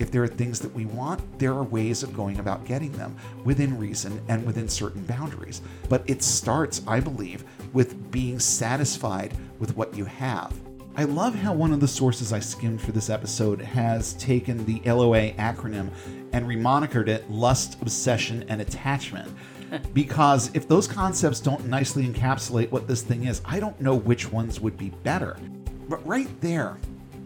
If 0.00 0.12
there 0.12 0.22
are 0.22 0.28
things 0.28 0.60
that 0.60 0.72
we 0.72 0.86
want, 0.86 1.40
there 1.40 1.52
are 1.54 1.64
ways 1.64 2.04
of 2.04 2.14
going 2.14 2.38
about 2.38 2.64
getting 2.64 2.92
them 2.92 3.16
within 3.42 3.76
reason 3.76 4.22
and 4.28 4.46
within 4.46 4.68
certain 4.68 5.02
boundaries. 5.02 5.60
But 5.88 6.08
it 6.08 6.22
starts, 6.22 6.82
I 6.86 7.00
believe, 7.00 7.42
with 7.72 8.12
being 8.12 8.38
satisfied 8.38 9.34
with 9.58 9.76
what 9.76 9.96
you 9.96 10.04
have. 10.04 10.54
I 10.94 11.02
love 11.02 11.34
how 11.34 11.52
one 11.52 11.72
of 11.72 11.80
the 11.80 11.88
sources 11.88 12.32
I 12.32 12.38
skimmed 12.38 12.80
for 12.80 12.92
this 12.92 13.10
episode 13.10 13.60
has 13.60 14.12
taken 14.12 14.64
the 14.66 14.80
LOA 14.88 15.32
acronym 15.32 15.90
and 16.32 16.46
remonikered 16.46 17.08
it 17.08 17.28
lust, 17.28 17.82
obsession, 17.82 18.44
and 18.48 18.60
attachment. 18.60 19.28
because 19.94 20.52
if 20.54 20.68
those 20.68 20.86
concepts 20.86 21.40
don't 21.40 21.66
nicely 21.66 22.06
encapsulate 22.06 22.70
what 22.70 22.86
this 22.86 23.02
thing 23.02 23.24
is, 23.24 23.42
I 23.44 23.58
don't 23.58 23.80
know 23.80 23.96
which 23.96 24.30
ones 24.30 24.60
would 24.60 24.78
be 24.78 24.90
better. 25.02 25.36
But 25.88 26.06
right 26.06 26.28
there, 26.40 26.78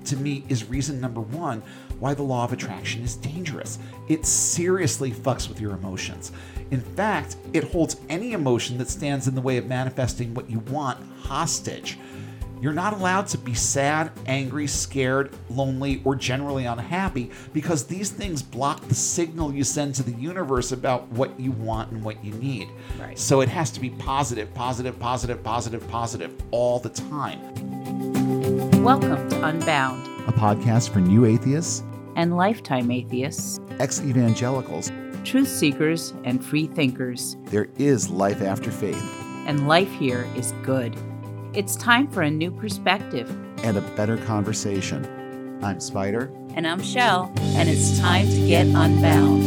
to 0.07 0.17
me, 0.17 0.45
is 0.49 0.65
reason 0.65 1.01
number 1.01 1.21
one 1.21 1.63
why 2.03 2.13
the 2.15 2.23
law 2.23 2.43
of 2.43 2.53
attraction 2.53 3.01
is 3.05 3.15
dangerous. 3.15 3.79
It 4.09 4.27
seriously 4.27 5.13
fucks 5.13 5.49
with 5.49 5.61
your 5.61 5.71
emotions. 5.71 6.33
In 6.73 6.81
fact, 6.81 7.37
it 7.53 7.63
holds 7.63 7.95
any 8.09 8.33
emotion 8.33 8.77
that 8.79 8.89
stands 8.89 9.29
in 9.29 9.37
the 9.37 9.41
way 9.41 9.57
of 9.57 9.67
manifesting 9.67 10.35
what 10.35 10.51
you 10.51 10.59
want 10.59 10.99
hostage. 11.21 11.97
You're 12.61 12.73
not 12.73 12.93
allowed 12.93 13.29
to 13.29 13.39
be 13.39 13.55
sad, 13.55 14.11
angry, 14.27 14.67
scared, 14.67 15.33
lonely, 15.49 16.03
or 16.05 16.17
generally 16.17 16.65
unhappy 16.65 17.31
because 17.53 17.85
these 17.85 18.11
things 18.11 18.43
block 18.43 18.81
the 18.89 18.97
signal 18.97 19.55
you 19.55 19.63
send 19.63 19.95
to 19.95 20.03
the 20.03 20.11
universe 20.11 20.73
about 20.73 21.07
what 21.11 21.39
you 21.39 21.53
want 21.53 21.93
and 21.93 22.03
what 22.03 22.25
you 22.25 22.33
need. 22.35 22.69
Right. 22.99 23.17
So 23.17 23.43
it 23.43 23.49
has 23.49 23.71
to 23.71 23.81
be 23.81 23.91
positive, 23.91 24.53
positive, 24.55 24.99
positive, 24.99 25.41
positive, 25.45 25.87
positive 25.87 26.33
all 26.51 26.81
the 26.81 26.89
time. 26.89 27.41
Welcome 28.83 29.29
to 29.29 29.45
Unbound 29.45 30.09
A 30.29 30.33
podcast 30.33 30.91
for 30.93 30.99
new 30.99 31.27
atheists, 31.27 31.85
and 32.17 32.37
Lifetime 32.37 32.91
Atheists, 32.91 33.61
ex 33.79 34.01
evangelicals. 34.01 34.91
truth 35.25 35.49
seekers, 35.49 36.15
and 36.25 36.45
free 36.45 36.67
thinkers. 36.67 37.37
There 37.45 37.69
is 37.79 38.11
life 38.11 38.43
after 38.43 38.71
faith 38.73 39.01
And 39.47 39.69
life 39.69 39.91
here 39.93 40.27
is 40.35 40.53
good. 40.65 40.97
It's 41.55 41.77
time 41.77 42.09
for 42.11 42.23
a 42.23 42.31
new 42.31 42.51
perspective. 42.51 43.31
and 43.65 43.77
a 43.77 43.81
better 43.97 44.17
conversation. 44.17 45.07
I'm 45.63 45.79
Spider. 45.79 46.31
And 46.55 46.67
I'm 46.67 46.83
Shell, 46.83 47.33
and 47.39 47.69
it's 47.69 47.99
time 48.01 48.27
to 48.29 48.47
get 48.49 48.67
unbound. 48.67 49.45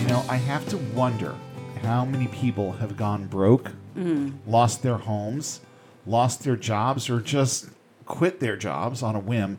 You 0.00 0.08
know, 0.08 0.24
I 0.28 0.36
have 0.36 0.66
to 0.70 0.78
wonder 0.94 1.34
how 1.82 2.04
many 2.04 2.28
people 2.28 2.72
have 2.72 2.96
gone 2.96 3.26
broke, 3.26 3.72
mm. 3.96 4.32
lost 4.46 4.82
their 4.82 4.96
homes, 4.96 5.60
lost 6.06 6.44
their 6.44 6.56
jobs, 6.56 7.10
or 7.10 7.20
just 7.20 7.68
quit 8.06 8.40
their 8.40 8.56
jobs 8.56 9.02
on 9.02 9.14
a 9.14 9.20
whim, 9.20 9.58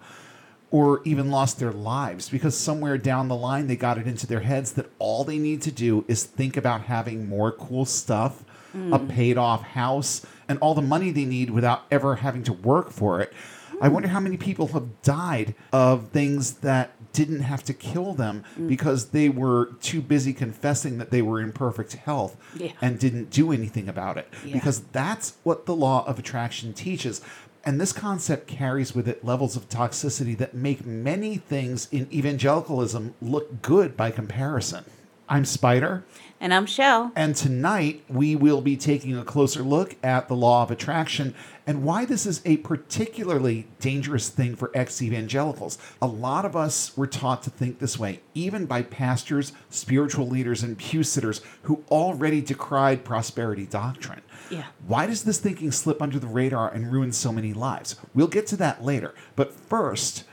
or 0.72 1.02
even 1.04 1.32
lost 1.32 1.60
their 1.60 1.72
lives 1.72 2.30
because 2.30 2.56
somewhere 2.56 2.98
down 2.98 3.28
the 3.28 3.36
line 3.36 3.68
they 3.68 3.76
got 3.76 3.98
it 3.98 4.08
into 4.08 4.28
their 4.28 4.42
heads 4.42 4.74
that 4.74 4.90
all 5.00 5.24
they 5.24 5.38
need 5.38 5.62
to 5.62 5.72
do 5.72 6.06
is 6.08 6.24
think 6.24 6.56
about 6.56 6.82
having 6.82 7.28
more 7.28 7.52
cool 7.52 7.86
stuff, 7.86 8.44
a 8.74 8.98
hmm. 8.98 9.08
paid 9.08 9.38
off 9.38 9.64
house, 9.64 10.26
and 10.48 10.60
all 10.60 10.74
the 10.74 10.82
money 10.82 11.12
they 11.12 11.26
need 11.26 11.50
without 11.50 11.84
ever 11.90 12.18
having 12.18 12.44
to 12.44 12.54
work 12.54 12.92
for 12.92 13.20
it. 13.20 13.34
I 13.82 13.88
hmm. 13.88 13.94
wonder 13.94 14.10
how 14.10 14.20
many 14.20 14.38
people 14.38 14.68
have 14.68 15.02
died 15.02 15.56
of 15.74 16.10
things 16.10 16.54
that 16.56 16.92
didn't 17.14 17.42
have 17.42 17.64
to 17.64 17.74
kill 17.74 18.14
them 18.14 18.44
hmm. 18.56 18.68
because 18.68 19.10
they 19.10 19.30
were 19.30 19.72
too 19.82 20.02
busy 20.02 20.34
confessing 20.34 21.00
that 21.00 21.10
they 21.10 21.24
were 21.24 21.42
in 21.42 21.52
perfect 21.52 21.94
health 21.94 22.38
Yeah. 22.56 22.74
and 22.82 23.00
didn't 23.00 23.32
do 23.32 23.52
anything 23.52 23.90
about 23.90 24.18
it. 24.18 24.32
Yeah. 24.46 24.54
Because 24.54 24.82
that's 24.92 25.34
what 25.44 25.66
the 25.66 25.76
law 25.76 26.06
of 26.06 26.20
attraction 26.20 26.74
teaches. 26.74 27.22
And 27.70 27.80
this 27.80 27.94
concept 27.94 28.48
carries 28.48 28.96
with 28.96 29.08
it 29.08 29.24
levels 29.24 29.56
of 29.56 29.70
toxicity 29.70 30.36
that 30.40 30.56
make 30.56 30.88
many 30.88 31.38
things 31.38 31.88
in 31.92 32.12
evangelicalism 32.12 33.14
look 33.22 33.62
good 33.62 33.96
by 33.96 34.10
comparison. 34.10 34.86
I'm 35.30 35.46
Spider. 35.46 36.04
And 36.40 36.52
I'm 36.52 36.66
Shell. 36.66 37.12
And 37.16 37.36
tonight 37.36 38.04
we 38.10 38.36
will 38.36 38.62
be 38.62 38.76
taking 38.76 39.16
a 39.16 39.24
closer 39.24 39.62
look 39.62 39.98
at 40.04 40.28
the 40.28 40.36
law 40.36 40.64
of 40.64 40.72
attraction 40.72 41.36
and 41.68 41.84
why 41.84 42.06
this 42.06 42.26
is 42.26 42.42
a 42.44 42.58
particularly 42.58 43.68
dangerous 43.80 44.30
thing 44.30 44.56
for 44.56 44.72
ex 44.74 45.00
evangelicals. 45.04 45.78
A 46.02 46.08
lot 46.08 46.46
of 46.46 46.56
us 46.56 46.98
were 46.98 47.06
taught 47.06 47.44
to 47.44 47.52
think 47.52 47.78
this 47.78 48.00
way, 48.00 48.22
even 48.34 48.66
by 48.66 48.82
pastors, 48.82 49.54
spiritual 49.70 50.28
leaders, 50.28 50.64
and 50.64 50.76
pew 50.76 51.04
sitters 51.04 51.42
who 51.62 51.84
already 51.92 52.42
decried 52.42 53.06
prosperity 53.06 53.68
doctrine. 53.68 54.24
Yeah. 54.50 54.66
Why 54.88 55.06
does 55.06 55.24
this 55.24 55.40
thinking 55.40 55.72
slip 55.72 56.02
under 56.02 56.20
the 56.20 56.28
radar 56.28 56.72
and 56.72 56.92
ruin 56.92 57.12
so 57.12 57.32
many 57.32 57.54
lives? 57.54 57.96
We'll 58.14 58.28
get 58.28 58.48
to 58.48 58.58
that 58.58 58.84
later. 58.84 59.14
But 59.36 59.54
first, 59.54 60.24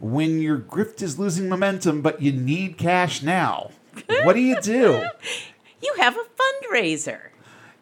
when 0.00 0.40
your 0.40 0.58
grift 0.58 1.00
is 1.02 1.18
losing 1.18 1.48
momentum 1.48 2.02
but 2.02 2.20
you 2.20 2.32
need 2.32 2.76
cash 2.76 3.22
now, 3.22 3.70
what 4.24 4.34
do 4.34 4.40
you 4.40 4.60
do? 4.60 5.06
You 5.84 5.94
have 5.98 6.16
a 6.16 6.24
fundraiser, 6.70 7.30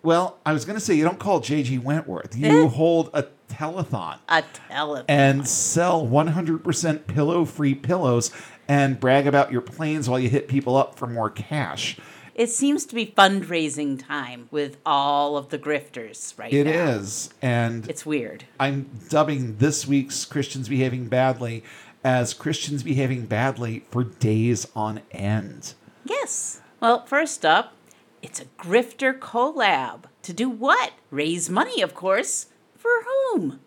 Well, 0.03 0.39
I 0.47 0.55
was 0.55 0.65
going 0.65 0.79
to 0.79 0.81
say 0.83 0.95
you 0.95 1.05
don't 1.05 1.19
call 1.19 1.43
JG 1.43 1.83
Wentworth. 1.83 2.35
You 2.35 2.65
eh. 2.65 2.69
hold 2.69 3.11
a 3.13 3.25
telethon 3.51 4.17
a 4.27 4.43
telethon. 4.71 5.05
and 5.07 5.47
sell 5.47 6.07
100% 6.07 7.07
pillow 7.07 7.45
free 7.45 7.75
pillows 7.75 8.31
and 8.69 8.99
brag 8.99 9.27
about 9.27 9.53
your 9.53 9.61
planes 9.61 10.09
while 10.09 10.19
you 10.19 10.31
hit 10.31 10.49
people 10.49 10.77
up 10.79 10.95
for 10.99 11.07
more 11.07 11.29
cash. 11.29 11.99
It 12.41 12.49
seems 12.49 12.87
to 12.87 12.95
be 12.95 13.05
fundraising 13.05 14.03
time 14.03 14.49
with 14.51 14.79
all 14.87 15.37
of 15.37 15.51
the 15.51 15.59
grifters 15.59 16.39
right 16.39 16.51
It 16.51 16.65
now. 16.65 16.93
is, 16.93 17.29
And 17.43 17.87
It's 17.87 18.07
weird. 18.07 18.45
I'm 18.59 18.89
dubbing 19.11 19.59
this 19.59 19.87
week's 19.87 20.25
Christians 20.25 20.67
Behaving 20.67 21.09
Badly 21.09 21.63
as 22.03 22.33
Christians 22.33 22.83
Behaving 22.83 23.27
Badly 23.27 23.85
for 23.91 24.05
days 24.05 24.67
on 24.75 25.03
end. 25.11 25.75
Yes. 26.03 26.63
Well, 26.81 27.05
first 27.05 27.45
up, 27.45 27.75
it's 28.23 28.41
a 28.41 28.47
grifter 28.59 29.13
collab. 29.19 30.05
To 30.23 30.33
do 30.33 30.49
what? 30.49 30.93
Raise 31.11 31.51
money, 31.51 31.83
of 31.83 31.95
course. 31.95 32.47
For 32.75 33.05
whom? 33.05 33.61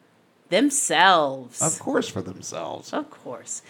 Themselves. 0.50 1.62
Of 1.62 1.78
course, 1.78 2.10
for 2.10 2.24
themselves. 2.24 2.92
Of 2.92 3.12
course. 3.12 3.62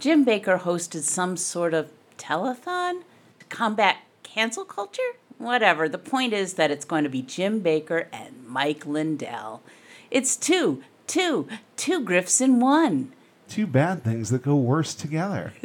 Jim 0.00 0.24
Bakker 0.24 0.60
hosted 0.60 1.02
some 1.02 1.36
sort 1.36 1.74
of 1.74 1.90
telethon 2.16 3.02
to 3.38 3.44
combat 3.50 3.98
cancel 4.32 4.64
culture? 4.64 5.02
Whatever. 5.38 5.88
The 5.88 5.98
point 5.98 6.32
is 6.32 6.54
that 6.54 6.70
it's 6.70 6.84
going 6.84 7.04
to 7.04 7.10
be 7.10 7.22
Jim 7.22 7.60
Bakker 7.62 8.06
and 8.12 8.46
Mike 8.46 8.86
Lindell. 8.86 9.62
It's 10.10 10.36
two, 10.36 10.82
two, 11.06 11.48
two 11.76 12.00
grifts 12.00 12.40
in 12.40 12.60
one. 12.60 13.12
Two 13.48 13.66
bad 13.66 14.02
things 14.04 14.30
that 14.30 14.42
go 14.42 14.56
worse 14.56 14.94
together. 14.94 15.52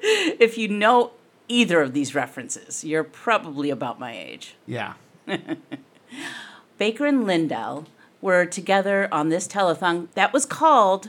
If 0.00 0.56
you 0.56 0.68
know 0.68 1.12
either 1.48 1.80
of 1.82 1.92
these 1.92 2.14
references, 2.14 2.84
you're 2.84 3.02
probably 3.04 3.68
about 3.70 3.98
my 3.98 4.16
age. 4.16 4.54
yeah. 4.64 4.94
Bakker 6.80 7.08
and 7.08 7.26
Lindell 7.26 7.86
were 8.20 8.46
together 8.46 9.08
on 9.10 9.28
this 9.28 9.48
telethon 9.48 10.08
that 10.14 10.32
was 10.32 10.46
called 10.46 11.08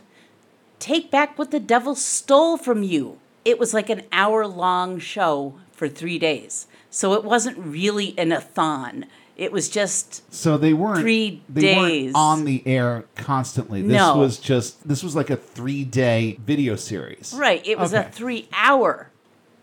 Take 0.79 1.11
Back 1.11 1.37
What 1.37 1.51
the 1.51 1.59
Devil 1.59 1.93
Stole 1.93 2.57
From 2.57 2.81
You. 2.83 3.19
It 3.45 3.59
was 3.59 3.73
like 3.73 3.89
an 3.89 4.03
hour 4.11 4.47
long 4.47 4.97
show 4.97 5.55
for 5.71 5.87
three 5.87 6.17
days. 6.17 6.65
So 6.89 7.13
it 7.13 7.23
wasn't 7.23 7.57
really 7.57 8.13
an 8.17 8.31
a-thon. 8.31 9.05
It 9.37 9.51
was 9.51 9.69
just 9.69 10.21
So 10.33 10.57
they 10.57 10.73
weren't 10.73 10.99
Three 10.99 11.41
they 11.47 11.61
days. 11.61 12.13
weren't 12.13 12.15
on 12.15 12.45
the 12.45 12.61
air 12.65 13.05
constantly. 13.15 13.81
This 13.81 13.93
No. 13.93 14.17
was 14.17 14.37
just 14.37 14.85
this 14.87 15.01
was 15.03 15.15
like 15.15 15.29
a 15.29 15.35
three 15.37 15.83
day 15.85 16.37
video 16.45 16.75
series. 16.75 17.33
right. 17.37 17.65
It 17.65 17.77
was 17.79 17.93
Okay. 17.93 18.07
a 18.07 18.11
three 18.11 18.49
hour 18.51 19.09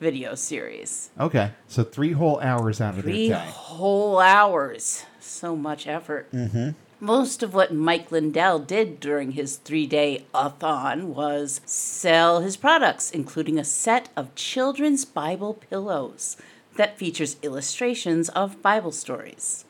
video 0.00 0.34
series. 0.34 1.10
Okay. 1.20 1.50
So 1.68 1.82
three 1.82 2.12
whole 2.12 2.38
hours 2.40 2.80
out 2.80 2.96
of 2.96 3.02
Three 3.04 3.28
their 3.28 3.38
day. 3.38 3.44
whole 3.50 4.18
hours. 4.18 5.04
So 5.20 5.56
much 5.56 5.86
effort. 5.86 6.30
Mm-hmm. 6.32 6.70
Most 6.98 7.42
of 7.42 7.52
what 7.52 7.74
Mike 7.74 8.10
Lindell 8.10 8.58
did 8.58 8.98
during 9.00 9.32
his 9.32 9.56
three 9.56 9.86
day 9.86 10.24
a-thon 10.32 11.14
was 11.14 11.60
sell 11.66 12.40
his 12.40 12.56
products, 12.56 13.10
including 13.10 13.58
a 13.58 13.64
set 13.64 14.08
of 14.16 14.34
children's 14.34 15.04
Bible 15.04 15.52
pillows 15.68 16.38
that 16.76 16.98
features 16.98 17.36
illustrations 17.42 18.28
of 18.30 18.62
Bible 18.62 18.92
stories. 18.92 19.64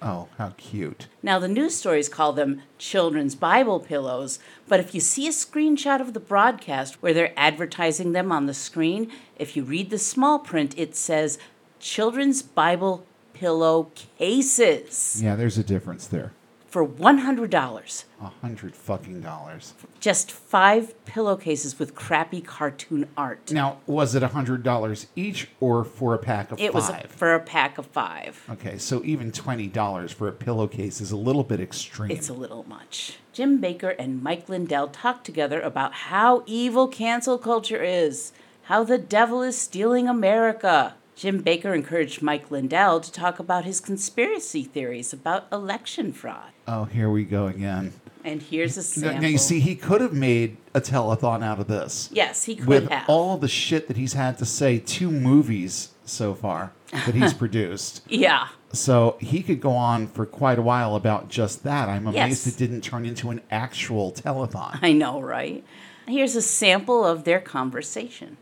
Oh, 0.00 0.28
how 0.36 0.54
cute. 0.56 1.06
Now, 1.22 1.38
the 1.38 1.46
news 1.46 1.76
stories 1.76 2.08
call 2.08 2.32
them 2.32 2.62
children's 2.76 3.36
Bible 3.36 3.78
pillows, 3.78 4.40
but 4.66 4.80
if 4.80 4.94
you 4.94 5.00
see 5.00 5.28
a 5.28 5.30
screenshot 5.30 6.00
of 6.00 6.12
the 6.12 6.20
broadcast 6.20 7.00
where 7.00 7.14
they're 7.14 7.32
advertising 7.36 8.10
them 8.10 8.32
on 8.32 8.46
the 8.46 8.54
screen, 8.54 9.12
if 9.38 9.56
you 9.56 9.62
read 9.62 9.90
the 9.90 9.98
small 9.98 10.40
print, 10.40 10.74
it 10.76 10.96
says 10.96 11.38
children's 11.78 12.42
Bible 12.42 13.06
pillow 13.32 13.92
cases. 14.18 15.20
Yeah, 15.22 15.36
there's 15.36 15.58
a 15.58 15.64
difference 15.64 16.08
there. 16.08 16.32
For 16.72 16.88
$100. 16.88 18.04
A 18.22 18.24
hundred 18.40 18.74
fucking 18.74 19.20
dollars. 19.20 19.74
Just 20.00 20.32
five 20.32 21.04
pillowcases 21.04 21.78
with 21.78 21.94
crappy 21.94 22.40
cartoon 22.40 23.10
art. 23.14 23.52
Now, 23.52 23.76
was 23.86 24.14
it 24.14 24.22
a 24.22 24.28
hundred 24.28 24.62
dollars 24.62 25.06
each 25.14 25.48
or 25.60 25.84
for 25.84 26.14
a 26.14 26.18
pack 26.18 26.50
of 26.50 26.58
It 26.58 26.72
was 26.72 26.88
five? 26.88 27.10
for 27.10 27.34
a 27.34 27.40
pack 27.40 27.76
of 27.76 27.84
five. 27.84 28.42
okay, 28.48 28.78
so 28.78 29.02
even 29.04 29.32
twenty 29.32 29.66
dollars 29.66 30.12
for 30.12 30.28
a 30.28 30.32
pillowcase 30.32 31.02
is 31.02 31.12
a 31.12 31.16
little 31.18 31.44
bit 31.44 31.60
extreme. 31.60 32.10
It's 32.10 32.30
a 32.30 32.32
little 32.32 32.64
much. 32.66 33.18
Jim 33.34 33.60
Bakker 33.60 33.94
and 33.98 34.22
Mike 34.22 34.48
Lindell 34.48 34.88
talked 34.88 35.26
together 35.26 35.60
about 35.60 35.92
how 35.92 36.42
evil 36.46 36.88
cancel 36.88 37.36
culture 37.36 37.82
is, 37.82 38.32
how 38.62 38.82
the 38.82 38.96
devil 38.96 39.42
is 39.42 39.58
stealing 39.58 40.08
America. 40.08 40.94
Jim 41.14 41.42
Bakker 41.42 41.74
encouraged 41.74 42.22
Mike 42.22 42.50
Lindell 42.50 43.00
to 43.00 43.12
talk 43.12 43.38
about 43.38 43.64
his 43.64 43.80
conspiracy 43.80 44.64
theories 44.64 45.12
about 45.12 45.46
election 45.52 46.12
fraud. 46.12 46.50
oh, 46.66 46.84
here 46.84 47.10
we 47.10 47.24
go 47.24 47.46
again. 47.46 47.92
And 48.24 48.40
here's 48.40 48.76
a 48.76 48.82
sample. 48.82 49.20
now 49.20 49.26
you 49.28 49.36
see, 49.38 49.58
he 49.60 49.74
could 49.74 50.00
have 50.00 50.12
made 50.12 50.56
a 50.74 50.80
telethon 50.80 51.42
out 51.42 51.58
of 51.58 51.66
this. 51.66 52.08
yes, 52.12 52.44
he 52.44 52.54
could 52.56 52.66
with 52.66 52.88
have. 52.88 53.08
all 53.08 53.36
the 53.36 53.48
shit 53.48 53.88
that 53.88 53.96
he's 53.96 54.12
had 54.12 54.38
to 54.38 54.44
say, 54.46 54.78
two 54.78 55.10
movies 55.10 55.90
so 56.04 56.32
far 56.34 56.72
that 56.92 57.14
he's 57.14 57.34
produced. 57.44 58.02
yeah. 58.08 58.48
So 58.72 59.16
he 59.20 59.42
could 59.42 59.60
go 59.60 59.72
on 59.72 60.06
for 60.06 60.24
quite 60.24 60.58
a 60.58 60.62
while 60.62 60.96
about 60.96 61.28
just 61.28 61.62
that. 61.64 61.88
I'm 61.90 62.06
amazed 62.06 62.46
Yes. 62.46 62.54
it 62.54 62.56
didn't 62.56 62.80
turn 62.82 63.04
into 63.04 63.28
an 63.30 63.42
actual 63.50 64.12
telethon. 64.12 64.78
I 64.80 64.92
know, 64.92 65.20
right? 65.20 65.62
Here's 66.08 66.34
a 66.36 66.42
sample 66.42 67.04
of 67.04 67.24
their 67.24 67.38
conversation. 67.40 68.38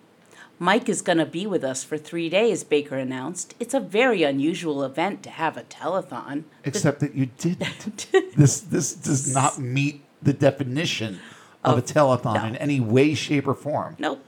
Mike 0.63 0.91
is 0.91 1.01
going 1.01 1.17
to 1.17 1.25
be 1.25 1.47
with 1.47 1.65
us 1.65 1.83
for 1.83 1.97
three 1.97 2.29
days, 2.29 2.65
Bakker 2.65 3.01
announced. 3.01 3.55
It's 3.59 3.73
a 3.73 3.81
very 3.81 4.23
unusual 4.23 4.85
event 4.85 5.23
to 5.23 5.31
have 5.31 5.57
a 5.57 5.63
telethon. 5.63 6.45
Except 6.65 7.01
that 7.01 7.15
you 7.15 7.31
didn't. 7.39 8.07
this 8.37 8.61
this 8.61 8.93
does 8.95 9.33
not 9.33 9.59
meet 9.59 10.05
the 10.21 10.35
definition 10.35 11.19
of 11.65 11.79
a 11.79 11.83
telethon 11.83 12.35
no. 12.35 12.45
in 12.45 12.57
any 12.57 12.79
way, 12.79 13.15
shape, 13.15 13.49
or 13.49 13.55
form. 13.55 13.97
Nope. 13.99 14.23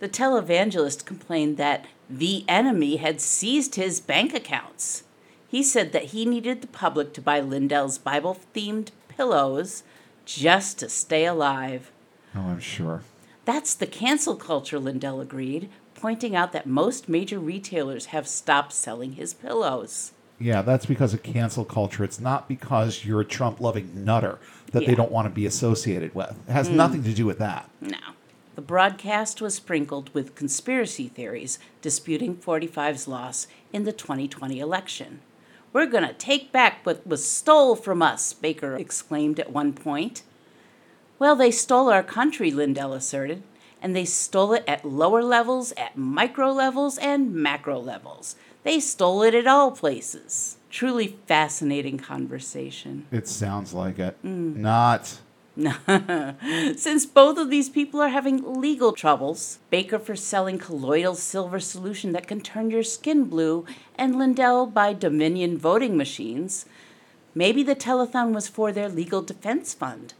The 0.00 0.08
televangelist 0.08 1.04
complained 1.04 1.58
that 1.58 1.86
the 2.10 2.44
enemy 2.48 2.96
had 2.96 3.20
seized 3.20 3.76
his 3.76 4.00
bank 4.00 4.34
accounts. 4.34 5.04
He 5.46 5.62
said 5.62 5.92
that 5.92 6.06
he 6.06 6.24
needed 6.24 6.60
the 6.60 6.66
public 6.66 7.12
to 7.14 7.20
buy 7.20 7.38
Lindell's 7.38 7.98
Bible 7.98 8.36
themed 8.52 8.88
pillows 9.08 9.84
just 10.24 10.80
to 10.80 10.88
stay 10.88 11.24
alive. 11.24 11.92
Oh, 12.34 12.40
I'm 12.40 12.58
sure. 12.58 13.02
That's 13.46 13.74
the 13.74 13.86
cancel 13.86 14.34
culture, 14.34 14.78
Lindell 14.78 15.20
agreed, 15.20 15.70
pointing 15.94 16.34
out 16.34 16.52
that 16.52 16.66
most 16.66 17.08
major 17.08 17.38
retailers 17.38 18.06
have 18.06 18.26
stopped 18.26 18.72
selling 18.72 19.12
his 19.12 19.32
pillows. 19.32 20.12
Yeah, 20.40 20.62
that's 20.62 20.84
because 20.84 21.14
of 21.14 21.22
cancel 21.22 21.64
culture. 21.64 22.02
It's 22.02 22.20
not 22.20 22.48
because 22.48 23.04
you're 23.04 23.20
a 23.20 23.24
Trump 23.24 23.60
loving 23.60 24.04
nutter 24.04 24.40
that 24.72 24.84
they 24.84 24.96
don't 24.96 25.12
want 25.12 25.26
to 25.26 25.34
be 25.34 25.46
associated 25.46 26.14
with. 26.14 26.36
It 26.48 26.52
has 26.52 26.68
hmm. 26.68 26.76
nothing 26.76 27.04
to 27.04 27.14
do 27.14 27.24
with 27.24 27.38
that. 27.38 27.70
No. 27.80 27.98
The 28.56 28.62
broadcast 28.62 29.40
was 29.40 29.54
sprinkled 29.54 30.12
with 30.12 30.34
conspiracy 30.34 31.08
theories 31.08 31.58
disputing 31.82 32.36
45's 32.36 33.06
loss 33.06 33.46
in 33.72 33.84
the 33.84 33.92
2020 33.92 34.58
election. 34.58 35.20
We're 35.72 35.86
going 35.86 36.06
to 36.06 36.14
take 36.14 36.52
back 36.52 36.84
what 36.84 37.06
was 37.06 37.30
stole 37.30 37.76
from 37.76 38.02
us, 38.02 38.34
Bakker 38.34 38.78
exclaimed 38.78 39.38
at 39.38 39.52
one 39.52 39.72
point. 39.72 40.22
Well, 41.18 41.36
they 41.36 41.50
stole 41.50 41.88
our 41.88 42.02
country, 42.02 42.50
Lindell 42.50 42.92
asserted, 42.92 43.42
and 43.80 43.96
they 43.96 44.04
stole 44.04 44.52
it 44.52 44.64
at 44.66 44.84
lower 44.84 45.22
levels, 45.22 45.72
at 45.76 45.96
micro 45.96 46.52
levels, 46.52 46.98
and 46.98 47.34
macro 47.34 47.78
levels. 47.78 48.36
They 48.64 48.80
stole 48.80 49.22
it 49.22 49.34
at 49.34 49.46
all 49.46 49.70
places. 49.70 50.56
Truly 50.70 51.16
fascinating 51.26 51.98
conversation. 51.98 53.06
It 53.10 53.28
sounds 53.28 53.72
like 53.72 53.98
it. 53.98 54.16
Mm. 54.24 54.56
Not. 54.56 55.20
Since 56.76 57.06
both 57.06 57.38
of 57.38 57.48
these 57.48 57.70
people 57.70 58.02
are 58.02 58.10
having 58.10 58.60
legal 58.60 58.92
troubles, 58.92 59.58
Bakker 59.72 60.00
for 60.00 60.14
selling 60.14 60.58
colloidal 60.58 61.14
silver 61.14 61.60
solution 61.60 62.12
that 62.12 62.26
can 62.26 62.42
turn 62.42 62.70
your 62.70 62.82
skin 62.82 63.24
blue, 63.24 63.64
and 63.96 64.18
Lindell 64.18 64.66
by 64.66 64.92
Dominion 64.92 65.56
voting 65.56 65.96
machines, 65.96 66.66
maybe 67.34 67.62
the 67.62 67.74
telethon 67.74 68.34
was 68.34 68.48
for 68.48 68.70
their 68.70 68.90
legal 68.90 69.22
defense 69.22 69.72
fund. 69.72 70.12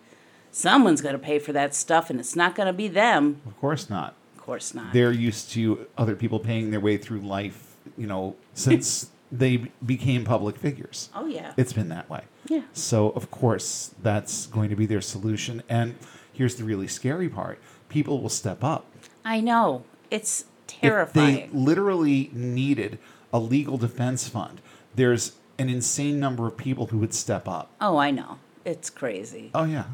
Someone's 0.61 1.03
going 1.03 1.13
to 1.13 1.19
pay 1.19 1.39
for 1.39 1.53
that 1.53 1.75
stuff, 1.75 2.09
and 2.09 2.19
it's 2.19 2.35
not 2.35 2.55
going 2.55 2.67
to 2.67 2.73
be 2.73 2.89
them. 2.89 3.43
Of 3.47 3.61
course 3.61 3.91
not. 3.91 4.15
Of 4.37 4.43
course 4.43 4.73
not. 4.75 4.95
They're 4.95 5.13
used 5.13 5.51
to 5.51 5.87
other 5.99 6.17
people 6.17 6.39
paying 6.41 6.71
their 6.71 6.81
way 6.81 6.97
through 6.97 7.21
life, 7.21 7.77
you 7.99 8.07
know, 8.07 8.37
since 8.55 9.11
they 9.31 9.71
became 9.85 10.25
public 10.25 10.57
figures. 10.57 11.11
oh, 11.15 11.27
yeah. 11.27 11.53
It's 11.59 11.75
been 11.75 11.91
that 11.91 12.09
way. 12.09 12.23
Yeah. 12.49 12.63
So, 12.73 13.11
of 13.11 13.31
course, 13.31 13.95
that's 14.03 14.47
going 14.47 14.71
to 14.71 14.77
be 14.77 14.87
their 14.87 15.03
solution. 15.03 15.63
And 15.69 15.97
here's 16.33 16.55
the 16.55 16.65
really 16.65 16.87
scary 16.89 17.29
part 17.29 17.59
people 17.91 18.23
will 18.23 18.31
step 18.31 18.65
up. 18.65 18.87
I 19.27 19.41
know. 19.43 19.85
It's 20.11 20.41
If 20.41 20.47
terrifying. 20.81 21.35
they 21.35 21.49
literally 21.53 22.31
needed 22.33 22.99
a 23.31 23.39
legal 23.39 23.77
defense 23.77 24.27
fund, 24.27 24.63
there's 24.95 25.33
an 25.59 25.69
insane 25.69 26.19
number 26.19 26.47
of 26.47 26.57
people 26.57 26.87
who 26.87 26.97
would 26.99 27.13
step 27.13 27.47
up. 27.47 27.71
oh, 27.79 27.99
I 27.99 28.11
know. 28.11 28.39
It's 28.65 28.89
crazy. 28.91 29.51
Oh 29.55 29.65
yeah. 29.65 29.85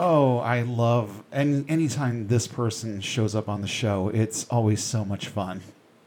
Oh, 0.00 0.38
I 0.38 0.62
love 0.62 1.24
and 1.32 1.68
anytime 1.68 2.28
this 2.28 2.46
person 2.46 3.00
shows 3.00 3.34
up 3.34 3.48
on 3.48 3.62
the 3.62 3.66
show, 3.66 4.10
it's 4.10 4.46
always 4.48 4.80
so 4.82 5.04
much 5.04 5.26
fun. 5.26 5.60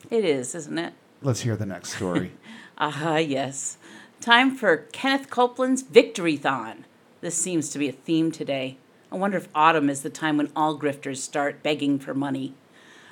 It 0.09 0.23
is, 0.23 0.55
isn't 0.55 0.77
it? 0.77 0.93
Let's 1.21 1.41
hear 1.41 1.55
the 1.57 1.65
next 1.65 1.93
story. 1.95 2.31
Ah, 2.83 3.17
yes. 3.17 3.77
Time 4.21 4.55
for 4.55 4.77
Kenneth 4.91 5.29
Copeland's 5.29 5.83
Victory 5.83 6.35
Thon. 6.35 6.85
This 7.19 7.35
seems 7.35 7.69
to 7.71 7.77
be 7.77 7.87
a 7.89 7.91
theme 7.91 8.31
today. 8.31 8.77
I 9.11 9.17
wonder 9.17 9.37
if 9.37 9.49
autumn 9.53 9.87
is 9.87 10.01
the 10.01 10.09
time 10.09 10.37
when 10.37 10.49
all 10.55 10.79
grifters 10.79 11.17
start 11.17 11.61
begging 11.61 11.99
for 11.99 12.15
money. 12.15 12.55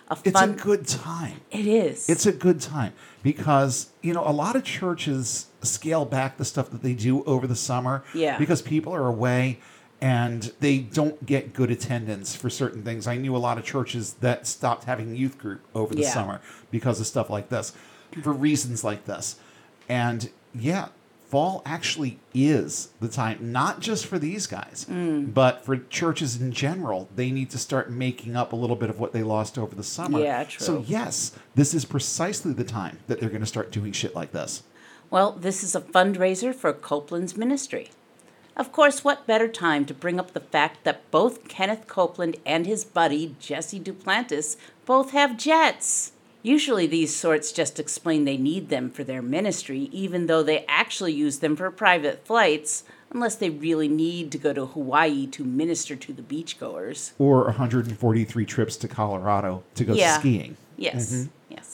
A 0.09 0.17
it's 0.23 0.41
a 0.41 0.47
good 0.47 0.87
time. 0.87 1.41
it 1.51 1.67
is. 1.67 2.09
It's 2.09 2.25
a 2.25 2.31
good 2.31 2.61
time 2.61 2.93
because, 3.21 3.89
you 4.01 4.11
know, 4.11 4.27
a 4.27 4.31
lot 4.31 4.55
of 4.55 4.63
churches 4.63 5.47
scale 5.61 6.03
back 6.05 6.37
the 6.37 6.45
stuff 6.45 6.71
that 6.71 6.81
they 6.81 6.93
do 6.93 7.23
over 7.25 7.45
the 7.45 7.55
summer 7.55 8.03
Yeah. 8.15 8.39
because 8.39 8.63
people 8.63 8.91
are 8.95 9.05
away 9.05 9.59
and 10.01 10.53
they 10.59 10.77
don't 10.79 11.25
get 11.25 11.53
good 11.53 11.69
attendance 11.71 12.35
for 12.35 12.49
certain 12.49 12.83
things. 12.83 13.05
I 13.07 13.17
knew 13.17 13.35
a 13.35 13.37
lot 13.39 13.57
of 13.57 13.65
churches 13.65 14.13
that 14.21 14.47
stopped 14.47 14.85
having 14.85 15.15
youth 15.15 15.37
group 15.37 15.61
over 15.75 15.93
the 15.93 16.01
Yeah. 16.03 16.13
summer 16.13 16.41
because 16.71 16.99
of 16.99 17.07
stuff 17.07 17.29
like 17.29 17.49
this, 17.49 17.73
for 18.23 18.31
reasons 18.31 18.83
like 18.83 19.05
this. 19.05 19.35
And 19.89 20.29
yeah, 20.55 20.87
fall 21.29 21.61
actually 21.65 22.17
is 22.33 22.89
the 23.01 23.07
time, 23.07 23.51
not 23.51 23.81
just 23.81 24.05
for 24.07 24.17
these 24.17 24.47
guys, 24.47 24.87
Mm. 24.89 25.31
but 25.33 25.63
for 25.63 25.77
churches 25.77 26.41
in 26.41 26.51
general. 26.51 27.07
They 27.15 27.29
need 27.29 27.49
to 27.51 27.57
start 27.59 27.91
making 27.91 28.35
up 28.35 28.51
a 28.51 28.55
little 28.55 28.75
bit 28.75 28.89
of 28.89 28.99
what 28.99 29.11
they 29.13 29.21
lost 29.21 29.57
over 29.57 29.75
the 29.75 29.83
summer. 29.83 30.19
Yeah, 30.19 30.43
true. 30.45 30.65
So 30.65 30.83
yes, 30.87 31.33
this 31.55 31.73
is 31.75 31.85
precisely 31.85 32.51
the 32.53 32.63
time 32.63 32.97
that 33.07 33.19
they're 33.19 33.29
going 33.29 33.41
to 33.41 33.45
start 33.47 33.71
doing 33.71 33.91
shit 33.91 34.15
like 34.15 34.31
this. 34.31 34.63
well, 35.11 35.31
this 35.31 35.63
is 35.63 35.73
a 35.75 35.81
fundraiser 35.81 36.53
for 36.53 36.71
Copeland's 36.71 37.35
ministry. 37.35 37.89
Of 38.59 38.73
course, 38.73 39.05
what 39.05 39.25
better 39.25 39.47
time 39.47 39.85
to 39.85 39.93
bring 39.93 40.19
up 40.19 40.33
the 40.33 40.41
fact 40.41 40.83
that 40.83 41.09
both 41.11 41.47
Kenneth 41.47 41.87
Copeland 41.87 42.35
and 42.45 42.67
his 42.67 42.83
buddy, 42.83 43.37
Jesse 43.39 43.79
Duplantis, 43.79 44.57
both 44.85 45.11
have 45.11 45.37
jets? 45.37 46.11
Usually, 46.43 46.85
these 46.85 47.15
sorts 47.15 47.53
just 47.53 47.79
explain 47.79 48.25
they 48.25 48.35
need 48.35 48.67
them 48.67 48.89
for 48.89 49.05
their 49.05 49.21
ministry, 49.21 49.87
even 49.93 50.27
though 50.27 50.43
they 50.43 50.65
actually 50.67 51.13
use 51.13 51.39
them 51.39 51.55
for 51.55 51.71
private 51.71 52.25
flights, 52.25 52.83
unless 53.11 53.37
they 53.37 53.49
really 53.49 53.87
need 53.87 54.29
to 54.33 54.37
go 54.37 54.51
to 54.51 54.65
Hawaii 54.65 55.25
to 55.27 55.45
minister 55.45 55.95
to 55.95 56.11
the 56.11 56.21
beachgoers. 56.21 57.13
Or 57.17 57.45
143 57.45 58.45
trips 58.45 58.75
to 58.75 58.89
Colorado 58.89 59.63
to 59.75 59.85
go 59.85 59.93
Yeah. 59.93 60.19
skiing. 60.19 60.57
Yes, 60.75 61.13
mm-hmm. 61.13 61.29
yes. 61.47 61.68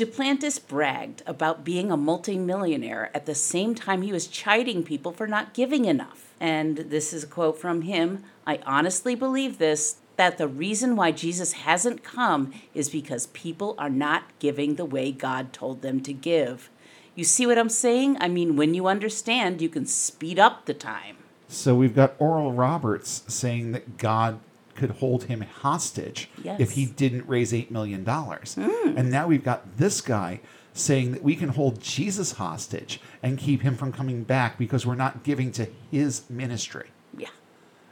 Duplantis 0.00 0.66
bragged 0.66 1.22
about 1.26 1.62
being 1.62 1.92
a 1.92 1.96
multimillionaire 1.96 3.10
at 3.12 3.26
the 3.26 3.34
same 3.34 3.74
time 3.74 4.00
he 4.00 4.12
was 4.12 4.28
chiding 4.28 4.82
people 4.82 5.12
for 5.12 5.26
not 5.26 5.52
giving 5.52 5.84
enough. 5.84 6.32
And 6.40 6.78
this 6.78 7.12
is 7.12 7.24
a 7.24 7.26
quote 7.26 7.60
from 7.60 7.82
him 7.82 8.24
I 8.46 8.60
honestly 8.64 9.14
believe 9.14 9.58
this 9.58 9.96
that 10.16 10.38
the 10.38 10.48
reason 10.48 10.96
why 10.96 11.12
Jesus 11.12 11.52
hasn't 11.52 12.02
come 12.02 12.54
is 12.72 12.88
because 12.88 13.26
people 13.28 13.74
are 13.76 13.90
not 13.90 14.22
giving 14.38 14.76
the 14.76 14.86
way 14.86 15.12
God 15.12 15.52
told 15.52 15.82
them 15.82 16.00
to 16.04 16.14
give. 16.14 16.70
You 17.14 17.24
see 17.24 17.46
what 17.46 17.58
I'm 17.58 17.68
saying? 17.68 18.16
I 18.20 18.28
mean, 18.28 18.56
when 18.56 18.72
you 18.72 18.86
understand, 18.86 19.60
you 19.60 19.68
can 19.68 19.84
speed 19.84 20.38
up 20.38 20.64
the 20.64 20.72
time. 20.72 21.18
So 21.46 21.74
we've 21.74 21.94
got 21.94 22.14
Oral 22.18 22.54
Roberts 22.54 23.22
saying 23.28 23.72
that 23.72 23.98
God 23.98 24.40
could 24.74 24.90
hold 24.92 25.24
him 25.24 25.40
hostage 25.42 26.28
Yes. 26.42 26.60
if 26.60 26.72
he 26.72 26.86
didn't 26.86 27.26
raise 27.28 27.52
$8 27.52 27.70
million. 27.70 28.04
Mm. 28.04 28.96
And 28.96 29.10
now 29.10 29.26
we've 29.26 29.44
got 29.44 29.76
this 29.76 30.00
guy 30.00 30.40
saying 30.72 31.12
that 31.12 31.22
we 31.22 31.34
can 31.36 31.50
hold 31.50 31.80
Jesus 31.80 32.32
hostage 32.32 33.00
and 33.22 33.36
keep 33.38 33.62
him 33.62 33.74
from 33.76 33.92
coming 33.92 34.22
back 34.22 34.56
because 34.58 34.86
we're 34.86 34.94
not 34.94 35.24
giving 35.24 35.50
to 35.52 35.66
his 35.90 36.22
ministry. 36.30 36.88
Yeah. 37.16 37.28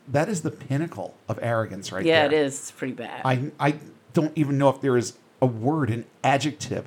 That 0.06 0.28
is 0.28 0.42
the 0.42 0.50
pinnacle 0.52 1.14
of 1.28 1.38
arrogance 1.42 1.90
right 1.92 2.04
Yeah, 2.04 2.28
there. 2.28 2.40
it 2.40 2.46
is. 2.46 2.54
It's 2.54 2.70
pretty 2.70 2.94
bad. 2.94 3.22
I, 3.24 3.50
I 3.58 3.74
don't 4.14 4.32
even 4.36 4.56
know 4.58 4.68
if 4.70 4.80
there 4.80 4.96
is 4.96 5.14
a 5.42 5.46
word, 5.46 5.90
an 5.90 6.04
adjective 6.24 6.86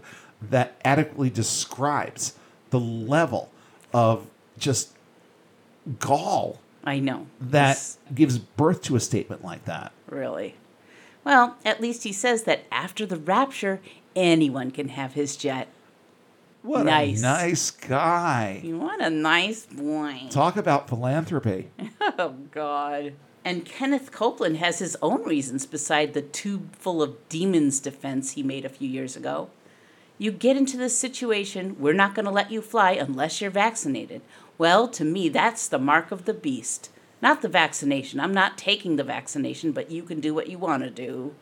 that 0.49 0.79
adequately 0.85 1.29
describes 1.29 2.33
the 2.71 2.79
level 2.79 3.51
of 3.93 4.27
just 4.57 4.93
gall 5.99 6.59
I 6.83 6.99
know. 6.99 7.27
that 7.39 7.71
It's 7.77 7.97
gives 8.13 8.37
birth 8.37 8.81
to 8.83 8.95
a 8.95 8.99
statement 8.99 9.43
like 9.43 9.65
that. 9.65 9.91
really. 10.09 10.55
Well, 11.23 11.55
at 11.63 11.79
least 11.79 12.03
he 12.03 12.11
says 12.13 12.43
that 12.43 12.63
after 12.71 13.05
the 13.05 13.17
rapture, 13.17 13.79
anyone 14.15 14.71
can 14.71 14.89
have 14.89 15.13
his 15.13 15.35
jet. 15.35 15.67
What 16.63 16.85
Nice. 16.85 17.19
a 17.19 17.21
nice 17.23 17.69
guy. 17.71 18.61
What 18.65 19.01
a 19.03 19.09
nice 19.11 19.65
boy. 19.67 20.23
Talk 20.31 20.57
about 20.57 20.89
philanthropy. 20.89 21.69
Oh, 22.17 22.35
God. 22.51 23.13
And 23.45 23.65
Kenneth 23.65 24.11
Copeland 24.11 24.57
has 24.57 24.79
his 24.79 24.97
own 25.01 25.23
reasons 25.23 25.65
beside 25.65 26.13
the 26.13 26.21
tube 26.21 26.75
full 26.75 27.01
of 27.01 27.15
demons 27.29 27.79
defense 27.79 28.31
he 28.31 28.43
made 28.43 28.65
a 28.65 28.69
few 28.69 28.87
years 28.89 29.15
ago. 29.15 29.49
You 30.17 30.31
get 30.31 30.57
into 30.57 30.77
this 30.77 30.95
situation, 30.97 31.77
we're 31.79 31.93
not 31.93 32.13
going 32.15 32.25
to 32.25 32.31
let 32.31 32.51
you 32.51 32.61
fly 32.61 32.91
unless 32.91 33.39
you're 33.41 33.49
vaccinated. 33.49 34.21
Well, 34.61 34.87
to 34.89 35.03
me, 35.03 35.27
that's 35.27 35.67
the 35.67 35.79
mark 35.79 36.11
of 36.11 36.25
the 36.25 36.35
beast. 36.35 36.91
Not 37.19 37.41
the 37.41 37.47
vaccination. 37.47 38.19
I'm 38.19 38.31
not 38.31 38.59
taking 38.59 38.95
the 38.95 39.03
vaccination, 39.03 39.71
but 39.71 39.89
you 39.89 40.03
can 40.03 40.19
do 40.19 40.35
what 40.35 40.49
you 40.49 40.59
want 40.59 40.83
to 40.83 40.91
do. 40.91 41.33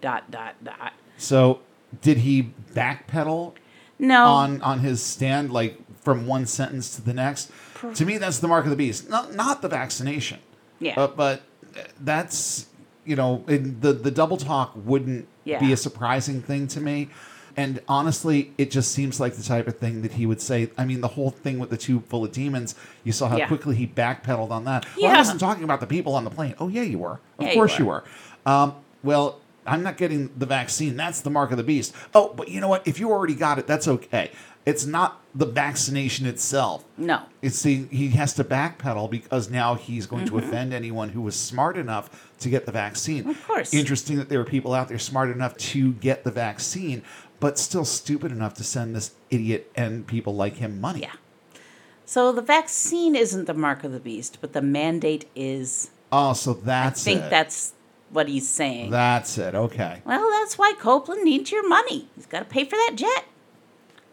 Dot, 0.00 0.28
dot, 0.28 0.56
dot. 0.64 0.92
So, 1.16 1.60
did 2.02 2.18
he 2.18 2.52
backpedal 2.72 3.52
No. 4.00 4.24
on 4.26 4.60
on 4.62 4.80
his 4.80 5.00
stand 5.00 5.52
like 5.52 5.78
from 6.02 6.26
one 6.26 6.46
sentence 6.46 6.96
to 6.96 7.02
the 7.02 7.14
next? 7.14 7.52
To 7.94 8.04
me, 8.04 8.18
that's 8.18 8.40
the 8.40 8.48
mark 8.48 8.64
of 8.64 8.70
the 8.70 8.76
beast. 8.76 9.08
Not 9.08 9.32
not 9.36 9.62
the 9.62 9.68
vaccination. 9.68 10.40
Yeah. 10.80 10.98
Uh, 11.00 11.06
but 11.06 11.42
that's 12.00 12.66
you 13.04 13.14
know 13.14 13.44
the 13.46 13.92
the 13.92 14.10
double 14.10 14.36
talk 14.36 14.72
wouldn't 14.74 15.28
be 15.44 15.72
a 15.72 15.76
surprising 15.76 16.42
thing 16.42 16.66
to 16.74 16.80
me. 16.80 17.08
And 17.56 17.80
honestly, 17.88 18.52
it 18.58 18.70
just 18.70 18.92
seems 18.92 19.20
like 19.20 19.34
the 19.34 19.42
type 19.42 19.68
of 19.68 19.78
thing 19.78 20.02
that 20.02 20.12
he 20.14 20.26
would 20.26 20.40
say. 20.40 20.70
I 20.76 20.84
mean, 20.84 21.00
the 21.00 21.08
whole 21.08 21.30
thing 21.30 21.58
with 21.58 21.70
the 21.70 21.76
tube 21.76 22.06
full 22.08 22.24
of 22.24 22.32
demons, 22.32 22.74
you 23.04 23.12
saw 23.12 23.28
how 23.28 23.36
Yeah. 23.36 23.46
quickly 23.46 23.76
he 23.76 23.86
backpedaled 23.86 24.50
on 24.50 24.64
that. 24.64 24.86
Well, 25.00 25.12
I 25.12 25.18
wasn't 25.18 25.40
talking 25.40 25.62
about 25.64 25.80
the 25.80 25.86
people 25.86 26.14
on 26.14 26.24
the 26.24 26.30
plane. 26.30 26.54
Oh, 26.58 26.68
yeah, 26.68 26.82
you 26.82 26.98
were. 26.98 27.20
Of 27.38 27.46
Yeah, 27.46 27.54
course 27.54 27.78
you 27.78 27.86
were. 27.86 28.02
were. 28.46 28.50
Um, 28.52 28.74
well, 29.02 29.38
I'm 29.66 29.82
not 29.82 29.96
getting 29.96 30.30
the 30.36 30.46
vaccine. 30.46 30.96
That's 30.96 31.20
the 31.22 31.30
mark 31.30 31.50
of 31.50 31.56
the 31.56 31.62
beast. 31.62 31.94
Oh, 32.14 32.32
but 32.36 32.48
you 32.48 32.60
know 32.60 32.68
what? 32.68 32.86
If 32.86 32.98
you 33.00 33.10
already 33.12 33.34
got 33.34 33.58
it, 33.58 33.66
that's 33.66 33.88
okay. 33.88 34.30
It's 34.66 34.86
not 34.86 35.20
the 35.34 35.44
vaccination 35.46 36.24
itself. 36.26 36.84
no. 36.96 37.20
It's 37.42 37.62
the 37.62 37.84
he 37.90 38.08
has 38.10 38.32
to 38.34 38.44
backpedal 38.44 39.10
because 39.10 39.50
now 39.50 39.74
he's 39.74 40.06
going 40.06 40.24
to 40.26 40.38
offend 40.38 40.72
anyone 40.72 41.10
who 41.10 41.20
was 41.20 41.36
smart 41.36 41.76
enough 41.76 42.32
to 42.40 42.48
get 42.48 42.64
the 42.64 42.72
vaccine. 42.72 43.20
Mm-hmm. 43.24 43.30
Of 43.30 43.46
course. 43.46 43.74
Interesting 43.74 44.16
that 44.16 44.30
there 44.30 44.40
are 44.40 44.44
people 44.44 44.72
out 44.72 44.88
there 44.88 44.98
smart 44.98 45.28
enough 45.30 45.54
to 45.58 45.92
get 45.94 46.24
the 46.24 46.30
vaccine, 46.30 47.02
but 47.44 47.58
still 47.58 47.84
stupid 47.84 48.32
enough 48.32 48.54
to 48.54 48.64
send 48.64 48.96
this 48.96 49.10
idiot 49.28 49.70
and 49.76 50.06
people 50.06 50.34
like 50.34 50.56
him 50.56 50.80
money. 50.80 51.00
Yeah. 51.00 51.12
So 52.06 52.32
the 52.32 52.40
vaccine 52.40 53.14
isn't 53.14 53.44
the 53.44 53.52
mark 53.52 53.84
of 53.84 53.92
the 53.92 54.00
beast, 54.00 54.38
but 54.40 54.54
the 54.54 54.62
mandate 54.62 55.28
is. 55.36 55.90
Oh, 56.10 56.32
so 56.32 56.54
that's 56.54 57.02
I 57.02 57.04
think 57.04 57.24
it. 57.24 57.28
that's 57.28 57.74
what 58.08 58.28
he's 58.28 58.48
saying. 58.48 58.88
that's 58.88 59.36
it. 59.36 59.54
Okay. 59.54 60.00
Well, 60.06 60.26
that's 60.30 60.56
why 60.56 60.72
Copeland 60.78 61.22
needs 61.24 61.52
your 61.52 61.68
money. 61.68 62.08
He's 62.16 62.24
got 62.24 62.38
to 62.38 62.44
pay 62.46 62.64
for 62.64 62.76
that 62.76 62.92
jet. 62.94 63.26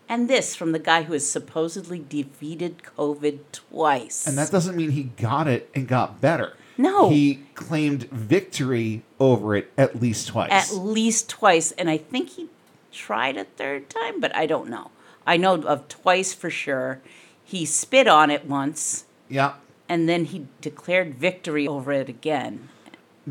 And 0.10 0.30
this 0.30 0.54
from 0.54 0.74
the 0.74 0.80
guy 0.80 1.04
who 1.04 1.14
has 1.14 1.26
supposedly 1.26 2.00
defeated 2.10 2.80
COVID 2.80 3.40
twice. 3.54 4.28
And 4.28 4.38
that 4.38 4.52
doesn't 4.52 4.76
mean 4.76 4.92
he 4.92 5.04
got 5.04 5.48
it 5.48 5.70
and 5.74 5.88
got 5.88 6.20
better. 6.20 6.58
No. 6.78 7.10
He 7.10 7.44
claimed 7.56 8.10
victory 8.10 9.04
over 9.22 9.56
it 9.56 9.72
at 9.78 10.02
least 10.02 10.28
twice. 10.28 10.52
at 10.52 10.76
least 10.76 11.30
twice. 11.30 11.72
And 11.72 11.90
I 11.90 11.96
think 11.96 12.32
he 12.32 12.50
tried 12.92 13.38
a 13.38 13.46
third 13.46 13.90
time, 13.90 14.20
but 14.20 14.36
I 14.36 14.46
don't 14.46 14.70
know. 14.70 14.92
I 15.26 15.38
know 15.38 15.56
of 15.62 15.88
twice 15.88 16.34
for 16.34 16.50
sure. 16.50 17.00
He 17.44 17.66
spit 17.66 18.08
on 18.08 18.30
it 18.32 18.46
once, 18.46 19.06
yeah. 19.30 19.54
and 19.90 20.08
then 20.08 20.26
he 20.26 20.48
declared 20.62 21.16
victory 21.16 21.68
over 21.68 21.92
it 21.92 22.10
again. 22.10 22.70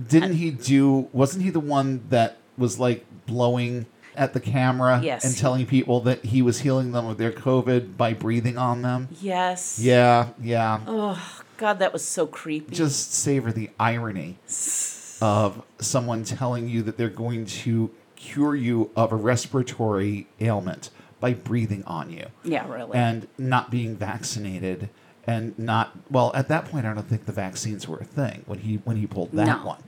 Didn't 0.01 0.35
he 0.35 0.51
do? 0.51 1.09
Wasn't 1.13 1.43
he 1.43 1.51
the 1.51 1.61
one 1.61 2.05
that 2.11 2.37
was 2.57 2.79
like 2.79 3.05
blowing 3.27 3.87
at 4.15 4.33
the 4.35 4.41
camera 4.41 5.01
Yes. 5.03 5.25
and 5.25 5.37
telling 5.37 5.67
people 5.67 6.01
that 6.01 6.25
he 6.27 6.43
was 6.43 6.61
healing 6.61 6.93
them 6.93 7.07
of 7.07 7.17
their 7.19 7.33
COVID 7.33 7.97
by 7.97 8.13
breathing 8.13 8.59
on 8.59 8.83
them? 8.83 9.09
Yes. 9.21 9.79
Yeah, 9.81 10.29
yeah. 10.43 10.81
Oh, 10.87 11.43
God, 11.57 11.79
that 11.79 11.93
was 11.93 12.05
so 12.05 12.27
creepy. 12.27 12.75
Just 12.75 13.15
savor 13.15 13.53
the 13.53 13.71
irony 13.81 14.37
of 15.23 15.63
someone 15.81 16.25
telling 16.25 16.69
you 16.69 16.83
that 16.83 16.97
they're 16.97 17.09
going 17.09 17.47
to 17.47 17.91
cure 18.21 18.55
you 18.55 18.91
of 18.95 19.13
a 19.13 19.17
respiratory 19.17 20.27
ailment 20.41 20.91
by 21.21 21.33
breathing 21.33 21.83
on 21.87 22.11
you. 22.11 22.27
yeah, 22.45 22.71
really. 22.71 22.97
and 22.97 23.27
not 23.39 23.71
being 23.71 23.97
vaccinated 23.97 24.91
and 25.27 25.59
not 25.59 25.93
well 26.11 26.31
at 26.35 26.49
that 26.49 26.65
point 26.65 26.87
i 26.87 26.95
don't 26.95 27.07
think 27.09 27.27
the 27.27 27.33
vaccines 27.33 27.87
were 27.87 27.99
a 27.99 28.05
thing 28.05 28.43
when 28.47 28.59
he 28.61 28.77
when 28.85 28.97
he 28.97 29.07
pulled 29.07 29.31
that 29.33 29.45
No. 29.47 29.67
one 29.67 29.83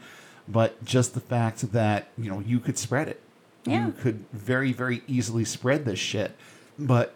but 0.46 0.84
just 0.84 1.14
the 1.14 1.20
fact 1.20 1.72
that 1.72 2.08
you 2.18 2.30
know 2.30 2.40
you 2.40 2.60
could 2.60 2.76
spread 2.76 3.08
it 3.08 3.20
Yeah. 3.64 3.86
you 3.86 3.92
could 3.92 4.24
very 4.32 4.72
very 4.74 5.02
easily 5.06 5.44
spread 5.46 5.86
this 5.86 5.98
shit 5.98 6.32
but 6.78 7.14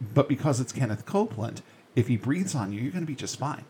but 0.00 0.28
because 0.30 0.60
it's 0.60 0.72
kenneth 0.72 1.04
copeland 1.04 1.60
if 1.94 2.08
he 2.08 2.16
breathes 2.16 2.54
on 2.54 2.72
you 2.72 2.80
you're 2.80 2.92
going 2.92 3.04
to 3.04 3.06
be 3.06 3.14
just 3.14 3.38
fine 3.38 3.64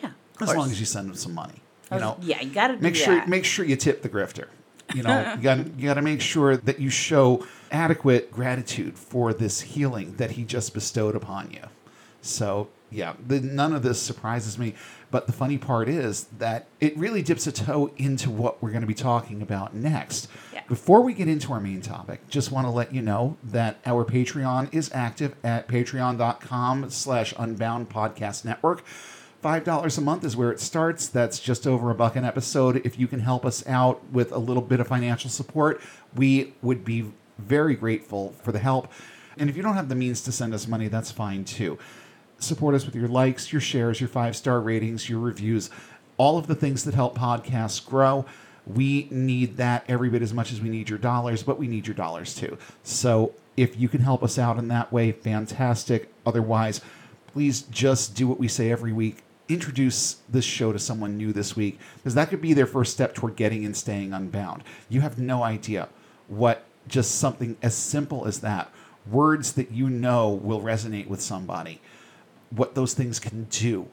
yeah. 0.00 0.10
as 0.40 0.54
long 0.54 0.70
as 0.70 0.78
you 0.78 0.86
send 0.86 1.08
him 1.08 1.14
some 1.16 1.34
money 1.34 1.60
you 1.90 1.96
oh, 1.96 1.98
know 1.98 2.16
yeah, 2.22 2.40
you 2.40 2.50
got 2.54 2.68
to 2.68 2.76
do 2.76 2.80
make 2.82 2.94
that. 2.94 3.00
sure 3.00 3.26
make 3.26 3.44
sure 3.44 3.64
you 3.64 3.76
tip 3.76 4.02
the 4.02 4.08
grifter. 4.08 4.46
You 4.94 5.02
know, 5.02 5.34
you 5.36 5.42
got 5.42 5.58
you 5.78 5.86
got 5.86 5.94
to 5.94 6.02
make 6.02 6.20
sure 6.20 6.56
that 6.56 6.80
you 6.80 6.90
show 6.90 7.46
adequate 7.70 8.30
gratitude 8.30 8.98
for 8.98 9.32
this 9.32 9.60
healing 9.60 10.16
that 10.16 10.32
he 10.32 10.44
just 10.44 10.74
bestowed 10.74 11.14
upon 11.14 11.50
you. 11.50 11.62
So 12.20 12.68
yeah, 12.90 13.14
the, 13.26 13.40
none 13.40 13.72
of 13.72 13.82
this 13.82 14.00
surprises 14.00 14.58
me. 14.58 14.74
But 15.10 15.26
the 15.26 15.32
funny 15.32 15.58
part 15.58 15.88
is 15.88 16.24
that 16.38 16.66
it 16.80 16.96
really 16.96 17.22
dips 17.22 17.46
a 17.46 17.52
toe 17.52 17.90
into 17.96 18.30
what 18.30 18.62
we're 18.62 18.70
going 18.70 18.82
to 18.82 18.86
be 18.86 18.94
talking 18.94 19.42
about 19.42 19.74
next. 19.74 20.28
Yeah. 20.52 20.62
Before 20.68 21.00
we 21.02 21.12
get 21.12 21.28
into 21.28 21.52
our 21.52 21.60
main 21.60 21.82
topic, 21.82 22.28
just 22.28 22.50
want 22.50 22.66
to 22.66 22.70
let 22.70 22.94
you 22.94 23.02
know 23.02 23.36
that 23.42 23.78
our 23.84 24.04
Patreon 24.04 24.72
is 24.72 24.90
active 24.92 25.34
at 25.44 25.68
patreon.com 25.68 26.90
slash 26.90 27.34
unbound 27.36 27.90
podcast 27.90 28.44
network. 28.44 28.84
Five 29.44 29.64
dollars 29.64 29.98
a 29.98 30.00
month 30.00 30.24
is 30.24 30.38
where 30.38 30.50
it 30.52 30.58
starts. 30.58 31.06
That's 31.06 31.38
just 31.38 31.66
over 31.66 31.90
a 31.90 31.94
buck 31.94 32.16
an 32.16 32.24
episode. 32.24 32.80
If 32.86 32.98
you 32.98 33.06
can 33.06 33.20
help 33.20 33.44
us 33.44 33.62
out 33.66 34.02
with 34.10 34.32
a 34.32 34.38
little 34.38 34.62
bit 34.62 34.80
of 34.80 34.88
financial 34.88 35.28
support, 35.28 35.82
we 36.16 36.54
would 36.62 36.82
be 36.82 37.12
very 37.36 37.74
grateful 37.74 38.34
for 38.42 38.52
the 38.52 38.58
help. 38.58 38.90
And 39.36 39.50
if 39.50 39.56
you 39.58 39.62
don't 39.62 39.74
have 39.74 39.90
the 39.90 39.94
means 39.94 40.22
to 40.22 40.32
send 40.32 40.54
us 40.54 40.66
money, 40.66 40.88
that's 40.88 41.10
fine 41.10 41.44
too. 41.44 41.78
Support 42.38 42.74
us 42.74 42.86
with 42.86 42.94
your 42.94 43.06
likes, 43.06 43.52
your 43.52 43.60
shares, 43.60 44.00
your 44.00 44.08
five 44.08 44.34
star 44.34 44.62
ratings, 44.62 45.10
your 45.10 45.18
reviews, 45.18 45.68
all 46.16 46.38
of 46.38 46.46
the 46.46 46.54
things 46.54 46.84
that 46.84 46.94
help 46.94 47.14
podcasts 47.14 47.84
grow. 47.84 48.24
We 48.66 49.08
need 49.10 49.58
that 49.58 49.84
every 49.88 50.08
bit 50.08 50.22
as 50.22 50.32
much 50.32 50.52
as 50.52 50.62
we 50.62 50.70
need 50.70 50.88
your 50.88 50.98
dollars, 50.98 51.42
but 51.42 51.58
we 51.58 51.68
need 51.68 51.86
your 51.86 51.96
dollars 51.96 52.34
too. 52.34 52.56
So 52.82 53.34
if 53.58 53.78
you 53.78 53.90
can 53.90 54.00
help 54.00 54.22
us 54.22 54.38
out 54.38 54.56
in 54.56 54.68
that 54.68 54.90
way, 54.90 55.12
fantastic. 55.12 56.10
Otherwise, 56.24 56.80
please 57.26 57.60
just 57.60 58.14
do 58.14 58.26
what 58.26 58.38
we 58.38 58.48
say 58.48 58.70
every 58.70 58.94
week. 58.94 59.23
Introduce 59.48 60.16
this 60.28 60.44
show 60.44 60.72
to 60.72 60.78
someone 60.78 61.18
new 61.18 61.32
this 61.32 61.54
week, 61.54 61.78
because 61.96 62.14
that 62.14 62.30
could 62.30 62.40
be 62.40 62.54
their 62.54 62.66
first 62.66 62.92
step 62.92 63.14
toward 63.14 63.36
getting 63.36 63.64
and 63.64 63.76
staying 63.76 64.12
unbound. 64.12 64.64
You 64.88 65.02
have 65.02 65.18
no 65.18 65.42
idea 65.42 65.88
what 66.28 66.64
just 66.88 67.16
something 67.16 67.56
as 67.62 67.74
simple 67.74 68.26
as 68.26 68.40
that, 68.40 68.70
words 69.10 69.52
that 69.52 69.70
you 69.70 69.90
know 69.90 70.30
will 70.30 70.60
resonate 70.60 71.06
with 71.06 71.20
somebody, 71.20 71.80
what 72.50 72.74
those 72.74 72.94
things 72.94 73.18
can 73.18 73.44
do 73.44 73.88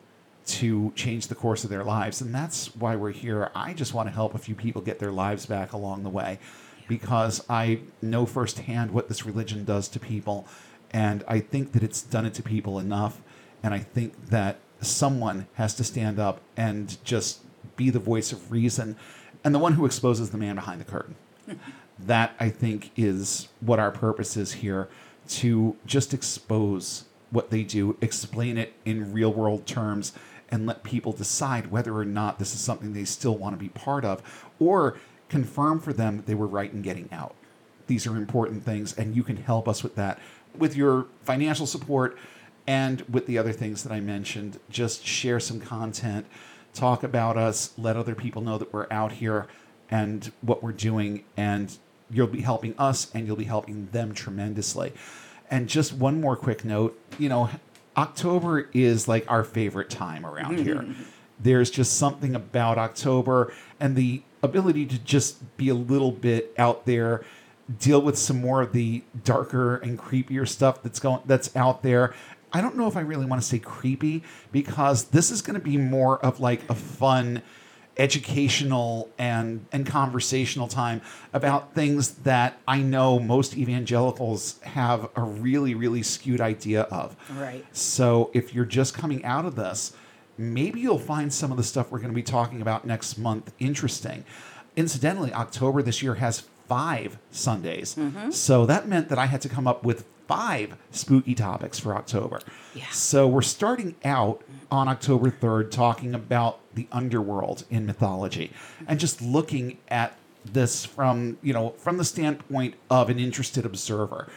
to 0.45 0.91
change 0.95 1.27
the 1.27 1.35
course 1.35 1.63
of 1.63 1.69
their 1.69 1.83
lives. 1.83 2.21
And 2.21 2.33
that's 2.33 2.75
why 2.75 2.95
we're 2.95 3.11
here. 3.11 3.51
I 3.55 3.73
just 3.73 3.93
want 3.93 4.07
to 4.09 4.13
help 4.13 4.33
a 4.33 4.39
few 4.39 4.55
people 4.55 4.81
get 4.81 4.99
their 4.99 5.11
lives 5.11 5.45
back 5.45 5.73
along 5.73 6.03
the 6.03 6.09
way 6.09 6.39
because 6.87 7.43
I 7.49 7.81
know 8.01 8.25
firsthand 8.25 8.91
what 8.91 9.07
this 9.07 9.25
religion 9.25 9.63
does 9.63 9.87
to 9.89 9.99
people. 9.99 10.47
And 10.91 11.23
I 11.27 11.39
think 11.39 11.71
that 11.73 11.83
it's 11.83 12.01
done 12.01 12.25
it 12.25 12.33
to 12.35 12.43
people 12.43 12.79
enough. 12.79 13.21
And 13.63 13.73
I 13.73 13.79
think 13.79 14.27
that 14.27 14.57
someone 14.81 15.47
has 15.53 15.73
to 15.75 15.83
stand 15.83 16.19
up 16.19 16.41
and 16.57 17.03
just 17.03 17.41
be 17.75 17.89
the 17.89 17.99
voice 17.99 18.31
of 18.31 18.51
reason 18.51 18.95
and 19.43 19.55
the 19.55 19.59
one 19.59 19.73
who 19.73 19.85
exposes 19.85 20.31
the 20.31 20.37
man 20.37 20.55
behind 20.55 20.81
the 20.81 20.85
curtain. 20.85 21.15
that 21.99 22.33
I 22.39 22.49
think 22.49 22.91
is 22.95 23.47
what 23.59 23.79
our 23.79 23.91
purpose 23.91 24.35
is 24.35 24.53
here 24.53 24.87
to 25.29 25.75
just 25.85 26.13
expose 26.13 27.05
what 27.29 27.49
they 27.49 27.63
do, 27.63 27.95
explain 28.01 28.57
it 28.57 28.73
in 28.85 29.13
real 29.13 29.31
world 29.31 29.65
terms, 29.65 30.13
and 30.49 30.65
let 30.65 30.83
people 30.83 31.13
decide 31.13 31.71
whether 31.71 31.95
or 31.95 32.05
not 32.05 32.39
this 32.39 32.53
is 32.53 32.59
something 32.59 32.93
they 32.93 33.05
still 33.05 33.37
want 33.37 33.55
to 33.55 33.59
be 33.59 33.69
part 33.69 34.03
of 34.03 34.49
or 34.59 34.97
confirm 35.29 35.79
for 35.79 35.93
them 35.93 36.17
that 36.17 36.25
they 36.25 36.35
were 36.35 36.47
right 36.47 36.73
in 36.73 36.81
getting 36.81 37.07
out. 37.11 37.35
These 37.87 38.05
are 38.05 38.17
important 38.17 38.63
things, 38.63 38.97
and 38.97 39.15
you 39.15 39.23
can 39.23 39.37
help 39.37 39.67
us 39.67 39.81
with 39.81 39.95
that 39.95 40.19
with 40.57 40.75
your 40.75 41.07
financial 41.23 41.65
support 41.65 42.17
and 42.67 43.01
with 43.09 43.27
the 43.27 43.37
other 43.37 43.51
things 43.51 43.83
that 43.83 43.91
I 43.91 43.99
mentioned. 43.99 44.59
Just 44.69 45.05
share 45.05 45.39
some 45.39 45.59
content, 45.59 46.25
talk 46.73 47.03
about 47.03 47.37
us, 47.37 47.73
let 47.77 47.97
other 47.97 48.15
people 48.15 48.41
know 48.41 48.57
that 48.57 48.73
we're 48.73 48.87
out 48.91 49.13
here 49.13 49.47
and 49.89 50.31
what 50.41 50.63
we're 50.63 50.71
doing, 50.71 51.23
and 51.35 51.77
you'll 52.09 52.27
be 52.27 52.41
helping 52.41 52.75
us 52.77 53.11
and 53.13 53.27
you'll 53.27 53.35
be 53.35 53.45
helping 53.45 53.87
them 53.91 54.13
tremendously. 54.13 54.93
And 55.49 55.67
just 55.67 55.93
one 55.93 56.21
more 56.21 56.35
quick 56.35 56.63
note 56.63 56.97
you 57.19 57.29
know, 57.29 57.49
October 57.97 58.69
is 58.73 59.07
like 59.07 59.29
our 59.29 59.43
favorite 59.43 59.89
time 59.89 60.25
around 60.25 60.59
here. 60.59 60.85
There's 61.39 61.71
just 61.71 61.97
something 61.97 62.35
about 62.35 62.77
October 62.77 63.51
and 63.79 63.95
the 63.95 64.21
ability 64.43 64.85
to 64.87 64.99
just 64.99 65.57
be 65.57 65.69
a 65.69 65.73
little 65.73 66.11
bit 66.11 66.53
out 66.57 66.85
there, 66.85 67.23
deal 67.79 68.01
with 68.01 68.17
some 68.17 68.39
more 68.41 68.61
of 68.61 68.73
the 68.73 69.03
darker 69.23 69.77
and 69.77 69.97
creepier 69.97 70.47
stuff 70.47 70.83
that's 70.83 70.99
going 70.99 71.21
that's 71.25 71.55
out 71.55 71.83
there. 71.83 72.13
I 72.53 72.61
don't 72.61 72.75
know 72.75 72.87
if 72.87 72.97
I 72.97 73.01
really 73.01 73.25
want 73.25 73.41
to 73.41 73.47
say 73.47 73.59
creepy 73.59 74.23
because 74.51 75.05
this 75.05 75.31
is 75.31 75.41
going 75.41 75.55
to 75.55 75.63
be 75.63 75.77
more 75.77 76.19
of 76.19 76.39
like 76.39 76.69
a 76.69 76.75
fun 76.75 77.41
educational 77.97 79.09
and 79.17 79.65
and 79.71 79.85
conversational 79.85 80.67
time 80.67 81.01
about 81.33 81.75
things 81.75 82.13
that 82.19 82.57
I 82.67 82.81
know 82.81 83.19
most 83.19 83.57
evangelicals 83.57 84.59
have 84.61 85.09
a 85.15 85.21
really 85.21 85.75
really 85.75 86.03
skewed 86.03 86.41
idea 86.41 86.83
of. 86.83 87.15
Right. 87.37 87.65
So 87.73 88.31
if 88.33 88.53
you're 88.53 88.65
just 88.65 88.93
coming 88.93 89.23
out 89.25 89.45
of 89.45 89.55
this, 89.55 89.93
maybe 90.37 90.79
you'll 90.79 90.99
find 90.99 91.33
some 91.33 91.51
of 91.51 91.57
the 91.57 91.63
stuff 91.63 91.91
we're 91.91 91.99
going 91.99 92.11
to 92.11 92.15
be 92.15 92.23
talking 92.23 92.61
about 92.61 92.85
next 92.85 93.17
month 93.17 93.53
interesting. 93.59 94.25
Incidentally, 94.77 95.33
October 95.33 95.81
this 95.81 96.01
year 96.01 96.15
has 96.15 96.43
5 96.71 97.17
Sundays. 97.31 97.97
So 98.29 98.65
that 98.65 98.87
meant 98.87 99.09
that 99.09 99.19
I 99.19 99.25
had 99.25 99.41
to 99.41 99.49
come 99.49 99.67
up 99.67 99.83
with 99.83 100.05
five 100.25 100.77
spooky 100.89 101.35
topics 101.35 101.77
for 101.77 101.93
October. 101.93 102.39
Yeah. 102.73 102.89
So 102.91 103.27
we're 103.27 103.41
starting 103.41 103.95
out 104.05 104.41
on 104.71 104.87
October 104.87 105.29
3rd 105.31 105.69
talking 105.69 106.15
about 106.15 106.59
the 106.73 106.87
underworld 106.93 107.65
in 107.69 107.85
mythology 107.85 108.53
and 108.87 109.01
just 109.01 109.21
looking 109.21 109.79
at 109.89 110.15
this 110.45 110.85
from, 110.85 111.37
you 111.43 111.51
know, 111.51 111.71
from 111.71 111.97
the 111.97 112.05
standpoint 112.05 112.75
of 112.89 113.09
an 113.09 113.19
interested 113.19 113.65
observer, 113.65 114.29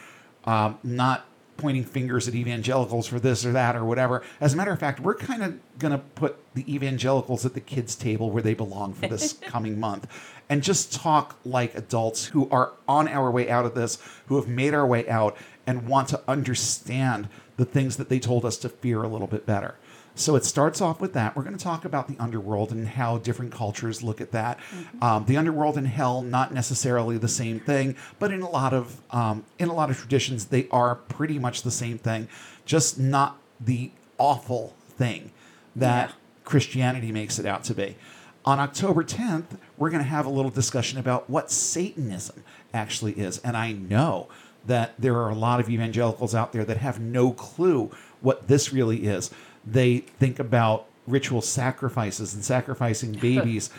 um, 0.43 0.77
not 0.83 1.27
pointing 1.57 1.85
fingers 1.85 2.27
at 2.27 2.35
evangelicals 2.35 3.07
for 3.07 3.19
this 3.19 3.45
or 3.45 3.53
that 3.53 3.75
or 3.75 3.85
whatever. 3.85 4.21
As 4.41 4.53
a 4.53 4.57
matter 4.57 4.71
of 4.71 4.79
fact, 4.79 4.99
we're 4.99 5.15
kind 5.15 5.41
of 5.41 5.57
going 5.79 5.93
to 5.93 5.99
put 5.99 6.37
the 6.53 6.73
evangelicals 6.73 7.45
at 7.45 7.53
the 7.53 7.61
kids' 7.61 7.95
table 7.95 8.29
where 8.29 8.43
they 8.43 8.53
belong 8.53 8.93
for 8.93 9.07
this 9.07 9.33
coming 9.41 9.79
month 9.79 10.07
and 10.49 10.61
just 10.63 10.93
talk 10.93 11.37
like 11.43 11.75
adults 11.75 12.25
who 12.27 12.49
are 12.49 12.73
on 12.87 13.07
our 13.07 13.31
way 13.31 13.49
out 13.49 13.65
of 13.65 13.73
this, 13.75 13.97
who 14.27 14.35
have 14.35 14.47
made 14.47 14.73
our 14.73 14.85
way 14.85 15.07
out 15.09 15.35
and 15.67 15.87
want 15.87 16.07
to 16.09 16.21
understand 16.27 17.27
the 17.57 17.65
things 17.65 17.97
that 17.97 18.09
they 18.09 18.19
told 18.19 18.45
us 18.45 18.57
to 18.57 18.69
fear 18.69 19.01
a 19.03 19.07
little 19.07 19.27
bit 19.27 19.45
better. 19.45 19.75
So 20.17 20.35
it 20.37 20.45
starts 20.45 20.79
off 20.79 21.01
with 21.01 21.11
that. 21.13 21.35
We're 21.35 21.43
going 21.43 21.57
to 21.57 21.63
talk 21.63 21.83
about 21.83 22.07
the 22.07 22.15
underworld 22.19 22.71
and 22.71 22.87
how 22.87 23.17
different 23.17 23.51
cultures 23.51 24.01
look 24.01 24.21
at 24.21 24.31
that. 24.31 24.59
Um, 25.01 25.25
the 25.25 25.35
underworld 25.35 25.77
and 25.77 25.87
hell, 25.87 26.21
not 26.21 26.53
necessarily 26.53 27.17
the 27.17 27.27
same 27.27 27.59
thing, 27.59 27.97
but 28.17 28.31
in 28.31 28.41
a 28.41 28.49
lot 28.49 28.73
of 28.73 29.01
um, 29.11 29.43
in 29.59 29.67
a 29.67 29.73
lot 29.73 29.89
of 29.89 29.97
traditions, 29.97 30.45
they 30.45 30.67
are 30.71 30.95
pretty 30.95 31.37
much 31.37 31.63
the 31.63 31.71
same 31.71 31.97
thing, 31.97 32.29
just 32.65 32.97
not 32.97 33.37
the 33.59 33.91
awful 34.17 34.73
thing 34.97 35.31
that 35.75 36.09
Yeah. 36.11 36.15
Christianity 36.45 37.11
makes 37.11 37.37
it 37.37 37.45
out 37.45 37.65
to 37.65 37.73
be. 37.73 37.97
On 38.45 38.57
October 38.59 39.03
10th, 39.03 39.57
we're 39.77 39.89
going 39.89 40.03
to 40.03 40.09
have 40.09 40.25
a 40.25 40.29
little 40.29 40.51
discussion 40.51 40.99
about 40.99 41.29
what 41.29 41.51
Satanism 41.51 42.43
actually 42.73 43.13
is. 43.13 43.39
And 43.39 43.57
I 43.57 43.71
know 43.71 44.27
that 44.65 44.93
there 44.97 45.15
are 45.17 45.29
a 45.29 45.35
lot 45.35 45.59
of 45.59 45.69
evangelicals 45.69 46.33
out 46.33 46.53
there 46.53 46.65
that 46.65 46.77
have 46.77 46.99
no 46.99 47.31
clue 47.31 47.91
what 48.21 48.47
this 48.47 48.73
really 48.73 49.05
is. 49.05 49.29
They 49.65 49.99
think 49.99 50.39
about 50.39 50.87
ritual 51.07 51.41
sacrifices 51.41 52.33
and 52.33 52.43
sacrificing 52.43 53.11
babies. 53.21 53.69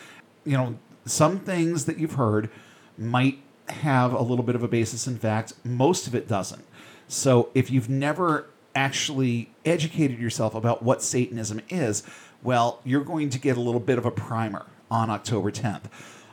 you 0.45 0.57
know, 0.57 0.79
some 1.05 1.39
things 1.39 1.85
that 1.87 1.99
you've 1.99 2.15
heard 2.15 2.51
might 2.99 3.39
have 3.69 4.13
a 4.13 4.23
little 4.23 4.45
bit 4.45 4.55
of 4.55 4.63
a 4.63 4.69
basis 4.69 5.07
in 5.07 5.19
fact, 5.19 5.55
most 5.65 6.07
of 6.07 6.15
it 6.15 6.29
doesn't. 6.29 6.65
So 7.09 7.51
if 7.55 7.71
you've 7.71 7.89
never 7.89 8.47
actually 8.75 9.51
educated 9.65 10.19
yourself 10.19 10.55
about 10.55 10.83
what 10.83 11.03
Satanism 11.03 11.61
is, 11.69 12.03
well, 12.43 12.81
you're 12.85 13.05
going 13.05 13.31
to 13.31 13.39
get 13.39 13.57
a 13.57 13.61
little 13.61 13.81
bit 13.81 13.99
of 13.99 14.07
a 14.07 14.11
primer 14.11 14.67
on 14.91 15.11
October 15.11 15.51
10th. 15.51 15.83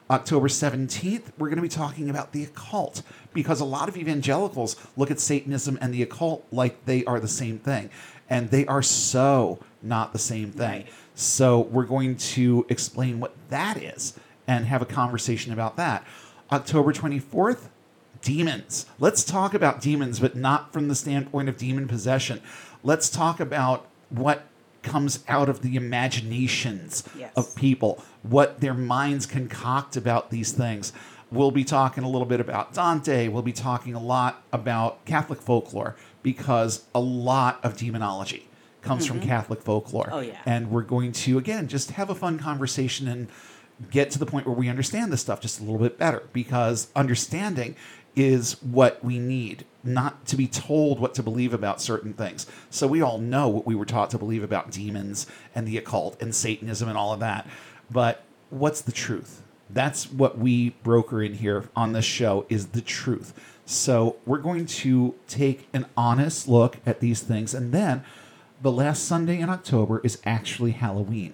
October 0.10 0.48
17th, 0.48 1.32
we're 1.38 1.48
going 1.48 1.56
to 1.58 1.62
be 1.62 1.70
talking 1.70 2.10
about 2.10 2.34
the 2.34 2.44
occult 2.44 3.02
because 3.34 3.60
a 3.62 3.66
lot 3.66 3.88
of 3.90 3.98
evangelicals 3.98 4.76
look 4.98 5.10
at 5.10 5.20
Satanism 5.20 5.78
and 5.82 5.94
the 5.94 6.04
occult 6.04 6.46
like 6.52 6.86
they 6.86 7.04
are 7.06 7.20
the 7.20 7.28
same 7.28 7.58
thing. 7.58 7.90
And 8.30 8.50
they 8.52 8.66
are 8.68 8.82
so 8.82 9.60
not 9.82 10.14
the 10.14 10.20
same 10.20 10.52
thing. 10.52 10.86
So 11.16 11.62
we're 11.62 11.86
going 11.86 12.16
to 12.18 12.66
explain 12.70 13.20
what 13.20 13.34
that 13.50 13.78
is 13.78 14.14
and 14.48 14.66
have 14.66 14.82
a 14.82 14.86
conversation 14.86 15.54
about 15.54 15.78
that. 15.78 16.06
October 16.52 16.94
24th, 16.94 17.70
demons. 18.22 18.86
Let's 19.00 19.24
talk 19.24 19.54
about 19.54 19.82
demons, 19.82 20.20
but 20.20 20.36
not 20.36 20.74
from 20.74 20.88
the 20.90 20.96
standpoint 20.96 21.50
of 21.50 21.58
demon 21.58 21.88
possession. 21.88 22.42
Let's 22.84 23.10
talk 23.10 23.40
about 23.40 23.88
what 24.10 24.44
comes 24.82 25.24
out 25.28 25.48
of 25.50 25.62
the 25.62 25.76
imaginations 25.76 27.04
Yes. 27.18 27.32
of 27.36 27.56
people, 27.56 28.04
what 28.24 28.60
their 28.62 28.74
minds 28.74 29.26
concoct 29.26 29.96
about 29.96 30.32
these 30.32 30.52
things. 30.52 30.94
We'll 31.32 31.52
be 31.52 31.64
talking 31.64 32.04
a 32.04 32.10
little 32.10 32.28
bit 32.28 32.40
about 32.40 32.74
Dante. 32.74 33.28
We'll 33.28 33.42
be 33.42 33.54
talking 33.54 33.96
a 33.96 34.00
lot 34.00 34.44
about 34.52 35.04
Catholic 35.06 35.42
folklore 35.42 35.96
because 36.22 36.86
a 36.94 37.00
lot 37.00 37.60
of 37.64 37.78
demonology 37.78 38.48
comes 38.82 39.06
from 39.06 39.20
mm-hmm. 39.20 39.30
Catholic 39.30 39.62
folklore. 39.62 40.10
Oh, 40.12 40.20
yeah. 40.20 40.42
And 40.46 40.70
we're 40.70 40.84
going 40.84 41.12
to, 41.14 41.38
again, 41.38 41.68
just 41.68 41.92
have 41.92 42.10
a 42.10 42.16
fun 42.16 42.38
conversation 42.38 43.08
and 43.08 43.28
get 43.90 44.12
to 44.12 44.20
the 44.20 44.26
point 44.26 44.46
where 44.46 44.56
we 44.56 44.70
understand 44.70 45.12
this 45.12 45.22
stuff 45.22 45.42
just 45.42 45.60
a 45.60 45.64
little 45.64 45.80
bit 45.80 45.98
better 45.98 46.24
because 46.34 46.90
understanding 46.96 47.76
is 48.16 48.62
what 48.62 49.04
we 49.04 49.18
need, 49.18 49.66
not 49.84 50.26
to 50.28 50.36
be 50.36 50.48
told 50.48 51.00
what 51.00 51.16
to 51.16 51.24
believe 51.24 51.54
about 51.54 51.82
certain 51.82 52.14
things. 52.14 52.46
So 52.70 52.86
we 52.86 53.02
all 53.02 53.18
know 53.18 53.48
what 53.48 53.66
we 53.66 53.74
were 53.74 53.86
taught 53.86 54.12
to 54.12 54.20
believe 54.20 54.44
about 54.44 54.70
demons 54.70 55.26
and 55.56 55.68
the 55.68 55.78
occult 55.78 56.22
and 56.22 56.36
Satanism 56.36 56.88
and 56.88 56.98
all 56.98 57.12
of 57.12 57.20
that. 57.22 57.48
But 57.94 58.24
what's 58.50 58.82
the 58.82 58.92
truth? 58.92 59.44
That's 59.70 60.12
what 60.12 60.38
we 60.38 60.72
broker 60.84 61.22
in 61.22 61.36
here 61.36 61.70
on 61.76 61.94
this 61.94 62.06
show 62.06 62.46
is 62.50 62.68
the 62.68 62.82
truth. 62.82 63.34
So 63.66 64.18
we're 64.26 64.40
going 64.40 64.66
to 64.66 65.16
take 65.28 65.68
an 65.74 65.86
honest 65.96 66.48
look 66.48 66.78
at 66.86 67.00
these 67.00 67.22
things 67.22 67.54
and 67.54 67.72
then 67.72 68.04
the 68.62 68.72
last 68.72 69.06
Sunday 69.06 69.40
in 69.40 69.50
October 69.50 70.00
is 70.04 70.20
actually 70.26 70.72
Halloween. 70.72 71.34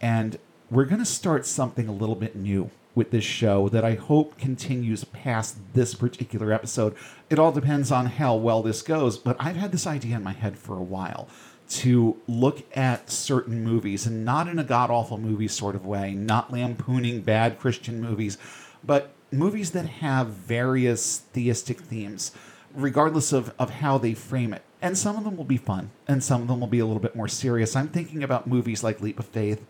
And 0.00 0.38
we're 0.70 0.86
going 0.86 1.00
to 1.00 1.04
start 1.04 1.46
something 1.46 1.86
a 1.86 1.92
little 1.92 2.14
bit 2.14 2.34
new 2.34 2.70
with 2.94 3.10
this 3.10 3.24
show 3.24 3.68
that 3.68 3.84
I 3.84 3.94
hope 3.94 4.38
continues 4.38 5.04
past 5.04 5.56
this 5.74 5.94
particular 5.94 6.52
episode. 6.52 6.94
It 7.30 7.38
all 7.38 7.52
depends 7.52 7.90
on 7.90 8.06
how 8.06 8.34
well 8.36 8.62
this 8.62 8.82
goes, 8.82 9.18
but 9.18 9.36
I've 9.38 9.56
had 9.56 9.72
this 9.72 9.86
idea 9.86 10.16
in 10.16 10.22
my 10.22 10.32
head 10.32 10.58
for 10.58 10.76
a 10.76 10.82
while 10.82 11.28
to 11.72 12.16
look 12.28 12.64
at 12.76 13.10
certain 13.10 13.64
movies 13.64 14.06
and 14.06 14.24
not 14.26 14.46
in 14.46 14.58
a 14.58 14.64
god 14.64 14.90
awful 14.90 15.16
movie 15.16 15.48
sort 15.48 15.74
of 15.74 15.86
way, 15.86 16.12
not 16.12 16.52
lampooning 16.52 17.22
bad 17.22 17.58
Christian 17.58 18.00
movies, 18.00 18.36
but 18.84 19.12
movies 19.30 19.70
that 19.70 19.86
have 19.86 20.26
various 20.28 21.20
theistic 21.32 21.80
themes, 21.80 22.32
regardless 22.74 23.32
of, 23.32 23.54
of 23.58 23.70
how 23.70 23.96
they 23.96 24.12
frame 24.12 24.52
it. 24.52 24.62
And 24.82 24.98
some 24.98 25.16
of 25.16 25.24
them 25.24 25.36
will 25.36 25.44
be 25.44 25.56
fun, 25.56 25.90
and 26.06 26.22
some 26.22 26.42
of 26.42 26.48
them 26.48 26.60
will 26.60 26.66
be 26.66 26.80
a 26.80 26.84
little 26.84 27.00
bit 27.00 27.16
more 27.16 27.28
serious. 27.28 27.74
I'm 27.74 27.88
thinking 27.88 28.22
about 28.22 28.46
movies 28.46 28.84
like 28.84 29.00
Leap 29.00 29.18
of 29.18 29.26
Faith, 29.26 29.64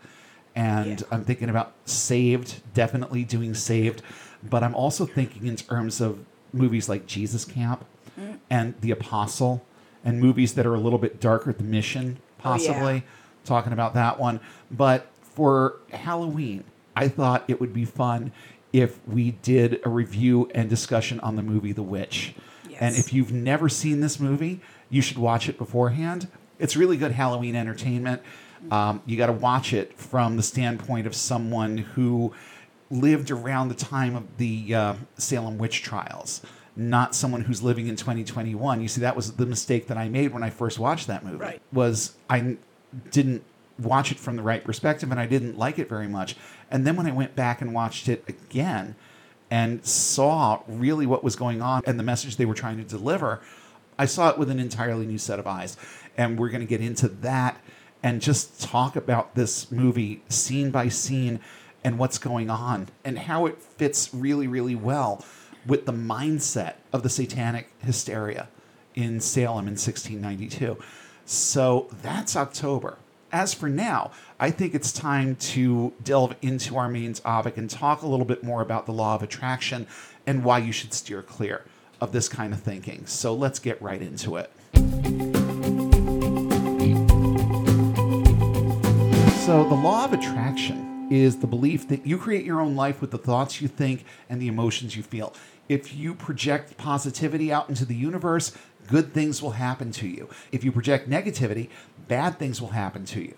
and 0.57 1.01
Yeah. 1.01 1.07
I'm 1.12 1.25
thinking 1.25 1.49
about 1.49 1.73
Saved, 1.85 2.62
definitely 2.75 3.23
doing 3.23 3.55
Saved, 3.55 4.03
but 4.43 4.65
I'm 4.65 4.75
also 4.75 5.07
thinking 5.07 5.47
in 5.47 5.57
terms 5.57 6.01
of 6.01 6.19
movies 6.53 6.88
like 6.88 7.07
Jesus 7.07 7.45
Camp 7.45 7.85
mm. 8.19 8.38
and 8.51 8.75
The 8.81 8.91
Apostle, 8.91 9.65
and 10.05 10.21
movies 10.21 10.55
that 10.55 10.67
are 10.67 10.75
a 10.75 10.81
little 10.81 10.99
bit 10.99 11.21
darker, 11.21 11.53
The 11.53 11.65
Mission, 11.65 12.19
Oh, 12.21 12.25
yeah. 12.25 12.43
possibly, 12.43 13.05
talking 13.45 13.73
about 13.73 13.95
that 13.95 14.19
one. 14.19 14.41
But 14.71 15.07
for 15.23 15.77
Halloween, 15.93 16.65
I 16.97 17.09
thought 17.09 17.45
it 17.49 17.61
would 17.61 17.73
be 17.73 17.85
fun 17.85 18.33
if 18.73 18.99
we 19.07 19.33
did 19.43 19.81
a 19.85 19.88
review 19.88 20.51
and 20.55 20.69
discussion 20.69 21.21
on 21.21 21.37
the 21.37 21.43
movie 21.43 21.73
The 21.73 21.83
Witch. 21.83 22.35
And 22.81 22.97
if 22.97 23.12
you've 23.12 23.31
never 23.33 23.69
seen 23.69 24.01
this 24.01 24.19
movie, 24.19 24.61
you 24.91 25.03
should 25.03 25.19
watch 25.19 25.49
it 25.49 25.57
beforehand. 25.57 26.27
It's 26.59 26.75
really 26.75 26.97
good 26.97 27.12
Halloween 27.12 27.55
entertainment. 27.55 28.23
Um, 28.71 29.03
you 29.07 29.17
got 29.17 29.27
to 29.27 29.33
watch 29.33 29.73
it 29.73 29.97
from 29.99 30.37
the 30.37 30.43
standpoint 30.43 31.07
of 31.07 31.15
someone 31.15 31.79
who 31.79 32.33
lived 32.91 33.31
around 33.31 33.69
the 33.69 33.75
time 33.75 34.17
of 34.17 34.37
the 34.38 34.75
uh, 34.75 34.95
Salem 35.17 35.59
witch 35.59 35.83
trials, 35.83 36.43
not 36.75 37.15
someone 37.15 37.43
who's 37.43 37.63
living 37.63 37.87
in 37.87 37.97
2021. 37.97 38.81
You 38.81 38.89
see, 38.89 39.01
that 39.03 39.15
was 39.15 39.33
the 39.33 39.47
mistake 39.47 39.89
that 39.89 39.99
I 39.99 40.09
made 40.09 40.33
when 40.33 40.43
I 40.43 40.51
first 40.51 40.79
watched 40.79 41.07
that 41.09 41.25
movie. 41.25 41.37
Right. 41.37 41.63
Was 41.73 42.15
I 42.31 42.57
didn't 43.11 43.45
watch 43.79 44.13
it 44.13 44.19
from 44.19 44.37
the 44.37 44.43
right 44.43 44.63
perspective, 44.65 45.11
and 45.11 45.21
I 45.21 45.27
didn't 45.27 45.59
like 45.59 45.79
it 45.79 45.89
very 45.89 46.09
much. 46.09 46.37
And 46.71 46.87
then 46.87 46.97
when 46.97 47.07
I 47.07 47.13
went 47.13 47.35
back 47.35 47.61
and 47.61 47.75
watched 47.75 48.09
it 48.09 48.25
again, 48.29 48.95
and 49.53 49.85
saw 49.85 50.63
really 50.67 51.05
what 51.05 51.23
was 51.23 51.37
going 51.37 51.61
on 51.61 51.83
and 51.85 51.99
the 51.99 52.03
message 52.03 52.37
they 52.39 52.47
were 52.47 52.55
trying 52.55 52.79
to 52.79 52.85
deliver, 52.85 53.39
I 53.99 54.07
saw 54.07 54.31
it 54.31 54.39
with 54.39 54.51
an 54.51 54.59
entirely 54.59 55.05
new 55.05 55.19
set 55.19 55.39
of 55.39 55.47
eyes. 55.47 55.77
And 56.17 56.39
we're 56.39 56.49
going 56.49 56.63
to 56.63 56.67
get 56.67 56.81
into 56.81 57.07
that 57.07 57.61
and 58.03 58.23
just 58.23 58.63
talk 58.63 58.97
about 58.97 59.35
this 59.35 59.71
movie 59.71 60.23
scene 60.31 60.71
by 60.71 60.89
scene 60.89 61.39
and 61.85 61.99
what's 61.99 62.17
going 62.17 62.49
on 62.49 62.89
and 63.05 63.19
how 63.19 63.45
it 63.45 63.61
fits 63.61 64.15
really, 64.15 64.47
really 64.47 64.75
well 64.75 65.23
with 65.66 65.87
the 65.87 65.92
mindset 65.92 66.75
of 66.92 67.03
the 67.03 67.09
satanic 67.09 67.70
hysteria 67.81 68.48
in 68.94 69.20
Salem 69.20 69.66
in 69.66 69.75
1692. 69.75 70.77
So 71.25 71.88
that's 72.03 72.37
October. 72.37 72.98
As 73.31 73.55
for 73.55 73.68
now, 73.68 74.11
I 74.38 74.51
think 74.51 74.75
it's 74.75 74.92
time 74.92 75.37
to 75.37 75.94
delve 76.05 76.37
into 76.42 76.77
our 76.77 76.88
main 76.88 77.14
topic 77.14 77.57
and 77.57 77.70
talk 77.70 78.03
a 78.03 78.07
little 78.07 78.27
bit 78.27 78.44
more 78.44 78.61
about 78.61 78.85
the 78.85 78.92
law 78.92 79.14
of 79.14 79.22
attraction 79.22 79.87
and 80.27 80.44
why 80.44 80.59
you 80.59 80.72
should 80.72 80.92
steer 80.92 81.22
clear 81.22 81.64
of 82.01 82.12
this 82.12 82.29
kind 82.29 82.53
of 82.53 82.61
thinking. 82.61 83.07
So 83.07 83.33
let's 83.33 83.59
get 83.59 83.81
right 83.81 84.03
into 84.03 84.37
it. 84.37 84.51
So, 89.46 89.64
the 89.68 89.75
law 89.75 90.05
of 90.05 90.12
attraction 90.12 91.09
is 91.11 91.38
the 91.38 91.46
belief 91.46 91.88
that 91.88 92.07
you 92.07 92.16
create 92.16 92.44
your 92.44 92.61
own 92.61 92.75
life 92.75 93.01
with 93.01 93.11
the 93.11 93.18
thoughts 93.18 93.61
you 93.61 93.68
think 93.68 94.05
and 94.31 94.40
the 94.40 94.48
emotions 94.48 94.96
you 94.96 95.03
feel. 95.03 95.35
If 95.73 95.95
you 95.95 96.13
project 96.13 96.77
positivity 96.77 97.51
out 97.51 97.71
into 97.71 97.87
the 97.87 97.95
universe, 97.95 98.53
good 98.89 99.15
things 99.15 99.41
will 99.41 99.53
happen 99.53 99.91
to 99.93 100.07
you. 100.07 100.29
If 100.53 100.65
you 100.65 100.71
project 100.71 101.09
negativity, 101.09 101.71
bad 102.09 102.39
things 102.39 102.61
will 102.61 102.73
happen 102.77 103.07
to 103.07 103.23
you. 103.23 103.35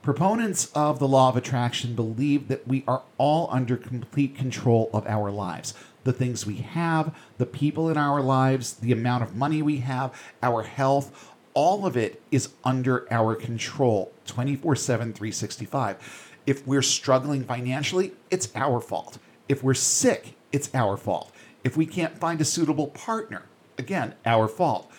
Proponents 0.00 0.70
of 0.76 1.00
the 1.00 1.08
law 1.08 1.28
of 1.28 1.36
attraction 1.36 1.96
believe 1.96 2.46
that 2.46 2.68
we 2.68 2.84
are 2.86 3.02
all 3.18 3.48
under 3.50 3.76
complete 3.76 4.36
control 4.36 4.90
of 4.94 5.08
our 5.08 5.32
lives. 5.32 5.74
The 6.04 6.12
things 6.12 6.46
we 6.46 6.58
have, 6.58 7.16
the 7.38 7.46
people 7.46 7.90
in 7.90 7.96
our 7.96 8.20
lives, 8.20 8.74
the 8.74 8.92
amount 8.92 9.24
of 9.24 9.34
money 9.34 9.60
we 9.60 9.78
have, 9.78 10.14
our 10.40 10.62
health, 10.62 11.32
all 11.52 11.84
of 11.84 11.96
it 11.96 12.22
is 12.30 12.50
under 12.62 13.12
our 13.12 13.34
control 13.34 14.12
24 14.26 14.76
7, 14.76 15.12
365. 15.12 16.30
If 16.46 16.64
we're 16.64 16.80
struggling 16.82 17.42
financially, 17.42 18.12
it's 18.30 18.50
our 18.54 18.80
fault. 18.80 19.18
If 19.48 19.64
we're 19.64 19.74
sick, 19.74 20.36
it's 20.52 20.72
our 20.74 20.96
fault. 20.96 21.32
If 21.64 21.76
we 21.76 21.86
can't 21.86 22.18
find 22.18 22.40
a 22.40 22.44
suitable 22.44 22.88
partner, 22.88 23.42
again, 23.78 24.14
our 24.26 24.48
fault. 24.48 24.90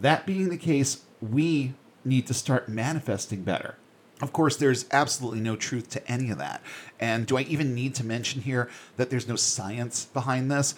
That 0.00 0.26
being 0.26 0.48
the 0.48 0.56
case, 0.58 1.02
we 1.20 1.74
need 2.04 2.26
to 2.26 2.34
start 2.34 2.68
manifesting 2.68 3.42
better. 3.42 3.76
Of 4.20 4.32
course, 4.32 4.56
there's 4.56 4.86
absolutely 4.92 5.40
no 5.40 5.56
truth 5.56 5.90
to 5.90 6.10
any 6.10 6.30
of 6.30 6.38
that. 6.38 6.62
And 7.00 7.26
do 7.26 7.36
I 7.36 7.42
even 7.42 7.74
need 7.74 7.94
to 7.96 8.04
mention 8.04 8.42
here 8.42 8.68
that 8.96 9.10
there's 9.10 9.26
no 9.26 9.36
science 9.36 10.04
behind 10.06 10.50
this? 10.50 10.74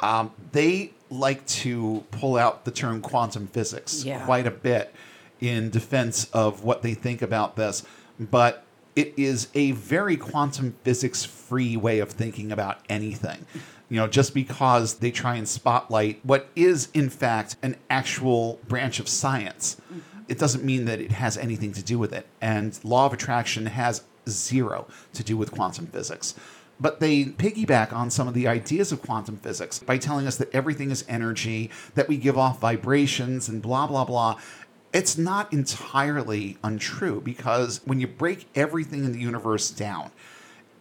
Um, 0.00 0.32
they 0.52 0.92
like 1.10 1.46
to 1.46 2.04
pull 2.10 2.36
out 2.36 2.64
the 2.64 2.70
term 2.70 3.00
quantum 3.00 3.46
physics 3.48 4.04
Yeah. 4.04 4.24
quite 4.24 4.46
a 4.46 4.50
bit 4.50 4.94
in 5.40 5.70
defense 5.70 6.28
of 6.32 6.64
what 6.64 6.82
they 6.82 6.94
think 6.94 7.22
about 7.22 7.56
this, 7.56 7.82
but 8.18 8.64
it 8.94 9.12
is 9.18 9.48
a 9.54 9.72
very 9.72 10.16
quantum 10.16 10.74
physics 10.82 11.24
free 11.24 11.76
way 11.76 11.98
of 11.98 12.10
thinking 12.10 12.50
about 12.50 12.78
anything. 12.88 13.44
You 13.88 13.98
know, 13.98 14.08
just 14.08 14.34
because 14.34 14.94
they 14.94 15.10
try 15.10 15.36
and 15.36 15.48
spotlight 15.48 16.20
what 16.24 16.48
is, 16.56 16.88
in 16.92 17.08
fact, 17.08 17.56
an 17.62 17.76
actual 17.88 18.58
branch 18.66 18.98
of 18.98 19.08
science, 19.08 19.76
mm-hmm. 19.92 20.00
it 20.28 20.38
doesn't 20.38 20.64
mean 20.64 20.86
that 20.86 21.00
it 21.00 21.12
has 21.12 21.36
anything 21.36 21.72
to 21.72 21.82
do 21.82 21.98
with 21.98 22.12
it. 22.12 22.26
And 22.40 22.78
law 22.82 23.06
of 23.06 23.12
attraction 23.12 23.66
has 23.66 24.02
zero 24.28 24.86
to 25.12 25.22
do 25.22 25.36
with 25.36 25.52
quantum 25.52 25.86
physics. 25.86 26.34
But 26.78 27.00
they 27.00 27.24
piggyback 27.24 27.92
on 27.92 28.10
some 28.10 28.28
of 28.28 28.34
the 28.34 28.46
ideas 28.48 28.92
of 28.92 29.00
quantum 29.02 29.38
physics 29.38 29.78
by 29.78 29.96
telling 29.98 30.26
us 30.26 30.36
that 30.36 30.54
everything 30.54 30.90
is 30.90 31.04
energy, 31.08 31.70
that 31.94 32.08
we 32.08 32.16
give 32.16 32.36
off 32.36 32.60
vibrations, 32.60 33.48
and 33.48 33.62
blah, 33.62 33.86
blah, 33.86 34.04
blah. 34.04 34.38
It's 34.92 35.16
not 35.16 35.52
entirely 35.52 36.58
untrue 36.62 37.20
because 37.20 37.80
when 37.84 38.00
you 38.00 38.06
break 38.06 38.46
everything 38.54 39.04
in 39.04 39.12
the 39.12 39.20
universe 39.20 39.70
down, 39.70 40.10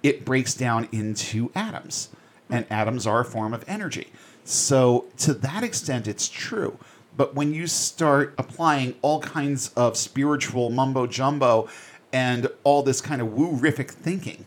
it 0.04 0.26
breaks 0.26 0.54
down 0.54 0.88
into 0.92 1.50
atoms, 1.56 2.10
and 2.50 2.66
atoms 2.70 3.08
are 3.08 3.22
a 3.22 3.26
form 3.26 3.54
of 3.54 3.64
energy. 3.68 4.08
So, 4.44 5.06
to 5.18 5.34
that 5.34 5.64
extent, 5.64 6.08
it's 6.08 6.30
true. 6.30 6.78
But 7.18 7.34
when 7.34 7.54
you 7.54 7.68
start 7.68 8.36
applying 8.38 8.96
all 9.02 9.22
kinds 9.22 9.72
of 9.76 9.98
spiritual 9.98 10.70
mumbo 10.70 11.08
jumbo 11.08 11.70
and 12.12 12.50
all 12.64 12.84
this 12.84 13.02
kind 13.02 13.22
of 13.22 13.34
woo-rific 13.34 13.90
thinking 13.90 14.46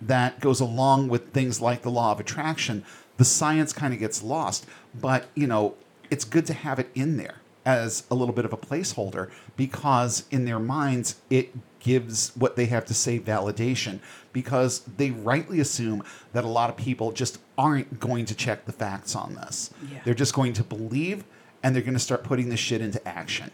that 0.00 0.40
goes 0.40 0.60
along 0.60 1.08
with 1.08 1.32
things 1.32 1.60
like 1.60 1.82
the 1.82 1.90
law 1.90 2.12
of 2.12 2.20
attraction, 2.20 2.84
the 3.16 3.24
science 3.24 3.72
kind 3.72 3.92
of 3.92 4.00
gets 4.00 4.22
lost. 4.22 4.66
But, 4.98 5.26
you 5.34 5.46
know, 5.46 5.74
it's 6.10 6.24
good 6.24 6.46
to 6.46 6.54
have 6.54 6.78
it 6.78 6.90
in 6.94 7.16
there 7.16 7.36
as 7.64 8.04
a 8.10 8.14
little 8.14 8.34
bit 8.34 8.44
of 8.44 8.52
a 8.52 8.56
placeholder 8.56 9.30
because 9.56 10.24
in 10.30 10.44
their 10.44 10.58
minds 10.58 11.16
it 11.30 11.50
gives 11.80 12.34
what 12.36 12.56
they 12.56 12.66
have 12.66 12.84
to 12.84 12.94
say 12.94 13.18
validation 13.18 14.00
because 14.34 14.80
they 14.98 15.10
rightly 15.10 15.60
assume 15.60 16.02
that 16.34 16.44
a 16.44 16.48
lot 16.48 16.68
of 16.68 16.76
people 16.76 17.12
just 17.12 17.38
aren't 17.56 17.98
going 17.98 18.26
to 18.26 18.34
check 18.34 18.66
the 18.66 18.72
facts 18.72 19.16
on 19.16 19.34
this. 19.36 19.70
Yeah. 19.90 20.00
They're 20.04 20.12
just 20.12 20.34
going 20.34 20.52
to 20.54 20.62
believe 20.62 21.24
and 21.62 21.74
they're 21.74 21.82
going 21.82 21.94
to 21.94 22.00
start 22.00 22.22
putting 22.24 22.50
this 22.50 22.60
shit 22.60 22.82
into 22.82 23.06
action. 23.08 23.50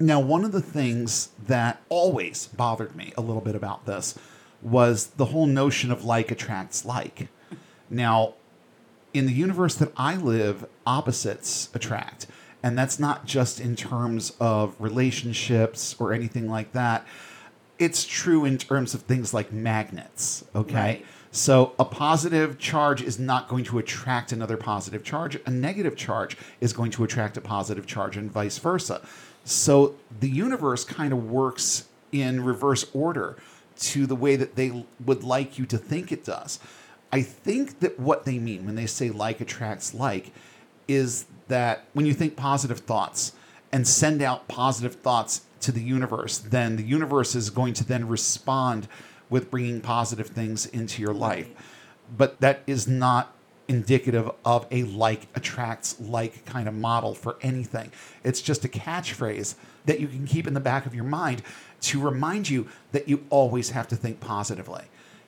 Now, 0.00 0.18
one 0.18 0.44
of 0.44 0.50
the 0.50 0.60
things 0.60 1.28
that 1.46 1.80
always 1.88 2.48
bothered 2.48 2.96
me 2.96 3.12
a 3.16 3.20
little 3.20 3.42
bit 3.42 3.54
about 3.54 3.86
this 3.86 4.18
was 4.60 5.08
the 5.08 5.26
whole 5.26 5.46
notion 5.46 5.92
of 5.92 6.04
like 6.04 6.32
attracts 6.32 6.84
like. 6.84 7.28
Now, 7.88 8.34
in 9.12 9.26
the 9.26 9.32
universe 9.32 9.76
that 9.76 9.92
I 9.96 10.16
live, 10.16 10.66
opposites 10.84 11.68
attract. 11.74 12.26
And 12.62 12.76
that's 12.76 12.98
not 12.98 13.26
just 13.26 13.60
in 13.60 13.76
terms 13.76 14.32
of 14.40 14.74
relationships 14.80 15.94
or 16.00 16.12
anything 16.12 16.50
like 16.50 16.72
that. 16.72 17.06
It's 17.78 18.04
true 18.04 18.44
in 18.44 18.58
terms 18.58 18.94
of 18.94 19.02
things 19.02 19.34
like 19.34 19.52
magnets, 19.52 20.44
okay? 20.54 20.74
Right. 20.74 21.06
So 21.32 21.72
a 21.80 21.84
positive 21.84 22.58
charge 22.60 23.02
is 23.02 23.18
not 23.18 23.48
going 23.48 23.64
to 23.64 23.78
attract 23.78 24.30
another 24.30 24.56
positive 24.56 25.02
charge. 25.02 25.36
A 25.46 25.50
negative 25.50 25.96
charge 25.96 26.36
is 26.60 26.72
going 26.72 26.92
to 26.92 27.02
attract 27.02 27.36
a 27.36 27.40
positive 27.40 27.86
charge 27.86 28.16
and 28.16 28.30
vice 28.30 28.58
versa. 28.58 29.04
So 29.44 29.96
the 30.20 30.30
universe 30.30 30.84
kind 30.84 31.12
of 31.12 31.28
works 31.28 31.88
in 32.12 32.44
reverse 32.44 32.86
order 32.94 33.36
to 33.80 34.06
the 34.06 34.14
way 34.14 34.36
that 34.36 34.54
they 34.54 34.84
would 35.04 35.24
like 35.24 35.58
you 35.58 35.66
to 35.66 35.76
think 35.76 36.12
it 36.12 36.24
does. 36.24 36.60
I 37.12 37.22
think 37.22 37.80
that 37.80 37.98
what 37.98 38.24
they 38.24 38.38
mean 38.38 38.64
when 38.64 38.76
they 38.76 38.86
say 38.86 39.10
like 39.10 39.40
attracts 39.40 39.92
like 39.92 40.32
is 40.86 41.26
that 41.48 41.84
when 41.92 42.06
you 42.06 42.14
think 42.14 42.36
positive 42.36 42.78
thoughts 42.78 43.32
and 43.72 43.86
send 43.88 44.22
out 44.22 44.46
positive 44.46 44.94
thoughts 44.94 45.42
to 45.64 45.72
the 45.72 45.82
universe, 45.82 46.38
then 46.38 46.76
the 46.76 46.82
universe 46.82 47.34
is 47.34 47.50
going 47.50 47.74
to 47.74 47.84
then 47.84 48.08
respond 48.08 48.88
with 49.30 49.50
bringing 49.50 49.80
positive 49.80 50.28
things 50.28 50.66
into 50.66 51.02
your 51.02 51.14
life. 51.14 51.48
But 52.16 52.40
that 52.40 52.62
is 52.66 52.86
not 52.86 53.34
indicative 53.66 54.30
of 54.44 54.66
a 54.70 54.82
like 54.84 55.26
attracts 55.34 55.98
like 55.98 56.44
kind 56.44 56.68
of 56.68 56.74
model 56.74 57.14
for 57.14 57.36
anything. 57.40 57.90
It's 58.22 58.42
just 58.42 58.64
a 58.64 58.68
catchphrase 58.68 59.54
that 59.86 60.00
you 60.00 60.06
can 60.06 60.26
keep 60.26 60.46
in 60.46 60.54
the 60.54 60.60
back 60.60 60.86
of 60.86 60.94
your 60.94 61.04
mind 61.04 61.42
to 61.82 62.00
remind 62.00 62.48
you 62.48 62.68
that 62.92 63.08
you 63.08 63.24
always 63.30 63.70
have 63.70 63.88
to 63.88 63.96
think 63.96 64.20
positively. 64.20 64.84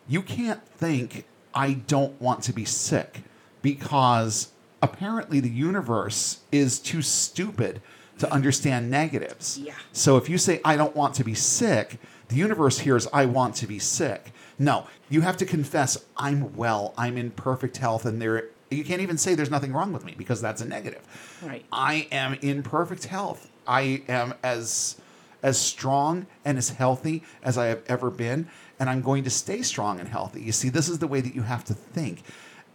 You 0.06 0.22
can't 0.22 0.66
think, 0.66 1.24
I 1.54 1.74
don't 1.74 2.20
want 2.20 2.42
to 2.44 2.52
be 2.52 2.64
sick 2.64 3.22
because 3.62 4.52
apparently 4.82 5.40
the 5.40 5.50
universe 5.50 6.40
is 6.52 6.78
too 6.78 7.02
stupid 7.02 7.80
to 8.18 8.32
understand 8.32 8.90
negatives. 8.90 9.58
Yeah. 9.58 9.74
So 9.92 10.16
if 10.16 10.28
you 10.28 10.38
say, 10.38 10.60
I 10.64 10.76
don't 10.76 10.96
want 10.96 11.14
to 11.16 11.24
be 11.24 11.34
sick, 11.34 11.98
the 12.28 12.36
universe 12.36 12.80
hears, 12.80 13.06
I 13.12 13.26
want 13.26 13.54
to 13.56 13.66
be 13.66 13.78
sick. 13.78 14.32
No, 14.58 14.86
you 15.08 15.20
have 15.20 15.36
to 15.38 15.46
confess, 15.46 16.04
I'm 16.16 16.56
well, 16.56 16.94
I'm 16.96 17.16
in 17.16 17.30
perfect 17.30 17.76
health, 17.76 18.04
and 18.04 18.20
there. 18.20 18.48
You 18.68 18.84
can't 18.84 19.00
even 19.00 19.16
say 19.16 19.36
there's 19.36 19.50
nothing 19.50 19.72
wrong 19.72 19.92
with 19.92 20.04
me 20.04 20.14
because 20.18 20.40
that's 20.40 20.60
a 20.60 20.64
negative. 20.64 21.02
Right. 21.40 21.64
I 21.70 22.08
am 22.10 22.34
in 22.42 22.64
perfect 22.64 23.04
health. 23.04 23.48
I 23.66 24.02
am 24.08 24.34
as 24.42 24.96
as 25.42 25.58
strong 25.58 26.26
and 26.44 26.58
as 26.58 26.70
healthy 26.70 27.22
as 27.42 27.56
I 27.56 27.66
have 27.66 27.82
ever 27.86 28.10
been, 28.10 28.48
and 28.80 28.90
I'm 28.90 29.02
going 29.02 29.22
to 29.24 29.30
stay 29.30 29.62
strong 29.62 30.00
and 30.00 30.08
healthy. 30.08 30.42
You 30.42 30.50
see, 30.50 30.68
this 30.68 30.88
is 30.88 30.98
the 30.98 31.06
way 31.06 31.20
that 31.20 31.34
you 31.34 31.42
have 31.42 31.64
to 31.66 31.74
think. 31.74 32.22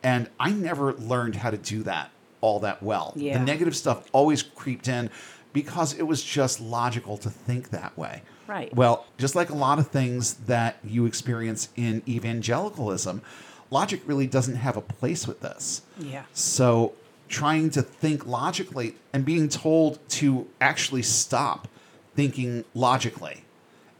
And 0.03 0.29
I 0.39 0.51
never 0.51 0.93
learned 0.93 1.35
how 1.35 1.51
to 1.51 1.57
do 1.57 1.83
that 1.83 2.11
all 2.41 2.59
that 2.59 2.81
well. 2.83 3.13
Yeah. 3.15 3.37
The 3.37 3.45
negative 3.45 3.75
stuff 3.75 4.07
always 4.11 4.43
creeped 4.43 4.87
in 4.87 5.09
because 5.53 5.93
it 5.93 6.03
was 6.03 6.23
just 6.23 6.59
logical 6.59 7.17
to 7.17 7.29
think 7.29 7.69
that 7.69 7.97
way. 7.97 8.23
Right. 8.47 8.73
Well, 8.75 9.05
just 9.17 9.35
like 9.35 9.49
a 9.49 9.55
lot 9.55 9.79
of 9.79 9.87
things 9.87 10.33
that 10.45 10.77
you 10.83 11.05
experience 11.05 11.69
in 11.75 12.01
evangelicalism, 12.07 13.21
logic 13.69 14.01
really 14.05 14.27
doesn't 14.27 14.55
have 14.55 14.75
a 14.77 14.81
place 14.81 15.27
with 15.27 15.41
this. 15.41 15.81
Yeah. 15.97 16.23
So, 16.33 16.93
trying 17.29 17.69
to 17.69 17.81
think 17.81 18.25
logically 18.27 18.95
and 19.13 19.23
being 19.23 19.47
told 19.47 19.99
to 20.09 20.47
actually 20.59 21.01
stop 21.01 21.69
thinking 22.13 22.65
logically 22.73 23.45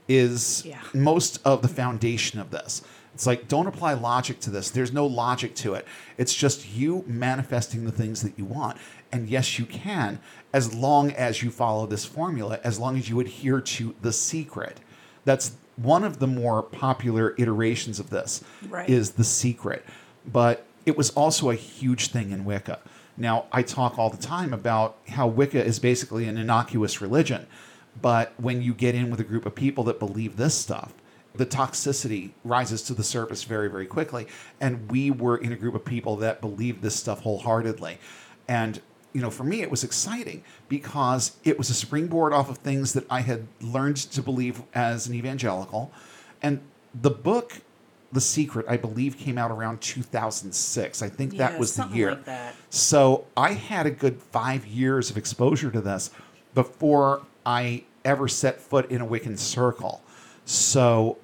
is 0.10 0.63
Yeah. 0.65 0.82
most 0.93 1.39
of 1.45 1.62
the 1.62 1.69
foundation 1.69 2.39
of 2.41 2.51
this. 2.51 2.82
It's 3.13 3.28
like, 3.28 3.47
don't 3.47 3.67
apply 3.67 3.93
logic 3.93 4.39
to 4.41 4.50
this. 4.50 4.69
There's 4.69 4.93
no 4.93 5.06
logic 5.06 5.54
to 5.56 5.74
it. 5.74 5.86
It's 6.17 6.34
just 6.34 6.69
you 6.74 7.04
manifesting 7.08 7.86
the 7.86 7.91
things 7.91 8.21
that 8.21 8.34
you 8.38 8.45
want. 8.45 8.78
And 9.12 9.28
yes, 9.30 9.60
you 9.60 9.65
can, 9.65 10.19
as 10.54 10.74
long 10.74 11.12
as 11.12 11.43
you 11.43 11.52
follow 11.52 11.86
this 11.86 12.06
formula, 12.06 12.60
as 12.63 12.80
long 12.80 12.97
as 12.97 13.10
you 13.10 13.19
adhere 13.19 13.60
to 13.60 13.93
the 14.02 14.13
secret. 14.13 14.80
That's 15.26 15.52
one 15.76 16.04
of 16.04 16.19
the 16.19 16.28
more 16.28 16.63
popular 16.63 17.36
iterations 17.38 18.00
of 18.00 18.10
this 18.10 18.43
Right. 18.69 18.89
is 18.89 19.12
the 19.12 19.24
secret. 19.24 19.86
But 20.26 20.65
it 20.86 20.97
was 20.97 21.10
also 21.12 21.50
a 21.50 21.56
huge 21.56 22.08
thing 22.08 22.32
in 22.32 22.45
Wicca. 22.45 22.80
Now, 23.17 23.45
I 23.52 23.62
talk 23.62 24.00
all 24.00 24.10
the 24.10 24.17
time 24.17 24.54
about 24.54 24.95
how 25.10 25.28
Wicca 25.28 25.63
is 25.63 25.80
basically 25.80 26.28
an 26.28 26.38
innocuous 26.38 27.02
religion, 27.02 27.45
But 28.02 28.32
when 28.38 28.62
you 28.62 28.74
get 28.74 28.95
in 28.95 29.12
with 29.12 29.19
a 29.19 29.24
group 29.26 29.45
of 29.45 29.54
people 29.54 29.84
that 29.84 30.00
believe 30.00 30.38
this 30.38 30.56
stuff, 30.56 30.93
the 31.34 31.46
toxicity 31.46 32.32
rises 32.44 32.82
to 32.84 32.94
the 32.94 33.04
surface 33.04 33.44
very, 33.44 33.70
very 33.70 33.86
quickly. 33.86 34.28
And 34.60 34.91
we 34.91 35.12
were 35.12 35.38
in 35.38 35.52
a 35.52 35.56
group 35.56 35.76
of 35.76 35.86
people 35.86 36.17
that 36.17 36.41
believed 36.41 36.82
this 36.82 36.96
stuff 36.96 37.22
wholeheartedly. 37.22 38.00
And, 38.48 38.82
you 39.13 39.22
know, 39.22 39.30
for 39.30 39.44
me, 39.44 39.62
it 39.62 39.72
was 39.72 39.84
exciting 39.84 40.44
because 40.67 41.38
it 41.44 41.58
was 41.58 41.70
a 41.70 41.74
springboard 41.74 42.34
off 42.34 42.50
of 42.50 42.58
things 42.58 42.94
that 42.94 43.06
I 43.10 43.22
had 43.22 43.48
learned 43.62 43.98
to 43.98 44.22
believe 44.22 44.62
as 44.74 45.08
an 45.08 45.13
evangelical. 45.13 45.91
And 46.41 46.60
the 47.00 47.12
book, 47.12 47.62
The 48.12 48.20
Secret, 48.22 48.65
I 48.67 48.76
believe 48.76 49.17
came 49.17 49.38
out 49.38 49.52
around 49.52 49.80
2006. 49.80 51.02
I 51.02 51.08
think 51.08 51.34
Yeah, 51.34 51.50
that 51.50 51.60
was 51.60 51.76
the 51.76 51.88
year. 51.88 52.15
like. 52.28 52.56
So 52.70 53.26
I 53.38 53.54
had 53.54 53.86
a 53.86 53.91
good 53.91 54.22
five 54.22 54.65
years 54.67 55.10
of 55.10 55.17
exposure 55.17 55.72
to 55.72 55.80
this 55.80 56.12
before 56.54 57.22
I 57.46 57.84
ever 58.04 58.28
set 58.28 58.60
foot 58.60 58.91
in 58.91 59.00
a 59.00 59.06
Wiccan 59.08 59.38
circle. 59.38 60.02
So 60.46 61.17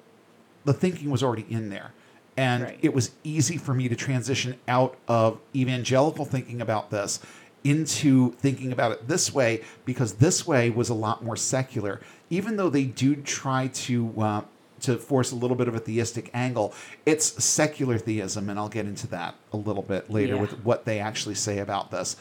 the 0.68 0.74
thinking 0.74 1.08
was 1.10 1.22
already 1.22 1.46
in 1.48 1.70
there. 1.70 1.92
And 2.36 2.62
Right. 2.64 2.78
it 2.82 2.92
was 2.92 3.12
easy 3.24 3.56
for 3.56 3.72
me 3.72 3.88
to 3.88 3.96
transition 3.96 4.56
out 4.68 4.96
of 5.08 5.38
evangelical 5.56 6.26
thinking 6.26 6.60
about 6.60 6.90
this 6.90 7.20
into 7.64 8.32
thinking 8.32 8.70
about 8.70 8.92
it 8.92 9.08
this 9.08 9.32
way 9.32 9.62
because 9.86 10.14
this 10.14 10.46
way 10.46 10.68
was 10.68 10.90
a 10.90 10.94
lot 10.94 11.24
more 11.24 11.36
secular. 11.36 12.00
Even 12.28 12.56
though 12.56 12.68
they 12.68 12.84
do 12.84 13.16
try 13.16 13.68
to 13.68 14.12
uh, 14.20 14.40
to 14.80 14.96
force 14.98 15.32
a 15.32 15.34
little 15.34 15.56
bit 15.56 15.68
of 15.68 15.74
a 15.74 15.80
theistic 15.80 16.30
angle, 16.34 16.72
it's 17.06 17.42
secular 17.42 17.96
theism, 17.98 18.48
and 18.50 18.58
I'll 18.58 18.68
get 18.68 18.84
into 18.86 19.06
that 19.08 19.34
a 19.52 19.56
little 19.56 19.82
bit 19.82 20.08
later 20.10 20.34
Yeah. 20.34 20.42
with 20.42 20.52
what 20.64 20.84
they 20.84 21.00
actually 21.00 21.34
say 21.34 21.58
about 21.58 21.90
this. 21.90 22.14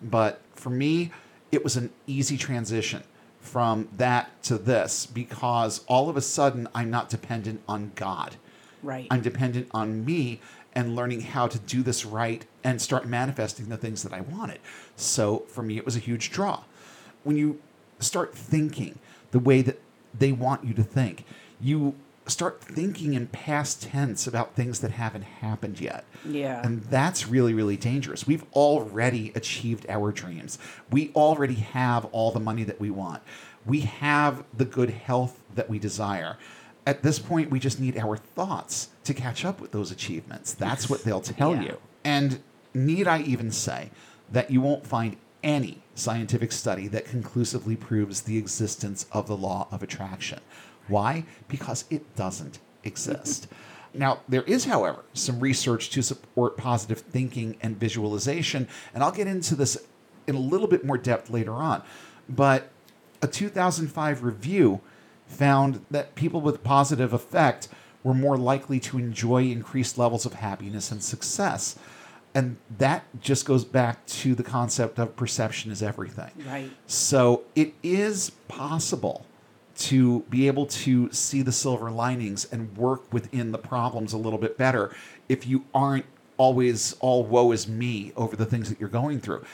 But 0.00 0.40
for 0.54 0.70
me, 0.70 1.10
it 1.52 1.62
was 1.64 1.76
an 1.76 1.90
easy 2.06 2.38
transition 2.38 3.02
from 3.48 3.88
that 3.96 4.42
to 4.44 4.58
this 4.58 5.06
because 5.06 5.84
all 5.86 6.08
of 6.08 6.16
a 6.16 6.20
sudden 6.20 6.68
I'm 6.74 6.90
not 6.90 7.08
dependent 7.08 7.62
on 7.66 7.92
God. 7.94 8.36
Right. 8.82 9.06
I'm 9.10 9.22
dependent 9.22 9.68
on 9.72 10.04
me 10.04 10.40
and 10.74 10.94
learning 10.94 11.22
how 11.22 11.48
to 11.48 11.58
do 11.58 11.82
this 11.82 12.04
right 12.04 12.44
and 12.62 12.80
start 12.80 13.06
manifesting 13.06 13.68
the 13.68 13.76
things 13.76 14.02
that 14.02 14.12
I 14.12 14.20
wanted. 14.20 14.60
So 14.96 15.40
for 15.48 15.62
me, 15.62 15.76
it 15.76 15.84
was 15.84 15.96
a 15.96 15.98
huge 15.98 16.30
draw. 16.30 16.62
When 17.24 17.36
you 17.36 17.60
start 17.98 18.34
thinking 18.34 18.98
the 19.30 19.38
way 19.38 19.62
that 19.62 19.80
they 20.16 20.32
want 20.32 20.64
you 20.64 20.74
to 20.74 20.82
think, 20.82 21.24
you 21.60 21.94
start 22.28 22.60
thinking 22.62 23.14
in 23.14 23.26
past 23.28 23.82
tense 23.82 24.26
about 24.26 24.54
things 24.54 24.80
that 24.80 24.90
haven't 24.92 25.22
happened 25.22 25.80
yet. 25.80 26.04
Yeah. 26.24 26.60
And 26.64 26.82
that's 26.84 27.28
really, 27.28 27.54
really 27.54 27.76
dangerous. 27.76 28.26
We've 28.26 28.44
already 28.52 29.32
achieved 29.34 29.86
our 29.88 30.12
dreams. 30.12 30.58
We 30.90 31.10
already 31.14 31.54
have 31.54 32.04
all 32.06 32.30
the 32.30 32.40
money 32.40 32.64
that 32.64 32.80
we 32.80 32.90
want. 32.90 33.22
We 33.66 33.80
have 33.80 34.44
the 34.56 34.64
good 34.64 34.90
health 34.90 35.40
that 35.54 35.68
we 35.68 35.78
desire. 35.78 36.36
At 36.86 37.02
this 37.02 37.18
point, 37.18 37.50
we 37.50 37.58
just 37.58 37.80
need 37.80 37.98
our 37.98 38.16
thoughts 38.16 38.88
to 39.04 39.12
catch 39.12 39.44
up 39.44 39.60
with 39.60 39.72
those 39.72 39.90
achievements. 39.90 40.54
That's 40.54 40.88
what 40.88 41.04
they'll 41.04 41.20
tell 41.20 41.54
Yeah. 41.54 41.62
you. 41.62 41.78
And 42.04 42.40
need 42.74 43.06
I 43.06 43.20
even 43.20 43.50
say 43.50 43.90
that 44.32 44.50
you 44.50 44.60
won't 44.60 44.86
find 44.86 45.16
any 45.42 45.82
scientific 45.94 46.52
study 46.52 46.88
that 46.88 47.04
conclusively 47.04 47.76
proves 47.76 48.22
the 48.22 48.38
existence 48.38 49.06
of 49.12 49.26
the 49.26 49.36
law 49.36 49.68
of 49.70 49.82
attraction. 49.82 50.40
Why? 50.88 51.24
Because 51.46 51.84
it 51.90 52.16
doesn't 52.16 52.58
exist. 52.84 53.48
Now, 53.94 54.20
there 54.28 54.42
is, 54.42 54.66
however, 54.66 55.04
some 55.14 55.40
research 55.40 55.88
to 55.90 56.02
support 56.02 56.56
positive 56.56 57.00
thinking 57.00 57.56
and 57.62 57.80
visualization, 57.80 58.68
and 58.92 59.02
I'll 59.02 59.10
get 59.10 59.26
into 59.26 59.56
this 59.56 59.78
in 60.26 60.34
a 60.34 60.38
little 60.38 60.68
bit 60.68 60.84
more 60.84 60.98
depth 60.98 61.30
later 61.30 61.54
on. 61.54 61.82
But 62.28 62.68
a 63.22 63.26
2005 63.26 64.22
review 64.22 64.80
found 65.26 65.84
that 65.90 66.14
people 66.14 66.40
with 66.40 66.62
positive 66.62 67.12
affect 67.12 67.68
were 68.04 68.14
more 68.14 68.36
likely 68.36 68.78
to 68.80 68.98
enjoy 68.98 69.44
increased 69.44 69.98
levels 69.98 70.24
of 70.24 70.34
happiness 70.34 70.90
and 70.90 71.02
success. 71.02 71.78
And 72.34 72.56
that 72.76 73.04
just 73.20 73.46
goes 73.46 73.64
back 73.64 74.04
to 74.06 74.34
the 74.34 74.42
concept 74.42 74.98
of 74.98 75.16
perception 75.16 75.72
is 75.72 75.82
everything. 75.82 76.30
Right. 76.46 76.70
So 76.86 77.44
it 77.56 77.74
is 77.82 78.30
possible 78.48 79.26
to 79.78 80.20
be 80.28 80.46
able 80.48 80.66
to 80.66 81.10
see 81.12 81.40
the 81.42 81.52
silver 81.52 81.90
linings 81.90 82.46
and 82.50 82.76
work 82.76 83.12
within 83.12 83.52
the 83.52 83.58
problems 83.58 84.12
a 84.12 84.18
little 84.18 84.38
bit 84.38 84.58
better 84.58 84.94
if 85.28 85.46
you 85.46 85.64
aren't 85.72 86.04
always 86.36 86.96
all 87.00 87.24
woe 87.24 87.52
is 87.52 87.68
me 87.68 88.12
over 88.16 88.36
the 88.36 88.46
things 88.46 88.68
that 88.68 88.80
you're 88.80 88.88
going 88.88 89.20
through. 89.20 89.44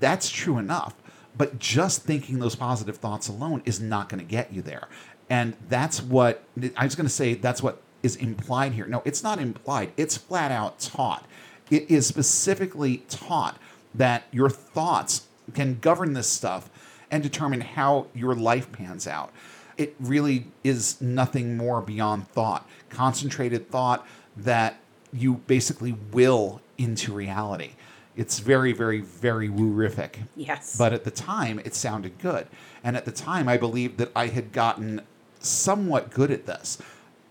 That's 0.00 0.28
true 0.28 0.58
enough. 0.58 0.94
But 1.36 1.58
just 1.58 2.02
thinking 2.02 2.38
those 2.38 2.54
positive 2.54 2.96
thoughts 2.96 3.28
alone 3.28 3.62
is 3.64 3.80
not 3.80 4.08
going 4.08 4.20
to 4.20 4.30
get 4.30 4.52
you 4.52 4.60
there. 4.60 4.88
And 5.30 5.56
that's 5.68 6.02
what 6.02 6.44
I 6.76 6.84
was 6.84 6.94
going 6.94 7.06
to 7.06 7.12
say, 7.12 7.34
that's 7.34 7.62
what 7.62 7.80
is 8.02 8.16
implied 8.16 8.72
here. 8.72 8.86
No, 8.86 9.00
it's 9.04 9.22
not 9.22 9.38
implied, 9.38 9.92
it's 9.96 10.16
flat 10.16 10.52
out 10.52 10.80
taught. 10.80 11.26
It 11.70 11.90
is 11.90 12.06
specifically 12.06 12.98
taught 13.08 13.56
that 13.94 14.24
your 14.30 14.50
thoughts 14.50 15.26
can 15.54 15.78
govern 15.80 16.12
this 16.12 16.28
stuff 16.28 16.68
and 17.10 17.22
determine 17.22 17.60
how 17.60 18.06
your 18.14 18.34
life 18.34 18.72
pans 18.72 19.06
out. 19.06 19.32
It 19.76 19.94
really 20.00 20.46
is 20.62 21.00
nothing 21.00 21.56
more 21.56 21.80
beyond 21.80 22.28
thought, 22.28 22.68
concentrated 22.90 23.70
thought 23.70 24.06
that 24.36 24.76
you 25.12 25.34
basically 25.46 25.96
will 26.12 26.60
into 26.78 27.12
reality. 27.12 27.72
It's 28.16 28.40
very, 28.40 28.72
very, 28.72 29.00
very 29.00 29.48
woorific. 29.48 30.16
Yes. 30.36 30.76
But 30.76 30.92
at 30.92 31.04
the 31.04 31.10
time, 31.10 31.58
it 31.60 31.74
sounded 31.74 32.18
good. 32.18 32.46
And 32.84 32.96
at 32.96 33.04
the 33.04 33.12
time, 33.12 33.48
I 33.48 33.56
believed 33.56 33.98
that 33.98 34.10
I 34.14 34.26
had 34.26 34.52
gotten 34.52 35.02
somewhat 35.40 36.10
good 36.10 36.30
at 36.30 36.46
this. 36.46 36.78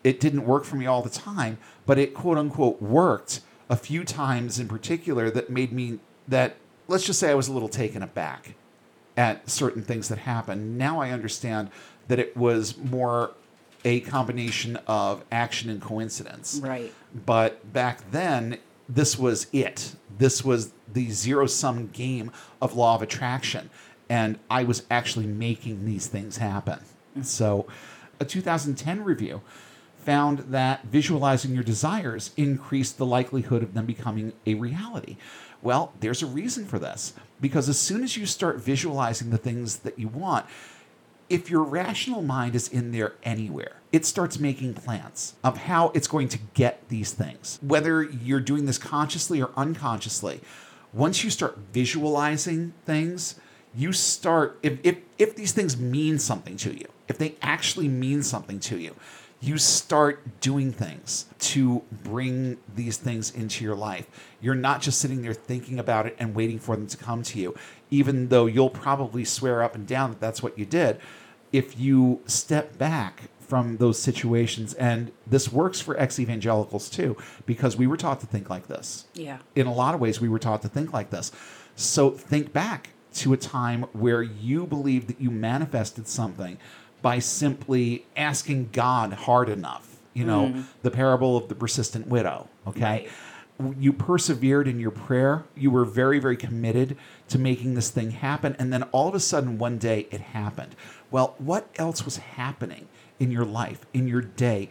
It 0.03 0.19
didn't 0.19 0.45
work 0.45 0.63
for 0.63 0.75
me 0.75 0.87
all 0.87 1.03
the 1.03 1.09
time, 1.09 1.59
but 1.85 1.99
it 1.99 2.13
quote 2.13 2.37
unquote 2.37 2.81
worked 2.81 3.41
a 3.69 3.75
few 3.75 4.03
times 4.03 4.59
in 4.59 4.67
particular 4.67 5.29
that 5.29 5.49
made 5.49 5.71
me, 5.71 5.99
that 6.27 6.57
let's 6.87 7.05
just 7.05 7.19
say 7.19 7.29
I 7.29 7.35
was 7.35 7.47
a 7.47 7.53
little 7.53 7.69
taken 7.69 8.01
aback 8.01 8.55
at 9.15 9.49
certain 9.49 9.83
things 9.83 10.09
that 10.09 10.19
happened. 10.19 10.77
Now 10.77 10.99
I 10.99 11.11
understand 11.11 11.69
that 12.11 12.19
it 12.19 12.35
was 12.35 12.77
more 12.77 13.31
a 13.85 14.01
combination 14.01 14.75
of 14.85 15.23
action 15.31 15.69
and 15.69 15.81
coincidence. 15.81 16.59
Right. 16.61 16.93
But 17.25 17.71
back 17.71 18.11
then, 18.11 18.57
this 18.89 19.17
was 19.17 19.47
it. 19.53 19.95
This 20.17 20.43
was 20.43 20.73
the 20.91 21.09
zero 21.09 21.47
sum 21.47 21.87
game 21.87 22.31
of 22.61 22.75
law 22.75 22.95
of 22.95 23.01
attraction. 23.01 23.69
And 24.09 24.39
I 24.49 24.65
was 24.65 24.83
actually 24.91 25.25
making 25.25 25.85
these 25.85 26.07
things 26.07 26.37
happen. 26.37 26.79
Mm. 27.17 27.25
So, 27.25 27.65
a 28.19 28.25
2010 28.25 29.05
review 29.05 29.41
found 29.97 30.39
that 30.39 30.83
visualizing 30.83 31.53
your 31.53 31.63
desires 31.63 32.31
increased 32.35 32.97
the 32.97 33.05
likelihood 33.05 33.63
of 33.63 33.73
them 33.73 33.85
becoming 33.85 34.33
a 34.45 34.55
reality. 34.55 35.15
Well, 35.61 35.93
there's 36.01 36.21
a 36.21 36.27
reason 36.27 36.65
for 36.65 36.77
this. 36.77 37.13
Because 37.39 37.69
as 37.69 37.79
soon 37.79 38.03
as 38.03 38.17
you 38.17 38.25
start 38.25 38.59
visualizing 38.59 39.29
the 39.29 39.37
things 39.37 39.77
that 39.77 39.97
you 39.97 40.07
want, 40.07 40.45
if 41.31 41.49
your 41.49 41.63
rational 41.63 42.21
mind 42.21 42.55
is 42.55 42.67
in 42.67 42.91
there 42.91 43.13
anywhere, 43.23 43.77
it 43.91 44.05
starts 44.05 44.37
making 44.37 44.73
plans 44.73 45.33
of 45.43 45.57
how 45.57 45.89
it's 45.89 46.07
going 46.07 46.27
to 46.29 46.39
get 46.53 46.87
these 46.89 47.13
things. 47.13 47.57
Whether 47.61 48.03
you're 48.03 48.41
doing 48.41 48.65
this 48.65 48.77
consciously 48.77 49.41
or 49.41 49.51
unconsciously, 49.55 50.41
once 50.93 51.23
you 51.23 51.29
start 51.29 51.57
visualizing 51.71 52.73
things, 52.85 53.35
you 53.73 53.93
start, 53.93 54.59
if, 54.61 54.79
if, 54.83 54.97
if 55.17 55.35
these 55.35 55.53
things 55.53 55.77
mean 55.77 56.19
something 56.19 56.57
to 56.57 56.77
you, 56.77 56.87
if 57.07 57.17
they 57.17 57.35
actually 57.41 57.87
mean 57.87 58.23
something 58.23 58.59
to 58.59 58.77
you, 58.77 58.95
you 59.39 59.57
start 59.57 60.39
doing 60.39 60.71
things 60.71 61.25
to 61.39 61.81
bring 62.03 62.57
these 62.75 62.97
things 62.97 63.31
into 63.31 63.63
your 63.63 63.75
life. 63.75 64.07
You're 64.39 64.53
not 64.53 64.81
just 64.81 64.99
sitting 64.99 65.23
there 65.23 65.33
thinking 65.33 65.79
about 65.79 66.05
it 66.05 66.15
and 66.19 66.35
waiting 66.35 66.59
for 66.59 66.75
them 66.75 66.87
to 66.87 66.97
come 66.97 67.23
to 67.23 67.39
you, 67.39 67.55
even 67.89 68.27
though 68.27 68.45
you'll 68.45 68.69
probably 68.69 69.25
swear 69.25 69.63
up 69.63 69.73
and 69.73 69.87
down 69.87 70.11
that 70.11 70.19
that's 70.19 70.43
what 70.43 70.59
you 70.59 70.65
did. 70.65 70.99
If 71.51 71.79
you 71.79 72.21
step 72.25 72.77
back 72.77 73.29
from 73.39 73.77
those 73.77 73.99
situations, 73.99 74.73
and 74.75 75.11
this 75.27 75.51
works 75.51 75.81
for 75.81 75.99
ex 75.99 76.19
evangelicals 76.19 76.89
too, 76.89 77.17
because 77.45 77.75
we 77.75 77.85
were 77.85 77.97
taught 77.97 78.21
to 78.21 78.25
think 78.25 78.49
like 78.49 78.67
this. 78.67 79.05
Yeah. 79.13 79.39
In 79.55 79.67
a 79.67 79.73
lot 79.73 79.93
of 79.93 79.99
ways, 79.99 80.21
we 80.21 80.29
were 80.29 80.39
taught 80.39 80.61
to 80.61 80.69
think 80.69 80.93
like 80.93 81.09
this. 81.09 81.33
So 81.75 82.11
think 82.11 82.53
back 82.53 82.91
to 83.15 83.33
a 83.33 83.37
time 83.37 83.83
where 83.91 84.23
you 84.23 84.65
believed 84.65 85.07
that 85.09 85.19
you 85.19 85.29
manifested 85.29 86.07
something 86.07 86.57
by 87.01 87.19
simply 87.19 88.05
asking 88.15 88.69
God 88.71 89.13
hard 89.13 89.49
enough. 89.49 89.97
You 90.13 90.25
know, 90.25 90.47
mm. 90.47 90.65
the 90.81 90.91
parable 90.91 91.37
of 91.37 91.47
the 91.47 91.55
persistent 91.55 92.07
widow, 92.07 92.49
okay? 92.67 93.09
You 93.77 93.93
persevered 93.93 94.67
in 94.67 94.79
your 94.79 94.91
prayer. 94.91 95.45
You 95.55 95.71
were 95.71 95.85
very, 95.85 96.19
very 96.19 96.35
committed 96.35 96.97
to 97.29 97.39
making 97.39 97.75
this 97.75 97.89
thing 97.89 98.11
happen. 98.11 98.55
And 98.59 98.73
then 98.73 98.83
all 98.91 99.07
of 99.07 99.15
a 99.15 99.19
sudden, 99.19 99.57
one 99.57 99.77
day, 99.77 100.07
it 100.11 100.19
happened. 100.19 100.75
Well, 101.11 101.35
what 101.37 101.69
else 101.75 102.05
was 102.05 102.17
happening 102.17 102.87
in 103.19 103.31
your 103.31 103.45
life, 103.45 103.85
in 103.93 104.07
your 104.07 104.21
day? 104.21 104.69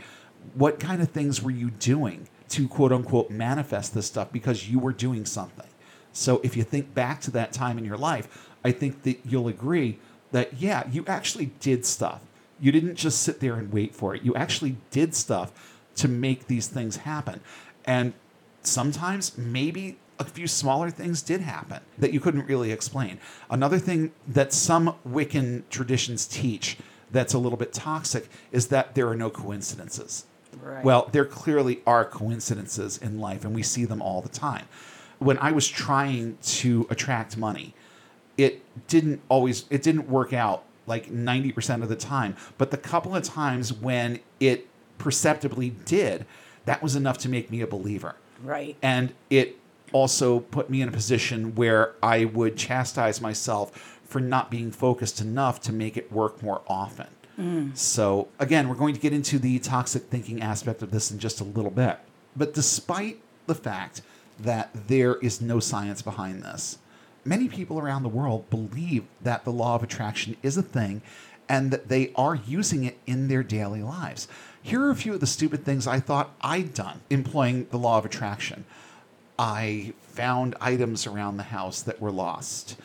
What 0.55 0.81
kind 0.81 1.01
of 1.03 1.11
things 1.11 1.43
were 1.43 1.51
you 1.51 1.71
doing 1.71 2.29
to 2.49 2.67
quote 2.67 2.93
unquote 2.93 3.31
manifest 3.31 3.95
this 3.95 4.07
stuff 4.07 4.33
because 4.33 4.69
you 4.69 4.79
were 4.79 4.93
doing 4.93 5.27
something? 5.27 5.69
So 6.13 6.41
if 6.43 6.57
you 6.57 6.65
think 6.65 6.95
back 6.95 7.21
to 7.23 7.31
that 7.33 7.53
time 7.53 7.79
in 7.79 7.85
your 7.85 7.99
life, 7.99 8.49
I 8.65 8.73
think 8.73 9.03
that 9.03 9.21
you'll 9.25 9.49
agree 9.49 9.99
that, 10.33 10.55
yeah, 10.61 10.89
you 10.91 11.05
actually 11.07 11.53
did 11.61 11.85
stuff. 11.85 12.23
You 12.59 12.73
didn't 12.73 12.97
just 12.97 13.23
sit 13.23 13.41
there 13.41 13.55
and 13.55 13.73
wait 13.73 13.95
for 13.95 14.15
it. 14.15 14.23
You 14.23 14.35
actually 14.35 14.77
did 14.91 15.15
stuff 15.15 15.79
to 15.97 16.09
make 16.09 16.47
these 16.47 16.67
things 16.67 16.99
happen. 16.99 17.41
And 17.85 18.13
sometimes 18.63 19.37
maybe 19.39 19.99
a 20.21 20.25
few 20.25 20.47
smaller 20.47 20.91
things 20.91 21.23
did 21.23 21.41
happen 21.41 21.81
that 21.99 22.13
you 22.13 22.21
couldn't 22.21 22.47
really 22.47 22.71
explain. 22.71 23.19
Another 23.49 23.79
thing 23.79 24.13
that 24.29 24.53
some 24.53 24.95
Wiccan 25.09 25.63
traditions 25.71 26.27
teach 26.27 26.77
that's 27.11 27.35
a 27.35 27.39
little 27.39 27.59
bit 27.59 27.73
toxic 27.73 28.29
is 28.53 28.69
that 28.69 28.95
there 28.95 29.09
are 29.09 29.17
no 29.17 29.31
coincidences. 29.31 30.27
Right. 30.63 30.85
Well, 30.85 31.09
there 31.13 31.25
clearly 31.25 31.81
are 31.87 32.05
coincidences 32.05 32.99
in 32.99 33.19
life, 33.19 33.45
and 33.45 33.55
we 33.55 33.63
see 33.63 33.85
them 33.85 34.03
all 34.03 34.21
the 34.21 34.29
time. 34.29 34.67
When 35.19 35.39
I 35.39 35.53
was 35.53 35.67
trying 35.67 36.39
to 36.43 36.87
attract 36.91 37.37
money, 37.37 37.75
it 38.37 38.63
didn't 38.89 39.21
always 39.29 39.65
it 39.71 39.83
didn't 39.83 40.09
work 40.09 40.33
out 40.33 40.65
like 40.87 41.11
90% 41.11 41.83
of 41.83 41.89
the 41.89 41.97
time, 41.97 42.37
but 42.59 42.71
the 42.71 42.77
couple 42.77 43.15
of 43.15 43.23
times 43.23 43.73
when 43.73 44.19
it 44.41 44.67
perceptibly 44.99 45.71
did, 45.71 46.27
that 46.65 46.83
was 46.83 46.97
enough 46.97 47.17
to 47.19 47.29
make 47.29 47.51
me 47.51 47.61
a 47.61 47.67
believer. 47.67 48.17
right. 48.43 48.77
And 48.83 49.15
it 49.29 49.60
also 49.93 50.41
put 50.41 50.71
me 50.71 50.83
in 50.83 50.89
a 50.89 50.93
position 50.93 51.55
where 51.55 51.95
I 52.03 52.25
would 52.25 52.57
chastise 52.57 53.21
myself 53.21 54.01
for 54.05 54.21
not 54.21 54.51
being 54.51 54.71
focused 54.73 55.21
enough 55.21 55.61
to 55.63 55.73
make 55.73 55.97
it 55.97 56.11
work 56.13 56.43
more 56.43 56.63
often. 56.67 57.07
So, 57.75 58.29
again, 58.39 58.69
we're 58.69 58.75
going 58.75 58.95
to 58.95 59.01
get 59.01 59.15
into 59.15 59.39
the 59.39 59.59
toxic 59.61 60.05
thinking 60.05 60.43
aspect 60.43 60.83
of 60.83 60.91
this 60.91 61.11
in 61.11 61.19
just 61.19 61.41
a 61.41 61.45
little 61.45 61.71
bit. 61.71 61.99
But 62.37 62.53
despite 62.53 63.21
the 63.47 63.55
fact 63.55 64.03
that 64.39 64.71
there 64.89 65.17
is 65.17 65.41
no 65.41 65.59
science 65.59 66.03
behind 66.03 66.43
this, 66.43 66.79
many 67.25 67.49
people 67.49 67.79
around 67.79 68.03
the 68.03 68.11
world 68.11 68.51
believe 68.51 69.05
that 69.23 69.45
the 69.45 69.53
law 69.53 69.75
of 69.75 69.83
attraction 69.83 70.37
is 70.43 70.57
a 70.57 70.63
thing 70.63 71.01
and 71.49 71.71
that 71.71 71.89
they 71.89 72.13
are 72.15 72.35
using 72.35 72.85
it 72.85 72.99
in 73.07 73.29
their 73.29 73.43
daily 73.43 73.83
lives. 73.83 74.29
Here 74.63 74.83
are 74.83 74.91
a 74.91 74.95
few 74.97 75.15
of 75.15 75.21
the 75.21 75.27
stupid 75.27 75.65
things 75.65 75.87
I 75.87 75.99
thought 75.99 76.35
I'd 76.43 76.75
done 76.75 77.01
employing 77.09 77.67
the 77.71 77.79
law 77.79 77.97
of 77.99 78.05
attraction. 78.05 78.65
I 79.41 79.95
found 80.03 80.55
items 80.61 81.07
around 81.07 81.39
the 81.39 81.45
house 81.45 81.81
that 81.83 81.99
were 81.99 82.11
lost. 82.11 82.77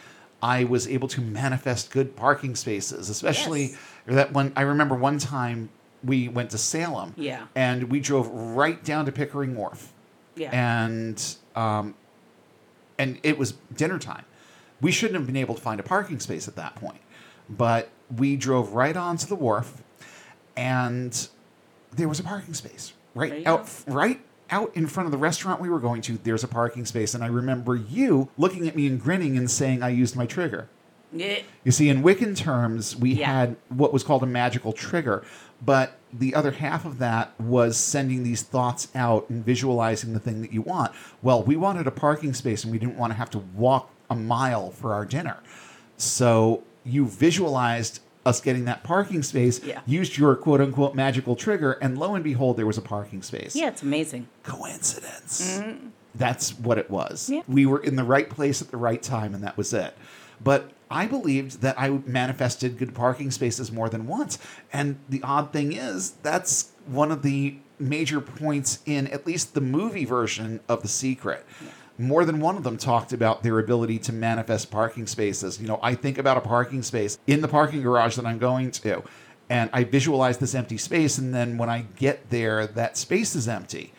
I 0.41 0.63
was 0.63 0.87
able 0.87 1.09
to 1.09 1.21
manifest 1.21 1.91
good 1.91 2.15
parking 2.15 2.55
spaces, 2.55 3.09
especially 3.09 3.71
Yes. 3.71 3.77
that 4.07 4.31
one. 4.31 4.53
I 4.55 4.61
remember 4.61 4.95
one 4.95 5.17
time 5.19 5.69
we 6.03 6.29
went 6.29 6.51
to 6.51 6.57
Salem, 6.57 7.13
Yeah. 7.17 7.47
and 7.55 7.91
we 7.91 7.99
drove 7.99 8.29
right 8.29 8.81
down 8.83 9.05
to 9.05 9.11
Pickering 9.11 9.55
Wharf, 9.55 9.91
Yeah. 10.35 10.49
and 10.51 11.21
um, 11.57 11.93
and 12.97 13.19
it 13.23 13.37
was 13.37 13.53
dinner 13.75 13.99
time. 13.99 14.23
We 14.81 14.91
shouldn't 14.91 15.17
have 15.19 15.25
been 15.25 15.35
able 15.37 15.55
to 15.55 15.61
find 15.61 15.79
a 15.79 15.83
parking 15.83 16.19
space 16.21 16.47
at 16.47 16.55
that 16.55 16.75
point, 16.75 17.01
but 17.49 17.89
we 18.15 18.35
drove 18.37 18.73
right 18.73 18.95
onto 18.95 19.25
the 19.25 19.35
wharf, 19.35 19.81
and 20.55 21.27
there 21.93 22.07
was 22.07 22.19
a 22.19 22.23
parking 22.23 22.53
space 22.53 22.93
right 23.13 23.45
out 23.47 23.69
right 23.87 24.21
out 24.49 24.71
in 24.75 24.87
front 24.87 25.05
of 25.07 25.11
the 25.11 25.17
restaurant 25.17 25.59
we 25.61 25.69
were 25.69 25.79
going 25.79 26.01
to. 26.03 26.17
There's 26.17 26.43
a 26.43 26.47
parking 26.47 26.85
space, 26.85 27.13
and 27.13 27.23
I 27.23 27.27
remember 27.27 27.75
you 27.75 28.29
looking 28.37 28.67
at 28.67 28.75
me 28.75 28.87
and 28.87 28.99
grinning 29.01 29.37
and 29.37 29.49
saying 29.49 29.81
I 29.83 29.89
used 29.89 30.15
my 30.15 30.25
trigger. 30.25 30.67
Yeah. 31.11 31.39
You 31.63 31.71
see, 31.71 31.89
in 31.89 32.03
Wiccan 32.03 32.35
terms, 32.35 32.95
we 32.95 33.13
Yeah. 33.13 33.25
had 33.31 33.55
what 33.69 33.93
was 33.93 34.03
called 34.03 34.23
a 34.23 34.27
magical 34.27 34.73
trigger, 34.73 35.23
but 35.63 35.97
the 36.11 36.35
other 36.35 36.51
half 36.51 36.85
of 36.85 36.97
that 36.99 37.31
was 37.39 37.77
sending 37.77 38.23
these 38.23 38.41
thoughts 38.41 38.89
out 38.93 39.29
and 39.29 39.45
visualizing 39.45 40.13
the 40.13 40.19
thing 40.19 40.41
that 40.41 40.51
you 40.51 40.61
want. 40.61 40.91
Well, 41.21 41.41
we 41.43 41.55
wanted 41.55 41.87
a 41.87 41.91
parking 41.91 42.33
space 42.33 42.63
and 42.63 42.71
we 42.71 42.79
didn't 42.79 42.97
want 42.97 43.11
to 43.13 43.17
have 43.17 43.29
to 43.31 43.39
walk 43.39 43.89
a 44.09 44.15
mile 44.15 44.71
for 44.71 44.93
our 44.93 45.05
dinner. 45.05 45.37
So 45.97 46.63
you 46.83 47.05
visualized 47.07 47.99
us 48.25 48.41
getting 48.41 48.65
that 48.65 48.83
parking 48.83 49.21
space, 49.23 49.63
Yeah. 49.63 49.81
used 49.85 50.17
your 50.17 50.35
quote 50.35 50.59
unquote 50.61 50.95
magical 50.95 51.35
trigger, 51.35 51.73
and 51.73 51.97
lo 51.97 52.15
and 52.15 52.23
behold, 52.23 52.57
there 52.57 52.65
was 52.65 52.77
a 52.77 52.81
parking 52.81 53.21
space 53.21 53.55
Yeah, 53.55 53.67
it's 53.67 53.83
amazing. 53.83 54.27
coincidence. 54.43 55.59
Mm-hmm. 55.59 55.87
That's 56.15 56.57
what 56.57 56.77
it 56.77 56.89
was. 56.89 57.29
Yeah. 57.29 57.41
We 57.47 57.65
were 57.65 57.79
in 57.79 57.95
the 57.97 58.03
right 58.03 58.29
place 58.29 58.61
at 58.61 58.71
the 58.71 58.77
right 58.77 59.01
time, 59.03 59.35
and 59.35 59.43
that 59.43 59.57
was 59.57 59.73
it. 59.73 59.95
But 60.43 60.71
I 60.89 61.05
believed 61.07 61.61
that 61.61 61.79
I 61.79 61.89
manifested 61.89 62.77
good 62.77 62.95
parking 62.95 63.31
spaces 63.31 63.71
more 63.71 63.89
than 63.89 64.07
once. 64.07 64.37
And 64.71 64.97
the 65.09 65.21
odd 65.23 65.51
thing 65.51 65.73
is, 65.73 66.11
that's 66.23 66.71
one 66.85 67.11
of 67.11 67.21
the 67.21 67.57
major 67.79 68.21
points 68.21 68.79
in 68.85 69.07
at 69.07 69.25
least 69.27 69.53
the 69.55 69.61
movie 69.61 70.05
version 70.05 70.61
of 70.69 70.81
The 70.81 70.87
Secret. 70.87 71.45
More 71.97 72.25
than 72.25 72.39
one 72.39 72.57
of 72.57 72.63
them 72.63 72.77
talked 72.77 73.13
about 73.13 73.43
their 73.43 73.59
ability 73.59 73.99
to 73.99 74.13
manifest 74.13 74.69
parking 74.69 75.07
spaces. 75.07 75.61
You 75.61 75.67
know, 75.67 75.79
I 75.81 75.95
think 75.95 76.17
about 76.17 76.37
a 76.37 76.41
parking 76.41 76.81
space 76.83 77.17
in 77.27 77.41
the 77.41 77.47
parking 77.47 77.81
garage 77.81 78.15
that 78.17 78.25
I'm 78.25 78.39
going 78.39 78.71
to, 78.71 79.03
and 79.49 79.69
I 79.71 79.83
visualize 79.83 80.37
this 80.37 80.55
empty 80.55 80.77
space, 80.77 81.17
and 81.17 81.33
then 81.33 81.57
when 81.57 81.69
I 81.69 81.85
get 81.95 82.29
there, 82.29 82.67
that 82.67 82.97
space 82.97 83.35
is 83.35 83.47
empty 83.47 83.93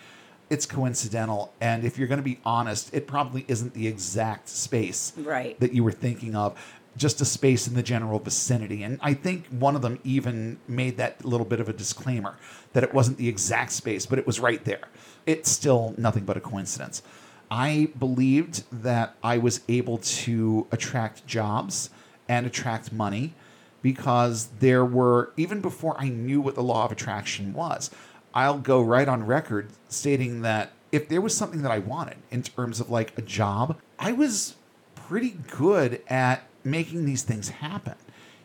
it's 0.50 0.66
coincidental. 0.66 1.52
And 1.60 1.84
if 1.84 1.98
you're 1.98 2.08
going 2.08 2.18
to 2.20 2.24
be 2.24 2.38
honest, 2.44 2.94
it 2.94 3.06
probably 3.06 3.44
isn't 3.48 3.74
the 3.74 3.86
exact 3.88 4.48
space 4.48 5.12
Right. 5.16 5.58
that 5.60 5.72
you 5.72 5.82
were 5.82 5.92
thinking 5.92 6.34
of, 6.36 6.56
just 6.96 7.20
a 7.20 7.26
space 7.26 7.68
in 7.68 7.74
the 7.74 7.82
general 7.82 8.18
vicinity. 8.18 8.82
And 8.82 8.98
I 9.02 9.12
think 9.12 9.46
one 9.48 9.76
of 9.76 9.82
them 9.82 9.98
even 10.02 10.58
made 10.66 10.96
that 10.96 11.24
little 11.26 11.44
bit 11.44 11.60
of 11.60 11.68
a 11.68 11.72
disclaimer 11.74 12.38
that 12.72 12.82
it 12.82 12.94
wasn't 12.94 13.18
the 13.18 13.28
exact 13.28 13.72
space, 13.72 14.06
but 14.06 14.18
it 14.18 14.26
was 14.26 14.40
right 14.40 14.64
there. 14.64 14.88
It's 15.26 15.50
still 15.50 15.94
nothing 15.98 16.24
but 16.24 16.38
a 16.38 16.40
coincidence. 16.40 17.02
I 17.50 17.90
believed 17.98 18.64
that 18.72 19.14
I 19.22 19.38
was 19.38 19.60
able 19.68 19.98
to 19.98 20.66
attract 20.72 21.26
jobs 21.26 21.90
and 22.28 22.46
attract 22.46 22.92
money 22.92 23.34
because 23.82 24.48
there 24.58 24.84
were, 24.84 25.32
even 25.36 25.60
before 25.60 25.94
I 25.98 26.08
knew 26.08 26.40
what 26.40 26.54
the 26.54 26.62
law 26.62 26.84
of 26.84 26.92
attraction 26.92 27.52
was, 27.52 27.90
I'll 28.34 28.58
go 28.58 28.82
right 28.82 29.08
on 29.08 29.24
record 29.24 29.70
stating 29.88 30.42
that 30.42 30.72
if 30.92 31.08
there 31.08 31.20
was 31.20 31.36
something 31.36 31.62
that 31.62 31.70
I 31.70 31.78
wanted 31.78 32.16
in 32.30 32.42
terms 32.42 32.80
of 32.80 32.90
like 32.90 33.16
a 33.16 33.22
job, 33.22 33.78
I 33.98 34.12
was 34.12 34.56
pretty 34.94 35.36
good 35.56 36.02
at 36.08 36.48
making 36.64 37.04
these 37.04 37.22
things 37.22 37.48
happen. 37.48 37.94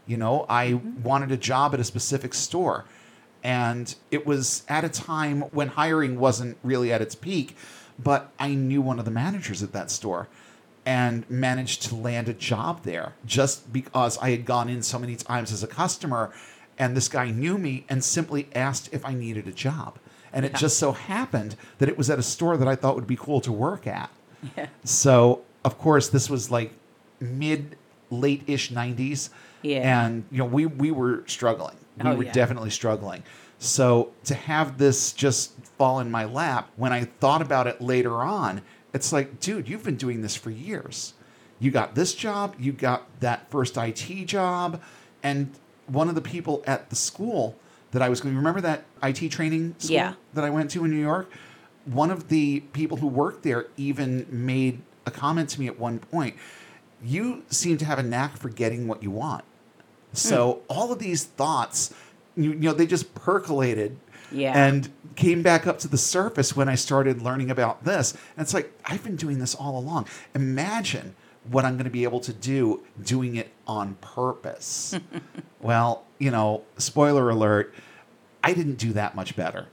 You 0.06 0.18
know, 0.18 0.46
I 0.48 0.72
mm-hmm. 0.72 1.04
wanted 1.04 1.32
a 1.32 1.38
job 1.38 1.74
at 1.74 1.80
a 1.80 1.84
specific 1.84 2.34
store, 2.34 2.86
and 3.44 3.94
it 4.12 4.26
was 4.26 4.64
at 4.68 4.84
a 4.84 4.90
time 4.90 5.42
when 5.52 5.70
hiring 5.70 6.20
wasn't 6.20 6.58
really 6.64 6.94
at 6.94 7.02
its 7.02 7.16
peak, 7.16 7.56
but 8.04 8.32
I 8.40 8.54
knew 8.54 8.82
one 8.82 9.00
of 9.00 9.06
the 9.06 9.12
managers 9.12 9.62
at 9.64 9.72
that 9.74 9.92
store 9.92 10.28
and 10.86 11.30
managed 11.30 11.84
to 11.84 11.96
land 11.96 12.28
a 12.28 12.34
job 12.34 12.84
there 12.84 13.14
just 13.26 13.72
because 13.72 14.18
I 14.18 14.32
had 14.32 14.46
gone 14.46 14.68
in 14.70 14.82
so 14.82 14.98
many 14.98 15.16
times 15.16 15.52
as 15.52 15.62
a 15.64 15.68
customer 15.68 16.32
and 16.80 16.98
this 16.98 17.08
guy 17.08 17.30
knew 17.30 17.58
me 17.58 17.86
and 17.90 18.04
simply 18.04 18.48
asked 18.56 18.90
if 18.92 19.06
I 19.06 19.14
needed 19.14 19.48
a 19.48 19.52
job. 19.52 20.00
And 20.34 20.46
it 20.46 20.56
just 20.56 20.80
so 20.80 20.94
happened 20.94 21.56
that 21.78 21.90
it 21.90 21.98
was 21.98 22.10
at 22.10 22.18
a 22.18 22.24
store 22.24 22.58
that 22.58 22.68
I 22.68 22.76
thought 22.76 22.96
would 22.96 23.06
be 23.06 23.18
cool 23.18 23.42
to 23.42 23.52
work 23.52 23.86
at. 23.86 24.10
Yeah. 24.58 24.68
So, 24.84 25.42
of 25.64 25.78
course, 25.78 26.08
this 26.08 26.30
was 26.30 26.50
like 26.50 26.72
mid 27.20 27.76
late 28.10 28.42
ish 28.48 28.72
90s. 28.72 29.30
Yeah. 29.62 30.06
And, 30.06 30.24
you 30.32 30.40
know, 30.40 30.46
we, 30.46 30.66
we 30.66 30.90
were 30.90 31.24
struggling. 31.28 31.76
We 32.02 32.10
Oh, 32.10 32.16
were 32.16 32.24
yeah. 32.24 32.32
definitely 32.32 32.72
struggling. 32.72 33.22
So, 33.63 34.10
to 34.24 34.34
have 34.34 34.80
this 34.80 35.13
just 35.13 35.52
fall 35.78 36.00
in 36.00 36.10
my 36.10 36.26
lap, 36.26 36.71
when 36.78 36.91
I 36.91 37.04
thought 37.04 37.43
about 37.43 37.67
it 37.67 37.80
later 37.80 38.15
on, 38.24 38.63
it's 38.91 39.13
like, 39.13 39.39
dude, 39.39 39.69
you've 39.69 39.84
been 39.84 39.97
doing 39.97 40.21
this 40.24 40.36
for 40.36 40.50
years. 40.50 41.13
You 41.60 41.69
got 41.69 41.93
this 41.93 42.15
job, 42.15 42.56
you 42.58 42.71
got 42.71 43.04
that 43.19 43.52
first 43.52 43.78
IT 43.78 44.26
job, 44.26 44.82
and 45.21 45.52
one 45.86 46.10
of 46.10 46.15
the 46.15 46.21
people 46.21 46.63
at 46.65 46.89
the 46.89 46.95
school 46.95 47.56
that 47.91 48.02
I 48.02 48.10
was 48.10 48.19
going, 48.19 48.36
remember 48.36 48.62
that 48.62 48.84
IT 49.04 49.30
training 49.30 49.76
school 49.78 49.93
Yeah. 49.93 50.13
that 50.34 50.43
I 50.43 50.50
went 50.50 50.71
to 50.71 50.84
in 50.84 50.89
New 50.89 50.97
York? 51.00 51.30
One 51.86 52.10
of 52.10 52.30
the 52.30 52.62
people 52.74 52.97
who 52.97 53.06
worked 53.06 53.43
there 53.43 53.67
even 53.78 54.26
made 54.32 54.82
a 55.06 55.12
comment 55.12 55.50
to 55.50 55.60
me 55.60 55.67
at 55.67 55.80
one 55.80 56.00
point. 56.00 56.36
You 57.04 57.43
seem 57.52 57.78
to 57.78 57.86
have 57.86 58.00
a 58.00 58.04
knack 58.04 58.38
for 58.38 58.50
getting 58.50 58.88
what 58.88 59.04
you 59.04 59.12
want. 59.12 59.43
Hmm. 59.43 60.15
So 60.17 60.62
all 60.67 60.91
of 60.91 60.97
these 60.97 61.26
thoughts, 61.26 61.93
you, 62.43 62.51
you 62.51 62.60
know, 62.60 62.73
they 62.73 62.86
just 62.88 63.13
percolated 63.15 63.97
Yeah. 64.32 64.54
and 64.56 64.89
came 65.15 65.41
back 65.41 65.67
up 65.67 65.80
to 65.80 65.88
the 65.88 65.97
surface 65.97 66.56
when 66.56 66.69
I 66.69 66.75
started 66.75 67.21
learning 67.21 67.51
about 67.51 67.84
this. 67.84 68.13
And 68.38 68.43
it's 68.43 68.54
like, 68.54 68.71
I've 68.86 69.04
been 69.04 69.15
doing 69.17 69.39
this 69.39 69.54
all 69.56 69.77
along. 69.77 70.08
Imagine 70.36 71.15
what 71.49 71.65
I'm 71.65 71.73
going 71.73 71.86
to 71.86 71.89
be 71.91 72.04
able 72.04 72.19
to 72.21 72.34
do 72.34 72.82
doing 73.04 73.36
it 73.36 73.51
on 73.67 73.95
purpose. 74.01 74.97
well, 75.62 76.06
you 76.19 76.32
know, 76.32 76.63
spoiler 76.77 77.30
alert, 77.30 77.73
I 78.43 78.54
didn't 78.54 78.75
do 78.75 78.93
that 78.93 79.15
much 79.15 79.36
better 79.36 79.68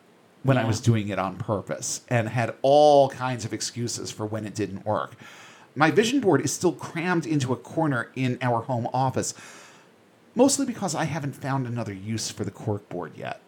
when 0.45 0.57
I 0.57 0.65
was 0.65 0.81
doing 0.81 1.09
it 1.09 1.19
on 1.19 1.37
purpose 1.37 2.03
and 2.09 2.29
had 2.29 2.55
all 2.63 3.11
kinds 3.11 3.45
of 3.45 3.53
excuses 3.53 4.11
for 4.11 4.25
when 4.25 4.47
it 4.47 4.55
didn't 4.55 4.87
work. 4.87 5.15
My 5.75 5.91
vision 5.91 6.21
board 6.21 6.41
is 6.41 6.53
still 6.53 6.73
crammed 6.73 7.27
into 7.27 7.53
a 7.53 7.57
corner 7.57 8.11
in 8.15 8.39
our 8.41 8.63
home 8.63 8.89
office, 8.95 9.35
mostly 10.39 10.65
because 10.65 10.95
I 10.95 11.05
haven't 11.05 11.35
found 11.35 11.67
another 11.67 11.93
use 11.93 12.31
for 12.31 12.45
the 12.45 12.51
cork 12.51 12.89
board 12.89 13.13
yet. 13.17 13.41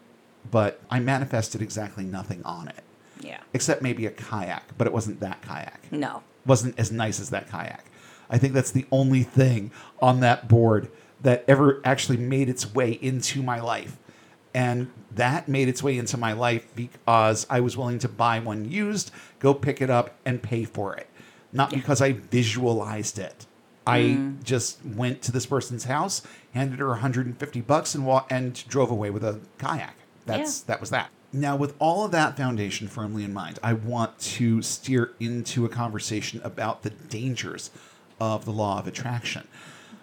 But 0.51 0.81
I 0.91 1.01
manifested 1.01 1.63
exactly 1.63 2.05
nothing 2.05 2.43
on 2.45 2.69
it, 2.69 2.83
yeah. 3.21 3.41
except 3.55 3.83
maybe 3.83 4.07
a 4.07 4.11
kayak, 4.11 4.77
but 4.77 4.87
it 4.87 4.93
wasn't 4.93 5.21
that 5.21 5.41
kayak. 5.43 5.81
No. 5.93 6.23
wasn't 6.47 6.79
as 6.79 6.91
nice 6.91 7.21
as 7.21 7.31
that 7.31 7.49
kayak. 7.49 7.85
I 8.29 8.39
think 8.39 8.55
that's 8.55 8.71
the 8.71 8.87
only 8.91 9.23
thing 9.23 9.71
on 10.01 10.21
that 10.21 10.49
board 10.49 10.91
that 11.21 11.45
ever 11.47 11.81
actually 11.85 12.17
made 12.17 12.49
its 12.49 12.75
way 12.75 12.93
into 12.93 13.43
my 13.43 13.61
life. 13.61 13.99
And 14.55 14.91
that 15.15 15.47
made 15.47 15.69
its 15.69 15.83
way 15.83 15.99
into 15.99 16.17
my 16.17 16.33
life 16.33 16.67
because 16.75 17.47
I 17.51 17.61
was 17.61 17.77
willing 17.77 17.99
to 18.01 18.09
buy 18.09 18.41
one 18.41 18.69
used, 18.69 19.13
go 19.39 19.55
pick 19.55 19.81
it 19.81 19.91
up, 19.91 20.17
and 20.25 20.43
pay 20.43 20.65
for 20.65 20.97
it. 20.97 21.09
Not 21.53 21.71
because 21.71 22.01
I 22.01 22.13
visualized 22.13 23.19
it. 23.19 23.47
I 23.87 24.01
mm. 24.01 24.43
just 24.43 24.85
went 24.85 25.23
to 25.23 25.33
this 25.33 25.47
person's 25.47 25.85
house, 25.85 26.23
handed 26.55 26.79
her 26.81 26.89
150 26.89 27.61
bucks, 27.61 27.95
and 27.95 28.05
wa- 28.07 28.25
and 28.31 28.67
drove 28.69 28.91
away 28.91 29.11
with 29.11 29.25
a 29.25 29.41
kayak. 29.59 29.95
That's 30.27 30.61
Yeah. 30.61 30.65
that 30.75 30.81
was 30.81 30.91
that. 30.91 31.11
Now, 31.33 31.55
with 31.55 31.75
all 31.79 32.05
of 32.05 32.11
that 32.11 32.37
foundation 32.37 32.89
firmly 32.89 33.23
in 33.25 33.33
mind, 33.33 33.59
I 33.63 33.73
want 33.73 34.19
to 34.19 34.63
steer 34.63 35.13
into 35.21 35.65
a 35.65 35.69
conversation 35.69 36.41
about 36.43 36.83
the 36.83 36.91
dangers 36.91 37.71
of 38.21 38.45
the 38.45 38.51
law 38.53 38.81
of 38.81 38.87
attraction. 38.89 39.47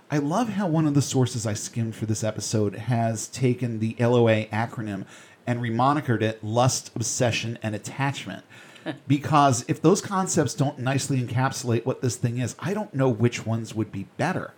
I 0.09 0.19
love 0.19 0.49
how 0.49 0.67
one 0.67 0.87
of 0.87 0.93
the 0.93 1.01
sources 1.01 1.45
I 1.45 1.53
skimmed 1.53 1.95
for 1.95 2.05
this 2.05 2.23
episode 2.23 2.75
has 2.75 3.27
taken 3.27 3.79
the 3.79 3.95
LOA 3.99 4.45
acronym 4.53 5.03
and 5.45 5.59
remonikered 5.61 6.21
it 6.21 6.41
lust, 6.43 6.91
obsession, 6.95 7.59
and 7.61 7.75
attachment. 7.75 8.45
because 9.07 9.65
if 9.67 9.81
those 9.81 9.99
concepts 9.99 10.53
don't 10.53 10.79
nicely 10.79 11.21
encapsulate 11.21 11.85
what 11.85 12.01
this 12.01 12.15
thing 12.15 12.37
is, 12.37 12.55
I 12.57 12.73
don't 12.73 12.93
know 12.93 13.09
which 13.09 13.45
ones 13.45 13.75
would 13.75 13.91
be 13.91 14.07
better. 14.15 14.53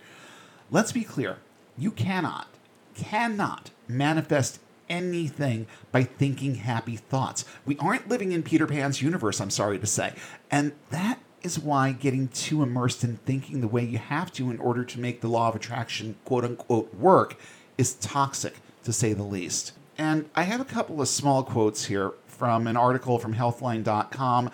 Let's 0.70 0.92
be 0.92 1.02
clear 1.02 1.38
you 1.80 1.90
cannot, 1.90 2.46
cannot 2.94 3.70
manifest 3.88 4.60
anything 4.88 5.66
by 5.92 6.02
thinking 6.02 6.56
happy 6.56 6.96
thoughts. 6.96 7.44
We 7.64 7.78
aren't 7.78 8.08
living 8.08 8.32
in 8.32 8.42
Peter 8.42 8.66
Pan's 8.66 9.00
universe, 9.00 9.40
I'm 9.40 9.50
sorry 9.50 9.78
to 9.78 9.86
say. 9.86 10.14
And 10.50 10.72
that 10.90 11.20
is 11.42 11.58
why 11.58 11.92
getting 11.92 12.28
too 12.28 12.62
immersed 12.62 13.02
in 13.02 13.16
thinking 13.18 13.60
the 13.60 13.68
way 13.68 13.84
you 13.84 13.98
have 13.98 14.32
to 14.32 14.50
in 14.50 14.58
order 14.58 14.84
to 14.84 15.00
make 15.00 15.20
the 15.20 15.28
law 15.28 15.48
of 15.48 15.56
attraction 15.56 16.16
quote 16.24 16.44
unquote 16.44 16.94
work 16.94 17.36
is 17.78 17.94
toxic, 17.94 18.56
to 18.84 18.92
say 18.92 19.12
the 19.12 19.22
least. 19.22 19.72
And 19.96 20.28
I 20.34 20.42
have 20.42 20.60
a 20.60 20.66
couple 20.66 21.00
of 21.00 21.08
small 21.08 21.42
quotes 21.42 21.86
here 21.86 22.12
from 22.26 22.66
an 22.66 22.76
article 22.76 23.18
from 23.18 23.34
healthline.com. 23.34 24.50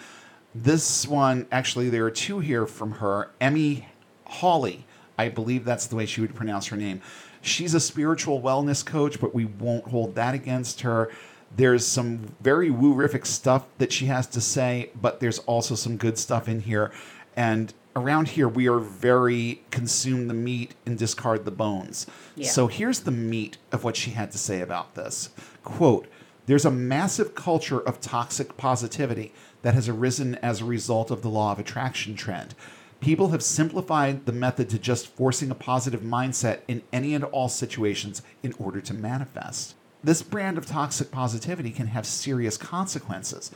This 0.55 1.07
one, 1.07 1.47
actually, 1.51 1.89
there 1.91 2.05
are 2.05 2.11
two 2.11 2.41
here 2.41 2.67
from 2.67 2.93
her. 2.93 3.31
Emmy 3.41 3.89
Hawley, 4.27 4.87
I 5.19 5.29
believe 5.29 5.65
that's 5.65 5.87
the 5.87 5.97
way 5.97 6.07
she 6.07 6.21
would 6.21 6.35
pronounce 6.35 6.67
her 6.67 6.77
name. 6.77 7.01
She's 7.41 7.75
a 7.75 7.81
spiritual 7.81 8.41
wellness 8.41 8.85
coach, 8.85 9.21
but 9.21 9.35
we 9.35 9.45
won't 9.45 9.89
hold 9.89 10.15
that 10.17 10.35
against 10.35 10.81
her. 10.83 11.11
There's 11.57 11.87
some 11.87 12.35
very 12.41 12.71
woorific 12.71 13.25
stuff 13.25 13.67
that 13.79 13.93
she 13.93 14.07
has 14.07 14.27
to 14.29 14.41
say, 14.41 14.91
but 15.01 15.21
there's 15.21 15.39
also 15.41 15.75
some 15.75 15.97
good 15.97 16.19
stuff 16.19 16.49
in 16.49 16.61
here. 16.61 16.91
And 17.37 17.73
around 17.95 18.29
here, 18.29 18.49
we 18.49 18.69
are 18.69 18.79
very 18.79 19.63
consume 19.71 20.29
the 20.29 20.35
meat 20.35 20.75
and 20.85 20.99
discard 20.99 21.45
the 21.45 21.51
bones. 21.51 22.07
Yeah. 22.35 22.49
So 22.49 22.67
here's 22.67 23.01
the 23.01 23.11
meat 23.11 23.59
of 23.73 23.85
what 23.85 23.97
she 23.97 24.11
had 24.11 24.33
to 24.33 24.39
say 24.39 24.61
about 24.61 24.95
this. 24.95 25.31
Quote, 25.63 26.07
there's 26.47 26.65
a 26.65 26.71
massive 26.71 27.35
culture 27.35 27.81
of 27.81 28.01
toxic 28.01 28.57
positivity 28.57 29.33
that 29.63 29.75
has 29.75 29.89
arisen 29.89 30.37
as 30.37 30.61
a 30.61 30.65
result 30.65 31.11
of 31.11 31.23
the 31.23 31.29
law 31.29 31.53
of 31.53 31.59
attraction 31.59 32.15
trend. 32.15 32.55
People 33.01 33.29
have 33.29 33.43
simplified 33.43 34.27
the 34.27 34.33
method 34.33 34.69
to 34.71 34.79
just 34.79 35.07
forcing 35.07 35.51
a 35.51 35.55
positive 35.55 36.01
mindset 36.01 36.61
in 36.67 36.83
any 36.93 37.15
and 37.15 37.25
all 37.25 37.49
situations 37.49 38.23
in 38.43 38.53
order 38.59 38.81
to 38.81 38.95
manifest. 38.95 39.75
This 40.03 40.23
brand 40.23 40.57
of 40.59 40.67
toxic 40.67 41.11
positivity 41.11 41.71
can 41.71 41.89
have 41.89 42.07
serious 42.07 42.57
consequences. 42.57 43.51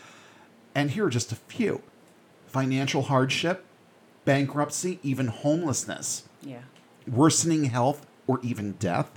And 0.75 0.91
here 0.93 1.07
are 1.07 1.11
just 1.11 1.33
a 1.33 1.37
few 1.37 1.83
financial 2.47 3.03
hardship, 3.03 3.65
bankruptcy, 4.25 4.99
even 5.03 5.29
homelessness 5.29 6.25
Yeah. 6.43 6.63
worsening 7.11 7.65
health 7.65 8.07
or 8.27 8.41
even 8.43 8.73
death, 8.73 9.11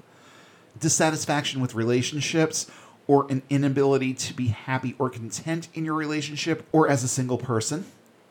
dissatisfaction 0.79 1.61
with 1.61 1.75
relationships, 1.75 2.67
or 3.05 3.29
an 3.29 3.41
inability 3.49 4.13
to 4.13 4.33
be 4.33 4.47
happy 4.47 4.95
or 4.97 5.09
content 5.09 5.67
in 5.73 5.83
your 5.85 5.93
relationship 5.93 6.65
or 6.71 6.87
as 6.87 7.03
a 7.03 7.07
single 7.07 7.37
person, 7.37 7.85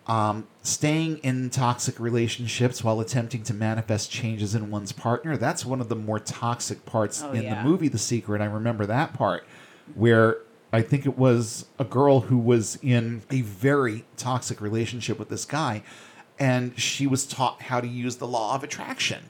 um, 0.06 0.46
staying 0.62 1.18
in 1.18 1.50
toxic 1.50 1.98
relationships 2.00 2.82
while 2.82 3.00
attempting 3.00 3.42
to 3.44 3.54
manifest 3.54 4.10
changes 4.10 4.54
in 4.54 4.70
one's 4.70 4.92
partner. 4.92 5.36
That's 5.36 5.64
one 5.64 5.80
of 5.80 5.88
the 5.88 5.96
more 5.96 6.18
toxic 6.18 6.84
parts 6.86 7.22
Oh, 7.22 7.32
in 7.32 7.42
yeah. 7.44 7.62
the 7.62 7.68
movie 7.68 7.88
The 7.88 7.98
Secret. 7.98 8.40
I 8.40 8.46
remember 8.46 8.84
that 8.86 9.14
part 9.14 9.44
where 9.94 10.38
I 10.72 10.82
think 10.82 11.06
it 11.06 11.16
was 11.18 11.66
a 11.78 11.84
girl 11.84 12.20
who 12.20 12.38
was 12.38 12.76
in 12.82 13.22
a 13.30 13.42
very 13.42 14.04
toxic 14.16 14.60
relationship 14.60 15.18
with 15.18 15.28
this 15.28 15.44
guy, 15.44 15.82
and 16.38 16.78
she 16.78 17.06
was 17.06 17.26
taught 17.26 17.62
how 17.62 17.80
to 17.80 17.86
use 17.86 18.16
the 18.16 18.26
law 18.26 18.54
of 18.54 18.64
attraction 18.64 19.24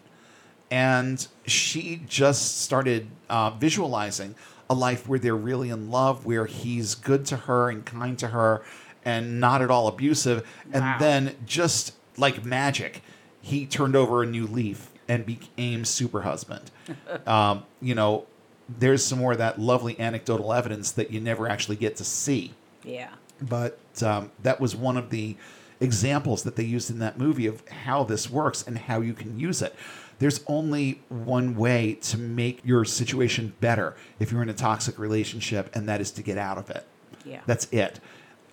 and 0.71 1.29
she 1.47 2.01
just 2.09 2.63
started 2.63 3.07
uh, 3.29 3.51
visualizing 3.51 4.35
a 4.71 4.75
life 4.75 5.07
where 5.07 5.19
they're 5.19 5.37
really 5.37 5.69
in 5.69 5.91
love, 5.91 6.25
where 6.25 6.47
he's 6.47 6.95
good 6.95 7.27
to 7.27 7.37
her 7.37 7.69
and 7.69 7.85
kind 7.85 8.19
to 8.19 8.29
her, 8.29 8.63
and 9.05 9.41
not 9.41 9.63
at 9.63 9.71
all 9.71 9.89
abusive. 9.89 10.47
And 10.73 10.83
Wow. 10.83 10.97
then, 10.99 11.35
just 11.47 11.95
like 12.17 12.45
magic, 12.45 13.03
he 13.41 13.67
turned 13.67 13.97
over 13.97 14.23
a 14.23 14.27
new 14.27 14.47
leaf 14.47 14.91
and 15.09 15.27
became 15.27 15.85
super 15.85 16.23
husband. 16.23 16.71
um, 17.27 17.65
you 17.81 17.95
know, 17.95 18.27
there's 18.69 19.05
some 19.05 19.19
more 19.19 19.33
of 19.33 19.39
that 19.39 19.59
lovely 19.61 19.99
anecdotal 20.01 20.53
evidence 20.53 20.93
that 20.93 21.11
you 21.11 21.21
never 21.21 21.49
actually 21.49 21.77
get 21.77 21.97
to 21.97 22.05
see 22.05 22.55
Yeah. 22.85 23.11
but 23.41 23.79
um, 24.03 24.31
that 24.43 24.61
was 24.61 24.75
one 24.75 24.97
of 24.97 25.11
the 25.11 25.37
examples 25.81 26.45
that 26.45 26.55
they 26.57 26.63
used 26.63 26.89
in 26.91 26.99
that 27.01 27.19
movie 27.19 27.47
of 27.47 27.67
how 27.69 28.05
this 28.05 28.31
works 28.31 28.63
and 28.67 28.79
how 28.79 29.01
you 29.01 29.13
can 29.13 29.39
use 29.39 29.61
it. 29.63 29.75
There's 30.21 30.43
only 30.47 31.03
one 31.09 31.57
way 31.57 31.95
to 32.03 32.17
make 32.17 32.61
your 32.65 32.85
situation 32.85 33.53
better 33.61 33.97
if 34.21 34.31
you're 34.31 34.43
in 34.43 34.49
a 34.49 34.55
toxic 34.55 34.97
relationship, 34.99 35.75
and 35.75 35.89
that 35.89 36.01
is 36.01 36.13
to 36.13 36.23
get 36.23 36.39
out 36.39 36.57
of 36.57 36.71
it. 36.71 36.87
Yeah. 37.27 37.41
That's 37.47 37.67
it. 37.73 37.99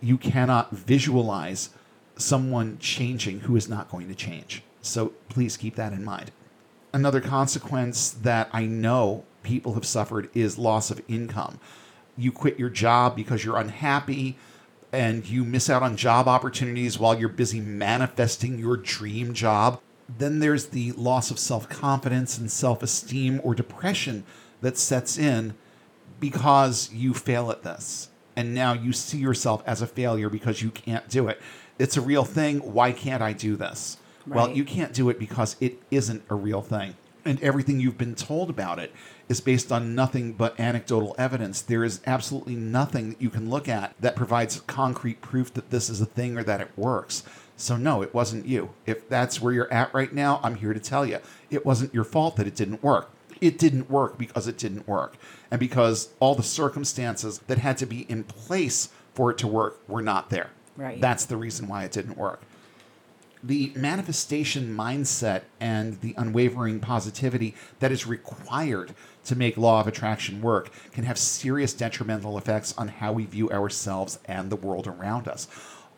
You 0.02 0.18
cannot 0.18 0.72
visualize 0.72 1.70
someone 2.16 2.78
changing 2.80 3.42
who 3.42 3.56
is 3.56 3.70
not 3.70 3.90
going 3.90 4.08
to 4.08 4.16
change. 4.16 4.64
So 4.82 5.14
please 5.30 5.58
keep 5.58 5.76
that 5.76 5.94
in 5.94 6.04
mind. 6.04 6.32
Another 6.94 7.22
consequence 7.22 8.10
that 8.10 8.50
I 8.52 8.66
know 8.66 9.24
people 9.44 9.74
have 9.74 9.86
suffered 9.86 10.30
is 10.34 10.58
loss 10.58 10.92
of 10.92 11.02
income. 11.08 11.60
You 12.18 12.32
quit 12.32 12.60
your 12.60 12.70
job 12.70 13.16
because 13.16 13.46
you're 13.46 13.58
unhappy 13.58 14.38
and 14.92 15.28
you 15.28 15.46
miss 15.46 15.70
out 15.70 15.84
on 15.84 15.96
job 15.96 16.28
opportunities 16.28 16.98
while 16.98 17.18
you're 17.18 17.30
busy 17.30 17.62
manifesting 17.62 18.58
your 18.58 18.78
dream 18.78 19.34
job. 19.34 19.80
Then 20.18 20.40
there's 20.40 20.68
the 20.68 20.92
loss 20.94 21.30
of 21.30 21.38
self 21.38 21.70
confidence 21.70 22.38
and 22.38 22.52
self 22.52 22.82
esteem 22.82 23.40
or 23.44 23.54
depression 23.54 24.24
that 24.62 24.78
sets 24.78 25.18
in 25.18 25.54
because 26.20 26.92
you 26.92 27.14
fail 27.14 27.52
at 27.52 27.64
this. 27.64 28.09
And 28.40 28.54
now 28.54 28.72
you 28.72 28.94
see 28.94 29.18
yourself 29.18 29.62
as 29.66 29.82
a 29.82 29.86
failure 29.86 30.30
because 30.30 30.62
you 30.62 30.72
can't 30.72 31.10
do 31.10 31.28
it. 31.28 31.42
It's 31.78 31.98
a 31.98 32.02
real 32.02 32.24
thing. 32.24 32.60
Why 32.60 32.94
can't 32.94 33.22
I 33.22 33.34
do 33.34 33.58
this? 33.58 33.98
Well, 34.26 34.52
you 34.52 34.64
can't 34.64 34.94
do 34.94 35.10
it 35.10 35.20
because 35.20 35.58
it 35.60 35.78
isn't 35.92 36.24
a 36.30 36.36
real 36.36 36.62
thing. 36.62 36.96
And 37.26 37.44
everything 37.44 37.82
you've 37.82 37.98
been 37.98 38.16
told 38.16 38.50
about 38.50 38.80
it 38.80 38.94
is 39.28 39.42
based 39.42 39.74
on 39.74 39.94
nothing 39.94 40.32
but 40.32 40.58
anecdotal 40.58 41.18
evidence. 41.18 41.62
There 41.62 41.84
is 41.84 42.00
absolutely 42.08 42.56
nothing 42.56 43.10
that 43.10 43.22
you 43.22 43.30
can 43.30 43.50
look 43.50 43.68
at 43.68 43.94
that 44.00 44.16
provides 44.16 44.62
concrete 44.62 45.20
proof 45.20 45.54
that 45.56 45.70
this 45.70 45.90
is 45.90 46.00
a 46.00 46.06
thing 46.06 46.38
or 46.38 46.44
that 46.46 46.62
it 46.62 46.72
works. 46.78 47.24
So, 47.58 47.76
no, 47.76 48.02
it 48.02 48.14
wasn't 48.14 48.46
you. 48.46 48.70
If 48.86 49.10
that's 49.10 49.42
where 49.42 49.52
you're 49.52 49.74
at 49.74 49.94
right 49.94 50.14
now, 50.14 50.40
I'm 50.44 50.56
here 50.56 50.74
to 50.74 50.80
tell 50.80 51.06
you 51.06 51.20
it 51.50 51.66
wasn't 51.66 51.94
your 51.94 52.06
fault 52.06 52.38
that 52.38 52.48
it 52.48 52.56
didn't 52.56 52.82
work. 52.82 53.12
It 53.42 53.58
didn't 53.60 53.90
work 53.90 54.18
because 54.18 54.48
it 54.48 54.58
didn't 54.58 54.88
work. 54.88 55.18
And 55.52 55.60
because 55.60 56.10
all 56.20 56.36
the 56.36 56.44
circumstances 56.44 57.40
that 57.48 57.58
had 57.58 57.78
to 57.80 57.86
be 57.86 58.02
in 58.10 58.24
place 58.24 58.90
for 59.14 59.32
it 59.32 59.38
to 59.40 59.48
work 59.48 59.80
were 59.88 60.02
not 60.02 60.30
there. 60.30 60.52
Right. 60.78 61.02
That's 61.02 61.26
the 61.26 61.38
reason 61.38 61.68
why 61.68 61.84
it 61.84 61.92
didn't 61.92 62.18
work 62.18 62.42
the 63.42 63.72
manifestation 63.76 64.76
mindset 64.76 65.44
and 65.60 66.00
the 66.02 66.14
unwavering 66.18 66.80
positivity 66.80 67.56
that 67.80 67.92
is 67.92 68.06
required 68.06 68.94
to 69.24 69.36
make 69.36 69.56
law 69.56 69.80
of 69.80 69.88
attraction 69.88 70.42
work 70.42 70.72
can 70.92 71.06
have 71.06 71.18
serious 71.18 71.74
detrimental 71.74 72.38
effects 72.38 72.74
on 72.78 72.88
how 72.88 73.14
we 73.14 73.26
view 73.26 73.50
ourselves 73.50 74.20
and 74.26 74.50
the 74.50 74.56
world 74.56 74.88
around 74.88 75.28
us. 75.28 75.48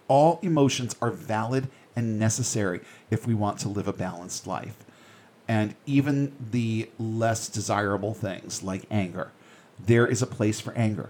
All 0.08 0.40
emotions 0.42 0.96
are 1.02 1.12
valid 1.12 1.70
and 1.96 2.20
necessary 2.20 2.82
if 3.10 3.26
we 3.26 3.34
want 3.34 3.60
to 3.60 3.70
live 3.70 3.88
a 3.88 3.94
balanced 3.94 4.46
life. 4.46 4.86
And 5.48 5.76
even 5.86 6.34
the 6.52 6.90
less 7.00 7.50
desirable 7.50 8.14
things 8.14 8.62
like 8.62 8.86
anger, 8.92 9.32
there 9.86 10.08
is 10.08 10.22
a 10.22 10.28
place 10.28 10.60
for 10.60 10.74
anger. 10.74 11.10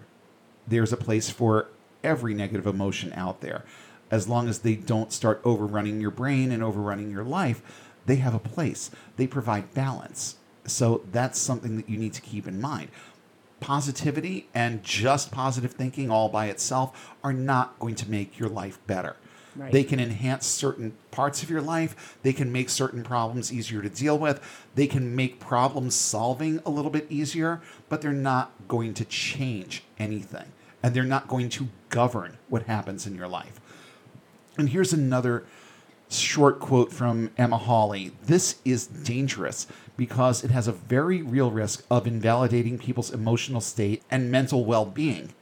There's 0.67 0.93
a 0.93 0.97
place 0.97 1.30
for 1.30 1.67
every 2.03 2.34
negative 2.34 2.67
emotion 2.67 3.13
out 3.13 3.41
there. 3.41 3.63
As 4.09 4.28
long 4.28 4.49
as 4.49 4.59
they 4.59 4.76
don't 4.76 5.13
start 5.13 5.41
overrunning 5.45 6.01
your 6.01 6.11
brain 6.11 6.51
and 6.51 6.61
overrunning 6.61 7.11
your 7.11 7.24
life, 7.24 7.61
they 8.05 8.17
have 8.17 8.34
a 8.34 8.39
place. 8.39 8.91
They 9.15 9.28
provide 9.28 9.74
balance. 9.74 10.36
So 10.65 11.01
that's 11.11 11.39
something 11.39 11.78
that 11.78 11.89
you 11.89 11.97
need 11.97 12.13
to 12.13 12.22
keep 12.22 12.47
in 12.47 12.59
mind. 12.59 12.89
Positivity 13.59 14.49
and 14.53 14.84
just 14.84 15.32
positive 15.32 15.74
thinking 15.74 16.09
all 16.09 16.30
by 16.30 16.47
itself 16.47 17.13
are 17.24 17.34
not 17.34 17.78
going 17.80 17.95
to 17.95 18.09
make 18.09 18.39
your 18.39 18.49
life 18.49 18.80
better. 18.88 19.15
Right. 19.55 19.71
They 19.71 19.83
can 19.83 19.99
enhance 19.99 20.45
certain 20.47 20.93
parts 21.11 21.43
of 21.43 21.49
your 21.49 21.61
life. 21.61 22.17
They 22.23 22.33
can 22.33 22.51
make 22.51 22.69
certain 22.69 23.03
problems 23.03 23.51
easier 23.51 23.81
to 23.81 23.89
deal 23.89 24.17
with. 24.17 24.41
They 24.75 24.87
can 24.87 25.15
make 25.15 25.39
problem 25.39 25.89
solving 25.91 26.61
a 26.65 26.69
little 26.69 26.91
bit 26.91 27.07
easier, 27.09 27.61
but 27.89 28.01
they're 28.01 28.13
not 28.13 28.51
going 28.67 28.93
to 28.95 29.05
change 29.05 29.83
anything. 29.99 30.45
And 30.83 30.95
they're 30.95 31.03
not 31.03 31.27
going 31.27 31.49
to 31.49 31.67
govern 31.89 32.37
what 32.49 32.63
happens 32.63 33.05
in 33.05 33.15
your 33.15 33.27
life. 33.27 33.59
And 34.57 34.69
here's 34.69 34.93
another 34.93 35.45
short 36.09 36.59
quote 36.59 36.91
from 36.91 37.31
Emma 37.37 37.57
Hawley. 37.57 38.11
This 38.23 38.55
is 38.65 38.87
dangerous 38.87 39.67
because 39.95 40.43
it 40.43 40.51
has 40.51 40.67
a 40.67 40.71
very 40.71 41.21
real 41.21 41.51
risk 41.51 41.85
of 41.89 42.07
invalidating 42.07 42.77
people's 42.77 43.11
emotional 43.11 43.61
state 43.61 44.03
and 44.09 44.31
mental 44.31 44.65
well 44.65 44.85
being. 44.85 45.33